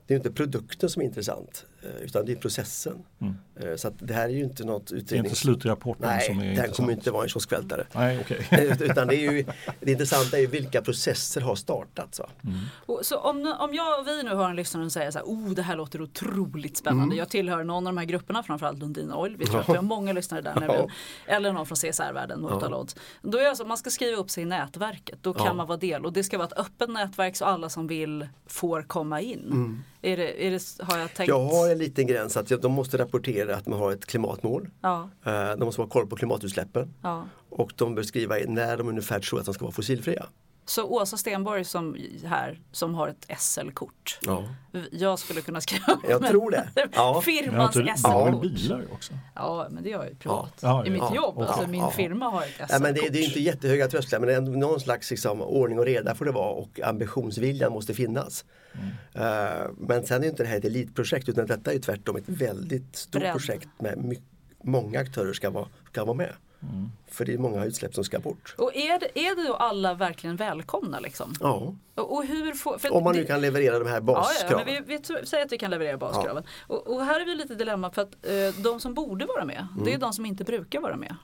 det 0.07 0.15
är 0.15 0.17
inte 0.17 0.31
produkten 0.31 0.91
som 0.91 1.03
är 1.03 1.07
intressant 1.07 1.67
utan 2.03 2.27
det 2.27 2.33
är 2.33 2.37
processen. 2.37 3.03
Mm. 3.21 3.35
Eh, 3.57 3.77
så 3.77 3.91
det 3.99 4.15
här 4.15 4.25
är 4.25 4.29
ju 4.29 4.45
inte 4.45 4.65
något 4.65 4.83
utrednings... 4.83 5.11
Det 5.11 5.17
är 5.17 5.19
inte 5.19 5.37
slutrapporten 5.37 6.09
Nej, 6.09 6.27
som 6.27 6.39
är 6.39 6.45
intressant? 6.45 6.57
Nej, 6.57 6.67
den 6.67 6.75
kommer 6.75 6.93
inte 6.93 7.11
vara 7.11 7.23
en 7.23 7.29
kioskvältare. 7.29 7.87
Nej, 7.93 8.19
okay. 8.19 8.39
Eh, 8.51 8.83
utan 8.83 9.09
det, 9.09 9.17
är 9.17 9.33
ju, 9.33 9.45
det 9.81 9.93
intressanta 9.93 10.37
är 10.37 10.41
ju 10.41 10.47
vilka 10.47 10.83
processer 10.83 11.41
har 11.41 11.55
startats. 11.55 12.21
Mm. 12.45 12.59
Så 13.03 13.19
om, 13.19 13.57
om 13.59 13.75
jag 13.75 14.01
och 14.01 14.07
vi 14.07 14.23
nu 14.23 14.35
har 14.35 14.51
en 14.51 14.57
lyssnare 14.57 14.85
som 14.85 14.91
säger 14.91 15.11
så 15.11 15.19
här, 15.19 15.25
oh 15.25 15.51
det 15.51 15.63
här 15.63 15.77
låter 15.77 16.03
otroligt 16.03 16.77
spännande. 16.77 17.05
Mm. 17.05 17.19
Jag 17.19 17.29
tillhör 17.29 17.65
någon 17.65 17.87
av 17.87 17.93
de 17.93 17.99
här 17.99 18.05
grupperna, 18.05 18.43
framförallt 18.43 18.79
Lundin 18.79 19.13
Oil. 19.13 19.37
Vi 19.37 19.47
tror 19.47 19.61
att 19.61 19.69
vi 19.69 19.77
har 19.77 19.83
många 19.83 20.13
lyssnare 20.13 20.41
där. 20.41 20.51
Ja. 20.71 20.89
Eller 21.27 21.53
någon 21.53 21.67
från 21.67 21.77
CSR-världen, 21.77 22.47
ja. 22.51 22.87
Då 23.23 23.39
är 23.39 23.49
alltså, 23.49 23.65
man 23.65 23.77
ska 23.77 23.91
skriva 23.91 24.17
upp 24.17 24.31
sig 24.31 24.43
i 24.43 24.47
nätverket. 24.47 25.19
Då 25.23 25.33
kan 25.33 25.47
ja. 25.47 25.53
man 25.55 25.67
vara 25.67 25.79
del 25.79 26.07
och 26.07 26.13
det 26.13 26.25
ska 26.25 26.39
vara 26.39 26.49
ett 26.49 26.59
öppet 26.59 26.91
nätverk 26.91 27.37
så 27.37 27.45
alla 27.45 27.69
som 27.69 27.87
vill 27.87 28.29
får 28.47 28.83
komma 28.83 29.21
in. 29.21 29.45
Mm. 29.53 29.83
Är 30.03 30.17
det, 30.17 30.47
är 30.47 30.51
det, 30.51 30.85
har 30.85 30.99
jag 30.99 31.15
tänkt? 31.15 31.29
Jag 31.29 31.41
har 31.41 31.70
en 31.73 31.79
liten 31.79 32.07
gräns 32.07 32.37
att 32.37 32.63
de 32.63 32.73
måste 32.73 32.99
rapportera 32.99 33.57
att 33.57 33.67
man 33.67 33.79
har 33.79 33.93
ett 33.93 34.07
klimatmål. 34.07 34.69
Ja. 34.81 35.11
Eh, 35.25 35.33
de 35.33 35.65
måste 35.65 35.83
ha 35.83 35.89
koll 35.89 36.07
på 36.07 36.17
klimatutsläppen. 36.17 36.95
Ja. 37.03 37.25
Och 37.49 37.73
de 37.77 37.95
bör 37.95 38.03
skriva 38.03 38.37
när 38.47 38.77
de 38.77 38.89
ungefär 38.89 39.21
tror 39.21 39.39
att 39.41 39.45
de 39.45 39.55
ska 39.55 39.65
vara 39.65 39.73
fossilfria. 39.73 40.27
Så 40.71 40.85
Åsa 40.85 41.17
Stenborg 41.17 41.65
som 41.65 41.97
här 42.25 42.61
som 42.73 42.95
har 42.95 43.09
ett 43.09 43.41
SL-kort. 43.41 44.19
Ja. 44.23 44.45
Jag 44.91 45.19
skulle 45.19 45.41
kunna 45.41 45.61
skriva 45.61 45.93
upp 45.93 46.01
Jag 46.09 46.29
tror 46.29 46.51
det. 46.51 46.69
Ja. 46.93 47.21
Firmans 47.25 47.75
SL-kort. 47.75 48.01
Ja, 48.03 48.39
bilar 48.43 48.85
också. 48.93 49.13
Ja, 49.35 49.67
men 49.71 49.83
det 49.83 49.91
gör 49.91 49.99
jag 49.99 50.09
ju 50.09 50.15
privat. 50.15 50.59
Ja. 50.61 50.87
I 50.87 50.91
mitt 50.91 51.15
jobb. 51.15 51.39
Alltså, 51.39 51.67
min 51.67 51.91
firma 51.91 52.29
har 52.29 52.43
ett 52.43 52.49
SL-kort. 52.49 52.71
Ja, 52.71 52.79
men 52.79 52.95
det, 52.95 53.09
det, 53.09 53.19
är 53.19 53.25
inte 53.25 53.41
jättehöga 53.41 53.89
trösklar 53.89 54.21
men 54.21 54.29
ändå 54.29 54.53
någon 54.53 54.81
slags 54.81 55.11
liksom, 55.11 55.43
ordning 55.43 55.79
och 55.79 55.85
reda 55.85 56.15
får 56.15 56.25
det 56.25 56.33
vara 56.33 56.51
och 56.51 56.81
ambitionsviljan 56.81 57.73
måste 57.73 57.95
finnas. 57.95 58.45
Mm. 58.73 58.89
Uh, 59.27 59.71
men 59.79 60.07
sen 60.07 60.25
är 60.25 60.29
inte 60.29 60.43
det 60.43 60.49
här 60.49 60.57
ett 60.57 60.65
elitprojekt 60.65 61.29
utan 61.29 61.47
detta 61.47 61.73
är 61.73 61.79
tvärtom 61.79 62.17
ett 62.17 62.29
väldigt 62.29 62.97
stort 62.97 63.21
Bredd. 63.23 63.33
projekt 63.33 63.69
med 63.79 64.05
mycket, 64.05 64.25
många 64.65 65.01
aktörer 65.01 65.33
ska 65.33 65.51
vara, 65.51 65.69
ska 65.93 66.05
vara 66.05 66.17
med. 66.17 66.33
Mm. 66.63 66.91
För 67.09 67.25
det 67.25 67.35
är 67.35 67.39
många 67.39 67.65
utsläpp 67.65 67.95
som 67.95 68.05
ska 68.05 68.19
bort. 68.19 68.55
Och 68.59 68.77
är 68.77 68.99
det, 68.99 69.19
är 69.21 69.37
det 69.37 69.49
då 69.49 69.55
alla 69.55 69.95
verkligen 69.95 70.37
välkomna? 70.37 71.01
Liksom? 71.01 71.35
Ja. 71.41 71.75
Och, 71.95 72.17
och 72.17 72.25
hur 72.25 72.53
får, 72.53 72.93
Om 72.93 73.05
man 73.05 73.17
nu 73.17 73.25
kan 73.25 73.41
leverera 73.41 73.79
de 73.79 73.89
här 73.89 74.01
baskraven. 74.01 74.65
Ja, 74.67 74.75
ja, 74.75 74.83
vi, 74.87 74.99
vi 75.19 75.27
säger 75.27 75.45
att 75.45 75.53
vi 75.53 75.59
kan 75.59 75.71
leverera 75.71 75.97
baskraven. 75.97 76.43
Ja. 76.47 76.75
Och, 76.75 76.87
och, 76.87 77.05
här 77.05 77.21
är 77.21 77.25
vi 77.25 77.35
lite 77.35 77.55
dilemma 77.55 77.91
för 77.91 78.03
att 78.03 78.27
eh, 78.27 78.63
de 78.63 78.81
som 78.81 78.95
borde 78.95 79.27
vara 79.27 79.45
med, 79.45 79.67
mm. 79.73 79.85
det 79.85 79.91
är 79.91 79.95
mm. 79.95 80.01
de 80.01 80.13
som 80.13 80.27
inte 80.27 80.45
brukar 80.45 80.81
vara 80.81 80.97
med. 80.97 81.17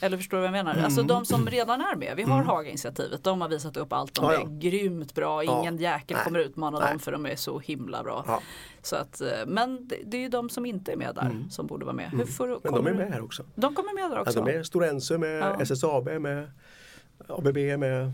Eller 0.00 0.16
förstår 0.16 0.36
du 0.36 0.40
vad 0.40 0.48
jag 0.48 0.52
menar? 0.52 0.72
Mm. 0.72 0.84
Alltså 0.84 1.02
de 1.02 1.24
som 1.24 1.46
redan 1.46 1.80
är 1.80 1.96
med. 1.96 2.16
Vi 2.16 2.22
har 2.22 2.34
mm. 2.34 2.46
Haga-initiativet. 2.46 3.24
De 3.24 3.40
har 3.40 3.48
visat 3.48 3.76
upp 3.76 3.92
allt. 3.92 4.14
De 4.14 4.24
ja, 4.24 4.34
ja. 4.34 4.40
är 4.40 4.60
grymt 4.60 5.14
bra. 5.14 5.44
Ingen 5.44 5.78
ja. 5.78 5.90
jäkel 5.90 6.16
kommer 6.16 6.38
utmana 6.38 6.78
Nej. 6.78 6.90
dem 6.90 6.98
för 6.98 7.12
de 7.12 7.26
är 7.26 7.36
så 7.36 7.58
himla 7.58 8.02
bra. 8.02 8.24
Ja. 8.26 8.40
Så 8.82 8.96
att, 8.96 9.20
eh, 9.20 9.28
men 9.46 9.88
det, 9.88 9.96
det 10.04 10.16
är 10.16 10.20
ju 10.20 10.28
de 10.28 10.48
som 10.50 10.66
inte 10.66 10.92
är 10.92 10.96
med 10.96 11.14
där 11.14 11.22
mm. 11.22 11.50
som 11.50 11.66
borde 11.66 11.84
vara 11.84 11.96
med. 11.96 12.10
Hur 12.10 12.14
mm. 12.14 12.26
får, 12.26 12.60
men 12.62 12.72
de 12.74 12.86
är 12.86 12.94
med 12.94 13.12
här 13.12 13.24
också. 13.24 13.44
De 13.54 13.74
kommer 13.74 13.94
med 13.94 14.10
där 14.10 14.18
också. 14.20 14.38
Ja, 14.38 14.44
de 14.44 14.58
är 14.58 14.62
Stora 14.62 14.88
Enso 14.88 15.18
med, 15.18 15.60
SSAB 15.60 16.08
med, 16.08 16.50
ABB 17.28 17.56
med, 17.56 18.12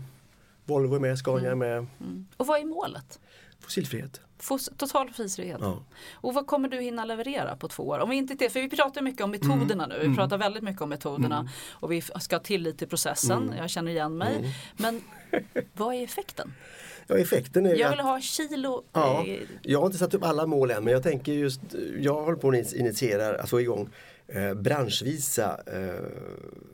Volvo 0.65 0.99
med, 0.99 1.17
Scania 1.17 1.51
mm. 1.51 1.59
med. 1.59 1.77
Mm. 1.77 2.27
Och 2.37 2.47
vad 2.47 2.59
är 2.59 2.65
målet? 2.65 3.19
Fossilfrihet. 3.67 4.21
Total 4.77 5.09
fossilfrihet. 5.09 5.57
Ja. 5.61 5.83
Och 6.13 6.33
vad 6.33 6.47
kommer 6.47 6.69
du 6.69 6.81
hinna 6.81 7.05
leverera 7.05 7.55
på 7.55 7.67
två 7.67 7.83
år? 7.83 7.99
Om 7.99 8.09
vi 8.09 8.15
inte 8.15 8.33
det, 8.33 8.49
för 8.49 8.61
vi 8.61 8.69
pratar 8.69 9.01
mycket 9.01 9.21
om 9.21 9.31
metoderna 9.31 9.83
mm. 9.83 9.89
nu. 9.89 9.99
Vi 9.99 10.05
mm. 10.05 10.15
pratar 10.15 10.37
väldigt 10.37 10.63
mycket 10.63 10.81
om 10.81 10.89
metoderna 10.89 11.37
mm. 11.37 11.51
och 11.71 11.91
vi 11.91 12.01
ska 12.01 12.35
ha 12.35 12.43
tillit 12.43 12.77
till 12.77 12.87
processen. 12.87 13.43
Mm. 13.43 13.57
Jag 13.57 13.69
känner 13.69 13.91
igen 13.91 14.17
mig. 14.17 14.35
Mm. 14.35 14.49
Men 14.77 15.01
vad 15.73 15.95
är 15.95 16.03
effekten? 16.03 16.53
Ja, 17.07 17.17
effekten 17.17 17.65
är 17.65 17.75
jag 17.75 17.89
vill 17.89 17.99
att, 17.99 18.05
ha 18.05 18.21
kilo. 18.21 18.83
Ja, 18.93 19.25
jag 19.61 19.79
har 19.79 19.85
inte 19.85 19.97
satt 19.97 20.13
upp 20.13 20.23
alla 20.23 20.45
mål 20.45 20.71
än 20.71 20.83
men 20.83 20.93
jag 20.93 21.03
tänker 21.03 21.31
just, 21.31 21.61
jag 21.99 22.13
håller 22.13 22.37
på 22.37 22.49
att 22.49 22.73
initiera, 22.73 23.41
att 23.41 23.49
få 23.49 23.61
igång 23.61 23.89
eh, 24.27 24.53
branschvisa 24.53 25.59
eh, 25.67 26.05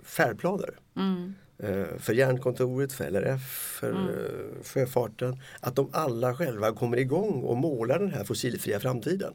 färdplaner. 0.04 0.70
Mm. 0.96 1.36
Eh, 1.58 1.98
för 2.00 2.14
Järnkontoret, 2.14 2.94
för 2.94 3.12
LRF, 3.12 3.42
för 3.80 3.92
mm. 3.92 4.08
Eh, 4.08 4.64
sjöfarten. 4.64 5.40
Att 5.60 5.76
de 5.76 5.90
alla 5.92 6.36
själva 6.36 6.72
kommer 6.72 6.98
igång 6.98 7.44
och 7.44 7.58
målar 7.58 8.00
den 8.00 8.12
här 8.12 8.24
fossilfria 8.24 8.80
framtiden. 8.80 9.34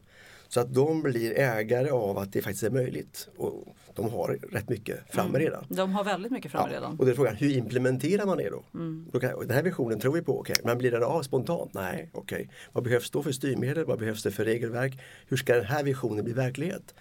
Så 0.48 0.60
att 0.60 0.74
de 0.74 1.02
blir 1.02 1.38
ägare 1.38 1.90
av 1.90 2.18
att 2.18 2.32
det 2.32 2.42
faktiskt 2.42 2.62
är 2.62 2.70
möjligt. 2.70 3.28
Och 3.36 3.76
de 3.94 4.10
har 4.10 4.38
rätt 4.52 4.68
mycket 4.68 5.00
framme 5.10 5.28
mm. 5.28 5.40
redan. 5.40 5.64
De 5.68 5.92
har 5.92 6.04
väldigt 6.04 6.32
mycket 6.32 6.52
framme 6.52 6.68
ja. 6.70 6.76
redan. 6.76 6.98
Och 6.98 7.06
det 7.06 7.12
är 7.12 7.14
frågan, 7.14 7.36
hur 7.36 7.56
implementerar 7.56 8.26
man 8.26 8.38
det 8.38 8.50
då? 8.50 8.64
Mm. 8.74 9.06
då 9.12 9.20
kan, 9.20 9.40
den 9.40 9.50
här 9.50 9.62
visionen 9.62 10.00
tror 10.00 10.12
vi 10.12 10.22
på, 10.22 10.40
okej. 10.40 10.52
Okay. 10.52 10.64
men 10.66 10.78
blir 10.78 10.90
den 10.90 11.02
av 11.02 11.22
spontant? 11.22 11.74
Nej, 11.74 12.10
okej. 12.12 12.36
Okay. 12.36 12.48
Vad 12.72 12.84
behövs 12.84 13.10
då 13.10 13.22
för 13.22 13.32
styrmedel? 13.32 13.84
Vad 13.84 13.98
behövs 13.98 14.22
det 14.22 14.30
för 14.30 14.44
regelverk? 14.44 15.00
Hur 15.28 15.36
ska 15.36 15.54
den 15.54 15.64
här 15.64 15.82
visionen 15.84 16.24
bli 16.24 16.32
verklighet? 16.32 16.94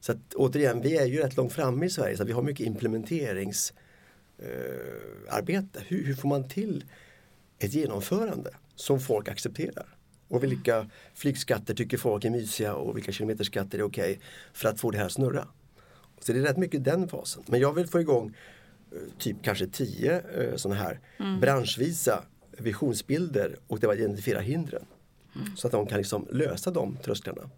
Så 0.00 0.12
att, 0.12 0.34
återigen, 0.34 0.80
vi 0.80 0.96
är 0.96 1.06
ju 1.06 1.22
rätt 1.22 1.36
långt 1.36 1.52
framme 1.52 1.86
i 1.86 1.90
Sverige 1.90 2.16
så 2.16 2.24
vi 2.24 2.32
har 2.32 2.42
mycket 2.42 2.66
implementerings 2.66 3.72
eh, 4.42 5.34
arbete. 5.34 5.82
Hur, 5.86 6.04
hur, 6.04 6.14
får 6.14 6.28
man 6.28 6.48
till 6.48 6.84
ett 7.58 7.74
genomförande 7.74 8.50
som 8.74 9.00
folk 9.00 9.28
accepterar? 9.28 9.96
Och 10.28 10.44
vilka 10.44 10.90
flygskatter 11.14 11.74
tycker 11.74 11.96
folk 11.96 12.24
är 12.24 12.30
mysiga 12.30 12.74
och 12.74 12.96
vilka 12.96 13.12
kilometerskatter 13.12 13.78
är 13.78 13.82
okej 13.82 14.12
okay 14.12 14.24
för 14.52 14.68
att 14.68 14.80
få 14.80 14.90
det 14.90 14.98
här 14.98 15.06
att 15.06 15.12
snurra. 15.12 15.48
Så 16.20 16.32
det 16.32 16.38
är 16.38 16.42
rätt 16.42 16.56
mycket 16.56 16.84
den 16.84 17.08
fasen. 17.08 17.42
Men 17.46 17.60
jag 17.60 17.72
vill 17.72 17.86
få 17.86 18.00
igång 18.00 18.36
eh, 18.92 18.98
typ 19.18 19.36
kanske 19.42 19.66
tio 19.66 20.22
eh, 20.36 20.56
sådana 20.56 20.80
här 20.80 21.00
mm. 21.18 21.40
branschvisa 21.40 22.24
visionsbilder 22.58 23.56
och 23.66 23.80
det 23.80 23.86
var 23.86 23.94
identifiera 23.94 24.40
hindren. 24.40 24.84
Mm. 25.36 25.56
Så 25.56 25.66
att 25.66 25.72
de 25.72 25.86
kan 25.86 25.98
liksom 25.98 26.28
lösa 26.30 26.70
de 26.70 26.96
trösklarna. 26.96 27.50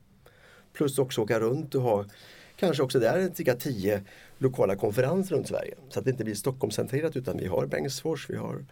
Plus 0.72 0.99
också 0.99 1.20
åka 1.20 1.41
runt 1.41 1.74
och 1.74 1.83
ha 1.83 2.07
kanske 2.57 2.83
också 2.83 2.99
där 2.99 3.30
cirka 3.35 3.55
tio 3.55 4.03
lokala 4.43 4.76
konferenser 4.76 5.34
runt 5.34 5.49
Sverige. 5.49 5.74
Så 5.88 5.99
att 5.99 6.05
det 6.05 6.11
inte 6.11 6.24
blir 6.24 6.34
Stockholmscentrerat 6.34 7.16
utan 7.16 7.38
vi 7.38 7.47
har 7.47 7.66
Bengtsfors, 7.66 8.30
vi 8.30 8.36
har 8.36 8.64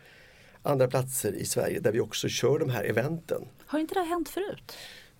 andra 0.62 0.88
platser 0.88 1.32
i 1.32 1.44
Sverige 1.44 1.80
där 1.80 1.92
vi 1.92 2.00
också 2.00 2.28
kör 2.28 2.58
de 2.58 2.70
här 2.70 2.84
eventen. 2.84 3.48
Har 3.66 3.78
inte 3.78 3.94
det 3.94 4.02
hänt 4.02 4.28
förut? 4.28 4.76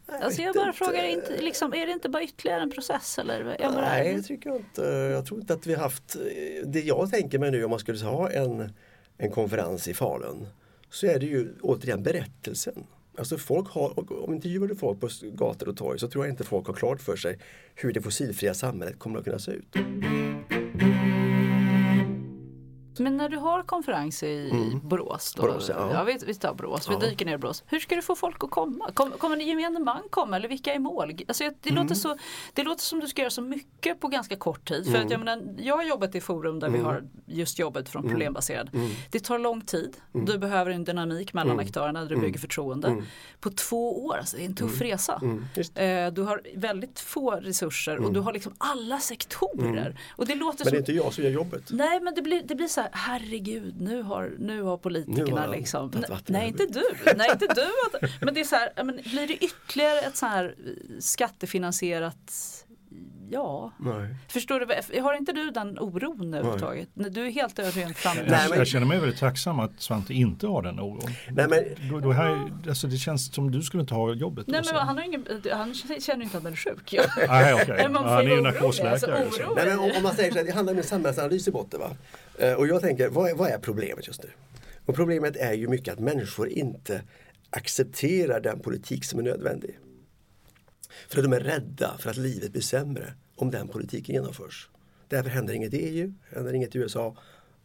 Jag 0.07 0.23
alltså 0.23 0.43
jag 0.43 0.55
bara 0.55 0.67
inte. 0.67 0.79
frågar, 0.79 1.05
inte, 1.05 1.41
liksom, 1.41 1.75
är 1.75 1.87
det 1.87 1.93
inte 1.93 2.09
bara 2.09 2.23
ytterligare 2.23 2.63
en 2.63 2.71
process? 2.71 3.19
Eller? 3.19 3.57
Jag 3.61 3.73
bara, 3.73 3.81
Nej, 3.81 4.13
jag 4.13 4.25
tycker 4.25 4.57
inte. 4.57 4.83
Jag 4.83 5.27
tror 5.27 5.41
inte 5.41 5.55
att 5.55 5.67
vi 5.67 5.75
haft, 5.75 6.17
det 6.65 6.81
jag 6.81 7.11
tänker 7.11 7.39
mig 7.39 7.51
nu 7.51 7.65
om 7.65 7.71
man 7.71 7.79
skulle 7.79 8.05
ha 8.05 8.31
en, 8.31 8.73
en 9.19 9.31
konferens 9.31 9.89
i 9.89 9.95
Falun 9.95 10.47
så 10.91 11.07
är 11.07 11.19
det 11.19 11.27
ju 11.27 11.55
återigen 11.63 12.03
berättelsen. 12.03 12.87
Alltså 13.19 13.39
folk 13.39 13.69
har, 13.69 14.13
om 14.25 14.35
intervjuar 14.35 14.69
du 14.69 14.77
folk 14.77 15.01
på 15.01 15.09
gator 15.23 15.69
och 15.69 15.77
torg 15.77 15.99
så 15.99 16.09
tror 16.09 16.25
jag 16.25 16.33
inte 16.33 16.45
folk 16.45 16.67
har 16.67 16.75
klart 16.75 17.01
för 17.01 17.17
sig 17.17 17.39
hur 17.75 17.93
det 17.93 18.03
fossilfria 18.03 18.55
samhället 18.55 18.99
kommer 18.99 19.19
att 19.19 19.25
kunna 19.25 19.39
se 19.39 19.53
ut. 19.53 19.77
Men 23.01 23.17
när 23.17 23.29
du 23.29 23.37
har 23.37 23.63
konferens 23.63 24.23
i 24.23 24.51
mm. 24.51 24.81
Borås, 24.89 25.35
då, 25.35 25.43
Borås 25.43 25.69
ja. 25.69 25.91
ja. 25.93 26.05
vi, 26.05 26.19
vi 26.27 26.35
tar 26.35 26.55
Borås, 26.55 26.89
vi 26.89 26.93
ja. 26.93 27.01
dyker 27.01 27.27
ner 27.27 27.35
i 27.35 27.39
Borås. 27.39 27.63
Hur 27.67 27.81
ska 27.81 27.97
du 27.97 28.03
få 28.03 28.17
folk 28.17 28.45
att 28.45 28.51
komma? 28.51 28.91
Kom, 28.95 29.11
kommer 29.11 29.37
gemene 29.37 29.79
man 29.79 30.03
komma 30.11 30.37
eller 30.37 30.49
vilka 30.49 30.75
är 30.75 30.79
mål? 30.79 31.19
Alltså, 31.29 31.45
det, 31.61 31.71
mm. 31.71 31.83
låter 31.83 31.95
så, 31.95 32.17
det 32.55 32.63
låter 32.63 32.83
som 32.83 33.01
du 33.01 33.09
ska 33.09 33.23
göra 33.23 33.31
så 33.31 33.43
mycket 33.43 34.01
på 34.01 34.09
ganska 34.09 34.37
kort 34.37 34.69
tid. 34.69 34.85
För 34.85 34.95
att, 34.95 35.01
mm. 35.01 35.11
jag, 35.11 35.19
menar, 35.21 35.55
jag 35.59 35.77
har 35.77 35.85
jobbat 35.85 36.15
i 36.15 36.21
forum 36.21 36.59
där 36.59 36.69
vi 36.69 36.79
mm. 36.79 36.87
har 36.87 37.05
just 37.27 37.59
jobbet 37.59 37.89
från 37.89 38.03
mm. 38.03 38.13
problembaserad. 38.13 38.71
Det 39.11 39.21
tar 39.21 39.39
lång 39.39 39.61
tid. 39.61 39.97
Du 40.13 40.39
behöver 40.39 40.71
en 40.71 40.85
dynamik 40.85 41.33
mellan 41.33 41.61
aktörerna 41.61 42.05
du 42.05 42.17
bygger 42.17 42.39
förtroende. 42.39 43.03
På 43.41 43.51
två 43.51 44.05
år, 44.05 44.17
alltså, 44.17 44.37
det 44.37 44.43
är 44.43 44.47
en 44.47 44.55
tuff 44.55 44.81
resa. 44.81 45.21
Eh, 45.75 46.13
du 46.13 46.23
har 46.23 46.43
väldigt 46.55 47.01
få 47.01 47.31
resurser 47.31 47.97
och 47.97 48.13
du 48.13 48.21
har 48.21 48.33
liksom 48.33 48.53
alla 48.59 48.99
sektorer. 48.99 50.01
Och 50.11 50.27
det 50.27 50.35
låter 50.35 50.65
men 50.65 50.73
det 50.73 50.77
är 50.77 50.81
inte 50.81 50.93
jag 50.93 51.13
som 51.13 51.25
gör 51.25 51.31
jobbet. 51.31 51.63
Nej 51.71 52.01
men 52.01 52.15
det 52.15 52.23
blir, 52.23 52.43
det 52.45 52.55
blir 52.55 52.69
så 52.69 52.81
här, 52.81 52.90
herregud 52.93 53.81
nu 53.81 54.03
har, 54.03 54.33
nu 54.39 54.63
har 54.63 54.77
politikerna 54.77 55.47
nu 55.47 55.53
liksom. 55.53 55.93
Nej 56.27 56.49
inte 56.49 56.67
du, 56.67 56.85
nej 57.17 57.31
inte 57.33 57.47
du. 57.47 57.69
Men 58.21 58.35
det 58.35 58.41
är 58.41 58.45
så 58.45 58.57
här, 58.57 58.85
men 58.85 58.97
blir 58.97 59.27
det 59.27 59.45
ytterligare 59.45 60.01
ett 60.01 60.17
så 60.17 60.27
här 60.27 60.55
skattefinansierat 60.99 62.67
Ja, 63.33 63.73
Nej. 63.79 64.15
förstår 64.29 64.61
du? 64.61 65.01
Har 65.01 65.15
inte 65.15 65.33
du 65.33 65.51
den 65.51 65.79
oron 65.79 66.35
överhuvudtaget? 66.35 66.89
Nej. 66.95 67.11
Du 67.11 67.27
är 67.27 67.31
helt 67.31 67.59
rent 67.59 67.97
framme. 67.97 68.21
Jag, 68.27 68.57
jag 68.57 68.67
känner 68.67 68.87
mig 68.87 68.99
väldigt 69.01 69.19
tacksam 69.21 69.61
att 69.61 69.81
Svante 69.81 70.15
inte 70.15 70.47
har 70.47 70.63
den 70.63 70.81
oron. 70.81 71.11
Nej, 71.31 71.47
men, 71.49 71.91
då, 71.91 72.01
då 72.01 72.13
här, 72.13 72.53
alltså 72.69 72.87
det 72.87 72.97
känns 72.97 73.35
som 73.35 73.51
du 73.51 73.63
skulle 73.63 73.81
inte 73.81 73.95
ha 73.95 74.15
jobbet. 74.15 74.47
Nej, 74.47 74.63
men 74.65 74.75
han, 74.75 74.97
har 74.97 75.05
ingen, 75.05 75.27
han 75.53 75.75
känner 75.75 76.25
inte 76.25 76.37
att 76.37 76.43
han 76.43 76.53
är 76.53 76.57
sjuk. 76.57 76.95
Nej, 77.29 77.55
okay. 77.55 77.83
han 77.95 78.07
är 78.07 78.23
ju 78.23 78.41
narkosläkare. 78.41 78.93
Alltså, 78.93 79.53
Nej, 79.57 79.67
men 79.67 79.79
om, 79.79 79.91
om 79.97 80.03
man 80.03 80.15
säger 80.15 80.31
så 80.31 80.39
här, 80.39 80.45
det 80.45 80.53
handlar 80.53 80.73
om 80.73 80.79
en 80.79 80.85
samhällsanalys 80.85 81.49
i 81.49 81.51
botten. 81.51 81.81
Va? 81.81 81.91
Eh, 82.39 82.53
och 82.53 82.67
jag 82.67 82.81
tänker, 82.81 83.09
vad 83.09 83.31
är, 83.31 83.35
vad 83.35 83.51
är 83.51 83.59
problemet 83.59 84.07
just 84.07 84.23
nu? 84.23 84.31
Och 84.87 84.95
problemet 84.95 85.37
är 85.37 85.53
ju 85.53 85.69
mycket 85.69 85.95
att 85.95 86.01
människor 86.01 86.49
inte 86.49 87.03
accepterar 87.51 88.41
den 88.41 88.61
politik 88.61 89.05
som 89.05 89.19
är 89.19 89.23
nödvändig. 89.23 89.79
För 91.09 91.19
att 91.19 91.25
de 91.25 91.33
är 91.33 91.41
rädda 91.41 91.99
för 91.99 92.11
att 92.11 92.17
livet 92.17 92.53
blir 92.53 92.63
sämre 92.63 93.15
om 93.37 93.51
den 93.51 93.69
politiken 93.69 94.15
genomförs. 94.15 94.69
Därför 95.09 95.31
händer 95.31 95.55
inget 95.55 95.75
i 95.75 95.77
EU, 95.77 96.13
händer 96.35 96.53
inget 96.53 96.77
i 96.77 96.79
USA, 96.79 97.17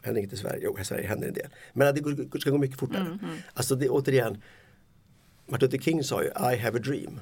händer 0.03 0.21
inget 0.21 0.33
i 0.33 0.37
Sverige. 0.37 0.59
Jo, 0.63 0.79
i 0.79 0.85
Sverige 0.85 1.07
händer 1.07 1.27
en 1.27 1.33
del. 1.33 1.47
Men 1.73 1.95
det 1.95 2.39
ska 2.39 2.49
gå 2.49 2.57
mycket 2.57 2.79
fortare. 2.79 3.01
Mm, 3.01 3.19
mm. 3.23 3.37
Alltså 3.53 3.75
det, 3.75 3.89
återigen, 3.89 4.41
Martin 5.45 5.69
Luther 5.69 5.83
King 5.83 6.03
sa 6.03 6.23
ju 6.23 6.27
I 6.27 6.57
have 6.57 6.77
a 6.77 6.81
dream. 6.85 7.19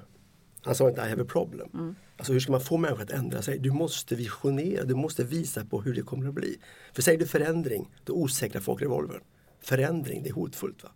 Han 0.62 0.76
sa 0.76 0.90
inte 0.90 1.02
I 1.02 1.10
have 1.10 1.22
a 1.22 1.26
problem. 1.30 1.70
Mm. 1.74 1.96
Alltså 2.18 2.34
hur 2.34 2.40
ska 2.40 2.52
man 2.52 2.62
få 2.62 2.78
människor 2.78 3.04
att 3.04 3.12
ändra 3.12 3.42
sig? 3.42 3.60
Du 3.60 3.72
måste 3.72 4.16
visionera, 4.16 4.84
du 4.84 4.96
måste 4.96 5.24
visa 5.24 5.66
på 5.66 5.82
hur 5.82 5.94
det 5.94 6.02
kommer 6.02 6.28
att 6.28 6.34
bli. 6.34 6.58
För 6.94 7.02
säger 7.02 7.20
du 7.20 7.28
förändring, 7.28 7.90
då 8.04 8.14
osäkrar 8.14 8.62
folk 8.62 8.82
revolvern. 8.82 9.22
Förändring, 9.62 10.24
det 10.24 10.30
är 10.30 10.34
hotfullt. 10.34 10.84
Va? 10.84 10.90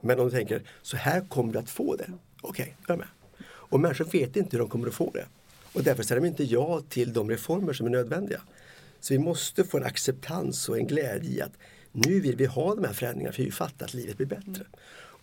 Men 0.00 0.18
om 0.18 0.24
du 0.24 0.30
tänker, 0.30 0.62
så 0.82 0.96
här 0.96 1.28
kommer 1.28 1.52
du 1.52 1.58
att 1.58 1.70
få 1.70 1.96
det. 1.96 2.12
Okej, 2.40 2.62
okay, 2.62 2.74
jag 2.86 2.94
är 2.94 2.98
med. 2.98 3.08
Och 3.68 3.80
människor 3.80 4.04
vet 4.04 4.36
inte 4.36 4.48
hur 4.50 4.58
de 4.58 4.68
kommer 4.68 4.88
att 4.88 4.94
få 4.94 5.10
det. 5.10 5.26
Och 5.72 5.82
därför 5.82 6.02
säger 6.02 6.20
de 6.20 6.26
inte 6.26 6.44
ja 6.44 6.82
till 6.88 7.12
de 7.12 7.30
reformer 7.30 7.72
som 7.72 7.86
är 7.86 7.90
nödvändiga. 7.90 8.40
Så 9.00 9.14
vi 9.14 9.18
måste 9.18 9.64
få 9.64 9.76
en 9.76 9.84
acceptans 9.84 10.68
och 10.68 10.78
en 10.78 10.86
glädje 10.86 11.30
i 11.30 11.40
att 11.40 11.52
nu 11.92 12.20
vill 12.20 12.36
vi 12.36 12.46
ha 12.46 12.74
de 12.74 12.84
här 12.84 12.92
förändringarna 12.92 13.32
för 13.32 13.42
vi 13.42 13.50
fattar 13.50 13.86
att 13.86 13.94
livet 13.94 14.16
blir 14.16 14.26
bättre. 14.26 14.64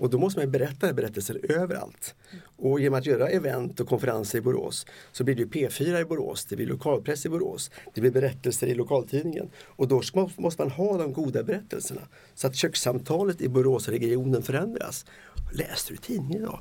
Och 0.01 0.09
då 0.09 0.17
måste 0.17 0.39
man 0.39 0.51
berätta 0.51 0.87
den 0.87 0.95
berättelsen 0.95 1.37
överallt. 1.49 2.15
Och 2.57 2.79
genom 2.79 2.99
att 2.99 3.05
göra 3.05 3.29
event 3.29 3.79
och 3.79 3.87
konferenser 3.87 4.37
i 4.37 4.41
Borås 4.41 4.85
så 5.11 5.23
blir 5.23 5.35
det 5.35 5.45
P4 5.45 6.01
i 6.01 6.05
Borås, 6.05 6.45
det 6.45 6.55
blir 6.55 6.67
lokalpress 6.67 7.25
i 7.25 7.29
Borås, 7.29 7.71
det 7.93 8.01
blir 8.01 8.11
berättelser 8.11 8.67
i 8.67 8.73
lokaltidningen. 8.73 9.49
Och 9.65 9.87
då 9.87 10.01
måste 10.37 10.61
man 10.61 10.71
ha 10.71 10.97
de 10.97 11.13
goda 11.13 11.43
berättelserna 11.43 12.01
så 12.35 12.47
att 12.47 12.55
kökssamtalet 12.55 13.41
i 13.41 13.49
Boråsregionen 13.49 14.43
förändras. 14.43 15.05
Läste 15.53 15.93
du 15.93 15.97
tidningen 15.97 16.41
idag? 16.41 16.59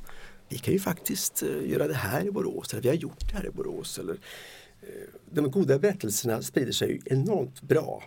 Vi 0.51 0.57
kan 0.57 0.73
ju 0.73 0.79
faktiskt 0.79 1.43
eh, 1.43 1.69
göra 1.69 1.87
det 1.87 1.93
här 1.93 2.25
i 2.25 2.31
Borås, 2.31 2.73
eller 2.73 2.83
vi 2.83 2.89
har 2.89 2.95
gjort 2.95 3.19
det 3.19 3.37
här 3.37 3.45
i 3.45 3.49
Borås. 3.49 3.99
Eller, 3.99 4.13
eh, 4.81 5.09
de 5.31 5.51
goda 5.51 5.79
berättelserna 5.79 6.41
sprider 6.41 6.71
sig 6.71 7.01
enormt 7.05 7.61
bra 7.61 8.03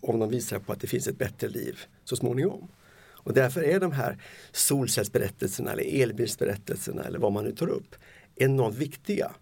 om 0.00 0.18
de 0.18 0.28
visar 0.28 0.58
på 0.58 0.72
att 0.72 0.80
det 0.80 0.86
finns 0.86 1.06
ett 1.06 1.18
bättre 1.18 1.48
liv 1.48 1.78
så 2.04 2.16
småningom. 2.16 2.68
Och 3.24 3.32
därför 3.32 3.62
är 3.62 3.80
de 3.80 3.92
här 3.92 4.18
solcellsberättelserna 4.52 5.72
eller 5.72 6.02
elbilsberättelserna 6.02 7.04
eller 7.04 7.18
vad 7.18 7.32
man 7.32 7.44
nu 7.44 7.52
tar 7.52 7.68
upp 7.68 7.94
enormt 8.36 8.76
viktiga. 8.76 9.32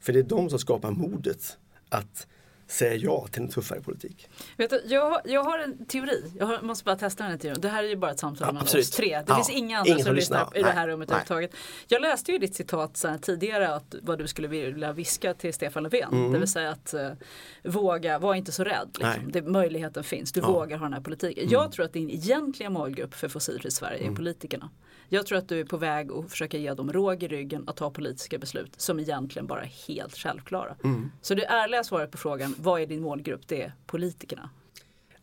För 0.00 0.12
det 0.12 0.18
är 0.18 0.22
de 0.22 0.50
som 0.50 0.58
skapar 0.58 0.90
modet 0.90 1.58
att 1.88 2.26
säga 2.68 2.94
ja 2.94 3.26
till 3.26 3.42
en 3.42 3.48
tuffare 3.48 3.80
politik. 3.80 4.28
Vet 4.56 4.70
du, 4.70 4.82
jag, 4.86 5.20
jag 5.24 5.44
har 5.44 5.58
en 5.58 5.86
teori, 5.86 6.32
jag 6.38 6.46
har, 6.46 6.62
måste 6.62 6.84
bara 6.84 6.96
testa 6.96 7.22
den 7.22 7.30
här 7.30 7.38
teorin. 7.38 7.60
Det 7.60 7.68
här 7.68 7.84
är 7.84 7.88
ju 7.88 7.96
bara 7.96 8.10
ett 8.10 8.18
samtal 8.18 8.46
ja, 8.48 8.52
mellan 8.52 8.80
oss 8.80 8.90
tre. 8.90 9.08
Det 9.08 9.24
ja, 9.28 9.34
finns 9.34 9.50
inga 9.50 9.78
andra 9.78 9.98
som 9.98 10.14
lyssnar 10.14 10.56
i 10.58 10.62
det 10.62 10.70
här 10.70 10.88
rummet 10.88 11.10
överhuvudtaget. 11.10 11.54
Jag 11.88 12.02
läste 12.02 12.32
ju 12.32 12.38
ditt 12.38 12.54
citat 12.54 12.96
så 12.96 13.18
tidigare 13.22 13.74
att 13.74 13.94
vad 14.02 14.18
du 14.18 14.26
skulle 14.26 14.48
vilja 14.48 14.92
viska 14.92 15.34
till 15.34 15.54
Stefan 15.54 15.82
Löfven. 15.82 16.12
Mm. 16.12 16.32
Det 16.32 16.38
vill 16.38 16.48
säga 16.48 16.70
att 16.70 16.94
uh, 16.94 17.72
våga, 17.72 18.18
var 18.18 18.34
inte 18.34 18.52
så 18.52 18.64
rädd. 18.64 18.88
Liksom. 18.98 19.32
Det, 19.32 19.42
möjligheten 19.42 20.04
finns, 20.04 20.32
du 20.32 20.40
ja. 20.40 20.46
vågar 20.46 20.76
ha 20.76 20.84
den 20.84 20.92
här 20.92 21.00
politiken. 21.00 21.42
Mm. 21.42 21.52
Jag 21.52 21.72
tror 21.72 21.84
att 21.84 21.92
din 21.92 22.10
egentliga 22.10 22.70
målgrupp 22.70 23.14
för 23.14 23.28
Fossilfritt 23.28 23.72
Sverige 23.72 24.00
mm. 24.00 24.12
är 24.12 24.16
politikerna. 24.16 24.70
Jag 25.08 25.26
tror 25.26 25.38
att 25.38 25.48
du 25.48 25.60
är 25.60 25.64
på 25.64 25.76
väg 25.76 26.12
att 26.12 26.30
försöka 26.30 26.58
ge 26.58 26.74
dem 26.74 26.92
råg 26.92 27.22
i 27.22 27.28
ryggen 27.28 27.64
att 27.66 27.76
ta 27.76 27.90
politiska 27.90 28.38
beslut 28.38 28.80
som 28.80 29.00
egentligen 29.00 29.46
bara 29.46 29.62
är 29.62 29.72
helt 29.88 30.16
självklara. 30.16 30.76
Mm. 30.84 31.10
Så 31.22 31.34
det 31.34 31.44
ärliga 31.44 31.84
svaret 31.84 32.10
på 32.10 32.18
frågan, 32.18 32.54
vad 32.58 32.80
är 32.80 32.86
din 32.86 33.00
målgrupp? 33.00 33.40
Det 33.46 33.62
är 33.62 33.72
politikerna. 33.86 34.50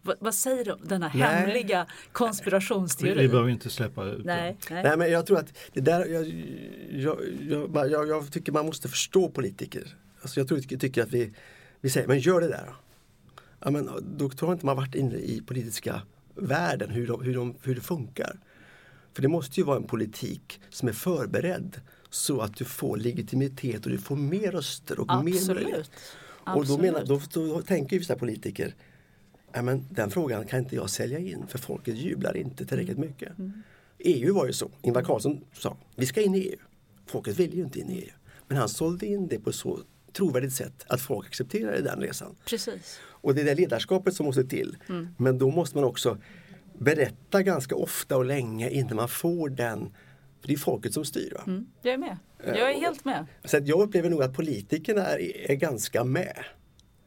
V 0.02 0.14
vad 0.20 0.36
säger 0.36 0.66
du 0.66 0.72
om 0.72 0.80
denna 0.84 1.12
nej. 1.14 1.24
hemliga 1.24 1.88
konspirationsteori? 2.12 3.22
Vi, 3.22 3.28
behöver 3.28 3.50
inte 3.50 3.70
släppa 3.70 4.06
ut 4.06 4.26
nej, 4.26 4.58
nej. 4.70 4.84
nej. 4.84 4.98
men 4.98 5.12
jag 5.12 5.26
tror 5.26 5.40
att 5.40 5.58
det 5.74 5.82
där, 5.82 6.06
jag, 6.06 6.28
jag, 6.92 7.92
jag, 7.92 8.08
jag 8.08 8.32
tycker 8.32 8.52
man 8.52 8.66
måste 8.66 8.88
förstå 8.88 9.30
politiker. 9.30 9.96
Alltså 10.22 10.40
jag 10.40 10.48
tror, 10.48 10.60
tycker 10.60 11.04
att 11.04 11.12
vi, 11.12 11.34
vi 11.82 11.90
säger, 11.90 12.08
men 12.08 12.20
gör 12.20 12.42
det 12.42 12.48
där. 12.48 12.70
Ja, 13.60 13.72
men 13.72 13.90
då 14.18 14.30
tror 14.30 14.52
jag 14.52 14.56
inte 14.56 14.66
man 14.66 14.78
varit 14.78 14.96
inne 14.96 15.16
i 15.16 15.42
politiska 15.42 16.02
världen, 16.36 16.90
hur, 16.90 17.08
de, 17.08 17.24
hur, 17.24 17.34
de, 17.34 17.56
hur 17.64 17.76
det 17.76 17.82
funkar. 17.82 18.40
För 19.16 19.22
det 19.22 19.28
måste 19.28 19.60
ju 19.60 19.66
vara 19.66 19.78
en 19.78 19.88
politik 19.88 20.62
som 20.70 20.88
är 20.88 20.94
förberedd 20.94 21.82
så 22.10 22.42
att 22.42 22.58
du 22.58 22.66
får 22.66 22.98
legitimitet 22.98 23.86
och 23.86 23.92
du 23.92 23.98
får 23.98 24.16
mer 24.16 24.52
röster 24.52 25.00
och 25.00 25.06
Absolut. 25.10 25.48
mer 25.48 25.56
möjlighet. 25.56 25.92
Och 26.46 26.66
då, 26.66 26.78
menar, 26.78 27.06
då, 27.06 27.22
då, 27.34 27.62
tänker 27.62 28.00
vissa 28.00 28.16
politiker 28.16 28.76
men 29.64 29.86
den 29.90 30.12
frågan 30.12 30.46
kan 30.46 30.60
inte 30.60 30.76
jag 30.76 30.90
sälja 30.90 31.20
in 31.20 31.48
för 31.48 31.58
folket 31.58 31.98
jublar 31.98 32.38
inte 32.38 32.66
tillräckligt 32.66 32.98
mm. 32.98 33.10
mycket. 33.10 33.40
Mm. 33.40 33.64
EU 34.00 34.34
var 34.34 34.46
ju 34.46 34.54
så. 34.54 34.72
Ingvar 34.82 35.02
Carlsson 35.02 35.42
sa 35.54 35.78
vi 35.96 36.06
ska 36.06 36.22
in 36.22 36.36
i 36.36 36.40
EU. 36.40 36.58
Folket 37.06 37.40
vill 37.40 37.54
ju 37.54 37.62
inte 37.62 37.80
in 37.80 37.90
i 37.90 38.00
EU. 38.00 38.12
Men 38.48 38.58
han 38.58 38.70
sålde 38.70 39.06
in 39.06 39.28
det 39.28 39.40
på 39.40 39.52
så 39.52 39.80
trovärdigt 40.14 40.54
sätt 40.54 40.86
att 40.88 41.02
folk 41.02 41.28
accepterade 41.28 41.82
den 41.82 42.02
resan. 42.02 42.36
Precis. 42.46 43.00
Och 43.04 43.36
det 43.36 43.42
är 43.42 43.46
det 43.46 43.56
ledarskapet 43.56 44.14
som 44.14 44.26
måste 44.26 44.44
till. 44.44 44.78
Mm. 44.90 45.08
Men 45.18 45.38
då 45.38 45.52
måste 45.52 45.78
man 45.78 45.84
också 45.84 46.18
berätta 46.80 47.44
ganska 47.44 47.76
ofta 47.76 48.18
och 48.18 48.26
länge 48.26 48.70
innan 48.70 48.96
man 48.96 49.10
får 49.10 49.50
den 49.50 49.92
för 50.46 50.48
det 50.48 50.54
är 50.54 50.58
folket 50.58 50.94
som 50.94 51.06
styr. 51.06 51.34
Va? 51.36 51.44
Mm, 51.48 51.66
jag 51.82 51.94
är 51.94 51.98
med. 51.98 52.18
Jag 52.46 52.72
är 52.72 52.80
helt 52.80 53.06
med. 53.06 53.26
Så 53.44 53.60
jag 53.64 53.82
upplever 53.82 54.10
nog 54.10 54.24
att 54.24 54.34
politikerna 54.34 55.02
är, 55.02 55.52
är 55.52 55.56
ganska 55.56 56.04
med. 56.04 56.38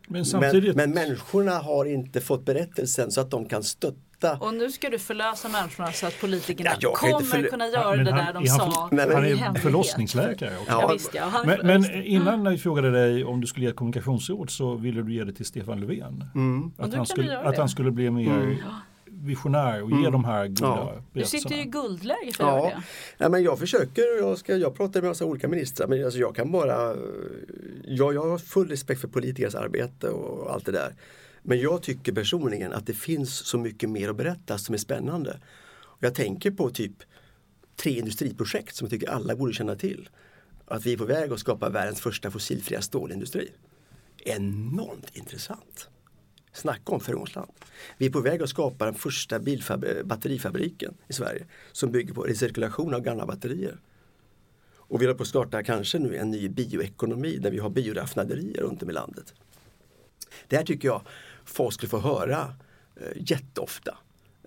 Men, 0.08 0.24
samtidigt... 0.24 0.76
men, 0.76 0.90
men 0.90 1.04
människorna 1.04 1.58
har 1.58 1.84
inte 1.84 2.20
fått 2.20 2.44
berättelsen 2.44 3.10
så 3.10 3.20
att 3.20 3.30
de 3.30 3.48
kan 3.48 3.62
stötta. 3.62 4.38
Och 4.40 4.54
nu 4.54 4.70
ska 4.70 4.90
du 4.90 4.98
förlösa 4.98 5.48
människorna 5.48 5.92
så 5.92 6.06
att 6.06 6.20
politikerna 6.20 6.70
ja, 6.80 6.94
kommer 6.94 7.24
förlö... 7.24 7.48
kunna 7.48 7.66
göra 7.66 7.96
ja, 7.96 8.04
det 8.04 8.10
där 8.10 8.32
de 8.32 8.48
han, 8.48 8.72
sa. 8.72 8.88
Nej, 8.92 9.14
han 9.14 9.24
är 9.24 9.58
förlossningsläkare 9.58 10.58
också. 10.60 10.72
Ja, 10.72 10.90
visst, 10.92 11.14
ja. 11.14 11.42
Men, 11.46 11.66
men, 11.66 12.02
innan 12.04 12.44
jag 12.44 12.60
frågade 12.60 12.90
dig 12.90 13.24
om 13.24 13.40
du 13.40 13.46
skulle 13.46 13.66
ge 13.66 13.70
ett 13.70 13.76
kommunikationsråd 13.76 14.50
så 14.50 14.74
ville 14.74 15.02
du 15.02 15.14
ge 15.14 15.24
det 15.24 15.32
till 15.32 15.46
Stefan 15.46 15.80
Löfven. 15.80 16.24
Mm. 16.34 16.72
Att, 16.78 16.94
han 16.94 17.06
skulle, 17.06 17.38
att 17.38 17.56
han 17.56 17.68
skulle 17.68 17.90
bli 17.90 18.10
mer 18.10 18.30
mm 18.30 18.56
visionär 19.22 19.82
och 19.82 19.90
ge 19.90 19.96
mm. 19.96 20.12
de 20.12 20.24
här 20.24 20.48
goda 20.48 20.58
ja. 20.60 21.02
Du 21.12 21.24
sitter 21.24 21.54
ju 21.54 21.60
i 21.60 21.64
guldläge 21.64 22.32
för 22.36 22.44
ja. 22.44 22.62
det. 22.64 22.82
Ja, 23.18 23.28
men 23.28 23.42
jag 23.42 23.58
försöker, 23.58 24.18
jag, 24.18 24.38
ska, 24.38 24.56
jag 24.56 24.76
pratar 24.76 25.00
med 25.00 25.10
massa 25.10 25.24
olika 25.24 25.48
ministrar 25.48 25.86
men 25.86 26.04
alltså 26.04 26.20
jag 26.20 26.34
kan 26.34 26.52
bara 26.52 26.96
jag, 27.84 28.14
jag 28.14 28.30
har 28.30 28.38
full 28.38 28.68
respekt 28.68 29.00
för 29.00 29.08
politikers 29.08 29.54
arbete 29.54 30.08
och 30.08 30.52
allt 30.52 30.66
det 30.66 30.72
där. 30.72 30.94
Men 31.42 31.60
jag 31.60 31.82
tycker 31.82 32.12
personligen 32.12 32.72
att 32.72 32.86
det 32.86 32.94
finns 32.94 33.34
så 33.34 33.58
mycket 33.58 33.90
mer 33.90 34.08
att 34.08 34.16
berätta 34.16 34.58
som 34.58 34.74
är 34.74 34.78
spännande. 34.78 35.40
Jag 35.98 36.14
tänker 36.14 36.50
på 36.50 36.70
typ 36.70 37.02
tre 37.76 37.98
industriprojekt 37.98 38.76
som 38.76 38.84
jag 38.84 38.90
tycker 38.90 39.10
alla 39.10 39.36
borde 39.36 39.52
känna 39.52 39.74
till. 39.74 40.08
Att 40.66 40.86
vi 40.86 40.92
är 40.92 40.96
på 40.96 41.04
väg 41.04 41.32
att 41.32 41.40
skapa 41.40 41.68
världens 41.68 42.00
första 42.00 42.30
fossilfria 42.30 42.82
stålindustri. 42.82 43.50
Enormt 44.24 45.16
intressant. 45.16 45.88
Snacka 46.58 46.92
om 46.92 47.00
föregångsland. 47.00 47.50
Vi 47.98 48.06
är 48.06 48.10
på 48.10 48.20
väg 48.20 48.42
att 48.42 48.48
skapa 48.48 48.84
den 48.84 48.94
första 48.94 49.40
batterifabriken 50.04 50.94
i 51.08 51.12
Sverige 51.12 51.46
som 51.72 51.92
bygger 51.92 52.14
på 52.14 52.22
recirkulation 52.22 52.94
av 52.94 53.00
gamla 53.00 53.26
batterier. 53.26 53.80
Och 54.76 55.00
vi 55.00 55.06
håller 55.06 55.16
på 55.16 55.22
att 55.22 55.28
starta 55.28 55.62
kanske 55.62 55.98
nu 55.98 56.16
en 56.16 56.30
ny 56.30 56.48
bioekonomi 56.48 57.38
där 57.38 57.50
vi 57.50 57.58
har 57.58 57.70
bioraffinaderier 57.70 58.62
runt 58.62 58.82
om 58.82 58.90
i 58.90 58.92
landet. 58.92 59.34
Det 60.46 60.56
här 60.56 60.64
tycker 60.64 60.88
jag 60.88 61.02
folk 61.44 61.74
skulle 61.74 61.90
få 61.90 61.98
höra 61.98 62.54
eh, 62.96 63.02
jätteofta. 63.16 63.98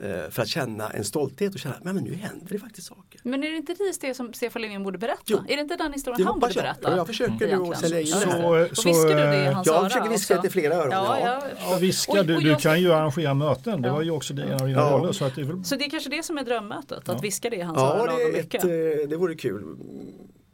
Eh, 0.04 0.30
för 0.30 0.42
att 0.42 0.48
känna 0.48 0.90
en 0.90 1.04
stolthet 1.04 1.54
och 1.54 1.60
känna 1.60 1.76
att 1.76 1.84
men 1.84 1.96
nu 1.96 2.14
händer 2.14 2.48
det 2.50 2.60
faktiskt 2.60 2.88
saker. 2.88 3.20
Men 3.24 3.44
är 3.44 3.50
det 3.52 3.58
inte 3.58 3.76
precis 3.76 4.00
det 4.00 4.14
som 4.14 4.34
Stefan 4.34 4.62
Löfven 4.62 4.84
borde 4.84 4.98
berätta? 4.98 5.22
Jo. 5.26 5.38
är 5.48 5.56
det 5.56 5.62
inte 5.62 5.76
den 5.76 5.94
historien 5.94 6.18
Det 6.22 6.26
han 6.26 6.40
borde 6.40 6.54
jag. 6.54 6.64
berätta? 6.64 6.90
Ja, 6.92 6.96
jag 6.98 7.08
försöker 7.08 7.32
nu 7.34 7.46
egentligen? 7.46 7.74
att 7.74 7.80
sälja 7.80 8.02
in 8.02 8.08
Ja. 8.08 8.16
det. 8.20 8.32
Så- 8.32 8.72
Och 8.72 8.78
så, 8.78 8.88
viskar 8.90 9.08
du 9.10 9.16
det 9.16 9.44
i 9.44 9.54
hans 9.54 9.68
Jag 9.68 9.76
öra 9.76 9.84
försöker 9.90 10.10
viska 10.10 10.34
också? 10.34 10.42
det 10.48 10.50
till 10.50 10.52
flera 10.62 10.76
öron. 10.76 10.90
Ja, 10.92 11.18
ja. 11.20 11.42
ja. 11.60 11.72
Ja, 11.72 11.78
visst 11.82 12.02
ska 12.04 12.12
Och- 12.20 12.26
du, 12.26 12.36
och 12.36 12.42
du 12.42 12.50
jag- 12.50 12.60
kan 12.60 12.82
ju 12.82 12.94
arrangera 12.94 13.34
möten. 13.34 13.82
Det 13.82 13.88
Ja. 13.88 13.94
var 13.94 14.02
ju 14.02 14.12
också 14.12 14.34
en 14.34 14.54
av 14.54 14.60
dina 14.68 14.72
Ja. 14.82 14.92
roller. 14.92 15.12
Så 15.12 15.26
att 15.26 15.36
det 15.36 15.42
är 15.42 15.46
väl... 15.46 15.64
Så 15.66 15.76
det 15.76 15.86
är 15.86 15.90
kanske 15.90 16.10
det 16.10 16.24
som 16.24 16.38
är 16.38 16.44
drömmötet, 16.44 17.10
att 17.10 17.24
viska 17.24 17.50
det 17.50 17.56
i 17.56 17.62
hans 17.62 17.78
Ja, 17.78 17.96
öron 17.98 18.16
det, 18.34 18.40
ett, 18.40 18.64
eh, 18.64 18.70
det 19.10 19.16
vore 19.18 19.36
kul. 19.36 19.64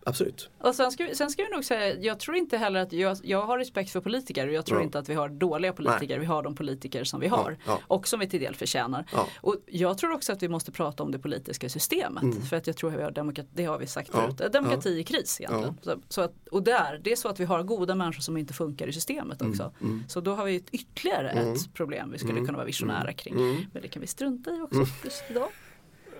Mm, 0.07 0.11
Absolut. 0.11 0.49
Och 0.59 0.75
sen 0.75 0.91
ska, 0.91 1.03
vi- 1.05 1.15
sen 1.15 1.29
ska 1.29 1.43
vi 1.43 1.49
nog 1.49 1.65
säga, 1.65 1.95
jag 1.99 2.19
tror 2.19 2.37
inte 2.37 2.57
heller 2.57 2.79
att 2.79 2.93
jag, 2.93 3.17
jag 3.23 3.45
har 3.45 3.57
respekt 3.57 3.89
för 3.91 4.01
politiker 4.01 4.47
och 4.47 4.53
jag 4.53 4.65
tror 4.65 4.79
Ja. 4.79 4.83
inte 4.83 4.99
att 4.99 5.09
vi 5.09 5.13
har 5.13 5.29
dåliga 5.29 5.73
politiker. 5.73 6.19
Vi 6.19 6.25
har 6.25 6.43
de 6.43 6.55
politiker 6.55 7.03
som 7.03 7.19
vi 7.19 7.27
har 7.27 7.57
ja. 7.65 7.79
och 7.87 8.07
som 8.07 8.19
vi 8.19 8.29
till 8.29 8.39
del 8.39 8.55
förtjänar. 8.55 9.05
Ja. 9.13 9.27
Och 9.41 9.55
jag 9.65 9.97
tror 9.97 10.11
också 10.11 10.33
att 10.33 10.43
vi 10.43 10.47
måste 10.49 10.71
prata 10.71 11.03
om 11.03 11.11
det 11.11 11.19
politiska 11.19 11.69
systemet. 11.69 12.49
För 12.49 12.55
att 12.55 12.67
jag 12.67 12.77
tror 12.77 12.91
att 12.93 12.99
vi 12.99 13.03
har 13.03 13.11
demokrati, 13.11 13.49
det 13.53 13.65
har 13.65 13.79
vi 13.79 13.87
sagt 13.87 14.09
Mm. 14.13 14.25
Ja. 14.29 14.35
förut, 14.37 14.53
demokrati 14.53 14.89
i 14.99 15.03
kris 15.03 15.41
egentligen. 15.41 15.77
Så, 15.81 15.95
så 16.09 16.21
att, 16.21 16.33
och 16.51 16.63
där, 16.63 17.01
det 17.03 17.11
är 17.11 17.15
så 17.15 17.27
att 17.29 17.39
vi 17.39 17.45
har 17.45 17.63
goda 17.63 17.95
människor 17.95 18.21
som 18.21 18.37
inte 18.37 18.53
funkar 18.53 18.87
i 18.87 18.93
systemet 18.93 19.41
Mm. 19.41 19.51
också. 19.51 19.71
Så 20.07 20.21
då 20.21 20.33
har 20.35 20.45
vi 20.45 20.55
ett, 20.55 20.69
ytterligare 20.71 21.29
ett 21.31 21.73
problem 21.73 22.11
vi 22.11 22.17
skulle 22.17 22.39
kunna 22.39 22.53
vara 22.57 22.65
visionära 22.65 23.13
kring. 23.13 23.33
Mm. 23.33 23.55
Men 23.73 23.81
det 23.81 23.87
kan 23.87 24.01
vi 24.01 24.07
strunta 24.07 24.51
i 24.51 24.61
också 24.61 24.79
just 25.03 25.23
idag. 25.29 25.49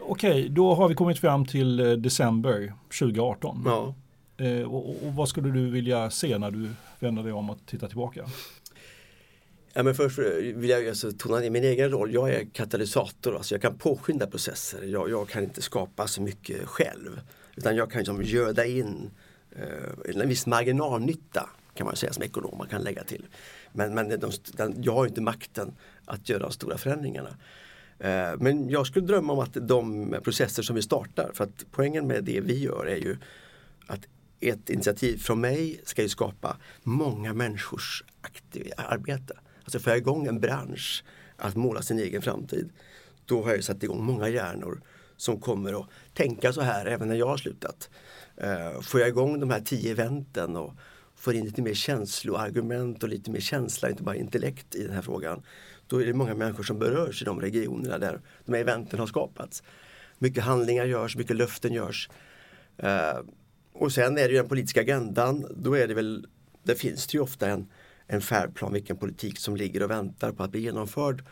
Okej, 0.10 0.50
då 0.50 0.74
har 0.74 0.90
vi 0.90 0.96
kommit 0.96 1.20
fram 1.20 1.46
till 1.46 1.80
eh, 1.80 1.92
december 1.92 2.74
2018. 3.00 3.64
Ja. 3.66 3.96
Eh, 4.38 4.62
och, 4.62 4.90
och 4.90 5.14
vad 5.14 5.30
skulle 5.30 5.50
du 5.50 5.70
vilja 5.70 6.10
se 6.10 6.38
när 6.38 6.52
du 6.52 6.70
vänder 7.00 7.24
dig 7.24 7.32
om 7.32 7.50
och 7.50 7.58
tittar 7.66 7.88
tillbaka? 7.88 8.26
Ja, 9.74 9.84
men 9.84 9.96
först 9.96 10.20
vill 10.56 10.70
jag 10.70 10.88
alltså 10.88 11.12
tona 11.12 11.40
ner 11.40 11.50
min 11.50 11.64
egen 11.64 11.90
roll. 11.90 12.14
Jag 12.14 12.30
är 12.30 12.46
katalysator, 12.54 13.36
alltså 13.36 13.56
jag 13.56 13.62
kan 13.62 13.78
påskynda 13.78 14.28
processer. 14.28 14.84
Jag, 14.84 15.10
jag 15.10 15.30
kan 15.30 15.44
inte 15.44 15.62
skapa 15.62 16.08
så 16.08 16.22
mycket 16.22 16.66
själv. 16.66 17.22
Utan 17.56 17.76
jag 17.76 17.92
kan 17.92 18.00
liksom 18.00 18.24
göda 18.24 18.66
in 18.66 19.10
eh, 19.56 20.22
en 20.22 20.30
viss 20.30 20.46
marginalnytta 20.46 21.50
kan 21.74 21.86
man 21.86 21.96
säga 21.96 22.14
som 22.14 22.24
ekonom 22.24 22.58
man 22.58 22.68
kan 22.68 22.82
lägga 22.82 23.04
till. 23.04 23.26
Men, 23.72 23.94
men 23.94 24.20
de, 24.20 24.32
den, 24.58 24.84
jag 24.84 24.94
har 24.94 25.08
inte 25.08 25.22
makten 25.22 25.76
att 26.06 26.30
göra 26.30 26.40
de 26.40 26.52
stora 26.52 26.78
förändringarna. 26.78 27.30
Eh, 28.00 28.32
men 28.40 28.70
jag 28.70 28.88
skulle 28.88 29.06
drömma 29.06 29.34
om 29.34 29.40
att 29.40 29.58
de 29.62 30.16
processer 30.24 30.64
som 30.64 30.76
vi 30.76 30.82
startar, 30.82 31.32
för 31.34 31.44
att 31.44 31.66
poängen 31.72 32.08
med 32.08 32.24
det 32.24 32.42
vi 32.42 32.60
gör 32.60 32.86
är 32.86 32.98
ju 32.98 33.18
att 33.88 34.08
ett 34.40 34.70
initiativ 34.70 35.18
från 35.18 35.42
mig 35.42 35.82
ska 35.84 36.02
ju 36.02 36.10
skapa 36.10 36.58
många 36.84 37.34
människors 37.34 38.04
aktiv 38.22 38.72
arbete. 38.78 39.34
Alltså 39.64 39.90
jag 39.90 39.98
igång 39.98 40.28
en 40.28 40.40
bransch 40.40 41.04
att 41.38 41.56
måla 41.56 41.82
sin 41.82 42.00
egen 42.00 42.22
framtid. 42.22 42.70
Då 43.26 43.44
har 43.44 43.52
jag 43.52 43.64
satt 43.64 43.84
igång 43.84 44.04
många 44.04 44.30
hjärnor 44.30 44.82
som 45.18 45.40
kommer 45.40 45.82
att 45.82 45.90
tänka 46.14 46.54
så 46.54 46.62
här 46.62 46.86
även 46.86 47.08
när 47.08 47.16
jag 47.16 47.28
har 47.28 47.38
slutat. 47.38 47.90
Eh, 48.38 48.82
får 48.82 49.00
jag 49.00 49.10
igång 49.10 49.40
de 49.40 49.50
här 49.50 49.62
tio 49.62 49.92
eventen 49.92 50.56
och 50.56 50.74
får 51.16 51.36
in 51.36 51.46
lite 51.46 51.62
mer 51.62 51.74
känsloargument 51.74 53.04
och 53.04 53.10
lite 53.10 53.32
mer 53.32 53.40
känsla, 53.40 53.90
inte 53.90 54.04
bara 54.04 54.16
intellekt 54.16 54.76
i 54.76 54.84
den 54.84 54.96
här 54.96 55.02
frågan. 55.02 55.44
Då 55.88 56.02
är 56.02 56.06
det 56.06 56.14
många 56.14 56.36
människor 56.36 56.64
som 56.64 56.80
berörs 56.80 57.22
i 57.22 57.26
de 57.26 57.42
regionerna 57.42 57.98
där 57.98 58.22
de 58.46 58.54
här 58.54 58.62
eventen 58.62 59.00
har 59.00 59.08
skapats. 59.08 59.64
Mycket 60.18 60.44
handlingar 60.44 60.86
görs, 60.86 61.16
mycket 61.16 61.36
löften 61.36 61.74
görs. 61.74 62.10
Eh, 62.78 63.20
och 63.74 63.92
sen 63.92 64.18
är 64.18 64.22
det 64.22 64.30
ju 64.30 64.38
den 64.38 64.48
politiska 64.48 64.82
agendan, 64.82 65.46
då 65.56 65.78
är 65.78 65.88
det 65.88 65.94
väl, 65.94 66.28
det 66.64 66.76
finns 66.76 67.08
det 67.08 67.18
ju 67.18 67.22
ofta 67.22 67.50
en, 67.50 67.68
en 68.08 68.22
färdplan, 68.22 68.74
vilken 68.74 68.98
politik 68.98 69.40
som 69.40 69.56
ligger 69.56 69.84
och 69.84 69.92
väntar 69.92 70.32
på 70.32 70.44
att 70.44 70.52
bli 70.52 70.62
genomförd. 70.62 71.24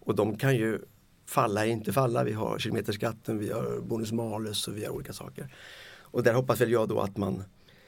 Och 0.00 0.14
de 0.14 0.36
kan 0.36 0.56
ju 0.56 0.78
falla 1.26 1.62
eller 1.62 1.72
inte 1.72 1.92
falla. 1.92 2.24
Vi 2.24 2.32
har 2.32 2.58
kilometerskatten, 2.58 3.38
vi 3.38 3.52
har 3.52 3.80
bonus 3.80 4.12
malus 4.12 4.68
och 4.68 4.76
vi 4.76 4.84
har 4.84 4.92
olika 4.92 5.12
saker. 5.12 5.54
Och 6.00 6.22
där 6.22 6.34
hoppas 6.34 6.60
väl 6.60 6.70
jag 6.70 6.88
då 6.88 7.00
att 7.00 7.16
man 7.16 7.44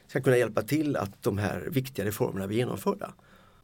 ska 0.07 0.21
kunna 0.21 0.37
hjälpa 0.37 0.61
till 0.61 0.95
att 0.95 1.23
de 1.23 1.37
här 1.37 1.67
viktiga 1.71 2.05
reformerna 2.05 2.47
blir 2.47 2.57
genomförda. 2.57 3.13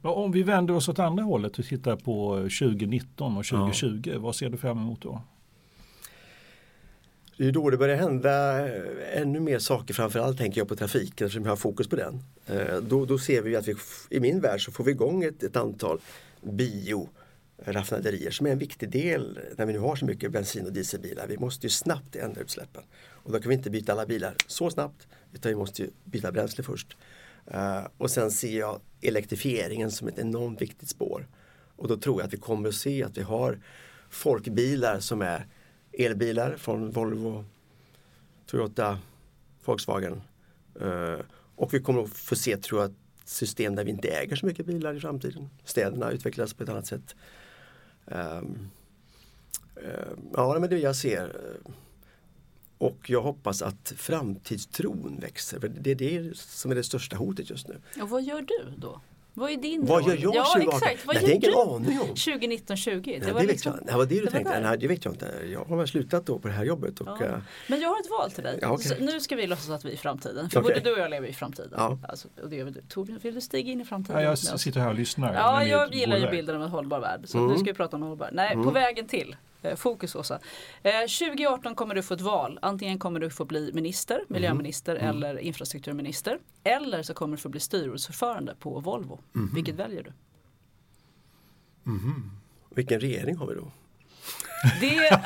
Ja, 0.04 0.10
om 0.14 0.32
vi 0.32 0.44
vänder 0.44 0.74
oss 0.74 0.90
åt 0.90 1.00
andra 1.00 1.24
hållet 1.24 1.60
och 1.60 1.66
tittar 1.66 1.96
på 1.96 2.36
2019 2.38 3.38
och 3.38 3.46
2020, 3.46 4.14
vad 4.18 4.36
ser 4.36 4.50
du 4.50 4.58
fram 4.58 4.78
emot 4.78 5.02
då? 5.02 5.22
Det 7.38 7.48
är 7.48 7.52
då 7.52 7.70
det 7.70 7.78
börjar 7.78 7.96
hända 7.98 8.60
eh, 8.68 9.22
ännu 9.22 9.40
mer 9.40 9.60
saker, 9.60 9.94
framförallt 9.94 10.38
tänker 10.38 10.62
jag 10.62 10.68
på 10.68 10.76
trafiken 10.76 11.26
eftersom 11.28 11.44
jag 11.44 11.52
har 11.52 11.56
fokus 11.58 11.88
på 11.88 11.96
den. 11.96 12.24
Eh, 12.46 12.78
Då, 12.78 13.06
då 13.06 13.18
ser 13.18 13.42
vi 13.42 13.56
att 13.56 13.68
vi, 13.68 13.76
i 14.10 14.20
min 14.20 14.40
värld 14.42 14.66
så 14.66 14.72
får 14.72 14.84
vi 14.84 14.92
igång 14.92 15.24
ett, 15.24 15.44
ett 15.44 15.56
antal 15.56 16.00
bioraffinaderier 16.42 18.32
som 18.32 18.46
är 18.48 18.52
en 18.52 18.58
viktig 18.58 18.90
del 18.90 19.40
när 19.58 19.66
vi 19.66 19.74
nu 19.74 19.80
har 19.80 19.96
så 19.96 20.06
mycket 20.06 20.32
bensin 20.32 20.66
och 20.66 20.74
dieselbilar. 20.74 21.28
Vi 21.28 21.38
måste 21.38 21.66
ju 21.66 21.70
snabbt 21.70 22.16
ändra 22.16 22.42
utsläppen. 22.42 22.84
Och 23.24 23.32
då 23.32 23.40
kan 23.40 23.50
vi 23.50 23.56
inte 23.56 23.70
byta 23.70 23.92
alla 23.92 24.06
bilar 24.06 24.34
så 24.48 24.70
snabbt 24.70 25.08
utan 25.34 25.50
vi 25.50 25.56
måste 25.56 25.82
ju 25.82 25.90
byta 26.04 26.32
bränsle 26.32 26.64
först. 26.64 26.98
Eh, 27.48 27.84
och 27.98 28.12
sen 28.12 28.32
ser 28.32 28.60
jag 28.60 28.80
elektrifieringen 29.02 29.92
som 29.92 30.08
ett 30.08 30.20
enormt 30.20 30.62
viktigt 30.62 30.90
spår. 30.90 31.28
Och 31.76 31.88
då 31.88 31.98
tror 31.98 32.22
jag 32.22 32.28
att 32.28 32.34
vi 32.34 32.38
kommer 32.38 32.70
att 32.70 32.76
se 32.76 33.04
att 33.04 33.18
vi 33.18 33.22
har 33.22 33.60
folkbilar 34.10 35.00
som 35.00 35.22
är 35.22 35.48
elbilar 35.92 36.56
från 36.58 36.92
Volvo, 36.92 37.46
Toyota, 38.46 39.00
Volkswagen. 39.66 40.22
Eh, 40.82 41.20
och 41.56 41.74
vi 41.74 41.80
kommer 41.80 42.04
att 42.04 42.10
få 42.10 42.36
se, 42.36 42.58
tror 42.58 42.82
jag, 42.82 42.94
system 43.26 43.76
där 43.76 43.84
vi 43.84 43.92
inte 43.92 44.08
äger 44.08 44.36
så 44.36 44.46
mycket 44.46 44.66
bilar 44.66 44.94
i 44.94 45.00
framtiden. 45.00 45.50
Städerna 45.66 46.12
utvecklas 46.12 46.54
på 46.54 46.64
ett 46.64 46.70
annat 46.70 46.88
sätt. 46.88 47.16
Ehm, 48.08 48.70
ehm, 49.76 50.30
ja, 50.34 50.58
men 50.60 50.70
det 50.70 50.78
jag 50.78 50.96
ser. 50.96 51.36
Och 52.82 53.10
jag 53.10 53.22
hoppas 53.22 53.62
att 53.62 53.94
framtidstron 53.98 55.18
växer. 55.22 55.60
För 55.60 55.68
det 55.68 55.92
är 55.92 55.96
det 55.96 56.38
som 56.38 56.72
är 56.72 56.76
det 56.76 56.84
största 56.84 57.16
hotet 57.18 57.50
just 57.50 57.68
nu. 57.68 57.82
Och 58.02 58.10
vad 58.10 58.24
gör 58.24 58.42
du 58.42 58.74
då? 58.78 59.02
Vad 59.34 59.52
är 59.52 59.58
din 59.58 59.86
Vad 59.86 60.02
roll? 60.02 60.10
gör 60.10 60.18
jag 60.24 60.36
Ja 60.36 60.46
2018? 60.54 60.82
exakt, 60.84 61.06
vad 61.08 61.16
Nej, 61.16 61.24
gör 61.24 61.28
det 61.30 61.34
är 61.48 61.52
ingen 61.52 61.52
du? 61.52 61.76
aning 61.92 62.00
om. 62.02 62.08
2019-20. 62.16 63.02
Det, 63.02 63.20
Det 63.26 63.32
var 63.32 63.40
det, 63.42 63.46
vet 63.46 63.48
liksom, 63.56 63.74
jag, 63.78 63.86
det 63.88 63.98
var 63.98 64.06
det 64.06 64.20
du 64.20 64.26
tänkte? 64.28 64.60
Nej, 64.60 64.78
det 64.78 64.88
vet 64.88 65.06
jag 65.06 65.14
inte. 65.14 65.32
Jag 65.52 65.66
har 65.66 65.78
väl 65.78 65.88
slutat 65.88 66.26
då 66.26 66.40
på 66.40 66.48
det 66.48 66.54
här 66.54 66.66
jobbet. 66.66 67.00
Och, 67.02 67.08
Ja. 67.08 67.26
eh, 67.26 67.38
Men 67.68 67.82
jag 67.82 67.90
har 67.90 68.00
ett 68.00 68.10
val 68.10 68.32
till 68.32 68.44
dig. 68.44 68.60
Ja. 68.62 68.78
Så 68.78 68.94
nu 69.00 69.20
ska 69.20 69.36
vi 69.36 69.48
låtsas 69.48 69.70
att 69.70 69.86
vi 69.86 69.90
är 69.90 69.94
i 69.94 69.98
framtiden. 69.98 70.50
För 70.50 70.60
Okej. 70.60 70.74
både 70.76 70.90
du 70.90 70.94
och 70.94 71.00
jag 71.00 71.10
lever 71.10 71.28
i 71.28 71.34
framtiden. 71.34 71.74
Ja. 71.78 71.98
Alltså, 72.10 72.28
och 72.44 72.50
det 72.50 72.56
gör 72.56 72.66
du. 72.66 72.82
Torbjörn, 72.90 73.20
vill 73.24 73.34
du 73.36 73.42
stiga 73.42 73.72
in 73.72 73.82
i 73.82 73.86
framtiden? 73.86 74.22
Ja, 74.22 74.28
jag 74.28 74.38
sitter 74.60 74.80
här 74.80 74.90
och 74.90 74.96
lyssnar. 74.96 75.34
Ja, 75.34 75.60
vi 75.64 75.70
jag 75.70 75.94
gillar 75.96 76.18
ju 76.18 76.30
bilden 76.30 76.56
av 76.56 76.64
en 76.64 76.70
hållbar 76.70 77.00
värld. 77.00 77.22
Så 77.26 77.38
Mm. 77.38 77.50
nu 77.52 77.56
ska 77.58 77.66
vi 77.66 77.74
prata 77.74 77.96
om 77.98 78.02
hållbar. 78.04 78.30
Nej, 78.34 78.54
på 78.56 78.72
vägen 78.72 79.08
till. 79.08 79.36
Eh, 79.62 79.76
Fokus 79.76 80.16
Åsa. 80.16 80.40
Eh, 80.84 81.00
2018 81.00 81.76
kommer 81.76 81.96
du 81.96 82.04
få 82.04 82.14
ett 82.14 82.22
val. 82.22 82.60
Antingen 82.62 83.00
kommer 83.00 83.20
du 83.20 83.30
få 83.30 83.46
bli 83.46 83.72
minister, 83.74 84.24
miljöminister 84.28 84.96
eller 84.96 85.38
infrastrukturminister. 85.38 86.40
Eller 86.64 87.04
så 87.04 87.14
kommer 87.14 87.38
du 87.38 87.42
få 87.42 87.50
bli 87.50 87.60
styrelseordförande 87.60 88.56
på 88.60 88.80
Volvo. 88.80 89.20
Vilket 89.54 89.76
väljer 89.76 90.04
du? 90.04 90.14
vilken 92.76 93.00
regering 93.00 93.36
har 93.36 93.48
vi 93.48 93.56
då? 93.56 93.72
Det, 94.82 94.90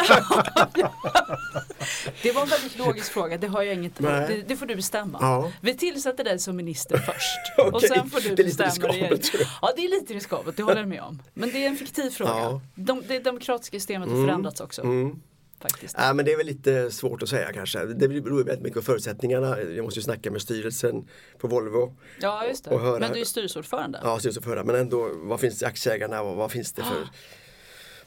det 2.24 2.32
var 2.32 2.42
en 2.42 2.48
väldigt 2.50 2.78
logisk 2.78 3.14
fråga, 3.14 3.38
det 3.38 3.48
har 3.48 3.64
jag 3.64 3.74
inget 3.76 3.98
det, 3.98 4.44
det 4.48 4.56
får 4.56 4.66
du 4.66 4.76
bestämma. 4.76 5.18
Ja. 5.22 5.52
Vi 5.62 5.78
tillsätter 5.78 6.24
dig 6.24 6.40
som 6.40 6.56
minister 6.56 6.98
först. 6.98 7.38
och 7.58 7.68
Okej, 7.76 7.90
sen 7.90 8.10
får 8.10 8.20
du 8.22 8.36
det 8.36 8.42
är 8.42 8.46
lite 8.46 8.64
bestämma 8.64 8.88
riskabelt. 8.94 9.32
Ja 9.62 9.74
det 9.76 9.86
är 9.86 9.90
lite 9.90 10.14
riskabelt, 10.14 10.58
det 10.58 10.64
håller 10.64 10.80
jag 10.80 10.88
med 10.90 11.02
om. 11.02 11.22
Men 11.34 11.52
det 11.52 11.64
är 11.64 11.68
en 11.68 11.76
fiktiv 11.78 12.10
fråga. 12.10 12.32
Ja. 12.32 12.62
De, 12.76 13.04
det 13.08 13.20
demokratiska 13.20 13.78
systemet 13.78 14.10
har 14.10 14.16
förändrats 14.26 14.62
också. 14.62 14.82
Mm. 14.82 15.16
Faktiskt. 15.62 15.96
Ja, 16.00 16.14
men 16.14 16.26
det 16.26 16.32
är 16.34 16.38
väl 16.38 16.46
lite 16.46 16.92
svårt 16.92 17.24
att 17.24 17.30
säga 17.30 17.54
kanske. 17.54 17.86
Det 17.86 18.08
beror 18.08 18.44
väldigt 18.44 18.64
mycket 18.64 18.76
på 18.80 18.82
förutsättningarna. 18.86 19.62
Jag 19.62 19.84
måste 19.86 20.00
ju 20.00 20.04
snacka 20.04 20.32
med 20.32 20.42
styrelsen 20.42 21.08
på 21.40 21.48
Volvo. 21.48 21.96
Ja 22.22 22.46
just 22.46 22.64
det. 22.64 22.70
och 22.72 22.80
höra- 22.82 23.00
Men 23.00 23.14
du 23.14 23.20
är 23.20 23.26
styrelseordförande. 23.26 24.00
Ja, 24.04 24.20
styrelseförare. 24.20 24.64
Men 24.64 24.76
ändå, 24.76 25.10
vad 25.14 25.40
finns 25.40 25.64
aktieägarna 25.64 26.22
och 26.22 26.36
vad 26.36 26.52
finns 26.52 26.74
det 26.74 26.84
för 26.84 27.08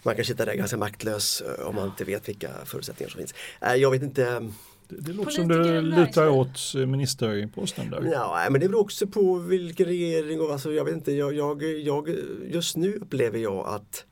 man 0.02 0.16
kan 0.16 0.24
sitta 0.24 0.44
där 0.44 0.54
ganska 0.54 0.76
maktlös 0.76 1.40
eh, 1.40 1.66
om 1.66 1.74
man 1.74 1.86
inte 1.86 2.04
vet 2.04 2.28
vilka 2.28 2.50
förutsättningar 2.64 3.10
som 3.10 3.18
finns. 3.18 3.34
Nej, 3.60 3.80
Jag 3.80 3.90
vet 3.90 4.02
inte. 4.02 4.50
Det, 4.88 5.00
det 5.00 5.12
låter 5.12 5.30
som 5.30 5.48
du 5.48 5.80
lutar 5.80 6.28
åt 6.28 6.74
eh, 6.76 6.86
ministerposten 6.86 7.90
där. 7.90 8.10
Ja, 8.12 8.46
men 8.50 8.60
det 8.60 8.68
beror 8.68 8.80
också 8.80 9.06
på 9.06 9.34
vilken 9.34 9.86
regering 9.86 10.40
och 10.40 10.52
alltså, 10.52 10.72
jag 10.72 10.84
vet 10.84 10.94
inte. 10.94 11.12
Jag, 11.12 11.34
jag, 11.34 11.62
jag, 11.62 12.08
just 12.46 12.76
nu 12.76 12.94
upplever 12.94 13.38
jag 13.38 13.66
att 13.68 14.04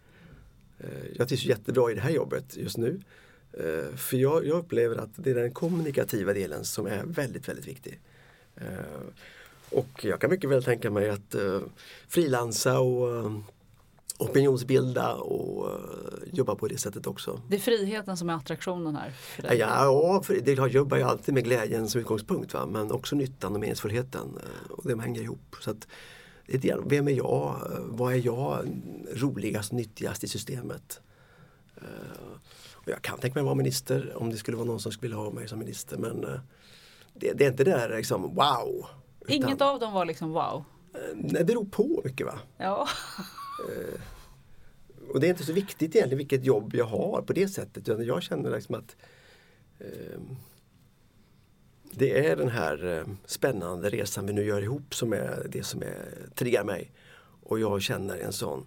eh, 0.79 0.89
jag 1.17 1.29
trivs 1.29 1.45
jättebra 1.45 1.91
i 1.91 1.95
det 1.95 2.01
här 2.01 2.11
jobbet 2.11 2.57
just 2.57 2.77
nu. 2.77 3.01
Eh, 3.53 3.97
för 3.97 4.17
jag, 4.17 4.47
jag 4.47 4.59
upplever 4.59 4.97
att 4.97 5.11
det 5.17 5.31
är 5.31 5.35
den 5.35 5.53
kommunikativa 5.53 6.33
delen 6.33 6.65
som 6.65 6.87
är 6.87 7.03
väldigt, 7.05 7.49
väldigt 7.49 7.69
viktig. 7.69 8.01
Eh, 8.57 8.67
och 9.71 10.05
jag 10.05 10.21
kan 10.21 10.31
mycket 10.31 10.51
väl 10.51 10.65
tänka 10.65 10.91
mig 10.91 11.11
att 11.11 11.35
eh, 11.35 11.61
frilansa 12.09 12.81
och 12.81 13.17
eh, 13.17 13.39
opinionsbilda 14.19 15.15
och 15.15 15.71
eh, 15.71 15.79
jobba 16.33 16.55
på 16.55 16.69
det 16.69 16.79
sättet 16.79 17.07
också. 17.07 17.41
Det 17.49 17.57
är 17.57 17.61
friheten 17.61 18.17
som 18.17 18.31
är 18.31 18.35
attraktionen 18.35 18.97
här. 18.97 19.13
Ja, 19.43 19.55
ja, 19.55 20.23
för 20.25 20.35
det 20.35 20.53
jag 20.53 20.69
jobbar 20.69 20.97
ju 20.97 21.03
alltid 21.03 21.35
med 21.35 21.45
glädjen 21.45 21.89
som 21.89 22.01
utgångspunkt 22.01 22.55
va? 22.55 22.67
men 22.67 22.93
också 22.93 23.17
nyttan 23.17 23.55
och 23.55 23.61
meningsfullheten. 23.61 24.39
eh, 24.43 24.71
Och 24.71 24.89
de 24.89 25.01
hänger 25.01 25.21
ihop. 25.23 25.57
Så 25.61 25.71
att 25.71 25.89
vem 26.85 27.09
är 27.09 27.13
jag? 27.13 27.61
Vad 27.85 28.13
är 28.13 28.27
jag 28.27 28.67
roligast, 29.15 29.73
nyttigast 29.73 30.25
i 30.25 30.29
systemet? 30.29 31.01
Och 32.75 32.89
jag 32.93 33.03
kan 33.03 33.19
tänka 33.19 33.35
mig 33.35 33.41
att 33.41 33.45
vara 33.45 33.55
minister 33.55 34.13
om 34.17 34.31
det 34.31 34.37
skulle 34.37 34.57
vara 34.57 34.67
någon 34.67 34.81
som 34.81 34.93
skulle 34.93 35.09
vilja 35.11 35.25
ha 35.25 35.31
mig 35.31 35.49
som 35.49 35.59
minister 35.59 35.97
men 35.97 36.21
det, 37.15 37.33
det, 37.33 37.45
är 37.45 37.51
inte 37.51 37.65
det 37.65 37.71
där 37.71 37.97
liksom 37.97 38.35
wow. 38.35 38.87
Inget 39.29 39.51
utan, 39.55 39.69
av 39.69 39.81
dem 39.81 39.93
var 39.93 40.05
liksom 40.05 40.31
wow? 40.33 40.65
Nej, 41.15 41.33
det 41.33 41.45
beror 41.45 41.65
på 41.65 42.01
mycket 42.05 42.27
va. 42.27 42.39
Ja. 42.59 42.89
Eh, 43.59 44.01
och 45.09 45.21
det 45.21 45.27
är 45.27 45.31
inte 45.31 45.45
så 45.45 45.53
viktigt 45.53 45.97
egentligen 45.97 46.19
vilket 46.19 46.45
jobb 46.45 46.75
jag 46.75 46.85
har 46.85 47.23
på 47.23 47.33
det 47.33 47.49
sättet. 47.49 47.89
Jag 48.07 48.23
känner 48.23 48.51
liksom 48.51 48.75
att 48.75 48.97
ehm, 49.79 50.37
det 51.91 52.27
är 52.27 52.37
den 52.37 52.49
här 52.49 52.85
ehm, 52.85 53.17
spännande 53.27 53.91
resan 53.91 54.27
vi 54.27 54.33
nu 54.33 54.45
gör 54.45 54.63
ihop 54.63 54.95
som 54.95 55.13
är 55.13 55.47
det 55.51 55.63
som 55.63 55.83
är, 55.83 56.29
triggar 56.35 56.65
mig. 56.65 56.93
Och 57.43 57.61
jag 57.61 57.83
känner 57.83 58.19
en 58.19 58.33
sån 58.33 58.67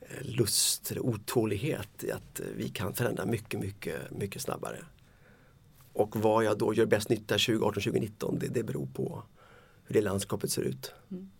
eh, 0.00 0.22
lust, 0.22 0.90
lust, 0.90 1.00
otålighet 1.00 2.04
i 2.04 2.10
att 2.10 2.40
vi 2.56 2.68
kan 2.68 2.94
förändra 2.94 3.26
mycket, 3.26 3.60
mycket, 3.60 4.10
mycket 4.10 4.42
snabbare. 4.42 4.84
Och 5.92 6.16
vad 6.16 6.44
jag 6.44 6.58
då 6.58 6.74
gör 6.74 6.86
bäst 6.86 7.08
nytta 7.08 7.36
2018-2019 7.36 8.38
det, 8.38 8.48
det 8.48 8.62
beror 8.62 8.86
på 8.86 9.22
hur 9.84 9.94
det 9.94 10.00
landskapet 10.00 10.50
ser 10.50 10.62
ut. 10.62 10.92
Mm. 11.10 11.30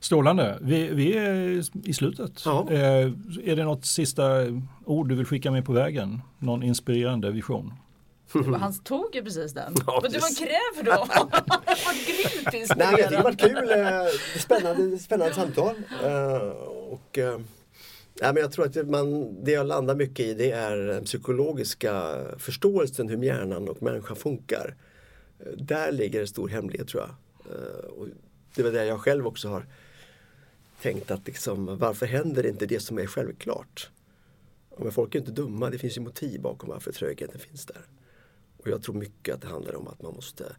Strålande. 0.00 0.58
Vi, 0.60 0.88
vi, 0.88 1.16
är 1.16 1.62
i 1.84 1.92
slutet. 1.92 2.42
Ja. 2.44 2.66
Eh, 2.70 3.12
är 3.44 3.56
det 3.56 3.64
något 3.64 3.84
sista 3.84 4.46
ord 4.84 5.08
du 5.08 5.14
vill 5.14 5.26
skicka 5.26 5.50
med 5.50 5.64
på 5.64 5.72
vägen? 5.72 6.22
Någon 6.38 6.62
inspirerande 6.62 7.30
vision? 7.30 7.72
Han 8.32 8.74
tog 8.74 9.14
ju 9.14 9.22
precis 9.24 9.52
den. 9.52 9.74
Ja, 9.86 10.00
Men 10.02 10.12
du 10.12 10.18
var 10.18 10.36
kräver 10.36 10.84
då? 10.84 11.06
Vad 11.86 11.94
grymt 11.94 12.54
inspirerande. 12.54 12.96
Nej, 12.96 13.06
det 13.10 13.16
har 13.16 13.22
varit 13.22 13.40
kul. 13.40 13.70
Eh, 13.70 14.40
spännande, 14.40 14.98
spännande 14.98 15.34
samtal. 15.34 15.74
Eh, 16.04 16.48
och, 16.90 17.18
eh, 17.18 17.40
ja, 18.20 18.32
men 18.32 18.36
jag 18.36 18.52
tror 18.52 18.66
att 18.66 18.88
man, 18.88 19.36
det 19.44 19.50
jag 19.50 19.66
landar 19.66 19.94
mycket 19.94 20.26
i 20.26 20.34
det 20.34 20.50
är 20.50 20.76
den 20.76 21.04
psykologiska 21.04 22.16
förståelsen 22.38 23.08
hur 23.08 23.24
hjärnan 23.24 23.68
och 23.68 23.82
människan 23.82 24.16
funkar. 24.16 24.74
Där 25.56 25.92
ligger 25.92 26.20
en 26.20 26.26
stor 26.26 26.48
hemlighet 26.48 26.88
tror 26.88 27.02
jag. 27.02 27.14
Och 27.90 28.06
det 28.54 28.62
var 28.62 28.70
det 28.70 28.84
jag 28.84 29.00
själv 29.00 29.26
också 29.26 29.48
har 29.48 29.66
tänkt 30.82 31.10
att 31.10 31.26
liksom, 31.26 31.78
varför 31.78 32.06
händer 32.06 32.46
inte 32.46 32.66
det 32.66 32.80
som 32.80 32.98
är 32.98 33.06
självklart? 33.06 33.90
Men 34.78 34.92
folk 34.92 35.14
är 35.14 35.18
inte 35.18 35.30
dumma, 35.30 35.70
det 35.70 35.78
finns 35.78 35.96
ju 35.96 36.00
motiv 36.00 36.40
bakom 36.40 36.68
varför 36.68 36.92
trögheten 36.92 37.40
finns 37.40 37.66
där. 37.66 37.82
Och 38.56 38.68
jag 38.68 38.82
tror 38.82 38.94
mycket 38.94 39.34
att 39.34 39.40
det 39.40 39.48
handlar 39.48 39.74
om 39.74 39.88
att 39.88 40.02
man 40.02 40.14
måste 40.14 40.56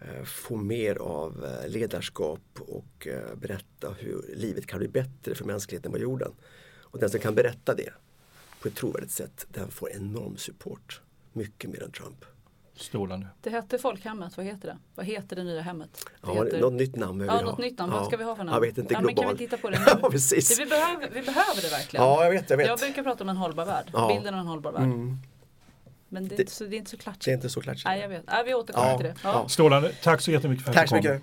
eh, 0.00 0.24
få 0.24 0.56
mer 0.56 0.96
av 0.96 1.44
eh, 1.44 1.68
ledarskap 1.68 2.60
och 2.60 3.06
eh, 3.06 3.36
berätta 3.36 3.92
hur 3.98 4.34
livet 4.34 4.66
kan 4.66 4.78
bli 4.78 4.88
bättre 4.88 5.34
för 5.34 5.44
mänskligheten 5.44 5.92
på 5.92 5.98
jorden. 5.98 6.32
Och 6.82 6.98
den 6.98 7.10
som 7.10 7.20
kan 7.20 7.34
berätta 7.34 7.74
det 7.74 7.92
på 8.62 8.68
ett 8.68 8.74
trovärdigt 8.74 9.12
sätt, 9.12 9.46
den 9.52 9.70
får 9.70 9.90
enorm 9.90 10.36
support. 10.36 11.00
Mycket 11.32 11.70
mer 11.70 11.82
än 11.82 11.92
Trump. 11.92 12.24
Strålande. 12.78 13.26
Det 13.40 13.50
hette 13.50 13.78
folkhemmet, 13.78 14.36
vad 14.36 14.46
heter 14.46 14.68
det? 14.68 14.76
Vad 14.94 15.06
heter 15.06 15.36
det 15.36 15.44
nya 15.44 15.62
hemmet? 15.62 15.90
Det 16.04 16.10
ja, 16.22 16.44
heter... 16.44 16.60
Något 16.60 16.72
nytt 16.72 16.96
namn 16.96 17.20
Ja, 17.20 17.40
något 17.40 17.58
nytt 17.58 17.78
namn. 17.78 17.92
Ja. 17.92 17.98
Vad 17.98 18.06
ska 18.06 18.16
vi 18.16 18.24
ha 18.24 18.36
för 18.36 18.44
namn? 18.44 18.54
Jag 18.54 18.60
vet 18.60 18.78
inte, 18.78 18.94
ja, 18.94 19.00
global. 19.00 19.14
Men 19.16 19.24
kan 19.24 19.32
vi 19.32 19.38
titta 19.38 19.56
på 19.56 19.70
det 19.70 19.78
nu? 19.86 19.98
ja, 20.02 20.10
precis. 20.10 20.60
vi, 20.60 20.66
behöver, 20.66 21.08
vi 21.10 21.22
behöver 21.22 21.62
det 21.62 21.68
verkligen. 21.68 22.06
Ja, 22.06 22.24
jag 22.24 22.30
vet. 22.30 22.50
Jag, 22.50 22.56
vet. 22.56 22.66
jag 22.66 22.78
brukar 22.78 23.02
prata 23.02 23.24
om 23.24 23.30
en 23.30 23.36
hållbar 23.36 23.64
värld. 23.64 23.86
Ja. 23.92 24.08
Bilden 24.08 24.34
av 24.34 24.40
en 24.40 24.46
hållbar 24.46 24.72
värld. 24.72 24.82
Mm. 24.82 25.18
Men 26.08 26.28
det 26.28 26.34
är, 26.34 26.40
inte 26.40 26.52
så, 26.52 26.64
det 26.64 26.76
är 26.76 26.78
inte 26.78 26.90
så 26.90 26.96
klatschigt. 26.96 27.24
Det 27.24 27.30
är 27.30 27.34
inte 27.34 27.48
så 27.48 27.60
klatschigt. 27.60 27.86
Nej, 27.86 28.00
jag 28.00 28.08
vet. 28.08 28.26
Nej, 28.26 28.44
vi 28.44 28.54
återkommer 28.54 28.90
ja, 28.90 28.96
till 28.96 29.06
det. 29.06 29.14
Ja. 29.22 29.48
Strålande. 29.48 29.92
Tack 30.02 30.20
så 30.20 30.30
jättemycket 30.30 30.64
för 30.64 30.70
att 30.70 30.76
Tack 30.76 30.88
så 30.88 30.94
mycket. 30.94 31.22